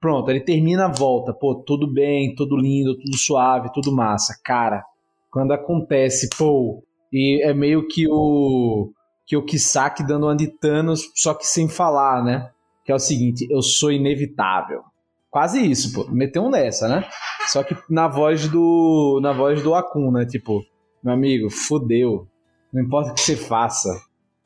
Pronto, 0.00 0.28
ele 0.30 0.40
termina 0.40 0.86
a 0.86 0.92
volta, 0.92 1.32
pô, 1.32 1.62
tudo 1.64 1.92
bem, 1.92 2.34
tudo 2.34 2.56
lindo, 2.56 2.98
tudo 2.98 3.16
suave, 3.16 3.72
tudo 3.72 3.94
massa. 3.94 4.34
Cara, 4.44 4.84
quando 5.30 5.52
acontece, 5.52 6.28
pô, 6.36 6.82
e 7.12 7.40
é 7.44 7.54
meio 7.54 7.86
que 7.86 8.08
o 8.08 8.90
que 9.24 9.36
o 9.36 9.44
Kisaki 9.44 10.04
dando 10.04 10.26
uma 10.26 10.36
de 10.36 10.48
Thanos, 10.48 11.08
só 11.14 11.32
que 11.32 11.46
sem 11.46 11.68
falar, 11.68 12.24
né? 12.24 12.50
Que 12.84 12.90
é 12.90 12.94
o 12.94 12.98
seguinte, 12.98 13.46
eu 13.48 13.62
sou 13.62 13.92
inevitável. 13.92 14.82
Quase 15.30 15.64
isso, 15.64 15.92
pô. 15.94 16.10
Meteu 16.10 16.42
um 16.42 16.50
dessa, 16.50 16.88
né? 16.88 17.08
Só 17.46 17.62
que 17.62 17.76
na 17.88 18.08
voz 18.08 18.48
do 18.48 19.20
na 19.22 19.32
voz 19.32 19.62
do 19.62 19.74
Akun, 19.74 20.10
né? 20.10 20.26
Tipo, 20.26 20.60
meu 21.02 21.14
amigo, 21.14 21.48
fodeu 21.48 22.26
não 22.72 22.82
importa 22.82 23.10
o 23.10 23.14
que 23.14 23.20
você 23.20 23.36
faça. 23.36 23.88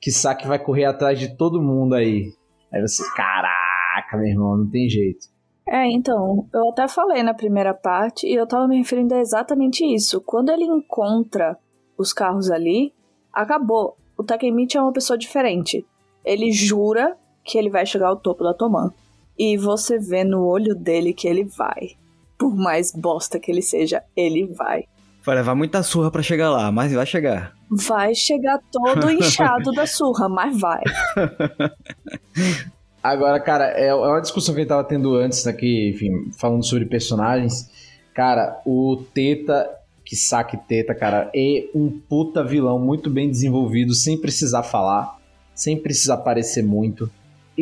Que 0.00 0.10
saque 0.10 0.46
vai 0.46 0.58
correr 0.58 0.84
atrás 0.84 1.18
de 1.18 1.36
todo 1.36 1.62
mundo 1.62 1.94
aí. 1.94 2.32
Aí 2.72 2.80
você, 2.80 3.02
caraca, 3.14 4.16
meu 4.16 4.26
irmão, 4.26 4.58
não 4.58 4.70
tem 4.70 4.88
jeito. 4.88 5.26
É, 5.68 5.90
então, 5.90 6.46
eu 6.54 6.68
até 6.68 6.86
falei 6.86 7.22
na 7.22 7.34
primeira 7.34 7.74
parte 7.74 8.26
e 8.26 8.34
eu 8.34 8.46
tava 8.46 8.68
me 8.68 8.78
referindo 8.78 9.14
a 9.14 9.20
exatamente 9.20 9.84
isso. 9.84 10.20
Quando 10.20 10.50
ele 10.50 10.64
encontra 10.64 11.56
os 11.98 12.12
carros 12.12 12.50
ali, 12.50 12.92
acabou. 13.32 13.96
O 14.16 14.22
Takemichi 14.22 14.76
é 14.76 14.82
uma 14.82 14.92
pessoa 14.92 15.18
diferente. 15.18 15.84
Ele 16.24 16.52
jura 16.52 17.16
que 17.44 17.58
ele 17.58 17.70
vai 17.70 17.86
chegar 17.86 18.08
ao 18.08 18.16
topo 18.16 18.44
da 18.44 18.54
Toman. 18.54 18.92
E 19.38 19.56
você 19.56 19.98
vê 19.98 20.24
no 20.24 20.44
olho 20.44 20.74
dele 20.74 21.12
que 21.12 21.26
ele 21.26 21.44
vai. 21.44 21.96
Por 22.38 22.54
mais 22.54 22.92
bosta 22.92 23.38
que 23.38 23.50
ele 23.50 23.62
seja, 23.62 24.02
ele 24.16 24.46
vai. 24.46 24.84
Vai 25.24 25.36
levar 25.36 25.54
muita 25.54 25.82
surra 25.82 26.10
para 26.10 26.22
chegar 26.22 26.50
lá, 26.50 26.70
mas 26.70 26.92
vai 26.92 27.06
chegar. 27.06 27.55
Vai 27.70 28.14
chegar 28.14 28.60
todo 28.70 29.10
inchado 29.10 29.72
da 29.72 29.86
surra, 29.86 30.28
mas 30.28 30.58
vai. 30.58 30.82
Agora, 33.02 33.38
cara, 33.38 33.70
é, 33.78 33.86
é 33.86 33.94
uma 33.94 34.20
discussão 34.20 34.52
que 34.52 34.60
a 34.60 34.62
gente 34.62 34.68
tava 34.68 34.82
tendo 34.82 35.14
antes 35.14 35.46
aqui, 35.46 35.90
enfim, 35.90 36.30
falando 36.36 36.64
sobre 36.64 36.86
personagens. 36.86 37.70
Cara, 38.12 38.60
o 38.66 39.04
Teta, 39.14 39.68
que 40.04 40.16
saque 40.16 40.56
Teta, 40.56 40.92
cara, 40.94 41.30
é 41.34 41.68
um 41.72 41.88
puta 41.88 42.42
vilão 42.42 42.80
muito 42.80 43.08
bem 43.08 43.30
desenvolvido, 43.30 43.94
sem 43.94 44.20
precisar 44.20 44.64
falar, 44.64 45.18
sem 45.54 45.76
precisar 45.76 46.14
aparecer 46.14 46.64
muito. 46.64 47.08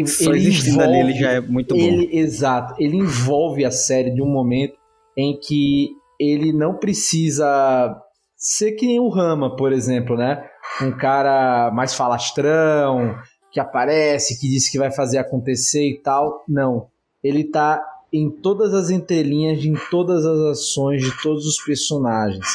Só 0.06 0.30
ele 0.30 0.48
existindo 0.48 0.82
envolve, 0.82 0.98
ali, 0.98 1.10
ele 1.10 1.18
já 1.18 1.32
é 1.32 1.40
muito 1.40 1.74
bom. 1.74 1.80
Ele, 1.80 2.16
exato, 2.16 2.74
ele 2.78 2.96
envolve 2.96 3.64
a 3.64 3.70
série 3.70 4.10
de 4.10 4.22
um 4.22 4.26
momento 4.26 4.74
em 5.16 5.38
que 5.38 5.90
ele 6.18 6.52
não 6.52 6.74
precisa 6.74 8.00
ser 8.44 8.72
que 8.72 8.86
nem 8.86 9.00
o 9.00 9.08
Rama, 9.08 9.56
por 9.56 9.72
exemplo, 9.72 10.16
né? 10.16 10.44
Um 10.82 10.92
cara 10.92 11.70
mais 11.72 11.94
falastrão, 11.94 13.16
que 13.50 13.58
aparece, 13.58 14.38
que 14.38 14.48
diz 14.48 14.68
que 14.68 14.78
vai 14.78 14.90
fazer 14.90 15.18
acontecer 15.18 15.88
e 15.88 15.98
tal. 16.02 16.44
Não. 16.48 16.88
Ele 17.22 17.44
tá 17.44 17.82
em 18.12 18.30
todas 18.30 18.74
as 18.74 18.90
entrelinhas, 18.90 19.64
em 19.64 19.74
todas 19.90 20.26
as 20.26 20.38
ações 20.40 21.02
de 21.02 21.22
todos 21.22 21.46
os 21.46 21.64
personagens, 21.64 22.46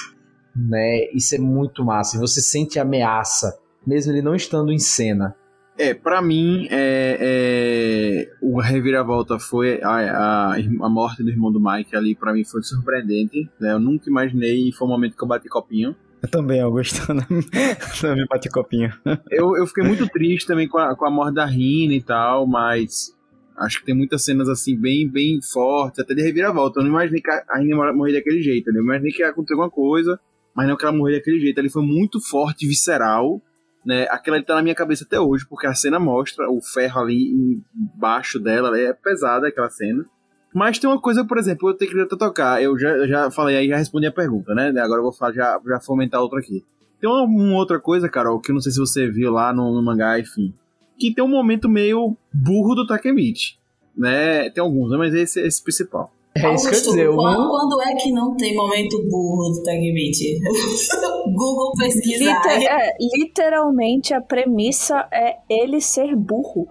né? 0.56 1.06
Isso 1.14 1.36
é 1.36 1.40
muito 1.40 1.84
massa. 1.84 2.18
E 2.18 2.20
você 2.20 2.42
sente 2.42 2.78
ameaça, 2.78 3.58
mesmo 3.86 4.12
ele 4.12 4.22
não 4.22 4.36
estando 4.36 4.72
em 4.72 4.80
cena. 4.80 5.36
É, 5.80 5.94
para 5.94 6.22
mim, 6.22 6.68
é, 6.70 7.18
é, 7.22 8.32
o 8.42 8.60
reviravolta 8.60 9.40
foi 9.40 9.82
a, 9.82 9.88
a, 9.88 10.56
a, 10.58 10.90
morte 10.90 11.24
do 11.24 11.30
irmão 11.30 11.50
do 11.50 11.62
Mike 11.62 11.96
ali, 11.96 12.14
para 12.14 12.34
mim 12.34 12.44
foi 12.44 12.62
surpreendente. 12.62 13.50
Né? 13.58 13.72
Eu 13.72 13.80
nunca 13.80 14.10
imaginei 14.10 14.68
e 14.68 14.74
foi 14.74 14.86
um 14.86 14.92
momento 14.92 15.16
que 15.16 15.24
eu 15.24 15.28
bati 15.28 15.48
copinho. 15.48 15.96
Eu 16.22 16.30
também, 16.30 16.60
Augusto. 16.60 17.00
também 18.02 18.26
bati 18.30 18.50
copinho. 18.50 18.92
eu, 19.32 19.56
eu 19.56 19.66
fiquei 19.68 19.86
muito 19.86 20.06
triste 20.10 20.46
também 20.46 20.68
com 20.68 20.78
a, 20.78 20.94
com 20.98 21.06
a 21.06 21.10
morte 21.10 21.36
da 21.36 21.46
Rina 21.46 21.94
e 21.94 22.04
tal, 22.04 22.46
mas 22.46 23.16
acho 23.58 23.80
que 23.80 23.86
tem 23.86 23.96
muitas 23.96 24.26
cenas 24.26 24.50
assim 24.50 24.78
bem, 24.78 25.10
bem 25.10 25.40
fortes, 25.42 26.02
até 26.02 26.14
de 26.14 26.22
reviravolta. 26.22 26.82
Eu 26.82 26.84
não 26.84 26.92
imaginei 26.92 27.22
que 27.22 27.32
a 27.32 27.58
Rina 27.58 27.94
morrer 27.94 28.12
daquele 28.12 28.42
jeito, 28.42 28.70
né? 28.74 28.80
Eu 28.80 28.84
imaginei 28.84 29.14
que 29.14 29.22
ia 29.22 29.30
acontecer 29.30 29.54
alguma 29.54 29.72
coisa, 29.72 30.20
mas 30.54 30.68
não 30.68 30.76
que 30.76 30.84
ela 30.84 30.94
morrer 30.94 31.20
daquele 31.20 31.40
jeito. 31.40 31.58
Ele 31.58 31.70
foi 31.70 31.84
muito 31.84 32.20
forte, 32.20 32.68
visceral 32.68 33.42
né? 33.90 34.06
Aquela 34.12 34.38
ali 34.38 34.46
tá 34.46 34.54
na 34.54 34.62
minha 34.62 34.76
cabeça 34.76 35.04
até 35.04 35.20
hoje, 35.20 35.48
porque 35.50 35.66
a 35.66 35.74
cena 35.74 36.00
mostra 36.00 36.48
o 36.48 36.62
ferro 36.62 37.02
ali 37.02 37.60
embaixo 37.76 38.40
dela, 38.40 38.80
é 38.80 38.94
pesada 38.94 39.48
aquela 39.48 39.68
cena. 39.68 40.06
Mas 40.54 40.78
tem 40.78 40.88
uma 40.88 41.02
coisa, 41.02 41.26
por 41.26 41.40
exemplo, 41.40 41.70
eu 41.70 41.74
tenho 41.74 42.08
que 42.08 42.16
tocar. 42.16 42.62
Eu 42.62 42.78
já, 42.78 43.08
já 43.08 43.32
falei 43.32 43.58
aí, 43.58 43.68
já 43.68 43.78
respondi 43.78 44.06
a 44.06 44.12
pergunta, 44.12 44.54
né? 44.54 44.68
Agora 44.80 45.00
eu 45.00 45.04
vou 45.04 45.12
falar, 45.12 45.34
já, 45.34 45.60
já 45.66 45.80
fomentar 45.80 46.22
outra 46.22 46.38
aqui. 46.38 46.64
Tem 47.02 47.10
uma, 47.10 47.24
uma, 47.24 47.58
outra 47.58 47.80
coisa, 47.80 48.08
Carol, 48.08 48.40
que 48.40 48.52
eu 48.52 48.54
não 48.54 48.62
sei 48.62 48.72
se 48.72 48.80
você 48.80 49.10
viu 49.10 49.32
lá 49.32 49.52
no, 49.52 49.74
no 49.74 49.82
mangá, 49.82 50.20
enfim. 50.20 50.54
Que 51.00 51.12
tem 51.12 51.24
um 51.24 51.28
momento 51.30 51.68
meio 51.68 52.16
burro 52.32 52.76
do 52.76 52.86
Takemichi. 52.86 53.58
Né? 53.98 54.52
Tem 54.52 54.62
alguns, 54.62 54.92
né? 54.92 54.98
mas 54.98 55.16
esse 55.16 55.42
é 55.42 55.48
esse 55.48 55.64
principal. 55.64 56.14
É 56.44 56.54
isso 56.54 56.70
que 56.70 56.76
eu 56.76 56.82
dizer. 56.82 57.16
Quando, 57.16 57.50
quando 57.50 57.82
é 57.82 57.96
que 57.96 58.12
não 58.12 58.36
tem 58.36 58.56
momento 58.56 58.98
burro 59.10 59.50
do 59.52 59.64
Tagmeet? 59.64 60.40
Google 61.26 61.72
pesquisar. 61.78 62.42
Liter, 62.42 62.72
é, 62.72 62.98
literalmente 63.18 64.14
a 64.14 64.22
premissa 64.22 65.08
é 65.12 65.38
ele 65.50 65.82
ser 65.82 66.16
burro. 66.16 66.68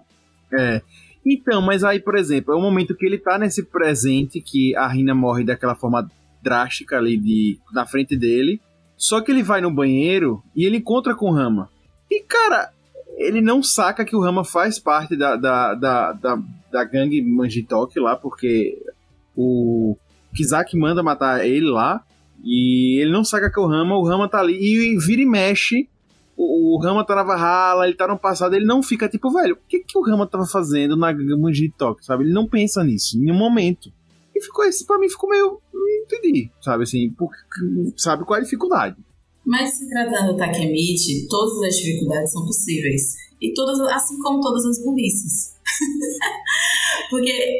É. 0.52 0.80
Então, 1.24 1.60
mas 1.60 1.84
aí, 1.84 2.00
por 2.00 2.16
exemplo, 2.16 2.54
é 2.54 2.56
o 2.56 2.60
momento 2.60 2.96
que 2.96 3.04
ele 3.04 3.18
tá 3.18 3.38
nesse 3.38 3.64
presente 3.64 4.40
que 4.40 4.74
a 4.76 4.88
Rina 4.88 5.14
morre 5.14 5.44
daquela 5.44 5.74
forma 5.74 6.08
drástica 6.42 6.96
ali 6.96 7.16
de, 7.16 7.58
na 7.72 7.84
frente 7.86 8.16
dele. 8.16 8.60
Só 8.96 9.20
que 9.20 9.30
ele 9.30 9.42
vai 9.42 9.60
no 9.60 9.70
banheiro 9.70 10.42
e 10.56 10.64
ele 10.64 10.78
encontra 10.78 11.14
com 11.14 11.30
o 11.30 11.32
Rama. 11.32 11.70
E, 12.10 12.22
cara, 12.22 12.70
ele 13.16 13.40
não 13.40 13.62
saca 13.62 14.04
que 14.04 14.16
o 14.16 14.20
Rama 14.20 14.44
faz 14.44 14.78
parte 14.78 15.16
da, 15.16 15.36
da, 15.36 15.74
da, 15.74 16.12
da, 16.12 16.42
da 16.70 16.84
gangue 16.84 17.20
Manjitok 17.20 17.98
lá, 18.00 18.16
porque 18.16 18.80
o 19.38 19.96
Kizaki 20.34 20.76
manda 20.76 21.02
matar 21.02 21.46
ele 21.46 21.70
lá. 21.70 22.04
E 22.42 23.00
ele 23.00 23.12
não 23.12 23.24
saca 23.24 23.50
que 23.50 23.58
é 23.58 23.62
o 23.62 23.66
Rama, 23.66 23.96
o 23.96 24.04
Rama 24.04 24.28
tá 24.28 24.40
ali 24.40 24.54
e 24.54 24.98
vira 24.98 25.22
e 25.22 25.26
mexe. 25.26 25.88
O, 26.36 26.78
Rama 26.80 27.04
tá 27.04 27.16
na 27.16 27.24
Valhalla, 27.24 27.84
ele 27.84 27.96
tá 27.96 28.06
no 28.06 28.16
passado, 28.16 28.54
ele 28.54 28.64
não 28.64 28.80
fica 28.80 29.08
tipo, 29.08 29.28
velho, 29.32 29.54
o 29.54 29.68
que, 29.68 29.80
que 29.80 29.98
o 29.98 30.02
Rama 30.02 30.24
tava 30.24 30.46
fazendo 30.46 30.96
na 30.96 31.12
Manji 31.12 31.68
Talk, 31.76 32.04
sabe? 32.04 32.22
Ele 32.22 32.32
não 32.32 32.46
pensa 32.46 32.84
nisso 32.84 33.16
em 33.16 33.22
nenhum 33.22 33.36
momento. 33.36 33.92
E 34.32 34.40
ficou 34.40 34.64
esse, 34.64 34.86
pra 34.86 35.00
mim 35.00 35.08
ficou 35.08 35.28
meio. 35.28 35.60
Hum, 35.74 36.04
entendi, 36.04 36.48
sabe 36.60 36.84
assim, 36.84 37.10
porque 37.10 37.36
sabe 37.96 38.24
qual 38.24 38.36
é 38.36 38.40
a 38.40 38.44
dificuldade. 38.44 38.96
Mas 39.44 39.70
se 39.70 39.88
tratando 39.88 40.32
do 40.32 40.36
Takemichi, 40.36 41.26
todas 41.28 41.60
as 41.60 41.76
dificuldades 41.76 42.30
são 42.30 42.44
possíveis. 42.44 43.16
E 43.40 43.52
todas, 43.52 43.80
assim 43.80 44.16
como 44.20 44.40
todas 44.40 44.64
as 44.64 44.84
burrices. 44.84 45.57
Porque, 47.10 47.58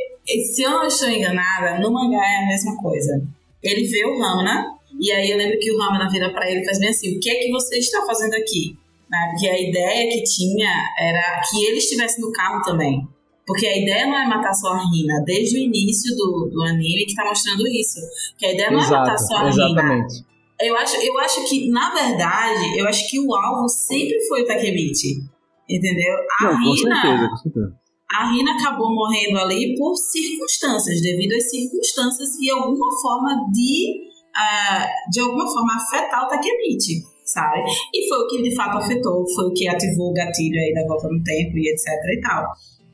se 0.55 0.63
eu 0.63 0.71
não 0.71 0.87
estou 0.87 1.09
enganada, 1.09 1.79
no 1.81 1.93
mangá 1.93 2.23
é 2.25 2.45
a 2.45 2.47
mesma 2.47 2.77
coisa. 2.77 3.23
Ele 3.63 3.85
vê 3.87 4.05
o 4.05 4.19
Ramana, 4.19 4.67
e 5.01 5.11
aí 5.13 5.31
eu 5.31 5.37
lembro 5.37 5.59
que 5.59 5.73
o 5.73 5.79
Ramana 5.79 6.11
vira 6.11 6.31
para 6.33 6.51
ele 6.51 6.61
e 6.61 6.65
faz 6.65 6.79
bem 6.79 6.91
assim: 6.91 7.17
o 7.17 7.21
que 7.21 7.31
é 7.31 7.35
que 7.37 7.51
você 7.51 7.79
está 7.79 8.05
fazendo 8.07 8.35
aqui? 8.35 8.77
Né? 9.11 9.29
Porque 9.31 9.49
a 9.49 9.59
ideia 9.61 10.11
que 10.13 10.23
tinha 10.23 10.71
era 10.99 11.41
que 11.51 11.65
ele 11.65 11.79
estivesse 11.79 12.21
no 12.21 12.31
carro 12.33 12.63
também. 12.63 13.07
Porque 13.47 13.67
a 13.67 13.79
ideia 13.79 14.07
não 14.07 14.19
é 14.19 14.27
matar 14.27 14.53
só 14.53 14.69
a 14.75 14.79
Rina, 14.91 15.23
desde 15.25 15.57
o 15.57 15.59
início 15.59 16.15
do, 16.15 16.51
do 16.53 16.63
anime 16.65 17.07
que 17.07 17.15
tá 17.15 17.25
mostrando 17.25 17.67
isso. 17.67 17.99
Que 18.37 18.45
a 18.45 18.53
ideia 18.53 18.71
não 18.71 18.79
Exato, 18.79 18.95
é 18.95 18.99
matar 18.99 19.19
só 19.19 19.37
a 19.39 19.49
exatamente. 19.49 20.15
Rina. 20.15 20.29
Eu 20.61 20.77
acho, 20.77 20.97
eu 20.97 21.19
acho 21.21 21.49
que, 21.49 21.71
na 21.71 21.95
verdade, 21.95 22.79
eu 22.79 22.87
acho 22.87 23.09
que 23.09 23.19
o 23.19 23.35
alvo 23.35 23.67
sempre 23.69 24.21
foi 24.29 24.43
o 24.43 24.47
Takemichi. 24.47 25.23
Entendeu? 25.71 26.15
A 26.41 26.45
Não, 26.45 26.51
com 26.53 26.75
Rina. 26.75 27.01
certeza, 27.03 27.29
com 27.31 27.37
certeza. 27.37 27.77
A 28.11 28.31
Rina 28.33 28.53
acabou 28.53 28.95
morrendo 28.95 29.39
ali 29.39 29.77
por 29.77 29.95
circunstâncias, 29.97 31.01
devido 31.03 31.33
às 31.35 31.51
circunstâncias 31.51 32.31
e 32.41 32.51
alguma 32.51 32.91
forma 33.03 33.51
de, 33.53 34.01
ah, 34.35 34.87
de 35.11 35.21
alguma 35.21 35.47
forma 35.47 35.75
afetar 35.77 36.25
o 36.25 36.29
Takemichi, 36.29 37.03
sabe? 37.25 37.65
E 37.95 38.09
foi 38.09 38.19
o 38.19 38.27
que 38.29 38.43
de 38.43 38.55
fato 38.55 38.79
afetou, 38.79 39.25
foi 39.35 39.47
o 39.49 39.53
que 39.53 39.69
ativou 39.69 40.11
o 40.11 40.15
gatilho 40.15 40.59
aí 40.59 40.73
da 40.75 40.87
volta 40.87 41.07
no 41.09 41.23
tempo 41.23 41.59
e 41.59 41.71
etc 41.71 41.87
e 41.87 42.21
tal. 42.23 42.45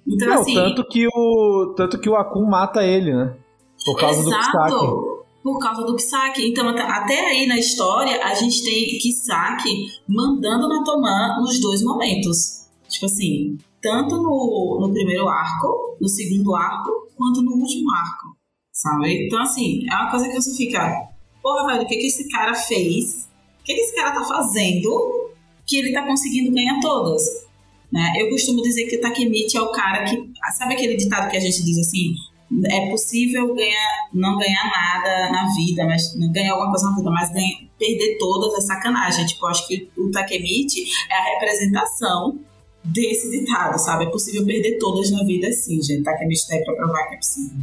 Então 0.06 0.28
Não, 0.28 0.40
assim, 0.40 0.54
tanto 0.54 0.84
que 0.88 1.06
o 1.06 1.74
tanto 1.76 1.98
que 2.00 2.10
o 2.10 2.16
Akun 2.16 2.44
mata 2.46 2.82
ele, 2.84 3.14
né? 3.14 3.36
Por 3.84 3.96
causa 3.98 4.22
do 4.22 4.30
Kisaki. 4.36 4.70
Por 5.42 5.58
causa 5.60 5.82
do 5.82 5.94
Kisaki. 5.96 6.48
Então, 6.48 6.68
até- 6.70 6.82
até 6.82 7.20
aí 7.20 7.46
na 7.46 7.58
história, 7.58 8.22
a 8.24 8.34
gente 8.34 8.64
tem 8.64 8.98
Kisaki 8.98 9.86
mandando 10.08 10.68
na 10.68 10.82
Toman 10.82 11.40
nos 11.40 11.60
dois 11.60 11.82
momentos. 11.84 12.64
Tipo 12.88 13.06
assim, 13.06 13.56
tanto 13.84 14.16
no, 14.16 14.78
no 14.80 14.90
primeiro 14.90 15.28
arco, 15.28 15.98
no 16.00 16.08
segundo 16.08 16.56
arco, 16.56 16.90
quanto 17.14 17.42
no 17.42 17.52
último 17.52 17.94
arco. 17.94 18.34
Sabe? 18.72 19.26
Então, 19.26 19.42
assim, 19.42 19.84
é 19.88 19.94
uma 19.94 20.10
coisa 20.10 20.26
que 20.26 20.34
você 20.34 20.56
fica. 20.56 20.90
Porra, 21.42 21.66
velho, 21.66 21.82
o 21.82 21.86
que, 21.86 21.96
que 21.96 22.06
esse 22.06 22.26
cara 22.30 22.54
fez? 22.54 23.28
O 23.60 23.64
que, 23.64 23.74
que 23.74 23.80
esse 23.80 23.94
cara 23.94 24.12
tá 24.12 24.24
fazendo 24.24 25.30
que 25.66 25.76
ele 25.76 25.92
tá 25.92 26.02
conseguindo 26.06 26.50
ganhar 26.52 26.80
todas? 26.80 27.22
Né? 27.92 28.14
Eu 28.16 28.30
costumo 28.30 28.62
dizer 28.62 28.86
que 28.86 28.96
o 28.96 29.00
Takemichi 29.02 29.58
é 29.58 29.60
o 29.60 29.70
cara 29.70 30.04
que. 30.04 30.32
Sabe 30.56 30.74
aquele 30.74 30.96
ditado 30.96 31.30
que 31.30 31.36
a 31.36 31.40
gente 31.40 31.62
diz 31.62 31.78
assim? 31.78 32.14
É 32.66 32.88
possível 32.90 33.54
ganhar, 33.54 34.08
não 34.12 34.38
ganhar 34.38 34.64
nada 34.64 35.30
na 35.30 35.54
vida, 35.54 35.84
mas 35.84 36.14
ganhar 36.32 36.52
alguma 36.52 36.70
coisa 36.70 36.90
na 36.90 36.96
vida, 36.96 37.10
mas 37.10 37.32
ganhar, 37.32 37.58
perder 37.78 38.16
todas 38.18 38.54
é 38.54 38.60
sacanagem. 38.66 39.26
Tipo, 39.26 39.46
eu 39.46 39.50
acho 39.50 39.68
que 39.68 39.90
o 39.96 40.10
Takemichi 40.10 40.84
é 41.10 41.14
a 41.14 41.24
representação 41.34 42.40
desse 42.84 43.30
ditado, 43.30 43.78
sabe? 43.78 44.04
É 44.04 44.10
possível 44.10 44.44
perder 44.44 44.78
todas 44.78 45.10
na 45.10 45.24
vida, 45.24 45.50
sim, 45.52 45.80
gente. 45.82 46.02
Tá 46.02 46.12
aí 46.12 46.64
pra 46.64 46.74
provar 46.74 47.08
que 47.08 47.14
é 47.14 47.18
possível. 47.18 47.58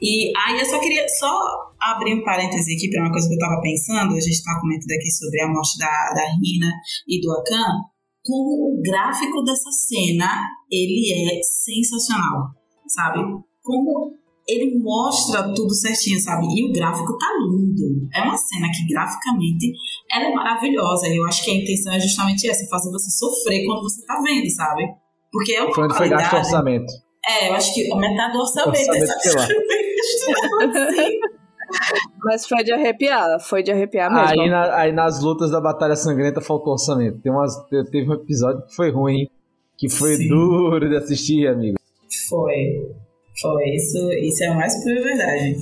E 0.00 0.32
aí 0.36 0.58
eu 0.58 0.66
só 0.66 0.80
queria 0.80 1.06
só 1.08 1.72
abrir 1.80 2.14
um 2.14 2.24
parêntese 2.24 2.74
aqui 2.74 2.90
para 2.90 3.02
uma 3.02 3.12
coisa 3.12 3.28
que 3.28 3.34
eu 3.34 3.38
tava 3.38 3.60
pensando, 3.60 4.16
a 4.16 4.20
gente 4.20 4.42
tava 4.42 4.60
comentando 4.60 4.90
aqui 4.90 5.10
sobre 5.12 5.40
a 5.42 5.48
morte 5.48 5.78
da, 5.78 5.86
da 5.86 6.24
Rina 6.42 6.72
e 7.06 7.20
do 7.20 7.30
Akan, 7.30 7.82
como 8.24 8.78
o 8.78 8.82
gráfico 8.82 9.42
dessa 9.42 9.70
cena, 9.70 10.28
ele 10.70 11.12
é 11.12 11.40
sensacional, 11.42 12.50
sabe? 12.88 13.20
Como 13.62 14.16
ele 14.48 14.78
mostra 14.78 15.42
tudo 15.54 15.72
certinho, 15.74 16.18
sabe? 16.20 16.46
E 16.54 16.68
o 16.68 16.72
gráfico 16.72 17.16
tá 17.18 17.26
lindo. 17.50 18.08
É 18.14 18.22
uma 18.22 18.36
cena 18.36 18.68
que 18.70 18.86
graficamente 18.92 19.72
ela 20.10 20.24
é 20.26 20.32
maravilhosa. 20.34 21.06
E 21.08 21.16
eu 21.16 21.24
acho 21.26 21.44
que 21.44 21.50
a 21.50 21.54
intenção 21.54 21.92
é 21.92 22.00
justamente 22.00 22.48
essa, 22.48 22.66
fazer 22.68 22.90
você 22.90 23.10
sofrer 23.10 23.64
quando 23.66 23.82
você 23.82 24.04
tá 24.06 24.20
vendo, 24.22 24.50
sabe? 24.50 24.84
Porque 25.32 25.52
é 25.54 25.62
uma 25.62 25.74
Foi 25.74 25.84
onde 25.84 25.96
foi 25.96 26.08
gasto 26.08 26.32
o 26.34 26.36
orçamento. 26.38 26.92
É, 27.26 27.48
eu 27.50 27.54
acho 27.54 27.72
que 27.72 27.92
a 27.92 27.96
metade 27.96 28.32
do 28.32 28.40
orçamento, 28.40 28.78
Orçamento, 28.90 29.04
é 29.04 29.32
lá. 29.34 29.48
exatamente. 30.68 31.20
Mas 32.24 32.46
foi 32.46 32.62
de 32.64 32.72
arrepiar, 32.72 33.40
foi 33.40 33.62
de 33.62 33.70
arrepiar 33.72 34.12
mesmo. 34.12 34.42
Aí, 34.42 34.50
na- 34.50 34.76
aí 34.76 34.92
nas 34.92 35.22
lutas 35.22 35.50
da 35.50 35.60
Batalha 35.60 35.96
Sangrenta 35.96 36.40
faltou 36.40 36.72
orçamento. 36.74 37.18
Tem 37.20 37.32
umas, 37.32 37.56
te- 37.68 37.84
teve 37.90 38.10
um 38.10 38.14
episódio 38.14 38.66
que 38.66 38.74
foi 38.74 38.90
ruim, 38.90 39.26
que 39.78 39.88
foi 39.88 40.16
Sim. 40.16 40.28
duro 40.28 40.88
de 40.88 40.96
assistir, 40.96 41.46
amigo. 41.48 41.78
Foi. 42.28 42.92
Foi. 43.42 43.70
Isso, 43.74 44.12
isso 44.12 44.44
é 44.44 44.54
mais 44.54 44.82
pura 44.82 45.02
verdade. 45.02 45.56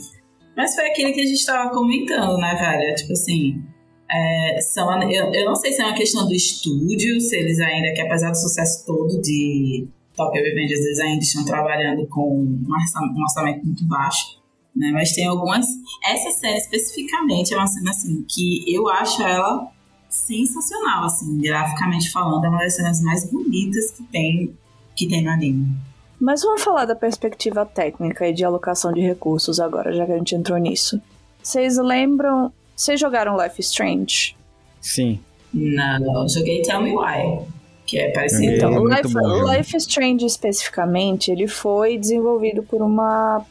Mas 0.57 0.74
foi 0.74 0.86
aquilo 0.90 1.12
que 1.12 1.20
a 1.20 1.27
gente 1.27 1.44
tava 1.47 1.70
comentando, 1.70 2.36
né, 2.39 2.55
velho? 2.55 2.94
Tipo 2.94 3.12
assim. 3.15 3.62
é, 4.11 4.61
são, 4.61 5.02
eu, 5.11 5.32
eu 5.32 5.47
não 5.47 5.57
sei 5.57 5.73
se 5.73 5.81
é 5.81 5.85
uma 5.86 5.94
questão 5.94 6.27
do 6.27 6.35
estúdio, 6.35 7.20
se 7.20 7.36
eles 7.36 7.59
ainda, 7.61 7.93
que 7.94 8.01
apesar 8.02 8.31
do 8.31 8.36
sucesso 8.36 8.85
todo 8.85 9.20
de 9.23 9.86
Tokyo 10.15 10.43
Revengers, 10.43 10.81
eles 10.81 10.98
ainda 11.01 11.23
estão 11.23 11.44
trabalhando 11.44 12.07
com 12.09 12.43
um 12.43 12.66
orça- 12.70 13.01
orçamento 13.23 13.65
muito 13.65 13.85
baixo. 13.86 14.39
Né? 14.77 14.90
Mas 14.93 15.12
tem 15.12 15.27
algumas. 15.27 15.66
Essa 16.05 16.31
cena 16.31 16.57
especificamente 16.57 17.55
é 17.55 17.57
uma 17.57 17.66
cena 17.66 17.90
assim 17.90 18.24
que 18.28 18.65
eu 18.73 18.89
acho 18.89 19.23
ela 19.23 19.70
sensacional, 20.09 21.05
assim, 21.05 21.39
graficamente 21.39 22.11
falando, 22.11 22.44
é 22.44 22.48
uma 22.48 22.59
das 22.59 22.74
cenas 22.74 23.01
mais 23.01 23.31
bonitas 23.31 23.93
que 23.93 24.02
tem, 24.05 24.55
que 24.97 25.09
tem 25.09 25.23
no 25.23 25.31
anime. 25.31 25.69
Mas 26.20 26.42
vamos 26.42 26.62
falar 26.62 26.84
da 26.84 26.94
perspectiva 26.94 27.64
técnica 27.64 28.28
e 28.28 28.32
de 28.32 28.44
alocação 28.44 28.92
de 28.92 29.01
recursos 29.01 29.59
agora, 29.59 29.92
já 29.92 30.05
que 30.05 30.12
a 30.12 30.18
gente 30.18 30.34
entrou 30.34 30.59
nisso. 30.59 31.01
Vocês 31.42 31.78
lembram. 31.78 32.52
Vocês 32.76 33.01
jogaram 33.01 33.42
Life 33.42 33.60
is 33.60 33.68
Strange? 33.68 34.36
Sim. 34.80 35.18
Não, 35.52 36.22
eu 36.22 36.28
joguei 36.28 36.62
Tell 36.62 36.80
Me 36.82 36.94
Why, 36.94 37.47
que 37.86 37.98
é 37.98 38.12
parecido. 38.12 38.55
Então, 38.55 38.92
É 38.92 39.02
Life, 39.02 39.14
bom. 39.14 39.51
Life 39.51 39.76
is 39.76 39.82
Strange 39.84 40.24
especificamente, 40.26 41.30
ele 41.30 41.48
foi 41.48 41.98
desenvolvido 41.98 42.62
por 42.62 42.82
uma 42.82 43.44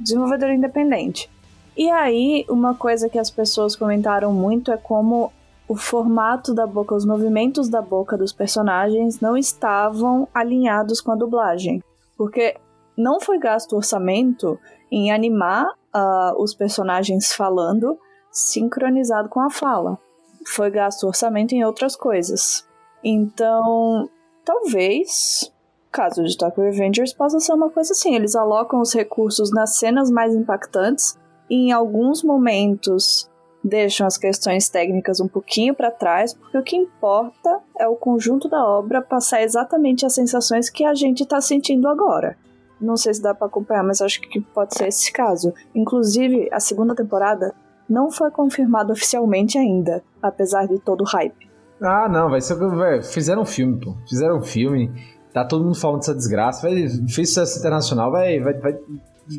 desenvolvedora 0.00 0.54
independente. 0.54 1.30
E 1.76 1.90
aí, 1.90 2.44
uma 2.48 2.74
coisa 2.74 3.08
que 3.08 3.18
as 3.18 3.30
pessoas 3.30 3.76
comentaram 3.76 4.32
muito 4.32 4.72
é 4.72 4.76
como 4.76 5.32
o 5.66 5.76
formato 5.76 6.54
da 6.54 6.66
boca, 6.66 6.94
os 6.94 7.04
movimentos 7.04 7.68
da 7.68 7.80
boca 7.80 8.16
dos 8.16 8.32
personagens 8.32 9.20
não 9.20 9.36
estavam 9.36 10.28
alinhados 10.34 11.00
com 11.00 11.12
a 11.12 11.16
dublagem. 11.16 11.82
Porque 12.16 12.56
não 12.96 13.20
foi 13.20 13.38
gasto 13.38 13.76
orçamento 13.76 14.58
em 14.90 15.10
animar 15.10 15.66
ah, 15.92 16.34
os 16.38 16.54
personagens 16.54 17.32
falando 17.32 17.98
sincronizado 18.30 19.28
com 19.28 19.40
a 19.40 19.50
fala. 19.50 19.98
Foi 20.46 20.70
gasto 20.70 21.06
orçamento 21.06 21.52
em 21.52 21.64
outras 21.64 21.96
coisas. 21.96 22.66
Então, 23.02 24.08
talvez, 24.44 25.52
caso 25.90 26.22
de 26.24 26.36
Tokyo 26.36 26.64
Revengers, 26.64 27.12
possa 27.12 27.38
ser 27.40 27.52
uma 27.52 27.70
coisa 27.70 27.92
assim. 27.92 28.14
Eles 28.14 28.34
alocam 28.34 28.80
os 28.80 28.92
recursos 28.92 29.50
nas 29.50 29.76
cenas 29.76 30.10
mais 30.10 30.34
impactantes 30.34 31.18
e 31.48 31.68
em 31.68 31.72
alguns 31.72 32.22
momentos 32.22 33.30
deixam 33.64 34.06
as 34.06 34.18
questões 34.18 34.68
técnicas 34.68 35.20
um 35.20 35.26
pouquinho 35.26 35.74
para 35.74 35.90
trás, 35.90 36.34
porque 36.34 36.58
o 36.58 36.62
que 36.62 36.76
importa 36.76 37.60
é 37.78 37.88
o 37.88 37.96
conjunto 37.96 38.48
da 38.48 38.62
obra 38.62 39.00
passar 39.00 39.42
exatamente 39.42 40.04
as 40.04 40.14
sensações 40.14 40.68
que 40.68 40.84
a 40.84 40.94
gente 40.94 41.24
tá 41.24 41.40
sentindo 41.40 41.88
agora. 41.88 42.36
Não 42.78 42.96
sei 42.96 43.14
se 43.14 43.22
dá 43.22 43.34
para 43.34 43.46
acompanhar, 43.46 43.82
mas 43.82 44.02
acho 44.02 44.20
que 44.20 44.40
pode 44.40 44.76
ser 44.76 44.88
esse 44.88 45.10
caso. 45.10 45.54
Inclusive, 45.74 46.48
a 46.52 46.60
segunda 46.60 46.94
temporada 46.94 47.54
não 47.88 48.10
foi 48.10 48.30
confirmada 48.30 48.92
oficialmente 48.92 49.56
ainda, 49.56 50.02
apesar 50.20 50.66
de 50.66 50.78
todo 50.78 51.00
o 51.00 51.06
hype. 51.06 51.48
Ah, 51.80 52.08
não, 52.08 52.28
vai 52.28 52.40
ser. 52.40 52.54
Vai, 52.56 53.02
fizeram 53.02 53.42
um 53.42 53.46
filme, 53.46 53.80
pô. 53.80 53.94
Fizeram 54.08 54.38
um 54.38 54.42
filme. 54.42 54.90
Tá 55.32 55.44
todo 55.44 55.64
mundo 55.64 55.76
falando 55.76 56.00
dessa 56.00 56.14
desgraça. 56.14 56.62
Vai, 56.62 56.88
fez 57.08 57.28
sucesso 57.28 57.58
internacional, 57.58 58.10
vai, 58.10 58.38
vai 58.40 58.54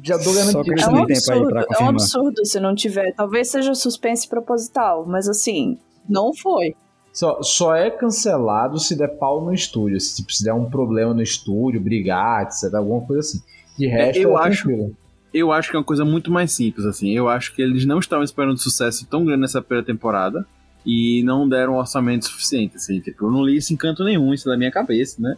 já 0.04 0.18
dou 0.18 0.34
garantia. 0.34 0.74
É 0.80 0.88
um 0.90 1.06
de 1.06 1.14
tempo 1.14 1.32
aí 1.32 1.38
absurdo, 1.38 1.50
pra 1.50 1.66
é 1.80 1.84
um 1.84 1.90
absurdo 1.90 2.46
se 2.46 2.60
não 2.60 2.76
tiver. 2.76 3.14
Talvez 3.16 3.50
seja 3.50 3.74
suspense 3.76 4.28
proposital, 4.28 5.06
mas 5.08 5.28
assim, 5.28 5.78
não 6.10 6.34
foi. 6.34 6.76
Só, 7.14 7.42
só 7.42 7.74
é 7.76 7.90
cancelado 7.90 8.78
se 8.78 8.96
der 8.96 9.08
pau 9.18 9.44
no 9.44 9.54
estúdio. 9.54 10.00
Se, 10.02 10.18
tipo, 10.18 10.34
se 10.34 10.44
der 10.44 10.54
um 10.54 10.70
problema 10.70 11.14
no 11.14 11.22
estúdio, 11.22 11.80
brigar, 11.80 12.44
etc. 12.44 12.74
Alguma 12.76 13.02
coisa 13.02 13.22
assim. 13.22 13.42
De 13.78 13.88
resto, 13.88 14.20
eu 14.22 14.38
é 14.38 14.48
acho- 14.48 14.64
tranquilo. 14.64 14.98
Eu 15.34 15.52
acho 15.52 15.70
que 15.70 15.76
é 15.76 15.80
uma 15.80 15.86
coisa 15.86 16.06
muito 16.06 16.32
mais 16.32 16.52
simples, 16.54 16.86
assim. 16.86 17.12
Eu 17.12 17.28
acho 17.28 17.54
que 17.54 17.62
eles 17.62 17.86
não 17.86 18.00
estavam 18.00 18.24
esperando 18.24 18.58
sucesso 18.58 19.06
tão 19.06 19.26
grande 19.26 19.42
nessa 19.42 19.62
primeira 19.62 19.86
temporada 19.86 20.46
e 20.86 21.24
não 21.24 21.48
deram 21.48 21.74
um 21.74 21.78
orçamento 21.78 22.26
suficiente, 22.26 22.78
assim. 22.78 23.00
Tipo, 23.02 23.26
eu 23.26 23.32
não 23.32 23.44
li 23.44 23.58
esse 23.58 23.74
encanto 23.74 24.04
nenhum, 24.06 24.34
isso 24.34 24.48
é 24.48 24.52
da 24.54 24.58
minha 24.58 24.72
cabeça, 24.72 25.22
né? 25.22 25.36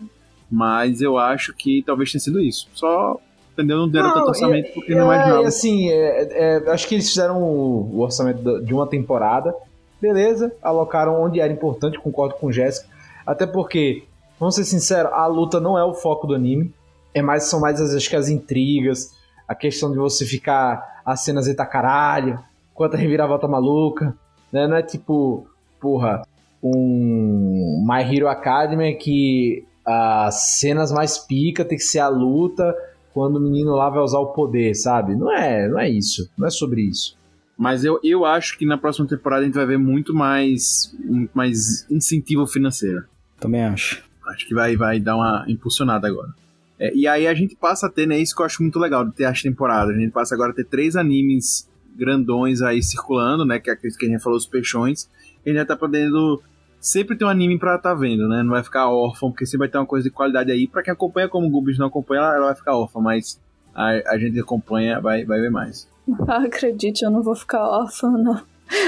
Mas 0.52 1.02
eu 1.02 1.18
acho 1.18 1.52
que 1.54 1.82
talvez 1.84 2.12
tenha 2.12 2.22
sido 2.22 2.40
isso. 2.40 2.68
Só, 2.74 3.20
entendeu? 3.58 3.78
Não 3.78 3.90
deram 3.90 4.14
tanto 4.14 4.28
orçamento 4.28 4.72
porque 4.74 4.94
não 4.94 5.12
é, 5.12 5.16
imaginava. 5.16 5.44
e 5.44 5.46
assim, 5.48 5.90
é, 5.90 6.64
é, 6.66 6.72
acho 6.72 6.88
que 6.88 6.96
eles 6.96 7.10
fizeram 7.10 7.42
o, 7.42 7.96
o 7.96 8.00
orçamento 8.02 8.62
de 8.64 8.74
uma 8.74 8.86
temporada. 8.86 9.56
Beleza, 10.00 10.54
alocaram 10.62 11.20
onde 11.20 11.40
era 11.40 11.52
importante, 11.52 12.00
concordo 12.00 12.36
com 12.36 12.48
o 12.48 12.52
Jéssica. 12.52 12.88
Até 13.26 13.48
porque, 13.48 14.04
vamos 14.40 14.54
ser 14.54 14.64
sinceros, 14.64 15.12
a 15.12 15.26
luta 15.26 15.60
não 15.60 15.78
é 15.78 15.84
o 15.84 15.96
foco 15.96 16.28
do 16.28 16.36
anime. 16.36 16.72
É 17.14 17.22
mais, 17.22 17.46
são 17.46 17.60
mais 17.60 17.82
as, 17.82 17.96
acho 17.96 18.08
que 18.08 18.16
as 18.16 18.30
intrigas, 18.30 19.12
a 19.48 19.56
questão 19.56 19.92
de 19.92 19.98
você 19.98 20.24
ficar 20.24 21.02
as 21.04 21.22
cenas 21.22 21.48
eita 21.48 21.66
caralho, 21.66 22.40
quanta 22.76 22.96
reviravolta 22.96 23.48
maluca, 23.48 24.16
né? 24.52 24.68
Não 24.68 24.78
é 24.78 24.84
tipo, 24.84 25.48
porra, 25.80 26.22
um 26.62 27.84
My 27.88 28.04
Hero 28.04 28.28
Academy 28.28 28.94
que 28.96 29.66
as 29.84 30.60
cenas 30.60 30.92
mais 30.92 31.18
pica 31.18 31.66
tem 31.66 31.78
que 31.78 31.84
ser 31.84 32.00
a 32.00 32.10
luta 32.10 32.76
quando 33.18 33.38
o 33.38 33.40
menino 33.40 33.74
lá 33.74 33.90
vai 33.90 34.00
usar 34.00 34.20
o 34.20 34.28
poder, 34.28 34.76
sabe? 34.76 35.16
Não 35.16 35.36
é, 35.36 35.68
não 35.68 35.80
é 35.80 35.90
isso. 35.90 36.30
Não 36.38 36.46
é 36.46 36.52
sobre 36.52 36.84
isso. 36.84 37.18
Mas 37.58 37.84
eu, 37.84 38.00
eu 38.04 38.24
acho 38.24 38.56
que 38.60 38.64
na 38.64 38.78
próxima 38.78 39.08
temporada 39.08 39.42
a 39.42 39.46
gente 39.46 39.56
vai 39.56 39.66
ver 39.66 39.80
muito 39.80 40.14
mais, 40.14 40.96
muito 41.04 41.32
mais 41.34 41.88
incentivo 41.90 42.46
financeiro. 42.46 43.06
Também 43.40 43.64
acho. 43.64 44.04
Acho 44.28 44.48
que 44.48 44.54
vai, 44.54 44.76
vai 44.76 45.00
dar 45.00 45.16
uma 45.16 45.44
impulsionada 45.48 46.08
agora. 46.08 46.30
É, 46.78 46.96
e 46.96 47.08
aí 47.08 47.26
a 47.26 47.34
gente 47.34 47.56
passa 47.56 47.88
a 47.88 47.90
ter, 47.90 48.06
né? 48.06 48.20
Isso 48.20 48.36
que 48.36 48.42
eu 48.44 48.46
acho 48.46 48.62
muito 48.62 48.78
legal 48.78 49.04
de 49.04 49.16
ter 49.16 49.26
as 49.26 49.42
temporadas. 49.42 49.96
A 49.96 50.00
gente 50.00 50.12
passa 50.12 50.36
agora 50.36 50.52
a 50.52 50.56
ter 50.56 50.66
três 50.66 50.96
animes 50.96 51.68
grandões 51.98 52.62
aí 52.62 52.84
circulando, 52.84 53.44
né? 53.44 53.58
Que 53.58 53.72
é 53.72 53.74
aqueles 53.74 53.98
que 53.98 54.06
a 54.06 54.10
gente 54.10 54.22
falou, 54.22 54.38
os 54.38 54.46
peixões. 54.46 55.10
E 55.44 55.50
a 55.50 55.54
gente 55.54 55.62
já 55.62 55.66
tá 55.66 55.76
podendo 55.76 56.40
sempre 56.80 57.18
ter 57.18 57.26
um 57.26 57.30
anime 57.30 57.58
pra 57.58 57.76
estar 57.76 57.90
tá 57.90 57.96
vendo, 57.96 58.28
né? 58.28 58.44
Não 58.44 58.52
vai 58.52 58.64
ficar 58.64 58.90
órfão, 58.90 59.32
porque 59.32 59.46
sempre 59.46 59.60
vai 59.60 59.68
ter 59.70 59.78
uma 59.78 59.86
coisa 59.86 60.04
de 60.04 60.14
qualidade 60.14 60.52
aí. 60.52 60.68
Pra 60.68 60.84
quem 60.84 60.94
acompanha, 60.94 61.28
como 61.28 61.48
o 61.48 61.50
Gubis 61.50 61.78
não 61.78 61.88
acompanha, 61.88 62.22
ela, 62.22 62.36
ela 62.36 62.46
vai 62.48 62.56
ficar 62.56 62.76
órfã, 62.76 63.00
mas 63.00 63.40
a, 63.74 64.14
a 64.14 64.18
gente 64.18 64.40
acompanha, 64.40 65.00
vai, 65.00 65.26
vai 65.26 65.40
ver 65.40 65.52
mais. 65.52 65.88
Ah, 66.28 66.44
acredite, 66.46 67.04
eu 67.04 67.12
não 67.12 67.22
vou 67.22 67.36
ficar 67.36 67.68
órfã, 67.68 68.12
não. 68.12 68.42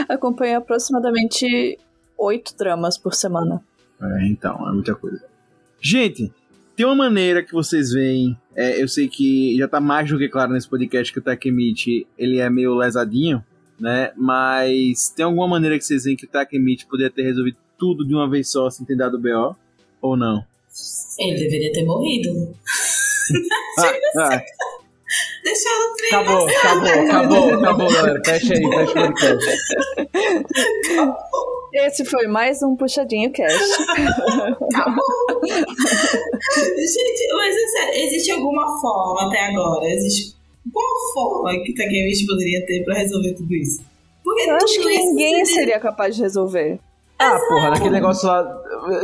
Acompanho 0.07 0.57
aproximadamente 0.57 1.77
oito 2.17 2.55
dramas 2.57 2.97
por 2.97 3.13
semana. 3.13 3.61
É, 4.01 4.27
então, 4.27 4.67
é 4.67 4.71
muita 4.73 4.95
coisa. 4.95 5.23
Gente, 5.81 6.31
tem 6.75 6.85
uma 6.85 6.95
maneira 6.95 7.43
que 7.43 7.53
vocês 7.53 7.91
veem. 7.91 8.37
É, 8.55 8.81
eu 8.81 8.87
sei 8.87 9.07
que 9.07 9.57
já 9.57 9.67
tá 9.67 9.79
mais 9.79 10.09
do 10.09 10.17
que 10.17 10.27
claro 10.27 10.51
nesse 10.51 10.67
podcast 10.67 11.11
que 11.11 11.19
o 11.19 11.21
Takemichi 11.21 12.07
ele 12.17 12.39
é 12.39 12.49
meio 12.49 12.75
lesadinho, 12.75 13.43
né? 13.79 14.11
Mas 14.15 15.09
tem 15.09 15.25
alguma 15.25 15.47
maneira 15.47 15.77
que 15.77 15.85
vocês 15.85 16.03
veem 16.03 16.17
que 16.17 16.25
o 16.25 16.29
Takemichi 16.29 16.85
poderia 16.85 17.11
ter 17.11 17.23
resolvido 17.23 17.57
tudo 17.79 18.05
de 18.05 18.13
uma 18.13 18.29
vez 18.29 18.49
só 18.51 18.69
sem 18.69 18.85
ter 18.85 18.95
dado 18.95 19.17
BO? 19.17 19.55
Ou 20.01 20.17
não? 20.17 20.43
Ele 21.17 21.39
deveria 21.39 21.71
ter 21.71 21.85
morrido. 21.85 22.53
ah, 23.79 23.93
ah. 24.35 24.41
Deixa 25.43 25.67
eu 25.69 26.19
Acabou, 26.19 26.47
acabou, 26.47 26.89
acabou, 26.89 27.53
acabou, 27.53 27.91
galera. 27.91 28.21
Fecha 28.23 28.53
aí, 28.53 28.61
fecha 28.61 28.99
o 28.99 29.13
podcast. 29.15 29.63
Esse 31.73 32.05
foi 32.05 32.27
mais 32.27 32.61
um 32.61 32.75
Puxadinho 32.75 33.31
Cast. 33.31 33.81
Acabou. 34.73 35.47
Gente, 36.77 37.33
mas 37.35 37.55
é 37.55 37.67
sério, 37.67 37.93
existe 38.05 38.31
alguma 38.31 38.79
forma 38.79 39.27
até 39.27 39.45
agora? 39.47 39.87
Existe 39.89 40.35
qual 40.71 41.13
forma 41.13 41.63
que 41.63 41.73
Takemichi 41.73 42.25
poderia 42.25 42.65
ter 42.65 42.83
pra 42.83 42.95
resolver 42.95 43.33
tudo 43.33 43.55
isso? 43.55 43.81
Porque 44.23 44.49
eu 44.49 44.55
acho 44.55 44.79
que 44.79 44.85
ninguém 44.85 45.45
seria 45.45 45.79
capaz 45.79 46.15
de 46.15 46.21
resolver. 46.21 46.79
Ah, 47.19 47.37
porra, 47.49 47.71
naquele 47.71 47.89
negócio 47.89 48.27
lá. 48.27 48.43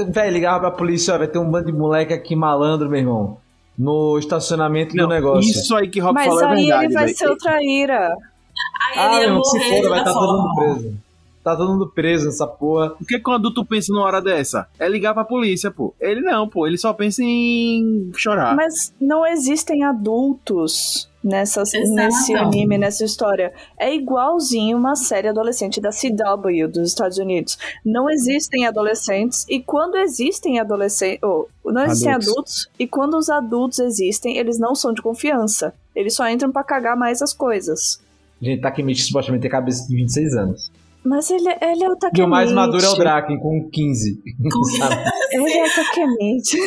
Velho, 0.07 0.33
ligava 0.33 0.59
pra 0.61 0.71
polícia, 0.71 1.13
ó, 1.13 1.17
vai 1.17 1.27
ter 1.27 1.37
um 1.37 1.49
bando 1.49 1.65
de 1.65 1.73
moleque 1.73 2.13
aqui 2.13 2.35
malandro, 2.35 2.89
meu 2.89 2.99
irmão. 2.99 3.37
No 3.77 4.17
estacionamento 4.17 4.95
não, 4.95 5.03
do 5.03 5.13
negócio. 5.13 5.51
Isso 5.51 5.75
aí 5.75 5.89
que 5.89 5.99
Rob 5.99 6.13
Mas 6.13 6.27
falou 6.27 6.43
é 6.43 6.55
verdade. 6.55 6.67
Mas 6.67 6.79
aí 6.79 6.85
ele 6.85 6.93
vai 6.93 7.05
véio. 7.05 7.17
ser 7.17 7.29
o 7.29 7.37
traíra. 7.37 8.07
Aí 8.07 8.99
ah, 8.99 9.13
ele 9.15 9.21
ia 9.21 9.27
não, 9.27 9.35
morrer 9.35 9.59
se 9.59 9.81
for, 9.81 9.89
vai 9.89 9.99
estar 9.99 10.13
tá 10.13 10.19
todo 10.19 10.37
mundo 10.37 10.55
preso. 10.55 10.97
Tá 11.43 11.55
todo 11.55 11.71
mundo 11.73 11.91
preso 11.93 12.25
nessa 12.25 12.47
porra. 12.47 12.95
O 12.99 13.05
que, 13.05 13.19
que 13.19 13.29
um 13.29 13.33
adulto 13.33 13.65
pensa 13.65 13.93
numa 13.93 14.05
hora 14.05 14.21
dessa? 14.21 14.67
É 14.79 14.87
ligar 14.87 15.13
pra 15.13 15.23
polícia, 15.23 15.69
pô. 15.69 15.93
Ele 15.99 16.21
não, 16.21 16.47
pô. 16.47 16.65
Ele 16.65 16.77
só 16.77 16.93
pensa 16.93 17.21
em 17.21 18.11
chorar. 18.15 18.55
Mas 18.55 18.93
não 18.99 19.27
existem 19.27 19.83
adultos 19.83 21.07
nessas, 21.25 21.71
nesse 21.73 22.35
anime, 22.35 22.77
nessa 22.77 23.03
história. 23.03 23.51
É 23.77 23.93
igualzinho 23.93 24.77
uma 24.77 24.95
série 24.95 25.27
adolescente 25.27 25.81
da 25.81 25.89
CW 25.89 26.67
dos 26.71 26.87
Estados 26.87 27.17
Unidos. 27.17 27.57
Não 27.83 28.07
existem 28.07 28.67
adolescentes 28.67 29.45
e 29.49 29.59
quando 29.59 29.95
existem 29.97 30.59
adolescentes, 30.59 31.19
oh, 31.23 31.47
não 31.65 31.83
existem 31.83 32.13
adultos. 32.13 32.31
adultos 32.31 32.69
e 32.77 32.87
quando 32.87 33.17
os 33.17 33.29
adultos 33.29 33.79
existem, 33.79 34.37
eles 34.37 34.59
não 34.59 34.75
são 34.75 34.93
de 34.93 35.01
confiança. 35.01 35.73
Eles 35.95 36.13
só 36.13 36.29
entram 36.29 36.51
para 36.51 36.63
cagar 36.63 36.95
mais 36.95 37.21
as 37.21 37.33
coisas. 37.33 37.99
Gente, 38.39 38.61
Takemichi 38.61 39.03
supostamente 39.03 39.41
tem 39.41 39.49
cabeça 39.49 39.87
de 39.87 39.95
26 39.95 40.33
anos. 40.35 40.71
Mas 41.05 41.29
ele, 41.29 41.47
ele 41.61 41.83
é 41.83 41.89
o 41.89 41.95
Takemichi. 41.95 42.21
E 42.21 42.25
o 42.25 42.27
mais 42.27 42.51
maduro 42.51 42.83
é 42.83 42.89
o 42.89 42.95
Draken, 42.95 43.37
com 43.37 43.69
15. 43.71 44.23
ele 45.31 45.51
é 45.51 45.63
o 45.63 45.75
Takemichi. 45.75 46.57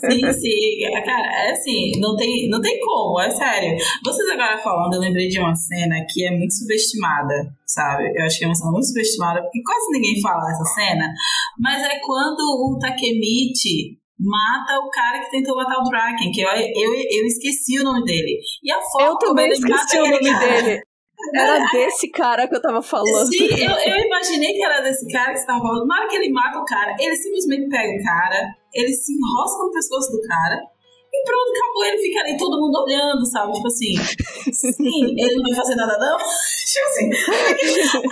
sim, 0.00 0.32
sim. 0.32 1.02
Cara, 1.04 1.44
é 1.44 1.52
assim, 1.52 2.00
não 2.00 2.16
tem, 2.16 2.48
não 2.48 2.62
tem 2.62 2.80
como, 2.80 3.20
é 3.20 3.28
sério. 3.28 3.76
Vocês 4.02 4.30
agora 4.30 4.56
falando, 4.56 4.94
eu 4.94 5.00
lembrei 5.00 5.28
de 5.28 5.38
uma 5.38 5.54
cena 5.54 5.96
que 6.08 6.24
é 6.26 6.30
muito 6.30 6.54
subestimada, 6.54 7.34
sabe? 7.66 8.10
Eu 8.16 8.24
acho 8.24 8.38
que 8.38 8.44
é 8.46 8.48
uma 8.48 8.54
cena 8.54 8.72
muito 8.72 8.86
subestimada, 8.86 9.42
porque 9.42 9.62
quase 9.62 9.92
ninguém 9.92 10.22
fala 10.22 10.46
dessa 10.46 10.64
cena. 10.64 11.04
Mas 11.60 11.82
é 11.82 12.00
quando 12.00 12.40
o 12.40 12.78
Takemichi 12.80 13.98
mata 14.18 14.78
o 14.78 14.88
cara 14.88 15.20
que 15.20 15.30
tentou 15.30 15.56
matar 15.56 15.78
o 15.78 15.84
Draken, 15.84 16.30
que 16.30 16.40
eu, 16.40 16.48
eu, 16.48 16.94
eu 16.94 17.26
esqueci 17.26 17.80
o 17.80 17.84
nome 17.84 18.02
dele. 18.04 18.38
E 18.62 18.72
a 18.72 18.80
forma 18.80 19.08
eu 19.08 19.18
também 19.18 19.50
esqueci 19.50 19.98
o 19.98 20.10
nome 20.10 20.30
cara, 20.30 20.62
dele. 20.62 20.80
Era 21.32 21.64
desse 21.72 22.10
cara 22.10 22.48
que 22.48 22.56
eu 22.56 22.62
tava 22.62 22.82
falando. 22.82 23.26
Sim, 23.28 23.46
eu, 23.46 23.70
eu 23.70 24.06
imaginei 24.06 24.52
que 24.52 24.64
era 24.64 24.80
desse 24.80 25.06
cara 25.10 25.32
que 25.32 25.38
você 25.38 25.46
tava 25.46 25.60
falando. 25.60 25.86
Na 25.86 26.00
hora 26.00 26.08
que 26.08 26.16
ele 26.16 26.32
mata 26.32 26.58
o 26.58 26.64
cara, 26.64 26.94
ele 26.98 27.16
simplesmente 27.16 27.68
pega 27.68 28.00
o 28.00 28.04
cara, 28.04 28.48
ele 28.72 28.92
se 28.92 29.12
enrosca 29.12 29.64
no 29.64 29.70
pescoço 29.72 30.12
do 30.12 30.20
cara 30.22 30.60
e 31.14 31.24
pronto, 31.24 31.50
acabou. 31.50 31.84
Ele 31.84 31.98
fica 31.98 32.20
ali 32.20 32.36
todo 32.36 32.60
mundo 32.60 32.82
olhando, 32.82 33.24
sabe? 33.24 33.52
Tipo 33.52 33.68
assim, 33.68 33.94
sim, 34.52 35.14
ele 35.16 35.36
não 35.36 35.42
vai 35.44 35.54
fazer 35.54 35.76
nada 35.76 35.96
não. 35.96 36.18
tipo 36.18 36.86
assim, 36.88 37.10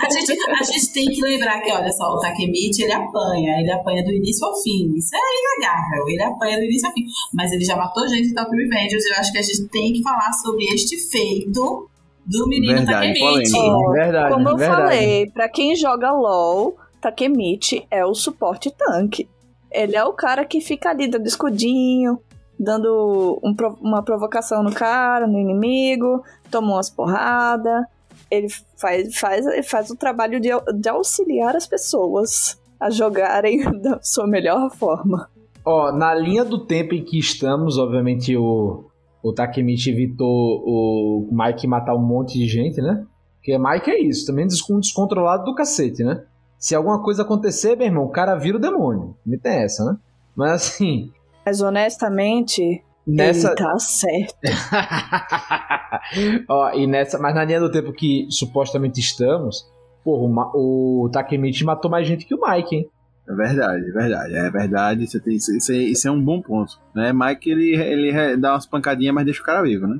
a 0.01 0.09
gente, 0.09 0.31
a 0.49 0.63
gente 0.63 0.93
tem 0.93 1.05
que 1.07 1.21
lembrar 1.21 1.59
que, 1.59 1.71
olha 1.71 1.91
só, 1.91 2.05
o 2.05 2.19
Takemichi, 2.19 2.83
ele 2.83 2.93
apanha. 2.93 3.59
Ele 3.59 3.71
apanha 3.71 4.03
do 4.03 4.11
início 4.11 4.47
ao 4.47 4.55
fim. 4.55 4.93
Isso 4.95 5.15
é 5.15 5.19
inegável. 5.19 6.07
Ele 6.07 6.23
apanha 6.23 6.57
do 6.57 6.63
início 6.63 6.87
ao 6.87 6.93
fim. 6.93 7.03
Mas 7.33 7.51
ele 7.51 7.65
já 7.65 7.75
matou 7.75 8.07
gente 8.07 8.29
em 8.29 8.33
Top 8.33 8.49
Revengers. 8.55 9.05
Eu 9.05 9.15
acho 9.17 9.31
que 9.33 9.37
a 9.37 9.41
gente 9.41 9.67
tem 9.67 9.93
que 9.93 10.01
falar 10.01 10.31
sobre 10.31 10.63
este 10.65 10.97
feito 11.09 11.89
do 12.25 12.47
menino 12.47 12.77
verdade, 12.77 13.13
Takemichi. 13.13 13.57
Oh, 13.57 13.91
verdade, 13.91 14.33
como 14.33 14.49
eu 14.49 14.57
verdade. 14.57 14.81
falei, 14.81 15.31
pra 15.31 15.49
quem 15.49 15.75
joga 15.75 16.11
LOL, 16.11 16.77
Takemichi 17.01 17.85
é 17.91 18.05
o 18.05 18.13
suporte 18.13 18.71
tanque. 18.71 19.27
Ele 19.71 19.95
é 19.95 20.03
o 20.03 20.13
cara 20.13 20.45
que 20.45 20.61
fica 20.61 20.89
ali 20.89 21.07
dando 21.07 21.25
escudinho, 21.25 22.19
dando 22.59 23.39
um, 23.43 23.55
uma 23.81 24.03
provocação 24.03 24.63
no 24.63 24.73
cara, 24.73 25.27
no 25.27 25.39
inimigo, 25.39 26.23
toma 26.49 26.73
umas 26.73 26.89
porradas. 26.89 27.83
Ele 28.29 28.47
faz, 28.77 29.17
faz, 29.17 29.45
faz 29.67 29.89
o 29.89 29.95
trabalho 29.95 30.39
de, 30.39 30.49
de 30.79 30.89
auxiliar 30.89 31.55
as 31.55 31.67
pessoas 31.67 32.59
a 32.79 32.89
jogarem 32.89 33.61
da 33.81 33.99
sua 34.01 34.27
melhor 34.27 34.69
forma. 34.71 35.29
Ó, 35.65 35.91
na 35.91 36.13
linha 36.13 36.43
do 36.43 36.65
tempo 36.65 36.93
em 36.93 37.03
que 37.03 37.17
estamos, 37.17 37.77
obviamente 37.77 38.35
o, 38.35 38.85
o 39.23 39.31
Takemichi 39.31 39.89
evitou 39.89 40.61
o 40.65 41.29
Mike 41.31 41.65
matar 41.65 41.95
um 41.95 42.05
monte 42.05 42.37
de 42.37 42.45
gente, 42.45 42.81
né? 42.81 43.05
Porque 43.37 43.57
Mike 43.57 43.89
é 43.89 44.01
isso, 44.01 44.25
também 44.25 44.45
descontrolado 44.45 45.45
do 45.45 45.55
cacete, 45.55 46.03
né? 46.03 46.23
Se 46.59 46.75
alguma 46.75 47.01
coisa 47.01 47.23
acontecer, 47.23 47.77
meu 47.77 47.87
irmão, 47.87 48.03
o 48.03 48.09
cara 48.09 48.35
vira 48.35 48.57
o 48.57 48.61
demônio. 48.61 49.15
Me 49.25 49.37
tem 49.37 49.63
essa, 49.63 49.85
né? 49.85 49.97
Mas 50.35 50.51
assim. 50.51 51.11
Mas 51.45 51.61
honestamente, 51.61 52.83
nessa... 53.07 53.47
ele 53.47 53.55
tá 53.55 53.79
certo. 53.79 54.35
Ó, 56.49 56.71
e 56.71 56.85
nessa, 56.85 57.17
mas 57.17 57.33
na 57.33 57.45
linha 57.45 57.59
do 57.59 57.71
tempo 57.71 57.93
que 57.93 58.27
supostamente 58.29 58.99
estamos, 58.99 59.69
porra, 60.03 60.51
o, 60.53 61.05
o 61.05 61.09
Takemichi 61.09 61.63
matou 61.63 61.89
mais 61.89 62.05
gente 62.05 62.25
que 62.25 62.35
o 62.35 62.41
Mike, 62.41 62.75
hein? 62.75 62.89
É 63.27 63.33
verdade, 63.33 63.89
é 63.89 63.91
verdade, 63.91 64.35
é 64.35 64.49
verdade. 64.49 65.03
Isso, 65.03 65.19
tem, 65.21 65.35
isso, 65.35 65.71
é, 65.71 65.75
isso 65.75 66.07
é 66.07 66.11
um 66.11 66.21
bom 66.21 66.41
ponto. 66.41 66.79
Né? 66.93 67.13
Mike 67.13 67.49
ele, 67.49 67.75
ele 67.75 68.37
dá 68.37 68.53
umas 68.53 68.65
pancadinhas, 68.65 69.15
mas 69.15 69.25
deixa 69.25 69.41
o 69.41 69.45
cara 69.45 69.61
vivo, 69.61 69.87
né? 69.87 69.99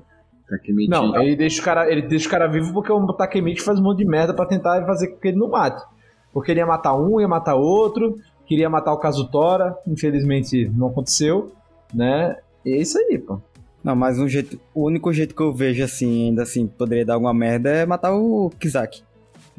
Takemichi... 0.50 0.90
Não, 0.90 1.16
ele 1.22 1.36
deixa, 1.36 1.62
o 1.62 1.66
cara, 1.66 1.90
ele 1.92 2.02
deixa 2.02 2.28
o 2.28 2.32
cara 2.32 2.48
vivo 2.48 2.74
porque 2.74 2.92
o 2.92 3.14
Takemichi 3.14 3.62
faz 3.62 3.80
um 3.80 3.84
monte 3.84 4.00
de 4.00 4.06
merda 4.06 4.34
pra 4.34 4.46
tentar 4.46 4.86
fazer 4.86 5.08
com 5.08 5.20
que 5.20 5.30
ele 5.30 5.38
não 5.38 5.50
mate. 5.50 5.82
Porque 6.32 6.52
ele 6.52 6.60
ia 6.60 6.66
matar 6.66 6.96
um, 6.96 7.20
ia 7.20 7.28
matar 7.28 7.56
outro, 7.56 8.18
queria 8.46 8.70
matar 8.70 8.94
o 8.94 9.00
Kazutora, 9.00 9.76
infelizmente 9.88 10.70
não 10.76 10.88
aconteceu, 10.88 11.52
né? 11.94 12.38
E 12.66 12.74
é 12.74 12.78
isso 12.78 12.98
aí, 12.98 13.18
pô. 13.18 13.40
Não, 13.84 13.96
mas 13.96 14.20
um 14.20 14.28
jeito, 14.28 14.60
o 14.74 14.86
único 14.88 15.12
jeito 15.12 15.36
que 15.36 15.42
eu 15.42 15.54
vejo 15.54 15.84
assim, 15.84 16.28
ainda 16.28 16.44
assim, 16.44 16.68
poderia 16.68 17.06
dar 17.06 17.16
alguma 17.16 17.34
merda 17.34 17.70
é 17.70 17.86
matar 17.86 18.14
o 18.14 18.50
Kizaki. 18.60 19.04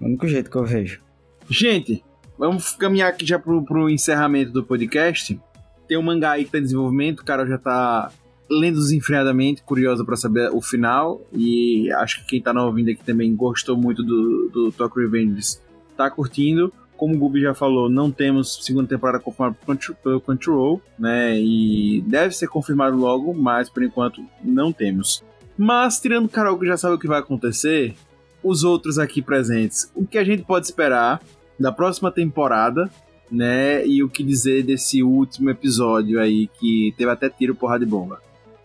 O 0.01 0.07
único 0.07 0.27
jeito 0.27 0.51
que 0.51 0.57
eu 0.57 0.65
vejo. 0.65 1.01
Gente, 1.49 2.03
Vamos 2.39 2.73
caminhar 2.73 3.11
aqui 3.11 3.24
já 3.24 3.39
pro, 3.39 3.65
pro 3.65 3.89
encerramento 3.89 4.51
do 4.52 4.65
podcast. 4.65 5.40
Tem 5.86 5.97
um 5.97 6.02
mangá 6.02 6.32
aí 6.32 6.44
que 6.44 6.51
tá 6.51 6.59
em 6.59 6.62
desenvolvimento, 6.62 7.20
o 7.20 7.24
cara 7.24 7.47
já 7.47 7.59
tá 7.59 8.11
lendo 8.51 8.78
desenfreadamente, 8.78 9.62
curioso 9.62 10.05
para 10.05 10.16
saber 10.16 10.51
o 10.52 10.61
final. 10.61 11.20
E 11.32 11.90
acho 11.93 12.20
que 12.20 12.27
quem 12.27 12.43
tá 12.43 12.52
ouvindo 12.62 12.90
aqui 12.90 13.05
também 13.05 13.35
gostou 13.35 13.77
muito 13.77 14.02
do, 14.02 14.51
do 14.52 14.73
Tokyo 14.73 15.02
Revengers, 15.02 15.61
tá 15.97 16.11
curtindo. 16.11 16.73
Como 16.97 17.15
o 17.15 17.19
Gubi 17.19 17.40
já 17.40 17.55
falou, 17.55 17.90
não 17.90 18.11
temos 18.11 18.65
segunda 18.65 18.89
temporada 18.89 19.19
confirmada 19.19 19.56
pelo 20.02 20.20
Control, 20.20 20.81
né? 20.98 21.40
E 21.40 22.02
deve 22.06 22.35
ser 22.35 22.47
confirmado 22.47 22.97
logo, 22.97 23.35
mas 23.35 23.69
por 23.69 23.82
enquanto 23.82 24.24
não 24.43 24.73
temos. 24.73 25.23
Mas, 25.56 26.01
tirando 26.01 26.27
o 26.27 26.28
Carol 26.28 26.59
que 26.59 26.66
já 26.66 26.77
sabe 26.77 26.94
o 26.94 26.98
que 26.98 27.09
vai 27.09 27.19
acontecer, 27.19 27.94
os 28.43 28.62
outros 28.62 28.98
aqui 28.98 29.20
presentes, 29.20 29.90
o 29.94 30.06
que 30.06 30.19
a 30.19 30.24
gente 30.24 30.44
pode 30.44 30.66
esperar 30.66 31.20
da 31.59 31.73
próxima 31.73 32.11
temporada, 32.11 32.91
né? 33.31 33.87
E 33.87 34.03
o 34.03 34.09
que 34.09 34.23
dizer 34.23 34.63
desse 34.63 35.03
último 35.03 35.51
episódio 35.51 36.21
aí 36.21 36.49
que 36.59 36.95
teve 36.97 37.11
até 37.11 37.29
tiro 37.29 37.55
porrada 37.55 37.85
de 37.85 37.91
bomba. 37.91 38.21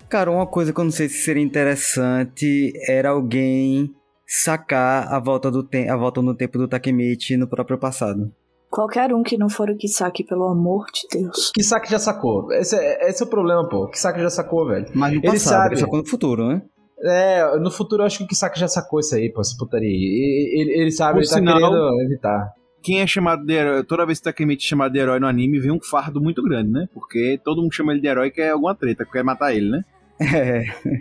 Cara, 0.08 0.32
uma 0.32 0.48
coisa 0.48 0.74
que 0.74 0.80
eu 0.80 0.84
não 0.84 0.92
sei 0.92 1.08
se 1.08 1.24
seria 1.24 1.44
interessante 1.44 2.74
era 2.88 3.10
alguém 3.10 3.94
sacar 4.26 5.12
a 5.12 5.20
volta, 5.20 5.50
do 5.52 5.68
a 5.90 5.96
volta 5.96 6.22
no 6.22 6.36
tempo 6.36 6.58
do 6.58 6.68
Takemichi 6.68 7.38
no 7.38 7.48
próprio 7.48 7.78
passado. 7.78 8.32
Qualquer 8.70 9.14
um 9.14 9.24
que 9.24 9.38
não 9.38 9.50
for 9.50 9.70
o 9.70 9.76
Kisaki, 9.76 10.24
pelo 10.24 10.48
amor 10.48 10.86
de 10.94 11.20
Deus. 11.20 11.52
Kisaki 11.52 11.90
já 11.90 11.98
sacou. 11.98 12.52
Esse 12.54 12.76
é, 12.76 13.10
esse 13.10 13.24
é 13.24 13.26
o 13.26 13.30
problema, 13.30 13.68
pô. 13.68 13.88
Kisaki 13.88 14.20
já 14.20 14.30
sacou, 14.30 14.68
velho. 14.68 14.86
Mas 14.94 15.16
no 15.16 15.22
passado, 15.22 15.34
ele 15.34 15.40
sabe. 15.40 15.74
ele 15.74 15.82
sacou 15.82 16.00
no 16.00 16.08
futuro, 16.08 16.48
né? 16.48 16.62
É, 17.02 17.58
no 17.58 17.72
futuro 17.72 18.04
eu 18.04 18.06
acho 18.06 18.20
que 18.20 18.26
o 18.26 18.28
Kisaki 18.28 18.60
já 18.60 18.68
sacou 18.68 19.00
isso 19.00 19.16
aí, 19.16 19.32
pô, 19.32 19.42
essa 19.42 19.56
putaria. 19.58 19.90
Ele, 19.90 20.62
ele, 20.62 20.82
ele 20.82 20.92
sabe, 20.92 21.14
Por 21.14 21.20
ele 21.22 21.30
tá 21.30 21.36
sinal, 21.36 21.58
querendo 21.58 22.02
evitar. 22.02 22.54
Quem 22.82 23.02
é 23.02 23.08
chamado 23.08 23.46
de 23.46 23.54
herói, 23.54 23.84
toda 23.84 24.06
vez 24.06 24.20
que 24.20 24.26
Takemichi 24.26 24.66
é 24.66 24.70
chamado 24.70 24.92
de 24.94 25.00
herói 25.00 25.20
no 25.20 25.28
anime, 25.28 25.60
vem 25.60 25.72
um 25.72 25.82
fardo 25.82 26.22
muito 26.22 26.42
grande, 26.42 26.72
né? 26.72 26.88
Porque 26.94 27.40
todo 27.44 27.62
mundo 27.62 27.74
chama 27.74 27.92
ele 27.92 28.02
de 28.02 28.08
herói 28.08 28.32
que 28.32 28.42
é 28.42 28.52
alguma 28.52 28.74
treta, 28.76 29.06
que 29.06 29.12
quer 29.12 29.24
matar 29.24 29.54
ele, 29.54 29.70
né? 29.70 29.86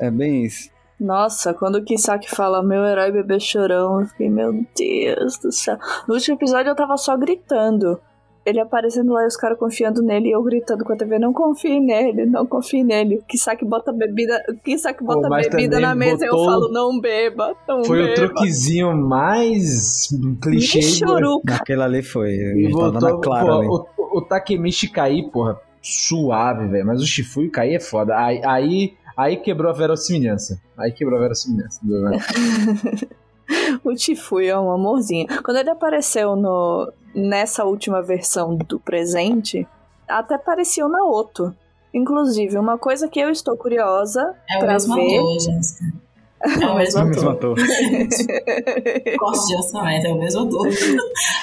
É, 0.00 0.06
é 0.06 0.10
bem 0.10 0.44
isso. 0.44 0.70
Nossa, 0.98 1.52
quando 1.52 1.76
o 1.76 1.84
Kisaki 1.84 2.30
fala 2.30 2.62
meu 2.62 2.84
herói 2.84 3.10
bebê 3.10 3.38
chorão, 3.40 4.00
eu 4.00 4.06
fiquei, 4.06 4.30
meu 4.30 4.64
Deus 4.76 5.38
do 5.38 5.52
céu. 5.52 5.76
No 6.06 6.14
último 6.14 6.36
episódio 6.36 6.70
eu 6.70 6.76
tava 6.76 6.96
só 6.96 7.16
gritando. 7.16 8.00
Ele 8.44 8.60
aparecendo 8.60 9.12
lá 9.12 9.24
e 9.24 9.26
os 9.26 9.36
caras 9.36 9.58
confiando 9.58 10.02
nele 10.02 10.28
e 10.28 10.32
eu 10.32 10.42
gritando 10.42 10.84
com 10.84 10.92
a 10.92 10.96
TV, 10.96 11.18
não 11.18 11.32
confie 11.32 11.80
nele, 11.80 12.26
não 12.26 12.44
confie 12.44 12.84
nele. 12.84 13.16
O 13.16 13.22
Kisaki 13.22 13.64
bota 13.64 13.92
bebida, 13.92 14.42
o 14.48 14.54
Kisaki 14.54 15.02
bota 15.02 15.28
Pô, 15.28 15.34
bebida 15.34 15.80
na 15.80 15.94
mesa 15.94 16.26
botou... 16.26 16.38
e 16.38 16.42
eu 16.42 16.44
falo, 16.44 16.68
não 16.72 17.00
beba, 17.00 17.56
não 17.66 17.84
Foi 17.84 18.02
beba. 18.02 18.10
o 18.10 18.14
truquezinho 18.14 18.94
mais 18.94 20.08
clichê. 20.42 20.80
Aquela 21.48 21.86
ali 21.86 22.02
foi, 22.02 22.34
e 22.34 22.68
na 22.70 23.18
clara 23.18 23.46
pô, 23.46 23.52
ali. 23.52 23.66
O, 23.68 24.18
o, 24.18 24.22
Takemichi 24.22 24.88
cair, 24.88 25.30
porra, 25.30 25.58
suave, 25.80 26.68
velho, 26.68 26.86
mas 26.86 27.00
o 27.00 27.06
Shifui 27.06 27.48
cair 27.48 27.76
é 27.76 27.80
foda. 27.80 28.14
Aí, 28.16 28.44
aí 28.44 28.94
Aí 29.16 29.36
quebrou 29.36 29.70
a 29.70 29.74
verossimilhança. 29.74 30.60
Aí 30.76 30.90
quebrou 30.90 31.18
a 31.18 31.22
verossimilhança. 31.22 31.80
Né? 31.84 32.18
o 33.84 33.94
Tifui 33.94 34.46
é 34.48 34.58
um 34.58 34.70
amorzinho. 34.70 35.26
Quando 35.42 35.58
ele 35.58 35.70
apareceu 35.70 36.36
no, 36.36 36.92
nessa 37.14 37.64
última 37.64 38.02
versão 38.02 38.56
do 38.56 38.78
presente, 38.80 39.66
até 40.08 40.38
parecia 40.38 40.84
o 40.84 40.88
Naoto. 40.88 41.54
Inclusive, 41.92 42.58
uma 42.58 42.76
coisa 42.76 43.08
que 43.08 43.20
eu 43.20 43.30
estou 43.30 43.56
curiosa 43.56 44.34
é 44.50 44.58
pra 44.58 44.72
mesmo 44.72 44.94
ver. 44.96 45.18
Ator, 45.18 46.62
É 46.62 46.66
o 46.66 46.76
mesmo 46.76 47.00
ator. 47.00 47.30
ator. 47.30 47.56
Corte 49.18 49.46
de 49.46 49.56
orçamento, 49.56 50.06
é 50.06 50.12
o 50.12 50.18
mesmo 50.18 50.42
ator. 50.42 50.68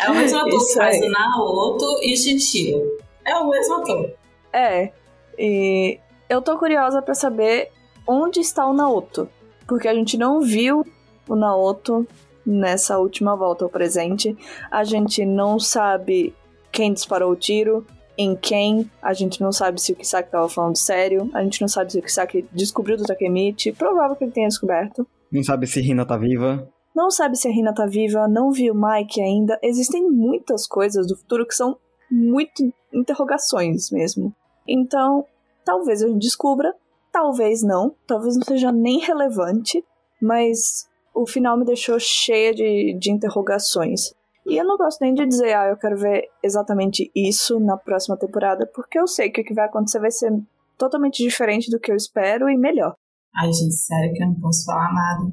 É 0.05 0.09
o 0.11 0.15
mesmo 0.15 0.37
ator 0.39 0.49
Isso 0.49 0.67
que 0.67 0.73
faz 0.75 1.01
o 1.01 1.09
Naoto 1.09 1.85
e 2.03 2.17
Shinshiro. 2.17 2.81
É 3.25 3.35
o 3.37 3.49
mesmo 3.49 3.75
ator. 3.75 4.13
É. 4.51 4.91
E 5.39 5.99
eu 6.29 6.41
tô 6.41 6.57
curiosa 6.57 7.01
para 7.01 7.15
saber 7.15 7.69
onde 8.05 8.41
está 8.41 8.65
o 8.67 8.73
Naoto. 8.73 9.29
Porque 9.65 9.87
a 9.87 9.93
gente 9.93 10.17
não 10.17 10.41
viu 10.41 10.85
o 11.27 11.35
Naoto 11.35 12.07
nessa 12.45 12.97
última 12.97 13.35
volta 13.35 13.63
ao 13.63 13.69
presente. 13.69 14.37
A 14.69 14.83
gente 14.83 15.25
não 15.25 15.59
sabe 15.59 16.35
quem 16.71 16.93
disparou 16.93 17.31
o 17.31 17.35
tiro, 17.35 17.85
em 18.17 18.35
quem. 18.35 18.89
A 19.01 19.13
gente 19.13 19.41
não 19.41 19.51
sabe 19.51 19.81
se 19.81 19.93
o 19.93 19.95
Kisaki 19.95 20.31
tava 20.31 20.49
falando 20.49 20.77
sério. 20.77 21.29
A 21.33 21.43
gente 21.43 21.61
não 21.61 21.67
sabe 21.67 21.91
se 21.91 21.99
o 21.99 22.01
Kisaki 22.01 22.45
descobriu 22.51 22.97
do 22.97 23.03
Takemichi. 23.03 23.71
Provável 23.71 24.15
que 24.15 24.23
ele 24.23 24.31
tenha 24.31 24.47
descoberto. 24.47 25.07
Não 25.31 25.43
sabe 25.43 25.67
se 25.67 25.79
Rina 25.81 26.05
tá 26.05 26.17
viva. 26.17 26.67
Não 26.95 27.09
sabe 27.09 27.37
se 27.37 27.47
a 27.47 27.51
Rina 27.51 27.73
tá 27.73 27.85
viva, 27.85 28.27
não 28.27 28.51
viu 28.51 28.75
Mike 28.75 29.21
ainda. 29.21 29.57
Existem 29.63 30.09
muitas 30.09 30.67
coisas 30.67 31.07
do 31.07 31.15
futuro 31.15 31.47
que 31.47 31.55
são 31.55 31.77
muito 32.11 32.69
interrogações 32.91 33.89
mesmo. 33.91 34.35
Então, 34.67 35.25
Talvez 35.63 36.01
a 36.01 36.07
gente 36.07 36.19
descubra, 36.19 36.73
talvez 37.11 37.61
não, 37.61 37.95
talvez 38.07 38.35
não 38.35 38.43
seja 38.43 38.71
nem 38.71 38.99
relevante, 38.99 39.83
mas 40.21 40.87
o 41.13 41.27
final 41.27 41.57
me 41.57 41.65
deixou 41.65 41.99
cheia 41.99 42.53
de, 42.53 42.97
de 42.99 43.11
interrogações. 43.11 44.13
E 44.45 44.57
eu 44.57 44.65
não 44.65 44.77
gosto 44.77 44.99
nem 45.01 45.13
de 45.13 45.25
dizer, 45.25 45.53
ah, 45.53 45.67
eu 45.67 45.77
quero 45.77 45.95
ver 45.97 46.27
exatamente 46.43 47.11
isso 47.15 47.59
na 47.59 47.77
próxima 47.77 48.17
temporada, 48.17 48.69
porque 48.73 48.99
eu 48.99 49.05
sei 49.05 49.29
que 49.29 49.41
o 49.41 49.43
que 49.43 49.53
vai 49.53 49.65
acontecer 49.65 49.99
vai 49.99 50.09
ser 50.09 50.31
totalmente 50.77 51.23
diferente 51.23 51.69
do 51.69 51.79
que 51.79 51.91
eu 51.91 51.95
espero 51.95 52.49
e 52.49 52.57
melhor. 52.57 52.95
Ai, 53.35 53.51
gente, 53.53 53.75
sério 53.75 54.13
que 54.13 54.23
eu 54.23 54.27
não 54.27 54.39
posso 54.39 54.65
falar 54.65 54.91
nada 54.93 55.25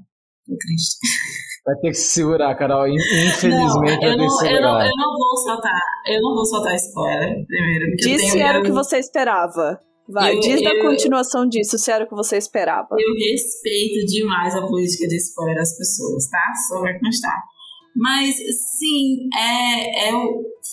do 0.47 0.57
Cristo. 0.59 0.99
Vai 1.65 1.75
ter 1.77 1.89
que 1.89 1.95
se 1.95 2.15
segurar, 2.15 2.55
Carol. 2.55 2.87
Infelizmente, 2.87 4.01
não, 4.01 4.11
eu, 4.11 4.17
não, 4.17 4.47
eu, 4.47 4.63
não, 4.63 4.81
eu 4.81 4.93
não 4.97 5.19
vou 5.19 5.37
soltar. 5.37 5.83
Eu 6.07 6.23
não 6.23 6.35
vou 6.35 6.45
soltar 6.45 6.75
spoiler 6.77 7.47
primeiro. 7.47 7.97
Disse 7.97 8.41
era 8.41 8.61
o 8.61 8.63
que 8.63 8.73
você 8.73 8.99
esperava. 8.99 9.81
Vai, 10.09 10.37
eu, 10.37 10.41
diz 10.41 10.63
eu, 10.63 10.65
da 10.65 10.83
continuação 10.83 11.47
disso, 11.47 11.77
se 11.79 11.91
era 11.93 12.05
o 12.05 12.09
que 12.09 12.15
você 12.15 12.39
esperava. 12.39 12.89
Eu 12.99 13.15
respeito 13.31 14.07
demais 14.07 14.55
a 14.55 14.67
política 14.67 15.07
de 15.07 15.17
spoiler 15.17 15.57
das 15.57 15.77
pessoas, 15.77 16.29
tá? 16.29 16.53
Só 16.69 16.81
vai 16.81 16.99
constar. 16.99 17.43
Mas, 17.95 18.35
sim, 18.79 19.29
é, 19.37 20.09
é, 20.09 20.13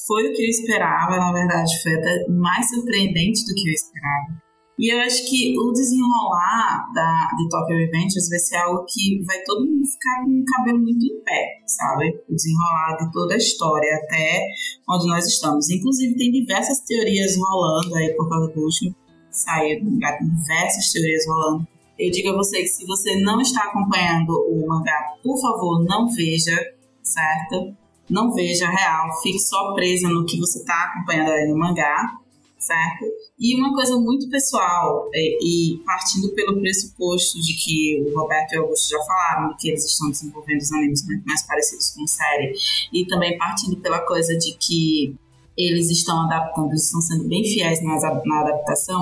foi 0.08 0.30
o 0.30 0.34
que 0.34 0.42
eu 0.42 0.48
esperava, 0.48 1.18
na 1.18 1.34
verdade, 1.34 1.82
foi 1.84 1.96
até 1.96 2.28
mais 2.30 2.70
surpreendente 2.70 3.46
do 3.46 3.54
que 3.56 3.70
eu 3.70 3.74
esperava. 3.74 4.46
E 4.78 4.94
eu 4.94 5.00
acho 5.00 5.30
que 5.30 5.58
o 5.58 5.72
desenrolar 5.72 6.92
da, 6.94 7.30
de 7.38 7.48
Tokyo 7.50 7.78
Revengers 7.78 8.28
vai 8.30 8.40
ser 8.40 8.58
algo 8.58 8.86
que 8.88 9.24
vai 9.26 9.42
todo 9.44 9.66
mundo 9.66 9.88
ficar 9.88 10.24
com 10.24 10.32
o 10.32 10.46
cabelo 10.46 10.80
muito 10.80 11.06
em 11.06 11.24
pé, 11.24 11.62
sabe? 11.66 12.10
O 12.30 12.36
desenrolar 12.36 12.98
de 12.98 13.12
toda 13.12 13.36
a 13.36 13.38
história 13.38 13.96
até 14.04 14.46
onde 14.90 15.08
nós 15.08 15.26
estamos. 15.26 15.70
Inclusive, 15.70 16.18
tem 16.18 16.30
diversas 16.30 16.82
teorias 16.82 17.38
rolando 17.38 17.96
aí 17.96 18.14
por 18.16 18.28
causa 18.28 18.54
do 18.54 18.62
último 18.62 18.96
sair 19.36 19.80
do 19.80 19.92
mangá, 19.92 20.18
tem 20.18 20.30
diversas 20.30 20.92
teorias 20.92 21.26
rolando. 21.28 21.68
Eu 21.98 22.12
digo 22.12 22.30
a 22.30 22.36
você 22.36 22.62
que 22.62 22.68
se 22.68 22.86
você 22.86 23.20
não 23.22 23.40
está 23.40 23.64
acompanhando 23.66 24.32
o 24.32 24.68
mangá, 24.68 25.14
por 25.24 25.40
favor, 25.40 25.84
não 25.86 26.08
veja, 26.10 26.58
certo? 27.02 27.76
Não 28.10 28.34
veja 28.34 28.70
real, 28.70 29.10
fique 29.22 29.40
só 29.40 29.74
presa 29.74 30.10
no 30.10 30.26
que 30.26 30.40
você 30.40 30.60
está 30.60 30.92
acompanhando 30.92 31.32
aí 31.32 31.48
no 31.48 31.58
mangá, 31.58 32.18
certo? 32.60 33.06
E 33.40 33.56
uma 33.60 33.74
coisa 33.74 33.98
muito 33.98 34.30
pessoal, 34.30 35.10
é, 35.14 35.38
e 35.42 35.82
partindo 35.86 36.34
pelo 36.34 36.60
pressuposto 36.60 37.40
de 37.42 37.54
que 37.54 38.04
o 38.06 38.20
Roberto 38.20 38.54
e 38.54 38.58
o 38.60 38.64
Augusto 38.64 38.90
já 38.90 39.00
falaram, 39.04 39.56
que 39.58 39.70
eles 39.70 39.86
estão 39.86 40.10
desenvolvendo 40.10 40.62
os 40.62 40.72
animes 40.72 41.06
muito 41.06 41.26
mais 41.26 41.46
parecidos 41.48 41.92
com 41.92 42.06
série, 42.08 42.54
e 42.94 43.06
também 43.06 43.38
partindo 43.38 43.78
pela 43.78 44.00
coisa 44.00 44.38
de 44.38 44.58
que 44.58 45.16
eles 45.58 45.90
estão 45.90 46.24
adaptando, 46.24 46.70
eles 46.70 46.84
estão 46.84 47.02
sendo 47.02 47.28
bem 47.28 47.44
fiéis 47.44 47.84
na, 47.84 47.96
na 48.26 48.42
adaptação, 48.42 49.02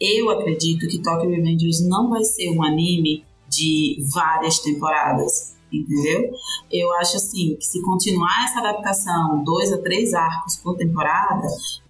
eu 0.00 0.28
acredito 0.30 0.86
que 0.88 1.02
Tokyo 1.02 1.30
Revengers 1.30 1.86
não 1.88 2.10
vai 2.10 2.22
ser 2.22 2.50
um 2.50 2.62
anime 2.62 3.24
de 3.48 3.98
várias 4.12 4.58
temporadas, 4.58 5.56
entendeu? 5.72 6.30
Eu 6.70 6.92
acho 6.96 7.16
assim 7.16 7.56
que 7.56 7.64
se 7.64 7.80
continuar 7.82 8.44
essa 8.44 8.60
adaptação, 8.60 9.42
dois 9.42 9.72
a 9.72 9.78
três 9.78 10.12
arcos 10.12 10.56
por 10.56 10.76
temporada, 10.76 11.46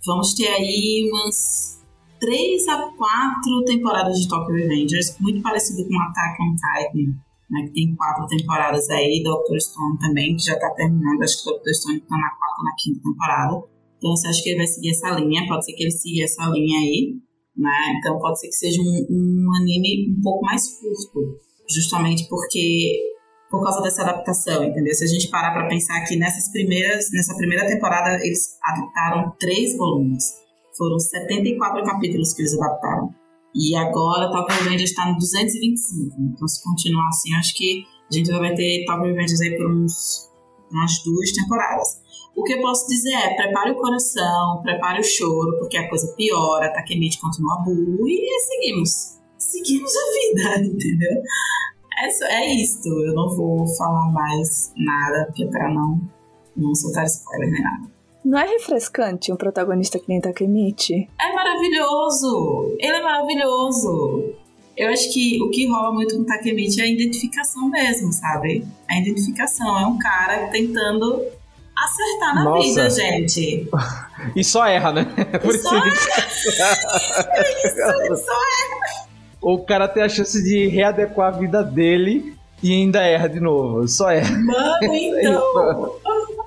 vamos 0.07 0.35
ter 0.35 0.49
aí 0.49 1.11
umas 1.11 1.85
três 2.21 2.67
a 2.69 2.77
quatro 2.93 3.65
temporadas 3.65 4.21
de 4.21 4.29
Tokyo 4.29 4.55
Revengers, 4.55 5.17
muito 5.19 5.43
parecido 5.43 5.85
com 5.85 6.01
Attack 6.03 6.43
on 6.43 6.55
Titan, 6.55 7.19
né, 7.51 7.63
que 7.67 7.73
tem 7.73 7.95
quatro 7.97 8.27
temporadas 8.27 8.89
aí, 8.91 9.23
Doctor 9.25 9.61
Stone 9.61 9.99
também, 9.99 10.37
que 10.37 10.45
já 10.45 10.59
tá 10.59 10.71
terminando, 10.71 11.23
acho 11.23 11.43
que 11.43 11.51
Doctor 11.51 11.75
Stone 11.75 12.01
tá 12.01 12.17
na 12.17 12.31
quarta 12.31 12.57
ou 12.59 12.65
na 12.65 12.75
quinta 12.79 13.01
temporada. 13.03 13.76
Então, 14.07 14.15
você 14.15 14.29
acha 14.29 14.41
que 14.41 14.51
ele 14.51 14.59
vai 14.59 14.67
seguir 14.69 14.91
essa 14.91 15.11
linha? 15.19 15.49
Pode 15.49 15.65
ser 15.65 15.73
que 15.73 15.83
ele 15.83 15.91
siga 15.91 16.25
essa 16.25 16.47
linha 16.47 16.79
aí, 16.79 17.15
né? 17.57 17.99
Então, 17.99 18.19
pode 18.21 18.39
ser 18.39 18.47
que 18.47 18.55
seja 18.55 18.81
um, 18.81 19.07
um 19.11 19.57
anime 19.57 20.15
um 20.17 20.23
pouco 20.23 20.45
mais 20.45 20.63
curto, 20.79 21.41
justamente 21.69 22.29
porque 22.29 23.17
por 23.51 23.65
causa 23.65 23.83
dessa 23.83 24.03
adaptação, 24.03 24.63
entendeu? 24.63 24.95
Se 24.95 25.05
a 25.05 25.09
gente 25.09 25.29
parar 25.29 25.53
para 25.53 25.69
pensar 25.69 26.05
que 26.05 26.15
nessas 26.17 26.53
primeiras, 26.53 27.07
nessa 27.13 27.35
primeira 27.37 27.67
temporada 27.67 28.25
eles 28.25 28.57
adaptaram 28.63 29.33
três 29.41 29.77
volumes, 29.77 30.25
foram 30.77 30.99
74 31.01 31.83
capítulos 31.83 32.33
que 32.33 32.43
eles 32.43 32.55
adaptaram. 32.55 33.13
E 33.55 33.75
agora 33.75 34.31
Tokyo 34.31 34.57
Revengers 34.63 34.91
está 34.91 35.11
no 35.11 35.17
225. 35.19 36.17
Então, 36.33 36.47
se 36.47 36.63
continuar 36.63 37.09
assim, 37.09 37.35
acho 37.35 37.57
que 37.57 37.85
a 38.09 38.15
gente 38.15 38.31
vai 38.31 38.55
ter 38.55 38.85
Tokyo 38.85 39.05
Revengers 39.05 39.41
aí 39.41 39.57
por 39.57 39.73
uns, 39.73 40.31
umas 40.71 41.03
duas 41.03 41.33
temporadas. 41.33 42.06
O 42.37 42.43
que 42.45 42.53
eu 42.53 42.61
posso 42.61 42.87
dizer 42.87 43.15
é, 43.15 43.35
prepare 43.35 43.71
o 43.71 43.77
coração, 43.77 44.61
prepare 44.63 45.01
o 45.01 45.03
choro, 45.03 45.59
porque 45.59 45.79
a 45.79 45.89
coisa 45.89 46.13
piora, 46.15 46.73
Takemichi 46.73 47.19
continua 47.19 47.63
burro 47.65 48.07
e 48.07 48.41
seguimos. 48.41 49.19
Seguimos 49.39 49.91
a 49.97 50.13
vida, 50.13 50.67
entendeu? 50.69 51.23
É, 51.99 52.43
é 52.43 52.55
isto, 52.55 52.89
eu 52.89 53.15
não 53.15 53.35
vou 53.35 53.67
falar 53.67 54.13
mais 54.13 54.71
nada, 54.77 55.25
porque 55.27 55.47
para 55.47 55.73
não, 55.73 55.99
não 56.55 56.75
soltar 56.75 57.07
spoiler 57.07 57.51
nem 57.51 57.63
nada. 57.63 57.91
Não 58.23 58.39
é 58.39 58.47
refrescante 58.47 59.33
um 59.33 59.37
protagonista 59.37 59.99
que 59.99 60.09
nem 60.09 60.21
Takemichi? 60.21 61.09
É 61.19 61.33
maravilhoso! 61.33 62.77
Ele 62.79 62.97
é 62.97 63.03
maravilhoso! 63.03 64.37
eu 64.77 64.91
acho 64.91 65.11
que 65.11 65.43
o 65.43 65.49
que 65.49 65.67
rola 65.67 65.91
muito 65.91 66.15
com 66.15 66.25
Takemichi 66.25 66.81
é 66.81 66.85
a 66.85 66.87
identificação 66.87 67.69
mesmo, 67.71 68.13
sabe? 68.13 68.63
A 68.89 68.99
identificação. 69.01 69.79
É 69.79 69.87
um 69.87 69.99
cara 69.99 70.49
tentando 70.49 71.25
acertar 71.79 72.35
na 72.35 72.45
Nossa. 72.45 72.69
vida, 72.69 72.91
gente. 72.91 73.69
E 74.35 74.43
só 74.45 74.67
erra, 74.67 74.93
né? 74.93 75.05
Por 75.43 75.55
E 75.55 75.57
isso 75.57 75.63
só 75.69 75.81
que 75.81 75.89
Isso, 77.67 78.25
só 78.25 78.33
o 79.43 79.59
cara 79.59 79.87
tem 79.87 80.03
a 80.03 80.09
chance 80.09 80.43
de 80.43 80.67
readequar 80.67 81.29
a 81.35 81.39
vida 81.39 81.63
dele 81.63 82.35
e 82.63 82.73
ainda 82.73 83.01
erra 83.03 83.29
de 83.29 83.39
novo. 83.39 83.87
Só 83.87 84.11
erra. 84.11 84.37
Mano, 84.39 84.79
então. 84.95 85.97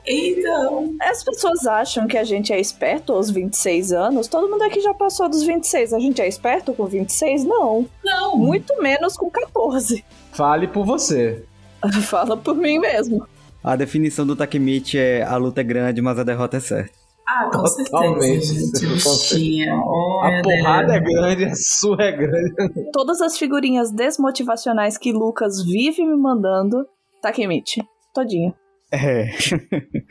Então. 0.06 0.96
As 1.02 1.24
pessoas 1.24 1.66
acham 1.68 2.08
que 2.08 2.18
a 2.18 2.24
gente 2.24 2.52
é 2.52 2.60
esperto 2.60 3.14
aos 3.14 3.30
26 3.30 3.94
anos. 3.94 4.28
Todo 4.28 4.50
mundo 4.50 4.64
aqui 4.64 4.82
já 4.82 4.94
passou 4.94 5.30
dos 5.30 5.44
26. 5.44 5.94
A 5.94 6.00
gente 6.00 6.22
é 6.22 6.28
esperto 6.28 6.74
com 6.74 6.86
26? 6.86 7.46
Não. 7.46 7.88
Não. 8.04 8.36
Muito 8.36 8.82
menos 8.82 9.16
com 9.16 9.30
14. 9.30 10.04
Fale 10.34 10.68
por 10.68 10.86
você. 10.86 11.44
Fala 12.04 12.36
por 12.36 12.56
mim 12.56 12.80
mesmo. 12.80 13.26
A 13.64 13.76
definição 13.76 14.26
do 14.26 14.36
Takemichi 14.36 14.98
é 14.98 15.24
a 15.24 15.36
luta 15.36 15.62
é 15.62 15.64
grande, 15.64 16.02
mas 16.02 16.18
a 16.18 16.24
derrota 16.24 16.58
é 16.58 16.60
certa. 16.60 16.98
Ah, 17.28 17.50
com 17.54 17.64
Totalmente. 17.64 18.46
certeza, 18.48 19.38
gente. 19.38 19.70
Oh, 19.70 20.22
A 20.24 20.42
porrada 20.42 20.96
é 20.96 21.00
grande, 21.00 21.46
a 21.46 21.56
sua 21.56 22.02
é 22.02 22.12
grande. 22.12 22.92
Todas 22.92 23.22
as 23.22 23.38
figurinhas 23.38 23.92
desmotivacionais 23.92 24.98
que 24.98 25.12
Lucas 25.12 25.64
vive 25.64 26.04
me 26.04 26.18
mandando, 26.18 26.88
Takemichi. 27.22 27.82
Todinho. 28.14 28.54
É. 28.92 29.30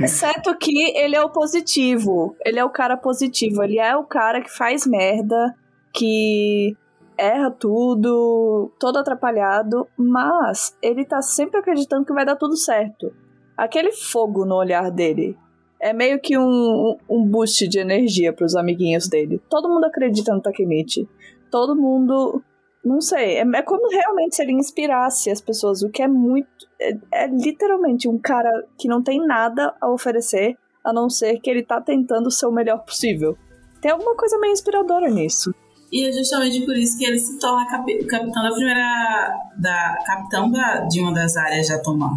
Exceto 0.00 0.56
que 0.56 0.96
ele 0.96 1.16
é 1.16 1.22
o 1.22 1.30
positivo. 1.30 2.36
Ele 2.44 2.60
é 2.60 2.64
o 2.64 2.70
cara 2.70 2.96
positivo. 2.96 3.64
Ele 3.64 3.80
é 3.80 3.96
o 3.96 4.04
cara 4.04 4.40
que 4.40 4.56
faz 4.56 4.86
merda, 4.86 5.54
que 5.92 6.76
erra 7.18 7.50
tudo, 7.50 8.72
todo 8.78 8.98
atrapalhado, 8.98 9.88
mas 9.98 10.76
ele 10.80 11.04
tá 11.04 11.20
sempre 11.20 11.58
acreditando 11.58 12.06
que 12.06 12.12
vai 12.12 12.24
dar 12.24 12.36
tudo 12.36 12.56
certo. 12.56 13.12
Aquele 13.59 13.90
fogo 13.90 14.44
no 14.44 14.55
olhar 14.55 14.89
dele 14.89 15.36
é 15.80 15.93
meio 15.93 16.20
que 16.20 16.39
um, 16.39 16.97
um 17.10 17.24
boost 17.24 17.66
de 17.66 17.80
energia 17.80 18.32
pros 18.32 18.55
amiguinhos 18.55 19.09
dele. 19.09 19.43
Todo 19.51 19.68
mundo 19.68 19.85
acredita 19.85 20.32
no 20.32 20.40
Takemichi. 20.40 21.09
Todo 21.51 21.74
mundo. 21.74 22.40
Não 22.85 23.01
sei, 23.01 23.39
é, 23.39 23.40
é 23.40 23.62
como 23.62 23.90
realmente 23.90 24.36
se 24.36 24.43
ele 24.43 24.52
inspirasse 24.52 25.28
as 25.28 25.40
pessoas, 25.40 25.82
o 25.82 25.90
que 25.90 26.01
é 26.01 26.06
muito. 26.06 26.48
É, 26.80 27.24
é 27.24 27.26
literalmente 27.26 28.09
um 28.09 28.16
cara 28.16 28.64
que 28.78 28.86
não 28.86 29.02
tem 29.02 29.18
nada 29.26 29.74
a 29.80 29.90
oferecer, 29.90 30.56
a 30.85 30.93
não 30.93 31.10
ser 31.10 31.40
que 31.40 31.51
ele 31.51 31.64
tá 31.64 31.80
tentando 31.80 32.30
ser 32.30 32.47
o 32.47 32.52
melhor 32.52 32.85
possível. 32.85 33.36
Tem 33.82 33.90
alguma 33.90 34.14
coisa 34.14 34.39
meio 34.39 34.52
inspiradora 34.52 35.10
nisso. 35.10 35.52
E 35.90 36.05
é 36.06 36.12
justamente 36.12 36.64
por 36.64 36.76
isso 36.76 36.97
que 36.97 37.05
ele 37.05 37.18
se 37.18 37.39
torna 37.40 37.68
capi- 37.68 38.05
capitão 38.06 38.43
da 38.43 38.51
primeira. 38.52 39.35
Da, 39.56 39.98
capitão 40.06 40.51
da, 40.51 40.80
de 40.82 41.01
uma 41.01 41.12
das 41.12 41.36
áreas 41.36 41.66
de 41.66 41.72
Atomar. 41.72 42.12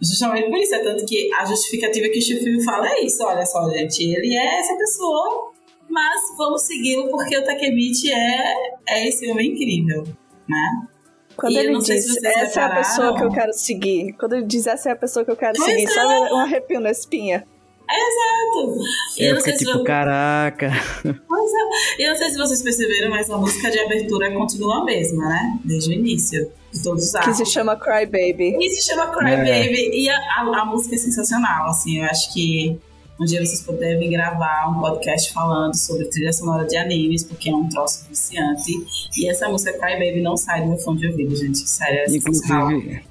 Justamente 0.00 0.48
por 0.48 0.58
isso. 0.58 0.74
É 0.74 0.78
tanto 0.78 1.04
que 1.04 1.32
a 1.34 1.44
justificativa 1.44 2.08
que 2.08 2.18
o 2.18 2.22
Shifio 2.22 2.62
fala 2.62 2.88
é 2.88 3.04
isso: 3.04 3.22
olha 3.24 3.44
só, 3.44 3.68
gente, 3.70 4.02
ele 4.02 4.34
é 4.34 4.60
essa 4.60 4.76
pessoa, 4.76 5.52
mas 5.88 6.20
vamos 6.36 6.62
segui-lo 6.62 7.08
porque 7.10 7.36
o 7.36 7.44
Takemichi 7.44 8.12
é, 8.12 8.54
é 8.88 9.08
esse 9.08 9.30
homem 9.30 9.52
incrível, 9.52 10.04
né? 10.48 10.88
Quando 11.36 11.52
E 11.52 11.58
ele 11.58 11.78
diz, 11.78 12.14
se 12.14 12.26
essa 12.26 12.60
é 12.60 12.64
a 12.64 12.76
pessoa 12.76 13.06
repararam." 13.06 13.14
que 13.16 13.22
eu 13.22 13.30
quero 13.30 13.52
seguir. 13.52 14.12
Quando 14.14 14.32
ele 14.34 14.46
diz, 14.46 14.66
essa 14.66 14.88
é 14.88 14.92
a 14.92 14.96
pessoa 14.96 15.24
que 15.24 15.30
eu 15.30 15.36
quero 15.36 15.54
Pois 15.56 15.70
seguir, 15.70 15.84
é. 15.84 15.88
sabe? 15.88 16.32
Um 16.32 16.38
arrepio 16.38 16.80
na 16.80 16.90
espinha. 16.90 17.46
Exato! 17.90 18.82
E 19.18 19.24
eu 19.24 19.36
fiquei 19.36 19.54
tipo, 19.54 19.82
caraca. 19.84 20.70
Pois 21.02 21.52
é. 21.52 22.02
E 22.02 22.04
eu 22.04 22.10
não 22.10 22.16
sei 22.16 22.30
se 22.30 22.36
vocês 22.36 22.62
perceberam, 22.62 23.10
mas 23.10 23.30
a 23.30 23.38
música 23.38 23.70
de 23.70 23.78
abertura 23.78 24.30
continua 24.32 24.82
a 24.82 24.84
mesma, 24.84 25.26
né? 25.28 25.58
Desde 25.64 25.90
o 25.90 25.92
início 25.94 26.50
de 26.72 26.82
todos 26.82 27.04
os 27.14 27.20
Que 27.20 27.34
se 27.34 27.46
chama 27.46 27.76
Cry 27.76 28.04
Baby. 28.04 28.56
E 28.60 28.70
se 28.70 28.90
chama 28.90 29.06
Cry 29.08 29.32
É. 29.32 29.36
Baby. 29.36 29.90
E 29.94 30.08
a, 30.08 30.16
a, 30.16 30.60
a 30.60 30.64
música 30.66 30.94
é 30.94 30.98
sensacional, 30.98 31.68
assim. 31.68 31.98
Eu 31.98 32.04
acho 32.04 32.32
que 32.32 32.78
um 33.18 33.24
dia 33.24 33.44
vocês 33.44 33.64
devem 33.80 34.10
gravar 34.10 34.70
um 34.70 34.80
podcast 34.80 35.32
falando 35.32 35.74
sobre 35.74 36.04
trilha 36.04 36.32
sonora 36.32 36.64
de 36.64 36.76
animes, 36.76 37.24
porque 37.24 37.50
é 37.50 37.54
um 37.54 37.68
troço 37.68 38.06
viciante. 38.08 38.72
E 39.16 39.28
essa 39.28 39.48
música 39.48 39.72
Cry 39.72 39.94
Baby 39.94 40.20
não 40.20 40.36
sai 40.36 40.60
do 40.60 40.68
meu 40.68 40.78
fone 40.78 41.00
de 41.00 41.08
ouvido, 41.08 41.34
gente. 41.34 41.58
Sério, 41.58 42.00
é 42.00 42.08
sensacional. 42.08 42.70
Inclusive, 42.70 43.02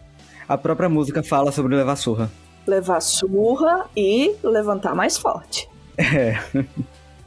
a 0.47 0.57
própria 0.57 0.87
música 0.87 1.21
fala 1.21 1.51
sobre 1.51 1.75
levar 1.75 1.95
surra. 1.95 2.31
Levar 2.67 2.99
surra 2.99 3.85
e 3.95 4.35
levantar 4.43 4.93
mais 4.93 5.17
forte. 5.17 5.69
É. 5.97 6.37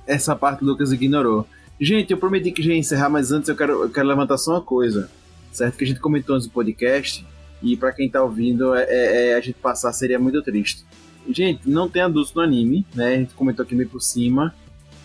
Essa 0.07 0.37
parte 0.37 0.63
o 0.63 0.67
Lucas 0.67 0.93
ignorou. 0.93 1.47
Gente, 1.81 2.11
eu 2.13 2.19
prometi 2.19 2.53
que 2.53 2.63
já 2.63 2.73
ia 2.73 2.79
encerrar, 2.79 3.09
mas 3.09 3.33
antes 3.33 3.49
eu 3.49 3.57
quero, 3.57 3.85
eu 3.85 3.91
quero 3.91 4.07
levantar 4.07 4.37
só 4.37 4.53
uma 4.53 4.61
coisa. 4.61 5.11
Certo? 5.51 5.77
Que 5.79 5.85
a 5.85 5.87
gente 5.87 6.01
comentou 6.01 6.37
antes 6.37 6.47
do 6.47 6.53
podcast. 6.53 7.27
E 7.63 7.77
pra 7.77 7.93
quem 7.93 8.09
tá 8.09 8.23
ouvindo, 8.23 8.75
é, 8.75 8.85
é- 8.89 9.29
é 9.31 9.35
a 9.35 9.41
gente 9.41 9.55
passar 9.55 9.93
seria 9.93 10.19
muito 10.19 10.43
triste. 10.43 10.85
Gente, 11.29 11.69
não 11.69 11.89
tem 11.89 12.03
adultos 12.03 12.33
no 12.35 12.41
anime, 12.41 12.87
né? 12.95 13.15
A 13.15 13.17
gente 13.19 13.35
comentou 13.35 13.63
aqui 13.63 13.75
meio 13.75 13.89
por 13.89 14.01
cima. 14.01 14.55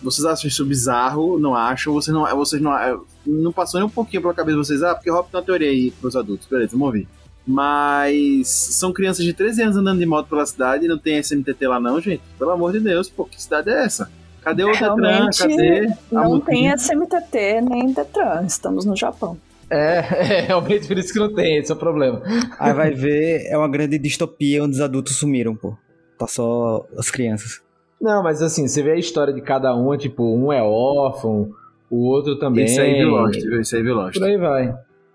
Vocês 0.02 0.24
acham 0.26 0.48
isso 0.48 0.64
bizarro? 0.64 1.38
Não 1.38 1.54
acham? 1.54 1.92
Vocês 1.92 2.14
não, 2.14 2.24
vocês 2.36 2.60
não, 2.60 3.04
não 3.26 3.52
passou 3.52 3.80
nem 3.80 3.86
um 3.86 3.90
pouquinho 3.90 4.22
pela 4.22 4.34
cabeça 4.34 4.58
de 4.58 4.66
vocês? 4.66 4.82
Ah, 4.82 4.94
porque 4.94 5.10
Hop 5.10 5.30
tem 5.30 5.38
uma 5.40 5.44
teoria 5.46 5.70
aí 5.70 5.90
pros 5.90 6.14
adultos. 6.16 6.46
Beleza, 6.46 6.72
vamos 6.72 6.86
ouvir. 6.86 7.08
Mas 7.46 8.48
são 8.48 8.92
crianças 8.92 9.24
de 9.24 9.32
13 9.32 9.62
anos 9.62 9.76
andando 9.76 10.00
de 10.00 10.06
moto 10.06 10.28
pela 10.28 10.44
cidade 10.44 10.84
e 10.84 10.88
não 10.88 10.98
tem 10.98 11.18
SMTT 11.18 11.66
lá 11.66 11.78
não, 11.78 12.00
gente. 12.00 12.22
Pelo 12.38 12.50
amor 12.50 12.72
de 12.72 12.80
Deus, 12.80 13.08
pô, 13.08 13.24
que 13.24 13.40
cidade 13.40 13.70
é 13.70 13.84
essa? 13.84 14.10
Cadê 14.42 14.64
o 14.64 14.72
Detran? 14.72 15.30
Cadê 15.36 15.86
a 16.12 16.22
Não 16.22 16.40
tem? 16.40 16.72
SMTT 16.72 17.60
nem 17.62 17.92
Detran. 17.92 18.44
Estamos 18.46 18.84
no 18.84 18.96
Japão. 18.96 19.38
É, 19.70 19.98
é 20.38 20.40
realmente 20.42 20.86
por 20.86 20.98
isso 20.98 21.12
que 21.12 21.18
não 21.18 21.32
tem, 21.32 21.58
esse 21.58 21.70
é 21.70 21.74
o 21.74 21.78
problema. 21.78 22.22
Aí 22.58 22.72
vai 22.72 22.92
ver, 22.92 23.46
é 23.46 23.56
uma 23.56 23.68
grande 23.68 23.98
distopia 23.98 24.62
onde 24.62 24.74
os 24.76 24.80
adultos 24.80 25.16
sumiram, 25.16 25.54
pô. 25.54 25.76
Tá 26.18 26.26
só 26.26 26.86
as 26.96 27.10
crianças. 27.10 27.60
Não, 28.00 28.22
mas 28.22 28.42
assim, 28.42 28.66
você 28.68 28.82
vê 28.82 28.92
a 28.92 28.98
história 28.98 29.32
de 29.32 29.40
cada 29.40 29.74
um, 29.74 29.96
tipo, 29.96 30.22
um 30.22 30.52
é 30.52 30.62
órfão, 30.62 31.50
o 31.90 32.06
outro 32.06 32.38
também. 32.38 32.64
Isso 32.64 32.80
aí 32.80 32.94
viu 32.94 33.10
Lost? 33.10 33.36
Isso 33.36 33.76
aí 33.76 33.82
viu 33.82 33.94
Lost. 33.94 34.18
Por 34.18 34.26
aí 34.26 34.36
vai. 34.36 34.74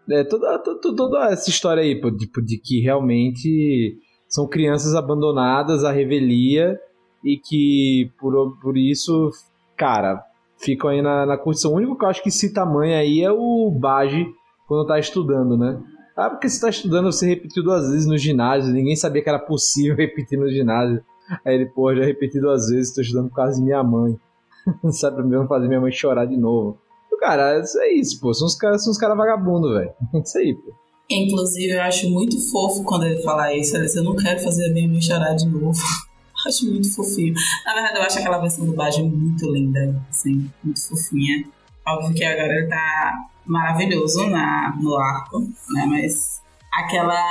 É, 0.10 0.24
toda, 0.24 0.58
to- 0.60 0.80
to- 0.80 0.96
toda 0.96 1.26
essa 1.32 1.50
história 1.50 1.84
aí, 1.84 1.96
tipo, 2.18 2.42
de 2.42 2.58
que 2.58 2.82
realmente 2.82 3.98
são 4.28 4.48
crianças 4.48 4.96
abandonadas 4.96 5.84
à 5.84 5.92
revelia 5.92 6.80
e 7.24 7.38
que 7.38 8.12
por, 8.20 8.58
por 8.60 8.78
isso, 8.78 9.30
cara, 9.78 10.22
ficam 10.58 10.90
aí 10.90 11.02
na, 11.02 11.26
na 11.26 11.38
curtição. 11.38 11.72
O 11.74 11.76
único 11.76 11.98
que 11.98 12.04
eu 12.06 12.10
acho 12.10 12.24
que 12.24 12.30
a 12.60 12.66
mãe 12.66 12.96
aí 12.96 13.22
é 13.22 13.32
o 13.32 13.70
Baji 13.72 14.28
quando 14.68 14.88
tá 14.88 15.00
estudando, 15.00 15.58
né? 15.58 15.80
Ah, 16.16 16.30
porque 16.30 16.50
você 16.50 16.60
tá 16.62 16.70
estudando, 16.70 17.12
você 17.12 17.28
repetiu 17.28 17.64
duas 17.64 17.90
vezes 17.90 18.06
no 18.06 18.18
ginásio, 18.18 18.74
ninguém 18.74 18.96
sabia 18.96 19.22
que 19.24 19.30
era 19.30 19.40
possível 19.40 19.96
repetir 19.98 20.38
no 20.38 20.50
ginásio. 20.50 21.04
Aí 21.46 21.56
ele, 21.56 21.66
pô, 21.68 21.94
já 21.96 22.04
repeti 22.04 22.40
duas 22.40 22.70
vezes, 22.70 22.94
tô 22.94 23.02
estudando 23.02 23.30
por 23.30 23.36
causa 23.36 23.58
de 23.58 23.64
minha 23.64 23.84
mãe. 23.84 24.18
Sabe, 24.92 25.18
pra 25.18 25.26
mesmo 25.26 25.48
fazer 25.48 25.68
minha 25.68 25.80
mãe 25.80 25.92
chorar 25.92 26.26
de 26.26 26.38
novo. 26.38 26.78
Cara, 27.22 27.60
isso 27.60 27.80
é 27.80 27.94
isso, 27.94 28.20
pô. 28.20 28.34
São 28.34 28.48
uns 28.48 28.56
caras 28.56 28.98
cara 28.98 29.14
vagabundos, 29.14 29.72
velho. 29.72 29.92
Isso 30.26 30.40
aí, 30.40 30.56
pô. 30.56 30.74
Inclusive, 31.08 31.74
eu 31.74 31.82
acho 31.84 32.10
muito 32.10 32.36
fofo 32.50 32.84
quando 32.84 33.06
ele 33.06 33.22
fala 33.22 33.54
isso. 33.56 33.76
Ele 33.76 33.86
diz, 33.86 33.96
eu 33.96 34.04
não 34.04 34.16
quero 34.16 34.40
fazer 34.40 34.66
a 34.66 34.74
minha 34.74 34.88
mãe 34.88 35.00
chorar 35.00 35.36
de 35.36 35.46
novo. 35.46 35.78
acho 36.48 36.66
muito 36.66 36.92
fofinho. 36.96 37.36
Na 37.64 37.74
verdade, 37.76 37.98
eu 38.00 38.02
acho 38.02 38.18
aquela 38.18 38.40
versão 38.40 38.66
do 38.66 38.74
Bajo 38.74 39.06
muito 39.06 39.46
linda, 39.54 40.02
assim, 40.10 40.50
muito 40.64 40.82
fofinha. 40.88 41.46
Óbvio 41.88 42.16
que 42.16 42.24
agora 42.24 42.54
ele 42.54 42.68
tá 42.68 43.14
maravilhoso 43.46 44.26
na, 44.28 44.76
no 44.82 44.96
arco, 44.96 45.42
né? 45.42 45.86
Mas 45.88 46.42
aquela 46.74 47.22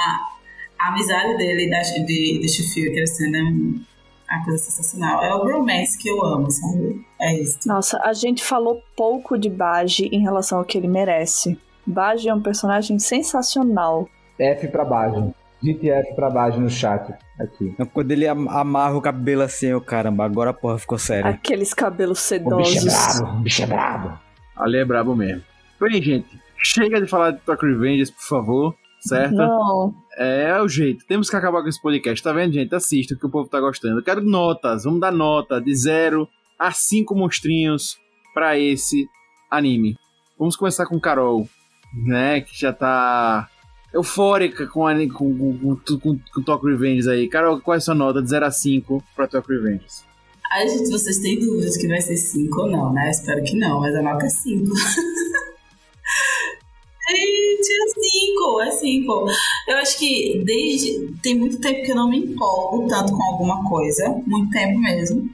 amizade 0.79 1.37
dele 1.37 1.67
e 1.67 1.71
da, 1.71 1.81
de, 1.81 2.39
de 2.39 2.49
Shufio 2.49 2.93
crescendo 2.93 3.81
uma 4.37 4.45
coisa 4.45 4.59
sensacional. 4.63 5.23
É 5.23 5.35
o 5.35 5.39
romance 5.45 5.99
que 5.99 6.09
eu 6.09 6.25
amo, 6.25 6.51
sabe? 6.51 7.05
É 7.21 7.35
isso. 7.41 7.59
Nossa, 7.67 8.01
a 8.05 8.13
gente 8.13 8.43
falou 8.45 8.81
pouco 8.97 9.39
de 9.39 9.49
Baji 9.51 10.07
em 10.13 10.21
relação 10.23 10.59
ao 10.59 10.65
que 10.65 10.79
ele 10.79 10.89
merece. 10.89 11.59
Baji 11.87 12.29
é 12.29 12.35
um 12.35 12.41
personagem 12.41 12.99
sensacional. 12.99 14.09
F 14.39 14.69
pra 14.69 14.85
baixo. 14.85 15.35
Dite 15.63 15.91
F 15.91 16.15
pra 16.15 16.31
baixo 16.31 16.59
no 16.61 16.71
chat. 16.71 17.13
Aqui. 17.39 17.75
Quando 17.93 18.11
ele 18.13 18.27
am- 18.27 18.49
amarra 18.49 18.97
o 18.97 19.01
cabelo 19.03 19.43
assim, 19.43 19.67
eu 19.69 19.81
caramba, 19.81 20.25
agora 20.25 20.51
a 20.51 20.55
porra 20.55 20.79
ficou 20.79 20.99
séria. 20.99 21.31
Aqueles 21.31 21.73
cabelos 21.75 22.31
O 22.31 22.57
bicho 22.57 22.77
é 22.79 22.81
sedosos. 22.81 23.21
brabo, 23.21 23.37
o 23.37 23.41
bicho 23.41 23.63
é 23.63 23.67
brabo. 23.67 24.19
Ali 24.57 24.79
é 24.79 24.85
brabo 24.85 25.17
mesmo. 25.17 25.43
Bem, 25.81 26.03
gente, 26.03 26.39
chega 26.63 27.01
de 27.01 27.07
falar 27.07 27.31
de 27.33 27.39
Tokyo 27.41 27.69
Revengers, 27.69 28.11
por 28.11 28.23
favor, 28.23 28.75
certo? 29.01 29.35
Não, 29.35 29.95
É 30.17 30.61
o 30.61 30.69
jeito. 30.69 31.05
Temos 31.07 31.29
que 31.31 31.37
acabar 31.37 31.63
com 31.63 31.69
esse 31.69 31.81
podcast. 31.81 32.23
Tá 32.23 32.33
vendo, 32.33 32.53
gente? 32.53 32.75
Assista 32.75 33.17
que 33.17 33.27
o 33.27 33.31
povo 33.31 33.49
tá 33.49 33.61
gostando. 33.61 33.99
Eu 33.99 34.05
quero 34.05 34.21
notas. 34.23 34.85
Vamos 34.85 35.01
dar 35.01 35.11
nota 35.13 35.61
de 35.61 35.75
0 35.75 36.29
a 36.59 36.71
5 36.73 37.15
monstrinhos 37.15 37.97
pra 38.35 38.59
esse 38.59 39.07
anime. 39.51 39.97
Vamos 40.39 40.57
começar 40.57 40.87
com 40.87 41.01
Carol, 41.01 41.49
né? 42.07 42.41
Que 42.43 42.59
já 42.59 42.73
tá 42.73 43.49
eufórica 43.93 44.67
com, 44.69 44.87
a- 44.87 44.95
com, 44.95 45.09
com, 45.37 45.77
com, 45.77 45.99
com, 45.99 46.19
com 46.33 46.43
Tokyo 46.43 46.69
Revengers 46.71 47.07
aí. 47.09 47.29
Carol, 47.29 47.61
qual 47.61 47.75
é 47.75 47.79
a 47.79 47.81
sua 47.81 47.95
nota 47.95 48.23
de 48.23 48.29
0 48.31 48.47
a 48.47 48.51
5 48.51 49.03
pra 49.17 49.27
Tokyo 49.27 49.57
Revengers? 49.63 50.05
Ai, 50.53 50.69
gente, 50.69 50.91
vocês 50.91 51.19
têm 51.19 51.39
dúvidas 51.39 51.77
que 51.77 51.87
vai 51.89 52.01
ser 52.01 52.17
5 52.17 52.61
ou 52.63 52.71
não, 52.71 52.93
né? 52.93 53.09
Espero 53.11 53.43
que 53.45 53.57
não, 53.57 53.81
mas 53.81 53.95
a 53.95 54.03
nota 54.03 54.27
é 54.27 54.29
5. 54.29 54.65
Gente, 57.11 57.73
é 57.73 58.00
cinco, 58.41 58.61
é 58.61 58.71
cinco. 58.71 59.27
Eu 59.69 59.77
acho 59.79 59.99
que 59.99 60.43
desde. 60.45 61.11
Tem 61.23 61.35
muito 61.35 61.61
tempo 61.61 61.83
que 61.83 61.93
eu 61.93 61.97
não 61.97 62.09
me 62.09 62.19
empolgo 62.19 62.89
tanto 62.89 63.13
com 63.13 63.23
alguma 63.23 63.69
coisa. 63.69 64.09
Muito 64.27 64.51
tempo 64.51 64.79
mesmo. 64.79 65.29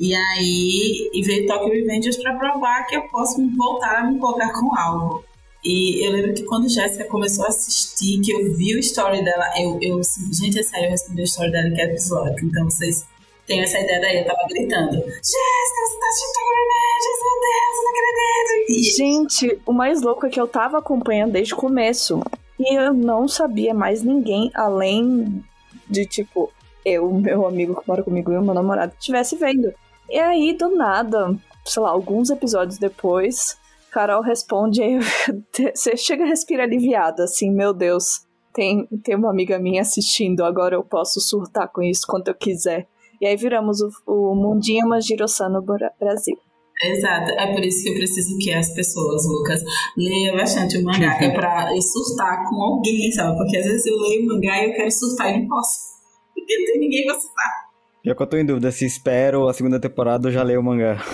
E 0.00 0.14
aí, 0.14 1.10
e 1.12 1.22
veio 1.22 1.46
Tokyo 1.46 1.72
Revengers 1.72 2.16
pra 2.18 2.34
provar 2.36 2.86
que 2.86 2.96
eu 2.96 3.02
posso 3.08 3.36
voltar 3.56 3.98
a 3.98 4.04
me 4.04 4.16
empolgar 4.16 4.52
com 4.52 4.78
algo. 4.78 5.24
E 5.64 6.06
eu 6.06 6.12
lembro 6.12 6.34
que 6.34 6.44
quando 6.44 6.68
Jéssica 6.68 7.04
começou 7.04 7.44
a 7.44 7.48
assistir, 7.48 8.20
que 8.20 8.30
eu 8.30 8.54
vi 8.54 8.76
o 8.76 8.78
story 8.78 9.24
dela, 9.24 9.44
eu, 9.58 9.76
eu 9.82 10.00
gente, 10.32 10.58
é 10.58 10.62
sério, 10.62 10.86
eu 10.86 10.90
respondi 10.90 11.20
o 11.20 11.24
story 11.24 11.50
dela 11.50 11.68
em 11.68 11.74
Caps 11.74 12.10
Lock. 12.10 12.46
Então 12.46 12.64
vocês 12.70 13.04
têm 13.44 13.60
essa 13.60 13.80
ideia 13.80 14.00
daí, 14.00 14.18
eu 14.18 14.24
tava 14.24 14.38
gritando: 14.48 14.92
Jéssica, 14.92 15.80
você 15.88 15.98
tá 15.98 16.06
assistindo 16.06 16.48
Revengers, 16.54 17.20
meu 17.24 17.40
Deus, 17.42 17.82
não 17.82 17.90
acredito. 17.90 18.96
Gente, 18.96 19.60
o 19.66 19.72
mais 19.72 20.00
louco 20.00 20.26
é 20.26 20.30
que 20.30 20.40
eu 20.40 20.46
tava 20.46 20.78
acompanhando 20.78 21.32
desde 21.32 21.54
o 21.54 21.56
começo. 21.56 22.20
E 22.58 22.74
eu 22.76 22.92
não 22.92 23.28
sabia 23.28 23.72
mais 23.72 24.02
ninguém 24.02 24.50
além 24.54 25.44
de, 25.88 26.04
tipo, 26.06 26.52
eu, 26.84 27.12
meu 27.12 27.46
amigo 27.46 27.80
que 27.80 27.86
mora 27.88 28.02
comigo 28.02 28.32
e 28.32 28.36
o 28.36 28.42
meu 28.42 28.54
namorado 28.54 28.92
estivesse 28.98 29.36
vendo. 29.36 29.72
E 30.10 30.18
aí, 30.18 30.54
do 30.54 30.74
nada, 30.74 31.36
sei 31.64 31.82
lá, 31.82 31.90
alguns 31.90 32.30
episódios 32.30 32.78
depois, 32.78 33.56
Carol 33.92 34.22
responde 34.22 34.82
e 34.82 34.98
você 35.74 35.96
chega 35.96 36.24
a 36.24 36.26
respirar 36.26 36.66
aliviada, 36.66 37.24
assim, 37.24 37.50
meu 37.50 37.72
Deus, 37.72 38.22
tem, 38.52 38.86
tem 39.04 39.14
uma 39.14 39.30
amiga 39.30 39.58
minha 39.58 39.82
assistindo, 39.82 40.44
agora 40.44 40.74
eu 40.74 40.82
posso 40.82 41.20
surtar 41.20 41.68
com 41.68 41.82
isso 41.82 42.06
quanto 42.06 42.28
eu 42.28 42.34
quiser. 42.34 42.86
E 43.20 43.26
aí 43.26 43.36
viramos 43.36 43.80
o, 43.80 43.90
o 44.06 44.34
Mundinho 44.34 44.88
Majirossan 44.88 45.48
no 45.50 45.62
Bra- 45.62 45.92
Brasil. 45.98 46.38
Exato, 46.80 47.32
é 47.32 47.52
por 47.52 47.64
isso 47.64 47.82
que 47.82 47.90
eu 47.90 47.94
preciso 47.94 48.38
que 48.38 48.52
as 48.52 48.72
pessoas, 48.72 49.26
Lucas, 49.26 49.60
leiam 49.96 50.36
bastante 50.36 50.78
o 50.78 50.84
mangá, 50.84 51.18
que 51.18 51.24
é 51.24 51.30
pra 51.30 51.74
eu 51.74 51.82
surtar 51.82 52.44
com 52.48 52.62
alguém, 52.62 53.10
sabe? 53.10 53.36
Porque 53.36 53.56
às 53.56 53.64
vezes 53.64 53.84
eu 53.86 53.96
leio 53.98 54.22
o 54.22 54.26
mangá 54.26 54.62
e 54.62 54.70
eu 54.70 54.74
quero 54.74 54.90
surtar 54.90 55.34
e 55.34 55.40
não 55.40 55.48
posso. 55.48 55.76
Porque 56.34 56.56
não 56.56 56.66
tem 56.66 56.80
ninguém 56.80 57.04
pra 57.04 57.18
surtar. 57.18 57.68
Já 58.04 58.14
que 58.14 58.22
eu 58.22 58.26
tô 58.26 58.36
em 58.36 58.46
dúvida 58.46 58.70
se 58.70 58.86
espero 58.86 59.48
a 59.48 59.54
segunda 59.54 59.80
temporada 59.80 60.28
ou 60.28 60.32
já 60.32 60.42
leio 60.42 60.60
o 60.60 60.64
mangá. 60.64 61.04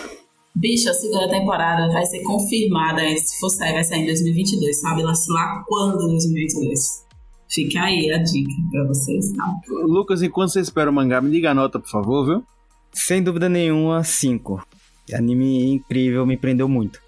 Bicho, 0.55 0.89
a 0.89 0.95
segunda 0.95 1.29
temporada 1.29 1.91
vai 1.93 2.05
ser 2.05 2.23
confirmada, 2.23 3.01
se 3.17 3.41
for 3.41 3.49
sair, 3.49 3.73
vai 3.73 3.83
sair 3.83 4.03
em 4.03 4.07
2022, 4.07 4.81
sabe? 4.81 5.03
Lá, 5.03 5.15
sei 5.15 5.35
lá 5.35 5.65
quando 5.67 6.05
em 6.05 6.09
2022. 6.09 7.05
Fica 7.51 7.83
aí 7.83 8.11
a 8.13 8.19
dica 8.19 8.53
pra 8.71 8.87
vocês, 8.87 9.33
tá? 9.33 9.45
Lucas, 9.83 10.23
enquanto 10.23 10.51
você 10.51 10.61
espera 10.61 10.91
o 10.91 10.93
mangá, 10.93 11.21
me 11.21 11.31
diga 11.31 11.51
a 11.51 11.55
nota, 11.55 11.81
por 11.81 11.89
favor, 11.89 12.27
viu? 12.27 12.45
Sem 12.93 13.23
dúvida 13.23 13.49
nenhuma, 13.49 14.05
5. 14.05 14.65
Anime 15.13 15.73
incrível, 15.73 16.25
me 16.25 16.37
prendeu 16.37 16.69
muito. 16.69 17.01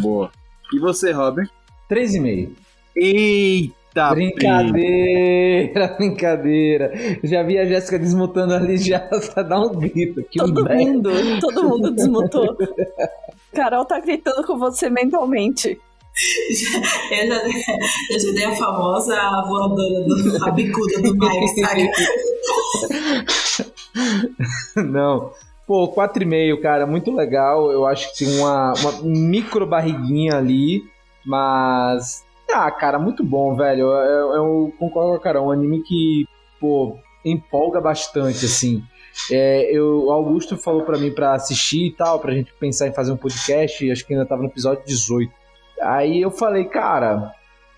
Boa. 0.00 0.30
E 0.72 0.78
você, 0.78 1.12
Robert? 1.12 1.48
3,5. 1.90 2.50
Eita, 2.94 4.10
Brincadeira, 4.10 5.88
brincadeira. 5.98 6.92
Já 7.22 7.42
vi 7.42 7.58
a 7.58 7.64
Jéssica 7.64 7.98
desmutando 7.98 8.54
ali 8.54 8.78
já 8.78 9.00
pra 9.00 9.42
dar 9.42 9.60
um 9.60 9.74
grito. 9.74 10.22
Que 10.30 10.38
Todo 10.38 10.64
mundo, 10.64 11.10
todo 11.40 11.64
mundo 11.64 11.90
desmutou. 11.90 12.56
Carol 13.52 13.84
tá 13.84 14.00
gritando 14.00 14.46
com 14.46 14.58
você 14.58 14.88
mentalmente. 14.88 15.78
Eu 17.10 17.26
já, 17.26 17.42
eu 18.10 18.20
já 18.20 18.32
dei 18.34 18.44
a 18.44 18.54
famosa 18.54 19.16
voadora 19.48 20.04
do, 20.04 20.44
a 20.44 20.50
bicuda 20.50 21.00
do 21.00 21.14
Mike, 21.14 21.60
sabe? 21.60 21.90
Não. 24.76 25.32
Pô, 25.72 25.88
4,5, 25.88 26.60
cara, 26.60 26.86
muito 26.86 27.10
legal. 27.10 27.72
Eu 27.72 27.86
acho 27.86 28.12
que 28.12 28.26
tem 28.26 28.38
uma, 28.38 28.74
uma 28.74 28.92
micro 29.02 29.66
barriguinha 29.66 30.36
ali, 30.36 30.84
mas. 31.24 32.22
Ah, 32.52 32.70
cara, 32.70 32.98
muito 32.98 33.24
bom, 33.24 33.56
velho. 33.56 33.86
Eu, 33.86 33.90
eu, 33.90 34.34
eu 34.34 34.74
concordo 34.78 35.12
com 35.12 35.16
a 35.16 35.20
Carol. 35.20 35.46
Um 35.46 35.50
anime 35.50 35.82
que, 35.82 36.26
pô, 36.60 36.98
empolga 37.24 37.80
bastante, 37.80 38.44
assim. 38.44 38.84
É, 39.30 39.74
eu, 39.74 40.08
o 40.08 40.10
Augusto 40.10 40.58
falou 40.58 40.82
pra 40.82 40.98
mim 40.98 41.10
pra 41.10 41.32
assistir 41.32 41.86
e 41.86 41.92
tal, 41.92 42.20
pra 42.20 42.34
gente 42.34 42.52
pensar 42.60 42.88
em 42.88 42.92
fazer 42.92 43.10
um 43.10 43.16
podcast. 43.16 43.90
Acho 43.90 44.06
que 44.06 44.12
ainda 44.12 44.26
tava 44.26 44.42
no 44.42 44.48
episódio 44.48 44.84
18. 44.84 45.32
Aí 45.80 46.20
eu 46.20 46.30
falei, 46.30 46.66
cara, 46.66 47.32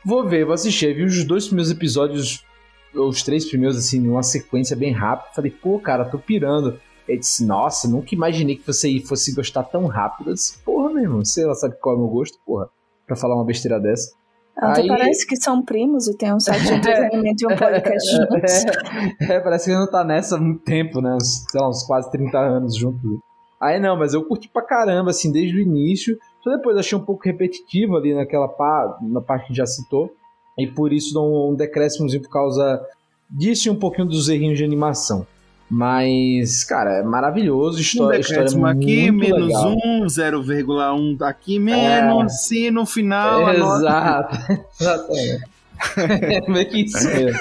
vou 0.05 0.25
ver, 0.25 0.45
vou 0.45 0.55
assistir. 0.55 0.87
Aí 0.87 0.95
vi 0.95 1.05
os 1.05 1.23
dois 1.23 1.47
primeiros 1.47 1.71
episódios, 1.71 2.45
os 2.93 3.23
três 3.23 3.45
primeiros, 3.45 3.77
assim, 3.77 4.01
numa 4.01 4.25
sequência 4.25 4.75
bem 4.75 4.91
rápida. 4.91 5.31
Falei, 5.33 5.53
pô, 5.53 5.79
cara, 5.79 6.05
tô 6.05 6.19
pirando. 6.19 6.81
Ele 7.07 7.19
disse, 7.19 7.45
nossa, 7.45 7.89
nunca 7.89 8.15
imaginei 8.15 8.57
que 8.57 8.67
você 8.67 8.99
fosse 9.01 9.35
gostar 9.35 9.65
tão 9.65 9.87
rápido. 9.87 10.31
Eu 10.31 10.35
disse, 10.35 10.59
porra, 10.59 10.91
meu 10.91 11.03
irmão, 11.03 11.19
lá, 11.19 11.55
sabe 11.55 11.77
qual 11.81 11.95
é 11.95 11.99
o 11.99 12.01
meu 12.03 12.09
gosto, 12.09 12.39
porra, 12.47 12.69
pra 13.07 13.17
falar 13.17 13.35
uma 13.35 13.45
besteira 13.45 13.79
dessa. 13.79 14.13
Até 14.57 14.83
Aí- 14.83 14.89
parece 14.89 15.27
que 15.27 15.37
são 15.37 15.63
primos 15.63 16.07
e 16.07 16.17
tem 16.17 16.33
um 16.33 16.41
site 16.41 16.63
de 16.65 16.75
entretenimento 16.75 17.43
e 17.43 17.53
um 17.53 17.57
podcast 17.57 18.11
juntos. 18.11 18.65
É, 19.21 19.35
é, 19.35 19.41
parece 19.41 19.71
que 19.71 19.77
não 19.77 19.91
tá 19.91 20.05
nessa 20.05 20.37
há 20.37 20.41
muito 20.41 20.63
tempo, 20.63 21.01
né? 21.01 21.15
Uns, 21.15 21.45
sei 21.51 21.61
lá, 21.61 21.69
uns 21.69 21.83
quase 21.85 22.11
30 22.11 22.39
anos 22.39 22.77
juntos. 22.77 23.19
Aí 23.61 23.81
não, 23.81 23.99
mas 23.99 24.15
eu 24.15 24.25
curti 24.25 24.49
pra 24.49 24.63
caramba, 24.63 25.11
assim, 25.11 25.33
desde 25.33 25.57
o 25.57 25.61
início. 25.61 26.17
Só 26.43 26.51
depois 26.51 26.77
achei 26.77 26.97
um 26.97 27.05
pouco 27.05 27.23
repetitivo 27.25 27.97
ali 27.97 28.15
naquela 28.15 28.49
pá, 28.49 28.99
na 29.03 29.21
parte 29.21 29.49
que 29.49 29.55
já 29.55 29.67
citou. 29.67 30.15
E 30.59 30.67
por 30.67 30.93
isso 30.93 31.13
dá 31.13 31.21
um, 31.21 31.51
um 31.53 31.55
decréscimozinho 31.55 32.23
por 32.23 32.31
causa 32.31 32.81
disso 33.29 33.69
e 33.69 33.71
um 33.71 33.79
pouquinho 33.79 34.07
dos 34.07 34.29
errinhos 34.29 34.59
de 34.59 34.65
animação. 34.65 35.27
Mas, 35.71 36.63
cara, 36.65 36.99
é 36.99 37.03
maravilhoso. 37.03 37.79
Um 37.79 37.81
História, 37.81 38.21
história 38.21 38.45
decréscimo 38.45 38.67
aqui, 38.67 39.11
menos 39.11 39.47
legal. 39.47 39.73
É. 39.73 39.87
um, 39.87 40.07
0,1 40.07 41.23
aqui, 41.23 41.59
menos, 41.59 42.51
e 42.51 42.71
no 42.71 42.87
final 42.87 43.41
nota... 43.57 43.77
Exato, 43.77 44.37
exatamente. 44.81 45.55
É 45.97 46.41
meio 46.51 46.69
que 46.69 46.83
isso 46.83 47.05
mesmo. 47.05 47.41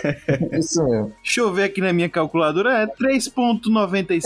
Isso 0.51 0.83
mesmo. 0.83 1.11
Deixa 1.23 1.41
eu 1.41 1.53
ver 1.53 1.63
aqui 1.63 1.79
na 1.79 1.93
minha 1.93 2.09
calculadora, 2.09 2.79
é 2.79 2.87
3.97. 2.87 4.25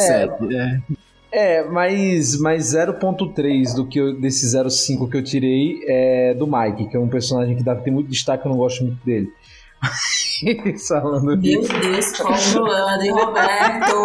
É. 0.54 0.82
É, 1.30 1.64
mas, 1.66 2.40
mas 2.40 2.74
0.3 2.74 3.76
do 3.76 3.86
que 3.86 4.00
eu, 4.00 4.20
desse 4.20 4.46
0.5 4.46 5.10
que 5.10 5.18
eu 5.18 5.24
tirei 5.24 5.82
é 5.86 6.34
do 6.34 6.48
Mike, 6.48 6.90
que 6.90 6.96
é 6.96 7.00
um 7.00 7.10
personagem 7.10 7.56
que 7.56 7.64
dá, 7.64 7.76
tem 7.76 7.94
muito 7.94 8.10
destaque, 8.10 8.46
eu 8.46 8.52
não 8.52 8.58
gosto 8.58 8.84
muito 8.84 9.06
dele. 9.06 9.30
Falando 10.88 11.26
Meu. 11.26 11.38
Deus, 11.38 12.18
qual 12.18 12.34
o 12.34 12.52
problema 12.52 12.98
de 12.98 13.10
Roberto? 13.10 13.96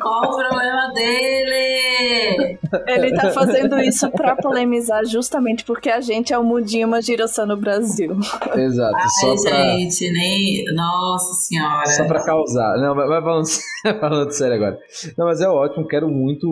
Qual 0.00 0.24
o 0.24 0.36
problema 0.36 0.92
dele? 0.94 2.58
Ele 2.86 3.14
tá 3.14 3.30
fazendo 3.30 3.78
isso 3.80 4.10
pra 4.10 4.36
polemizar 4.36 5.04
justamente 5.04 5.64
porque 5.64 5.90
a 5.90 6.00
gente 6.00 6.32
é 6.32 6.38
o 6.38 6.44
Mundinho 6.44 6.88
Majirossan 6.88 7.46
no 7.46 7.56
Brasil. 7.56 8.16
Exato, 8.54 8.96
só 9.20 9.30
Ai, 9.30 9.36
pra, 9.36 9.76
gente, 9.78 10.12
nem. 10.12 10.64
Nossa 10.74 11.34
senhora. 11.34 11.86
só 11.86 12.04
pra 12.06 12.24
causar. 12.24 12.76
Não, 12.78 12.94
mas, 12.94 13.08
mas 13.08 13.24
falando, 13.24 13.46
falando 14.00 14.30
sério 14.30 14.56
agora. 14.56 14.78
Não, 15.16 15.26
mas 15.26 15.40
é 15.40 15.48
ótimo, 15.48 15.86
quero 15.86 16.08
muito, 16.08 16.48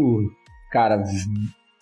cara, 0.70 1.02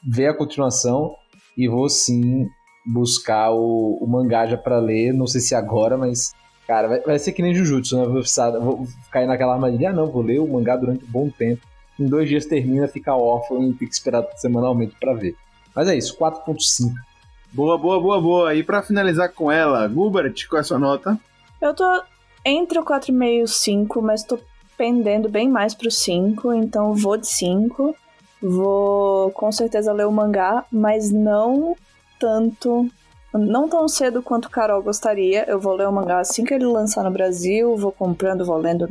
ver 0.06 0.28
a 0.28 0.36
continuação 0.36 1.14
e 1.56 1.68
vou 1.68 1.88
sim 1.88 2.46
buscar 2.84 3.50
o, 3.52 3.98
o 4.00 4.06
mangá 4.06 4.46
já 4.46 4.56
pra 4.56 4.78
ler. 4.78 5.12
Não 5.12 5.26
sei 5.26 5.40
se 5.40 5.54
agora, 5.54 5.96
mas. 5.96 6.34
Cara, 6.66 6.88
vai, 6.88 7.00
vai 7.00 7.18
ser 7.18 7.32
que 7.32 7.42
nem 7.42 7.54
Jujutsu, 7.54 7.98
né? 7.98 8.04
Vou, 8.04 8.20
precisar, 8.20 8.50
vou 8.52 8.86
cair 9.10 9.26
naquela 9.26 9.54
armadilha. 9.54 9.90
Ah, 9.90 9.92
não, 9.92 10.10
vou 10.10 10.22
ler 10.22 10.38
o 10.38 10.46
mangá 10.46 10.76
durante 10.76 11.04
um 11.04 11.08
bom 11.08 11.28
tempo. 11.28 11.62
Em 11.98 12.06
dois 12.06 12.28
dias 12.28 12.46
termina, 12.46 12.88
fica 12.88 13.14
órfão 13.14 13.62
e 13.62 13.74
tem 13.74 13.88
que 13.88 13.94
esperar 13.94 14.26
semanalmente 14.36 14.96
pra 14.98 15.14
ver. 15.14 15.36
Mas 15.74 15.88
é 15.88 15.96
isso, 15.96 16.16
4.5. 16.18 16.92
Boa, 17.52 17.76
boa, 17.76 18.00
boa, 18.00 18.20
boa. 18.20 18.54
E 18.54 18.62
pra 18.62 18.82
finalizar 18.82 19.32
com 19.32 19.50
ela, 19.50 19.86
Gubert, 19.86 20.34
qual 20.48 20.58
é 20.58 20.60
a 20.60 20.64
sua 20.64 20.78
nota? 20.78 21.18
Eu 21.60 21.74
tô 21.74 21.84
entre 22.44 22.78
o 22.78 22.84
4,5 22.84 23.24
e 23.24 23.42
o 23.42 23.46
5, 23.46 24.02
mas 24.02 24.24
tô 24.24 24.38
pendendo 24.76 25.28
bem 25.28 25.48
mais 25.48 25.74
pro 25.74 25.90
5, 25.90 26.52
então 26.54 26.94
vou 26.94 27.16
de 27.16 27.26
5. 27.26 27.94
Vou 28.42 29.30
com 29.30 29.52
certeza 29.52 29.92
ler 29.92 30.06
o 30.06 30.12
mangá, 30.12 30.64
mas 30.72 31.12
não 31.12 31.76
tanto. 32.22 32.88
Não 33.34 33.68
tão 33.68 33.88
cedo 33.88 34.22
quanto 34.22 34.48
Carol 34.48 34.82
gostaria. 34.82 35.44
Eu 35.48 35.58
vou 35.58 35.74
ler 35.74 35.88
o 35.88 35.92
mangá 35.92 36.20
assim 36.20 36.44
que 36.44 36.54
ele 36.54 36.64
lançar 36.64 37.02
no 37.02 37.10
Brasil, 37.10 37.76
vou 37.76 37.90
comprando, 37.90 38.44
vou 38.44 38.56
lendo 38.56 38.88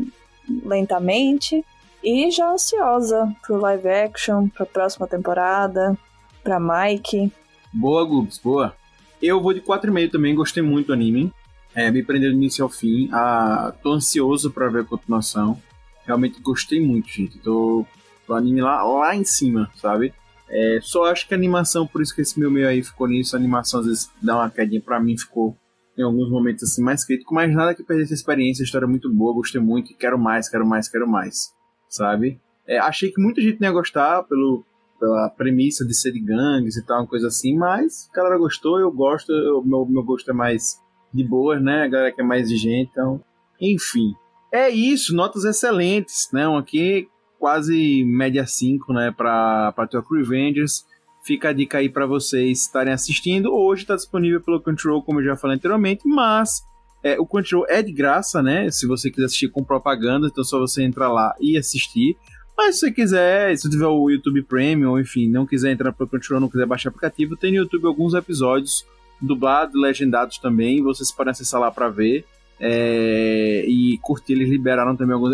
lentamente. 0.65 1.63
E 2.03 2.29
já 2.29 2.51
ansiosa 2.51 3.31
pro 3.41 3.57
live 3.57 3.87
action, 3.87 4.49
pra 4.49 4.65
próxima 4.65 5.07
temporada, 5.07 5.97
pra 6.43 6.59
Mike. 6.59 7.31
Boa, 7.71 8.03
Gubs, 8.03 8.37
boa. 8.37 8.75
Eu 9.21 9.39
vou 9.39 9.53
de 9.53 9.61
4,5 9.61 10.11
também, 10.11 10.35
gostei 10.35 10.63
muito 10.63 10.87
do 10.87 10.93
anime. 10.93 11.31
É, 11.73 11.89
me 11.89 12.03
prendeu 12.03 12.31
do 12.31 12.35
início 12.35 12.63
ao 12.63 12.69
fim. 12.69 13.07
Ah, 13.13 13.73
tô 13.81 13.93
ansioso 13.93 14.51
pra 14.51 14.67
ver 14.67 14.81
a 14.81 14.85
continuação. 14.85 15.61
Realmente 16.05 16.41
gostei 16.41 16.85
muito, 16.85 17.07
gente. 17.07 17.37
Tô, 17.37 17.85
tô 18.27 18.33
anime 18.33 18.61
lá, 18.61 18.83
lá 18.83 19.15
em 19.15 19.23
cima, 19.23 19.71
sabe? 19.75 20.11
É, 20.53 20.79
só 20.81 21.05
acho 21.05 21.25
que 21.27 21.33
a 21.33 21.37
animação, 21.37 21.87
por 21.87 22.01
isso 22.01 22.13
que 22.13 22.21
esse 22.21 22.37
meu 22.37 22.51
meio 22.51 22.67
aí 22.67 22.83
ficou 22.83 23.07
nisso, 23.07 23.35
a 23.35 23.39
animação 23.39 23.79
às 23.79 23.85
vezes 23.85 24.11
dá 24.21 24.35
uma 24.35 24.49
quedinha 24.49 24.81
pra 24.81 24.99
mim, 24.99 25.17
ficou 25.17 25.55
em 25.97 26.03
alguns 26.03 26.29
momentos 26.29 26.63
assim 26.63 26.83
mais 26.83 27.05
crítico, 27.05 27.33
mas 27.33 27.53
nada 27.53 27.73
que 27.73 27.83
perdesse 27.83 28.13
a 28.13 28.15
experiência, 28.15 28.61
a 28.63 28.65
história 28.65 28.85
é 28.85 28.89
muito 28.89 29.09
boa, 29.13 29.33
gostei 29.33 29.61
muito, 29.61 29.95
quero 29.97 30.19
mais, 30.19 30.49
quero 30.49 30.65
mais, 30.65 30.89
quero 30.89 31.07
mais, 31.07 31.53
sabe? 31.89 32.39
É, 32.67 32.77
achei 32.79 33.11
que 33.11 33.21
muita 33.21 33.41
gente 33.41 33.61
não 33.61 33.67
ia 33.69 33.73
gostar 33.73 34.23
pelo, 34.23 34.65
pela 34.99 35.29
premissa 35.29 35.85
de 35.85 35.93
ser 35.95 36.11
de 36.11 36.19
gangues 36.19 36.75
e 36.75 36.85
tal, 36.85 36.99
uma 37.01 37.07
coisa 37.07 37.27
assim, 37.27 37.57
mas 37.57 38.09
a 38.11 38.17
galera 38.17 38.37
gostou, 38.37 38.77
eu 38.79 38.91
gosto, 38.91 39.31
eu- 39.31 39.63
meu, 39.63 39.85
meu 39.85 40.03
gosto 40.03 40.29
é 40.29 40.33
mais 40.33 40.77
de 41.13 41.23
boas, 41.23 41.61
né? 41.61 41.83
A 41.83 41.87
galera 41.87 42.11
que 42.11 42.21
é 42.21 42.23
mais 42.23 42.43
exigente, 42.43 42.89
então. 42.91 43.21
Enfim. 43.59 44.13
É 44.51 44.69
isso, 44.69 45.15
notas 45.15 45.43
excelentes, 45.45 46.29
né? 46.33 46.47
Um 46.47 46.57
aqui 46.57 47.07
quase 47.41 48.03
média 48.05 48.45
5, 48.45 48.93
né? 48.93 49.11
Pra 49.17 49.73
Tokyo 49.89 50.19
Revengers. 50.19 50.85
Fica 51.23 51.49
a 51.49 51.53
dica 51.53 51.79
aí 51.79 51.89
para 51.89 52.05
vocês 52.05 52.61
estarem 52.61 52.93
assistindo. 52.93 53.51
Hoje 53.51 53.81
está 53.81 53.95
disponível 53.95 54.39
pelo 54.39 54.61
Control, 54.61 55.01
como 55.01 55.19
eu 55.19 55.25
já 55.25 55.35
falei 55.35 55.57
anteriormente, 55.57 56.07
mas 56.07 56.63
é, 57.03 57.19
o 57.19 57.25
Control 57.25 57.65
é 57.67 57.81
de 57.81 57.91
graça, 57.91 58.43
né? 58.43 58.69
Se 58.69 58.85
você 58.85 59.09
quiser 59.09 59.25
assistir 59.25 59.49
com 59.49 59.63
propaganda, 59.63 60.27
então 60.27 60.43
é 60.43 60.45
só 60.45 60.59
você 60.59 60.83
entrar 60.83 61.11
lá 61.11 61.35
e 61.41 61.57
assistir. 61.57 62.15
Mas 62.55 62.75
se 62.75 62.81
você 62.81 62.91
quiser, 62.91 63.57
se 63.57 63.67
tiver 63.67 63.87
o 63.87 64.09
YouTube 64.11 64.43
Premium, 64.43 64.99
enfim, 64.99 65.27
não 65.27 65.47
quiser 65.47 65.71
entrar 65.71 65.91
para 65.91 66.03
o 66.03 66.07
Control, 66.07 66.39
não 66.39 66.49
quiser 66.49 66.67
baixar 66.67 66.89
aplicativo, 66.89 67.35
tem 67.35 67.51
no 67.51 67.57
YouTube 67.57 67.87
alguns 67.87 68.13
episódios 68.13 68.85
dublados, 69.19 69.79
legendados 69.79 70.37
também. 70.37 70.83
Vocês 70.83 71.11
podem 71.11 71.31
acessar 71.31 71.59
lá 71.59 71.71
para 71.71 71.89
ver. 71.89 72.23
É, 72.63 73.65
e 73.67 73.97
curtir, 74.03 74.33
eles 74.33 74.47
liberaram 74.47 74.95
também 74.95 75.15
alguns. 75.15 75.33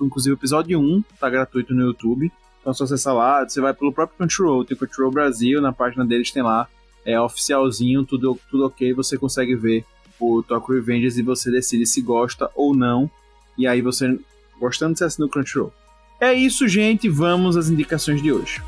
Inclusive 0.00 0.34
o 0.34 0.38
episódio 0.38 0.80
1 0.80 1.02
tá 1.20 1.30
gratuito 1.30 1.72
no 1.72 1.82
YouTube. 1.82 2.30
Então, 2.60 2.74
você 2.74 2.82
acessar 2.82 3.14
lá, 3.14 3.48
você 3.48 3.60
vai 3.60 3.72
pelo 3.72 3.92
próprio 3.92 4.18
Control, 4.18 4.64
tem 4.64 4.76
Control 4.76 5.12
Brasil, 5.12 5.62
na 5.62 5.72
página 5.72 6.04
deles 6.04 6.32
tem 6.32 6.42
lá, 6.42 6.66
é 7.04 7.20
oficialzinho, 7.20 8.04
tudo, 8.04 8.36
tudo 8.50 8.66
ok, 8.66 8.92
você 8.92 9.16
consegue 9.16 9.54
ver 9.54 9.84
o 10.18 10.42
Tokyo 10.42 10.74
Revengers 10.74 11.16
e 11.16 11.22
você 11.22 11.48
decide 11.48 11.86
se 11.86 12.02
gosta 12.02 12.50
ou 12.56 12.74
não. 12.74 13.08
E 13.56 13.68
aí 13.68 13.80
você, 13.80 14.18
gostando, 14.58 14.98
você 14.98 15.04
assina 15.04 15.26
o 15.26 15.30
Crunchyroll. 15.30 15.72
É 16.20 16.34
isso, 16.34 16.66
gente, 16.66 17.08
vamos 17.08 17.56
às 17.56 17.70
indicações 17.70 18.20
de 18.20 18.32
hoje. 18.32 18.60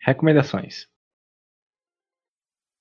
Recomendações. 0.00 0.86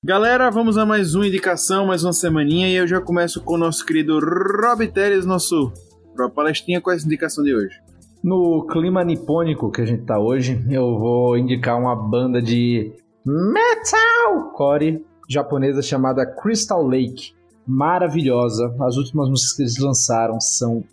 Galera, 0.04 0.49
vamos 0.49 0.78
a 0.78 0.86
mais 0.86 1.16
uma 1.16 1.28
indicação, 1.28 1.88
mais 1.88 2.04
uma 2.04 2.14
semaninha, 2.14 2.70
e 2.70 2.76
eu 2.76 2.88
já 2.88 3.02
começo 3.02 3.44
com 3.44 3.56
o 3.56 3.58
nosso 3.58 3.86
querido 3.86 4.20
Rob 4.20 4.88
Teles, 4.88 5.26
nosso 5.26 5.74
Pro 6.16 6.30
Palestinha, 6.30 6.80
com 6.80 6.91
essa 6.91 7.06
indicação 7.06 7.44
de 7.44 7.54
hoje. 7.54 7.82
No 8.24 8.66
clima 8.68 9.04
nipônico 9.04 9.72
que 9.72 9.82
a 9.82 9.86
gente 9.86 10.06
tá 10.06 10.20
hoje, 10.20 10.64
eu 10.70 10.98
vou 10.98 11.38
indicar 11.38 11.80
uma 11.80 11.95
banda 11.95 12.41
de 12.41 12.94
metal 13.26 14.52
core 14.54 15.06
japonesa 15.28 15.82
chamada 15.82 16.26
Crystal 16.26 16.86
Lake. 16.86 17.34
Maravilhosa. 17.68 18.74
As 18.82 18.95
últimas 18.95 19.30
músicas 19.30 19.56
que 19.56 19.62
eles 19.64 19.78
lançaram 19.78 20.40
são 20.40 20.84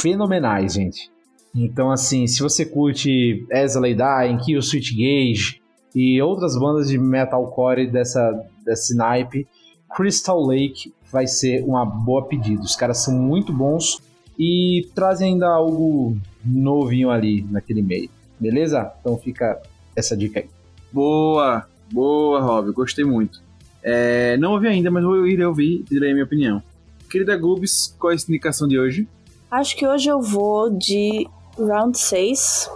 fenomenais, 0.00 0.74
gente. 0.74 1.11
Então, 1.54 1.90
assim, 1.90 2.26
se 2.26 2.40
você 2.40 2.64
curte 2.64 3.46
As 3.52 3.76
I 3.76 3.94
Dying, 3.94 4.38
Kill 4.44 4.62
Switch 4.62 4.90
Gage 4.92 5.60
e 5.94 6.20
outras 6.22 6.58
bandas 6.58 6.88
de 6.88 6.98
metalcore 6.98 7.90
dessa, 7.90 8.32
desse 8.64 8.96
naipe, 8.96 9.46
Crystal 9.94 10.40
Lake 10.40 10.94
vai 11.10 11.26
ser 11.26 11.62
uma 11.62 11.84
boa 11.84 12.24
pedida. 12.24 12.62
Os 12.62 12.74
caras 12.74 13.04
são 13.04 13.14
muito 13.14 13.52
bons 13.52 14.00
e 14.38 14.88
trazem 14.94 15.34
ainda 15.34 15.46
algo 15.48 16.16
novinho 16.44 17.10
ali 17.10 17.42
naquele 17.50 17.82
meio. 17.82 18.08
Beleza? 18.40 18.90
Então 19.00 19.18
fica 19.18 19.60
essa 19.94 20.16
dica 20.16 20.40
aí. 20.40 20.48
Boa, 20.90 21.66
boa, 21.92 22.40
Rob, 22.40 22.72
gostei 22.72 23.04
muito. 23.04 23.42
É, 23.82 24.36
não 24.38 24.52
ouvi 24.52 24.68
ainda, 24.68 24.90
mas 24.90 25.04
eu 25.04 25.26
irei 25.26 25.44
ouvir 25.44 25.80
e 25.80 25.82
direi 25.82 26.10
a 26.10 26.12
minha 26.14 26.24
opinião. 26.24 26.62
Querida 27.10 27.36
Gubs, 27.36 27.94
qual 27.98 28.10
é 28.10 28.16
a 28.16 28.16
indicação 28.16 28.66
de 28.66 28.78
hoje? 28.78 29.06
Acho 29.50 29.76
que 29.76 29.86
hoje 29.86 30.08
eu 30.08 30.20
vou 30.20 30.70
de 30.70 31.28
Round 31.58 31.98
6, 31.98 32.70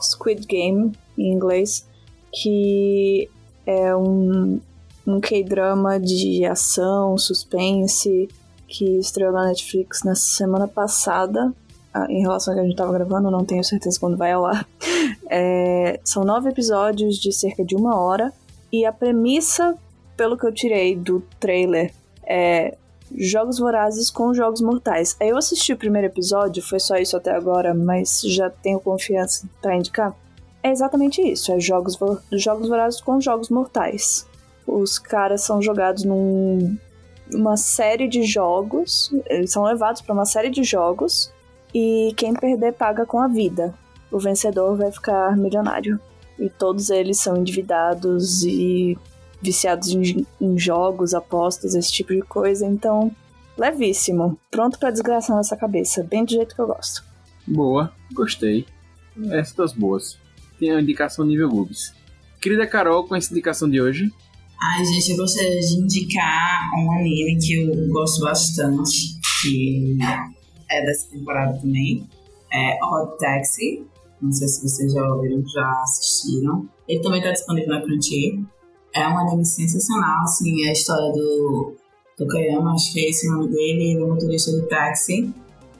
Squid 0.00 0.46
Game 0.46 0.92
em 1.16 1.32
inglês, 1.32 1.86
que 2.32 3.28
é 3.66 3.94
um, 3.94 4.60
um 5.06 5.20
K-drama 5.20 5.98
de 5.98 6.44
ação, 6.44 7.16
suspense, 7.18 8.28
que 8.66 8.98
estreou 8.98 9.32
na 9.32 9.46
Netflix 9.46 10.02
na 10.04 10.14
semana 10.14 10.66
passada. 10.66 11.52
Ah, 11.92 12.06
em 12.08 12.20
relação 12.20 12.52
ao 12.52 12.56
que 12.56 12.60
a 12.60 12.64
gente 12.64 12.74
estava 12.74 12.92
gravando, 12.92 13.30
não 13.30 13.44
tenho 13.44 13.64
certeza 13.64 13.98
quando 13.98 14.16
vai 14.16 14.32
ao 14.32 14.46
ar. 14.46 14.66
É, 15.32 16.00
são 16.02 16.24
nove 16.24 16.48
episódios 16.48 17.16
de 17.16 17.32
cerca 17.32 17.64
de 17.64 17.76
uma 17.76 17.96
hora. 17.96 18.32
E 18.72 18.84
a 18.84 18.92
premissa, 18.92 19.76
pelo 20.16 20.36
que 20.36 20.44
eu 20.44 20.52
tirei 20.52 20.96
do 20.96 21.22
trailer, 21.38 21.92
é 22.26 22.76
Jogos 23.16 23.58
Vorazes 23.58 24.10
com 24.10 24.32
Jogos 24.32 24.60
Mortais. 24.60 25.16
Eu 25.20 25.36
assisti 25.36 25.72
o 25.72 25.76
primeiro 25.76 26.06
episódio, 26.06 26.62
foi 26.62 26.78
só 26.78 26.96
isso 26.96 27.16
até 27.16 27.32
agora, 27.32 27.74
mas 27.74 28.20
já 28.22 28.48
tenho 28.48 28.80
confiança 28.80 29.48
para 29.60 29.76
indicar. 29.76 30.14
É 30.62 30.70
exatamente 30.70 31.20
isso, 31.20 31.52
é 31.52 31.58
Jogos, 31.58 31.98
jogos 32.32 32.68
Vorazes 32.68 33.00
com 33.00 33.20
Jogos 33.20 33.48
Mortais. 33.48 34.26
Os 34.66 34.98
caras 34.98 35.42
são 35.42 35.60
jogados 35.60 36.04
num 36.04 36.76
uma 37.32 37.56
série 37.56 38.08
de 38.08 38.24
jogos, 38.24 39.14
eles 39.26 39.52
são 39.52 39.62
levados 39.62 40.00
para 40.00 40.12
uma 40.12 40.26
série 40.26 40.50
de 40.50 40.64
jogos 40.64 41.32
e 41.74 42.12
quem 42.16 42.34
perder 42.34 42.72
paga 42.72 43.06
com 43.06 43.20
a 43.20 43.28
vida. 43.28 43.72
O 44.10 44.18
vencedor 44.18 44.76
vai 44.76 44.90
ficar 44.90 45.36
milionário. 45.36 46.00
E 46.38 46.48
todos 46.48 46.88
eles 46.88 47.18
são 47.18 47.36
endividados 47.36 48.42
e 48.42 48.98
viciados 49.42 49.88
em, 49.88 50.26
em 50.40 50.58
jogos, 50.58 51.14
apostas, 51.14 51.74
esse 51.74 51.92
tipo 51.92 52.14
de 52.14 52.22
coisa. 52.22 52.66
Então, 52.66 53.14
levíssimo. 53.56 54.38
Pronto 54.50 54.78
para 54.78 54.90
desgraçar 54.90 55.36
nossa 55.36 55.56
cabeça. 55.56 56.02
Bem 56.02 56.24
do 56.24 56.30
jeito 56.30 56.54
que 56.54 56.60
eu 56.60 56.66
gosto. 56.66 57.04
Boa, 57.46 57.92
gostei. 58.12 58.66
Essas 59.30 59.54
das 59.54 59.72
boas. 59.72 60.18
Tem 60.58 60.70
a 60.70 60.80
indicação 60.80 61.24
nível 61.24 61.48
Gubs. 61.48 61.94
Querida 62.40 62.66
Carol, 62.66 63.06
com 63.06 63.14
essa 63.16 63.32
indicação 63.32 63.68
de 63.68 63.80
hoje? 63.80 64.10
Ai, 64.62 64.84
gente, 64.84 65.12
eu 65.12 65.16
gostaria 65.16 65.58
de 65.58 65.74
indicar 65.74 66.60
um 66.78 66.92
anime 66.92 67.38
que 67.38 67.54
eu 67.54 67.88
gosto 67.88 68.22
bastante, 68.22 69.18
que 69.40 69.96
é 70.70 70.84
dessa 70.84 71.10
temporada 71.10 71.58
também. 71.58 72.06
É 72.52 72.78
Odd 72.84 73.16
Taxi. 73.18 73.84
Não 74.20 74.32
sei 74.32 74.48
se 74.48 74.62
vocês 74.62 74.92
já 74.92 75.02
ouviram, 75.14 75.42
já 75.48 75.70
assistiram. 75.82 76.68
Ele 76.86 77.00
também 77.00 77.20
está 77.20 77.32
disponível 77.32 77.70
na 77.70 77.80
Crunchy. 77.80 78.44
É 78.94 79.08
um 79.08 79.18
anime 79.18 79.44
sensacional, 79.44 80.24
assim, 80.24 80.64
é 80.64 80.70
a 80.70 80.72
história 80.72 81.12
do 81.12 81.76
Tokayama, 82.16 82.72
acho 82.74 82.92
que 82.92 83.00
é 83.00 83.10
esse 83.10 83.28
o 83.28 83.32
nome 83.32 83.48
dele, 83.48 83.92
ele 83.92 84.02
é 84.02 84.06
motorista 84.06 84.52
de 84.52 84.68
táxi. 84.68 85.32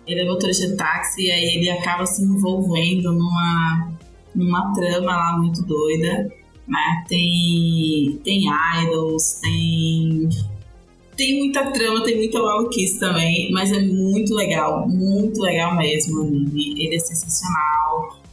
Ele 0.07 0.21
é 0.21 0.25
motorista 0.25 0.67
de 0.67 0.77
táxi 0.77 1.23
e 1.27 1.31
aí 1.31 1.57
ele 1.57 1.71
acaba 1.71 2.07
se 2.07 2.23
envolvendo 2.23 3.13
numa, 3.13 3.93
numa 4.35 4.73
trama 4.73 5.15
lá 5.15 5.39
muito 5.39 5.63
doida. 5.63 6.33
Né? 6.67 7.05
Tem, 7.09 8.21
tem 8.25 8.45
idols, 8.85 9.41
tem 9.43 10.29
tem 11.21 11.39
muita 11.39 11.71
trama, 11.71 12.03
tem 12.03 12.17
muita 12.17 12.41
maluquice 12.41 12.99
também, 12.99 13.53
mas 13.53 13.71
é 13.71 13.79
muito 13.79 14.35
legal, 14.35 14.89
muito 14.89 15.43
legal 15.43 15.77
mesmo 15.77 16.19
o 16.19 16.23
anime. 16.23 16.83
Ele 16.83 16.97
é 16.97 16.99
sensacional. 16.99 17.80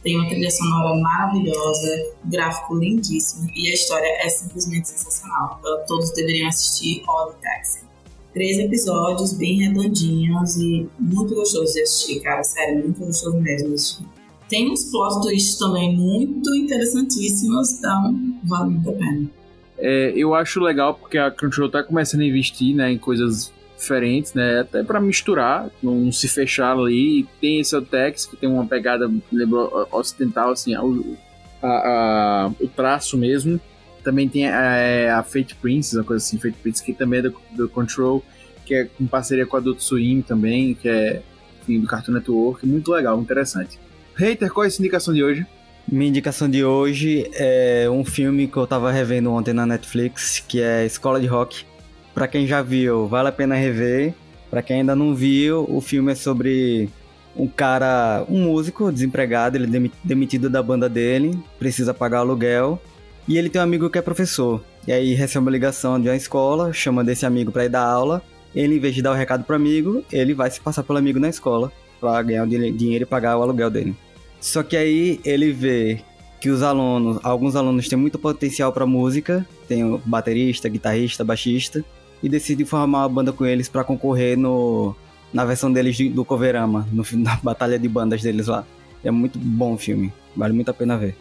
Tem 0.02 0.16
uma 0.16 0.28
trilha 0.28 0.50
sonora 0.50 0.96
maravilhosa, 1.00 2.12
gráfico 2.24 2.76
lindíssimo 2.76 3.50
e 3.54 3.68
a 3.68 3.74
história 3.74 4.06
é 4.24 4.28
simplesmente 4.28 4.88
sensacional. 4.88 5.56
Então, 5.58 5.84
todos 5.86 6.12
deveriam 6.12 6.48
assistir 6.48 7.02
All 7.06 7.32
the 7.32 7.38
Taxi. 7.42 7.80
Três 8.32 8.58
episódios 8.58 9.32
bem 9.32 9.58
redondinhos 9.58 10.56
e 10.56 10.88
muito 10.98 11.34
gostoso 11.34 11.72
de 11.72 11.82
assistir, 11.82 12.20
cara. 12.20 12.44
Sério, 12.44 12.84
muito 12.84 13.00
gostoso 13.04 13.38
mesmo 13.38 13.68
de 13.68 13.74
assistir. 13.74 14.06
Tem 14.48 14.70
uns 14.70 14.84
plot 14.84 15.20
twists 15.22 15.58
também 15.58 15.94
muito 15.96 16.54
interessantíssimos, 16.54 17.72
então 17.72 18.14
vale 18.44 18.70
muito 18.70 18.90
a 18.90 18.92
pena. 18.92 19.30
É, 19.76 20.12
eu 20.16 20.34
acho 20.34 20.60
legal 20.60 20.94
porque 20.94 21.18
a 21.18 21.30
Crunchyroll 21.30 21.70
tá 21.70 21.82
começando 21.82 22.22
a 22.22 22.24
investir 22.24 22.74
né, 22.74 22.92
em 22.92 22.98
coisas 22.98 23.52
diferentes, 23.78 24.34
né? 24.34 24.60
Até 24.60 24.82
para 24.82 25.00
misturar, 25.00 25.70
não 25.82 26.10
se 26.12 26.28
fechar 26.28 26.72
ali. 26.72 27.26
Tem 27.40 27.60
esse 27.60 27.74
Otex, 27.74 28.26
que 28.26 28.36
tem 28.36 28.48
uma 28.48 28.66
pegada, 28.66 29.10
lembrou, 29.32 29.88
ocidental, 29.92 30.50
assim, 30.50 30.74
a, 30.74 30.80
a, 31.62 31.68
a, 31.68 32.50
o 32.60 32.68
traço 32.68 33.16
mesmo. 33.16 33.60
Também 34.02 34.28
tem 34.28 34.48
a, 34.48 35.18
a 35.18 35.22
Fate 35.22 35.54
Princess, 35.54 35.94
uma 35.94 36.04
coisa 36.04 36.24
assim, 36.24 36.38
Fate 36.38 36.56
Princess, 36.62 36.84
que 36.84 36.92
também 36.92 37.20
é 37.20 37.22
do, 37.22 37.34
do 37.52 37.68
Control, 37.68 38.24
que 38.64 38.74
é 38.74 38.84
com 38.84 39.06
parceria 39.06 39.46
com 39.46 39.56
a 39.56 39.60
Adult 39.60 39.80
Swim 39.80 40.22
também, 40.22 40.74
que 40.74 40.88
é 40.88 41.22
enfim, 41.62 41.80
do 41.80 41.86
Cartoon 41.86 42.12
Network. 42.12 42.66
Muito 42.66 42.90
legal, 42.92 43.20
interessante. 43.20 43.78
Hater, 44.14 44.52
qual 44.52 44.64
é 44.64 44.68
a 44.68 44.72
indicação 44.72 45.14
de 45.14 45.22
hoje? 45.22 45.46
Minha 45.90 46.08
indicação 46.08 46.50
de 46.50 46.64
hoje 46.64 47.30
é 47.32 47.88
um 47.90 48.04
filme 48.04 48.46
que 48.46 48.56
eu 48.56 48.66
tava 48.66 48.90
revendo 48.90 49.32
ontem 49.32 49.54
na 49.54 49.64
Netflix, 49.64 50.44
que 50.46 50.60
é 50.60 50.84
Escola 50.84 51.18
de 51.18 51.26
Rock. 51.26 51.64
Para 52.18 52.26
quem 52.26 52.48
já 52.48 52.60
viu, 52.62 53.06
vale 53.06 53.28
a 53.28 53.32
pena 53.32 53.54
rever. 53.54 54.12
Para 54.50 54.60
quem 54.60 54.80
ainda 54.80 54.96
não 54.96 55.14
viu, 55.14 55.64
o 55.70 55.80
filme 55.80 56.10
é 56.10 56.14
sobre 56.16 56.90
um 57.36 57.46
cara, 57.46 58.24
um 58.28 58.42
músico 58.42 58.90
desempregado, 58.90 59.56
ele 59.56 59.86
é 59.86 59.90
demitido 60.02 60.50
da 60.50 60.60
banda 60.60 60.88
dele, 60.88 61.38
precisa 61.60 61.94
pagar 61.94 62.18
aluguel, 62.18 62.82
e 63.28 63.38
ele 63.38 63.48
tem 63.48 63.60
um 63.60 63.64
amigo 63.64 63.88
que 63.88 63.98
é 63.98 64.02
professor. 64.02 64.60
E 64.84 64.90
aí 64.90 65.14
recebe 65.14 65.44
uma 65.44 65.52
ligação 65.52 66.00
de 66.00 66.08
uma 66.08 66.16
escola, 66.16 66.72
chama 66.72 67.04
desse 67.04 67.24
amigo 67.24 67.52
para 67.52 67.66
ir 67.66 67.68
dar 67.68 67.84
aula. 67.84 68.20
Ele, 68.52 68.74
em 68.74 68.80
vez 68.80 68.96
de 68.96 69.00
dar 69.00 69.12
o 69.12 69.14
recado 69.14 69.44
pro 69.44 69.54
amigo, 69.54 70.04
ele 70.10 70.34
vai 70.34 70.50
se 70.50 70.60
passar 70.60 70.82
pelo 70.82 70.98
amigo 70.98 71.20
na 71.20 71.28
escola 71.28 71.70
para 72.00 72.20
ganhar 72.20 72.42
o 72.42 72.48
dinheiro 72.48 73.04
e 73.04 73.06
pagar 73.06 73.38
o 73.38 73.42
aluguel 73.42 73.70
dele. 73.70 73.94
Só 74.40 74.64
que 74.64 74.76
aí 74.76 75.20
ele 75.24 75.52
vê 75.52 76.00
que 76.40 76.50
os 76.50 76.62
alunos, 76.62 77.20
alguns 77.22 77.54
alunos 77.54 77.88
têm 77.88 77.98
muito 77.98 78.18
potencial 78.18 78.72
para 78.72 78.84
música, 78.84 79.46
tem 79.68 80.00
baterista, 80.04 80.68
guitarrista, 80.68 81.22
baixista, 81.22 81.84
e 82.22 82.28
decide 82.28 82.64
formar 82.64 83.06
uma 83.06 83.08
banda 83.08 83.32
com 83.32 83.44
eles 83.46 83.68
para 83.68 83.84
concorrer 83.84 84.36
no 84.36 84.94
na 85.32 85.44
versão 85.44 85.70
deles 85.70 85.98
do 86.10 86.24
Coverama, 86.24 86.88
no, 86.92 87.04
na 87.18 87.36
batalha 87.42 87.78
de 87.78 87.88
bandas 87.88 88.22
deles 88.22 88.46
lá. 88.46 88.64
É 89.04 89.10
muito 89.10 89.38
bom 89.38 89.74
o 89.74 89.78
filme, 89.78 90.12
vale 90.34 90.52
muito 90.52 90.70
a 90.70 90.74
pena 90.74 90.96
ver. 90.96 91.14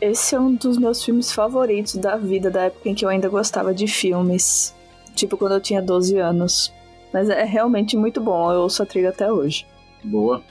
Esse 0.00 0.34
é 0.34 0.40
um 0.40 0.54
dos 0.54 0.76
meus 0.76 1.02
filmes 1.02 1.32
favoritos 1.32 1.94
da 1.96 2.16
vida, 2.16 2.50
da 2.50 2.64
época 2.64 2.88
em 2.88 2.94
que 2.94 3.04
eu 3.04 3.08
ainda 3.08 3.28
gostava 3.28 3.72
de 3.72 3.86
filmes. 3.86 4.74
Tipo 5.14 5.36
quando 5.36 5.52
eu 5.52 5.60
tinha 5.60 5.80
12 5.80 6.18
anos. 6.18 6.72
Mas 7.12 7.30
é 7.30 7.44
realmente 7.44 7.96
muito 7.96 8.20
bom, 8.20 8.52
eu 8.52 8.60
ouço 8.60 8.82
a 8.82 8.86
trilha 8.86 9.10
até 9.10 9.32
hoje. 9.32 9.64
Boa. 10.02 10.42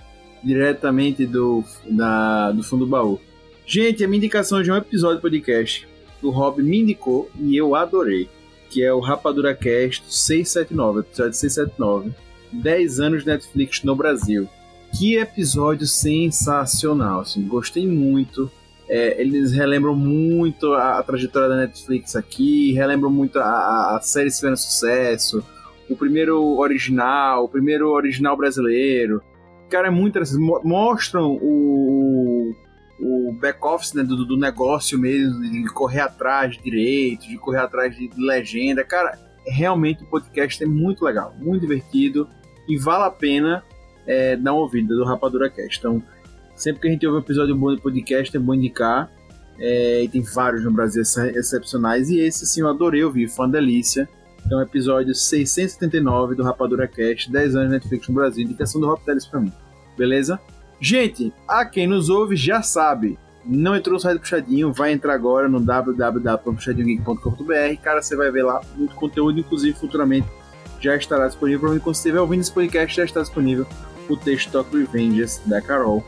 Diretamente 0.41 1.25
do, 1.25 1.63
da, 1.89 2.51
do 2.51 2.63
fundo 2.63 2.85
do 2.85 2.91
baú. 2.91 3.19
Gente, 3.65 4.03
a 4.03 4.07
minha 4.07 4.17
indicação 4.17 4.61
de 4.63 4.71
um 4.71 4.75
episódio 4.75 5.17
do 5.17 5.21
podcast. 5.21 5.87
O 6.21 6.29
Rob 6.29 6.63
me 6.63 6.79
indicou 6.79 7.29
e 7.39 7.55
eu 7.55 7.75
adorei. 7.75 8.29
Que 8.73 8.83
é 8.83 8.91
o 8.91 8.99
Rapadura 8.99 9.53
Cast 9.53 10.03
679, 10.11 11.01
episódio 11.01 11.33
679 11.33 12.11
10 12.51 12.99
anos 12.99 13.21
de 13.21 13.29
Netflix 13.29 13.83
no 13.83 13.95
Brasil. 13.95 14.49
Que 14.97 15.15
episódio 15.15 15.85
sensacional, 15.85 17.19
assim, 17.19 17.47
gostei 17.47 17.87
muito. 17.87 18.49
É, 18.89 19.21
eles 19.21 19.51
relembram 19.51 19.95
muito 19.95 20.73
a, 20.73 20.97
a, 20.97 21.03
trajetória 21.03 21.49
da 21.49 21.57
Netflix 21.57 22.15
aqui, 22.15 22.73
relembram 22.73 23.11
muito 23.11 23.37
a, 23.37 23.95
a 23.95 24.01
série 24.01 24.31
se 24.31 24.41
fazendo 24.41 24.57
sucesso, 24.57 25.45
o 25.87 25.95
primeiro 25.95 26.57
original, 26.57 27.43
o 27.43 27.49
primeiro 27.49 27.91
original 27.91 28.35
brasileiro. 28.35 29.21
Cara, 29.69 29.89
é 29.89 29.91
muito 29.91 30.13
interessante. 30.13 30.41
Mostram 30.65 31.37
o, 31.39 32.55
o 33.03 33.33
back-office 33.33 33.93
né, 33.93 34.03
do, 34.03 34.25
do 34.25 34.37
negócio 34.37 34.97
mesmo, 34.97 35.41
de 35.41 35.65
correr 35.65 36.01
atrás 36.01 36.55
de 36.55 36.63
direito, 36.63 37.27
de 37.27 37.37
correr 37.37 37.59
atrás 37.59 37.95
de 37.95 38.09
legenda. 38.17 38.83
Cara, 38.83 39.19
realmente 39.45 40.03
o 40.03 40.07
podcast 40.07 40.63
é 40.63 40.67
muito 40.67 41.03
legal, 41.03 41.35
muito 41.39 41.61
divertido 41.61 42.27
e 42.67 42.77
vale 42.77 43.03
a 43.03 43.11
pena 43.11 43.63
é, 44.07 44.35
dar 44.35 44.53
uma 44.53 44.61
ouvida 44.61 44.95
do 44.95 45.03
Rapadura 45.03 45.49
Cast. 45.49 45.79
Então, 45.79 46.01
sempre 46.55 46.81
que 46.81 46.87
a 46.87 46.91
gente 46.91 47.05
ouve 47.05 47.19
um 47.19 47.21
episódio 47.21 47.55
bom 47.55 47.75
do 47.75 47.81
podcast, 47.81 48.35
é 48.35 48.39
bom 48.39 48.53
indicar. 48.53 49.11
É, 49.59 50.03
e 50.03 50.07
tem 50.07 50.21
vários 50.21 50.63
no 50.63 50.71
Brasil 50.71 51.01
excepcionais. 51.01 52.09
E 52.09 52.19
esse, 52.19 52.45
sim, 52.45 52.61
eu 52.61 52.69
adorei 52.69 53.03
ouvir, 53.03 53.27
foi 53.27 53.45
uma 53.45 53.51
delícia. 53.51 54.07
Então, 54.45 54.61
episódio 54.61 55.13
679 55.13 56.35
do 56.35 56.43
Rapadura 56.43 56.87
Cast, 56.87 57.31
10 57.31 57.55
anos 57.55 57.67
de 57.67 57.73
Netflix 57.75 58.07
no 58.07 58.15
Brasil, 58.15 58.43
indicação 58.43 58.81
do 58.81 58.87
Rob 58.87 59.01
Teles 59.05 59.25
pra 59.25 59.39
mim. 59.39 59.51
Beleza? 59.97 60.39
Gente, 60.79 61.33
a 61.47 61.65
quem 61.65 61.87
nos 61.87 62.09
ouve 62.09 62.35
já 62.35 62.61
sabe, 62.61 63.17
não 63.45 63.75
entrou 63.75 63.93
no 63.93 63.99
site 63.99 64.15
do 64.15 64.21
Puxadinho, 64.21 64.71
vai 64.71 64.93
entrar 64.93 65.13
agora 65.13 65.49
no 65.49 65.59
www.puxadinhogeek.com.br. 65.59 67.81
Cara, 67.81 68.01
você 68.01 68.15
vai 68.15 68.31
ver 68.31 68.43
lá 68.43 68.61
muito 68.75 68.95
conteúdo, 68.95 69.39
inclusive 69.39 69.77
futuramente 69.77 70.27
já 70.79 70.95
estará 70.95 71.27
disponível. 71.27 71.59
Provavelmente 71.59 71.83
quando 71.83 71.95
você 71.95 72.07
estiver 72.09 72.21
ouvindo 72.21 72.41
esse 72.41 72.51
podcast, 72.51 72.95
já 72.95 73.03
está 73.03 73.21
disponível 73.21 73.67
o 74.09 74.17
texto 74.17 74.51
Talk 74.51 74.75
Revengers 74.75 75.39
da 75.45 75.61
Carol. 75.61 76.03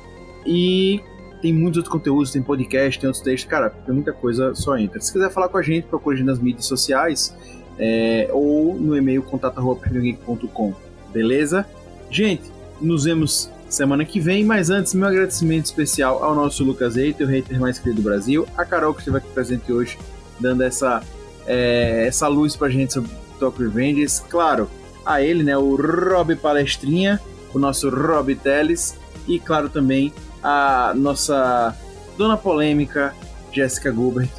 E 0.46 1.02
tem 1.42 1.54
muitos 1.54 1.78
outros 1.78 1.92
conteúdos, 1.92 2.32
tem 2.32 2.42
podcast, 2.42 3.00
tem 3.00 3.08
outros 3.08 3.24
textos, 3.24 3.50
cara, 3.50 3.70
tem 3.70 3.94
muita 3.94 4.14
coisa, 4.14 4.54
só 4.56 4.78
entra. 4.78 5.00
Se 5.00 5.12
quiser 5.12 5.32
falar 5.32 5.50
com 5.50 5.58
a 5.58 5.62
gente, 5.62 5.88
procure 5.88 6.24
nas 6.24 6.40
mídias 6.40 6.66
sociais 6.66 7.36
é, 7.78 8.30
ou 8.32 8.76
no 8.76 8.96
e-mail 8.96 9.22
contato.com, 9.24 10.74
beleza? 11.12 11.66
Gente, 12.10 12.44
nos 12.82 13.06
vemos 13.06 13.50
semana 13.70 14.06
que 14.06 14.20
vem, 14.20 14.46
mas 14.46 14.70
antes, 14.70 14.94
meu 14.94 15.08
agradecimento 15.08 15.66
especial 15.66 16.24
ao 16.24 16.36
nosso 16.36 16.64
Lucas 16.64 16.96
Eito, 16.96 17.24
o 17.24 17.28
hater 17.28 17.60
mais 17.60 17.80
querido 17.80 18.02
do 18.02 18.06
Brasil, 18.06 18.48
a 18.58 18.64
Carol 18.64 18.94
que 18.94 19.02
esteve 19.02 19.18
aqui 19.18 19.28
presente 19.30 19.72
hoje, 19.72 19.98
dando 20.40 20.64
essa, 20.64 21.02
é, 21.46 22.06
essa 22.08 22.28
luz 22.28 22.56
pra 22.56 22.70
gente 22.70 22.94
sobre 22.94 23.10
Talk 23.40 23.62
Revengers. 23.62 24.20
Claro, 24.30 24.70
a 25.06 25.22
ele, 25.22 25.44
né, 25.44 25.58
o 25.58 25.76
Rob 25.76 26.36
Palestrinha, 26.36 27.20
o 27.54 27.60
nosso 27.60 27.90
Rob 27.90 28.34
Teles, 28.36 28.96
e 29.28 29.40
claro 29.40 29.70
também 29.70 30.14
a 30.44 30.94
nossa 30.96 31.76
dona 32.18 32.38
polêmica, 32.38 33.14
Jéssica 33.52 33.92
Gubert, 33.92 34.30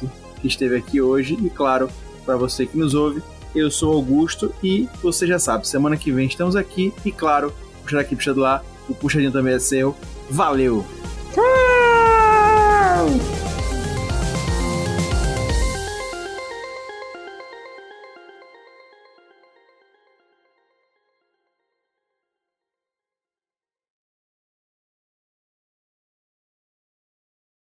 que 0.41 0.47
esteve 0.47 0.75
aqui 0.75 1.01
hoje. 1.01 1.37
E 1.41 1.49
claro, 1.49 1.89
para 2.25 2.37
você 2.37 2.65
que 2.65 2.77
nos 2.77 2.93
ouve, 2.93 3.21
eu 3.55 3.71
sou 3.71 3.93
Augusto 3.93 4.53
e 4.63 4.87
você 5.01 5.25
já 5.25 5.39
sabe, 5.39 5.67
semana 5.67 5.97
que 5.97 6.11
vem 6.11 6.27
estamos 6.27 6.55
aqui. 6.55 6.93
E 7.03 7.11
claro, 7.11 7.53
puxar 7.83 8.33
do 8.33 8.39
lá, 8.39 8.63
o 8.89 8.95
puxadinho 8.95 9.31
também 9.31 9.53
é 9.53 9.59
seu. 9.59 9.95
Valeu! 10.29 10.83
Tchau! 11.33 13.36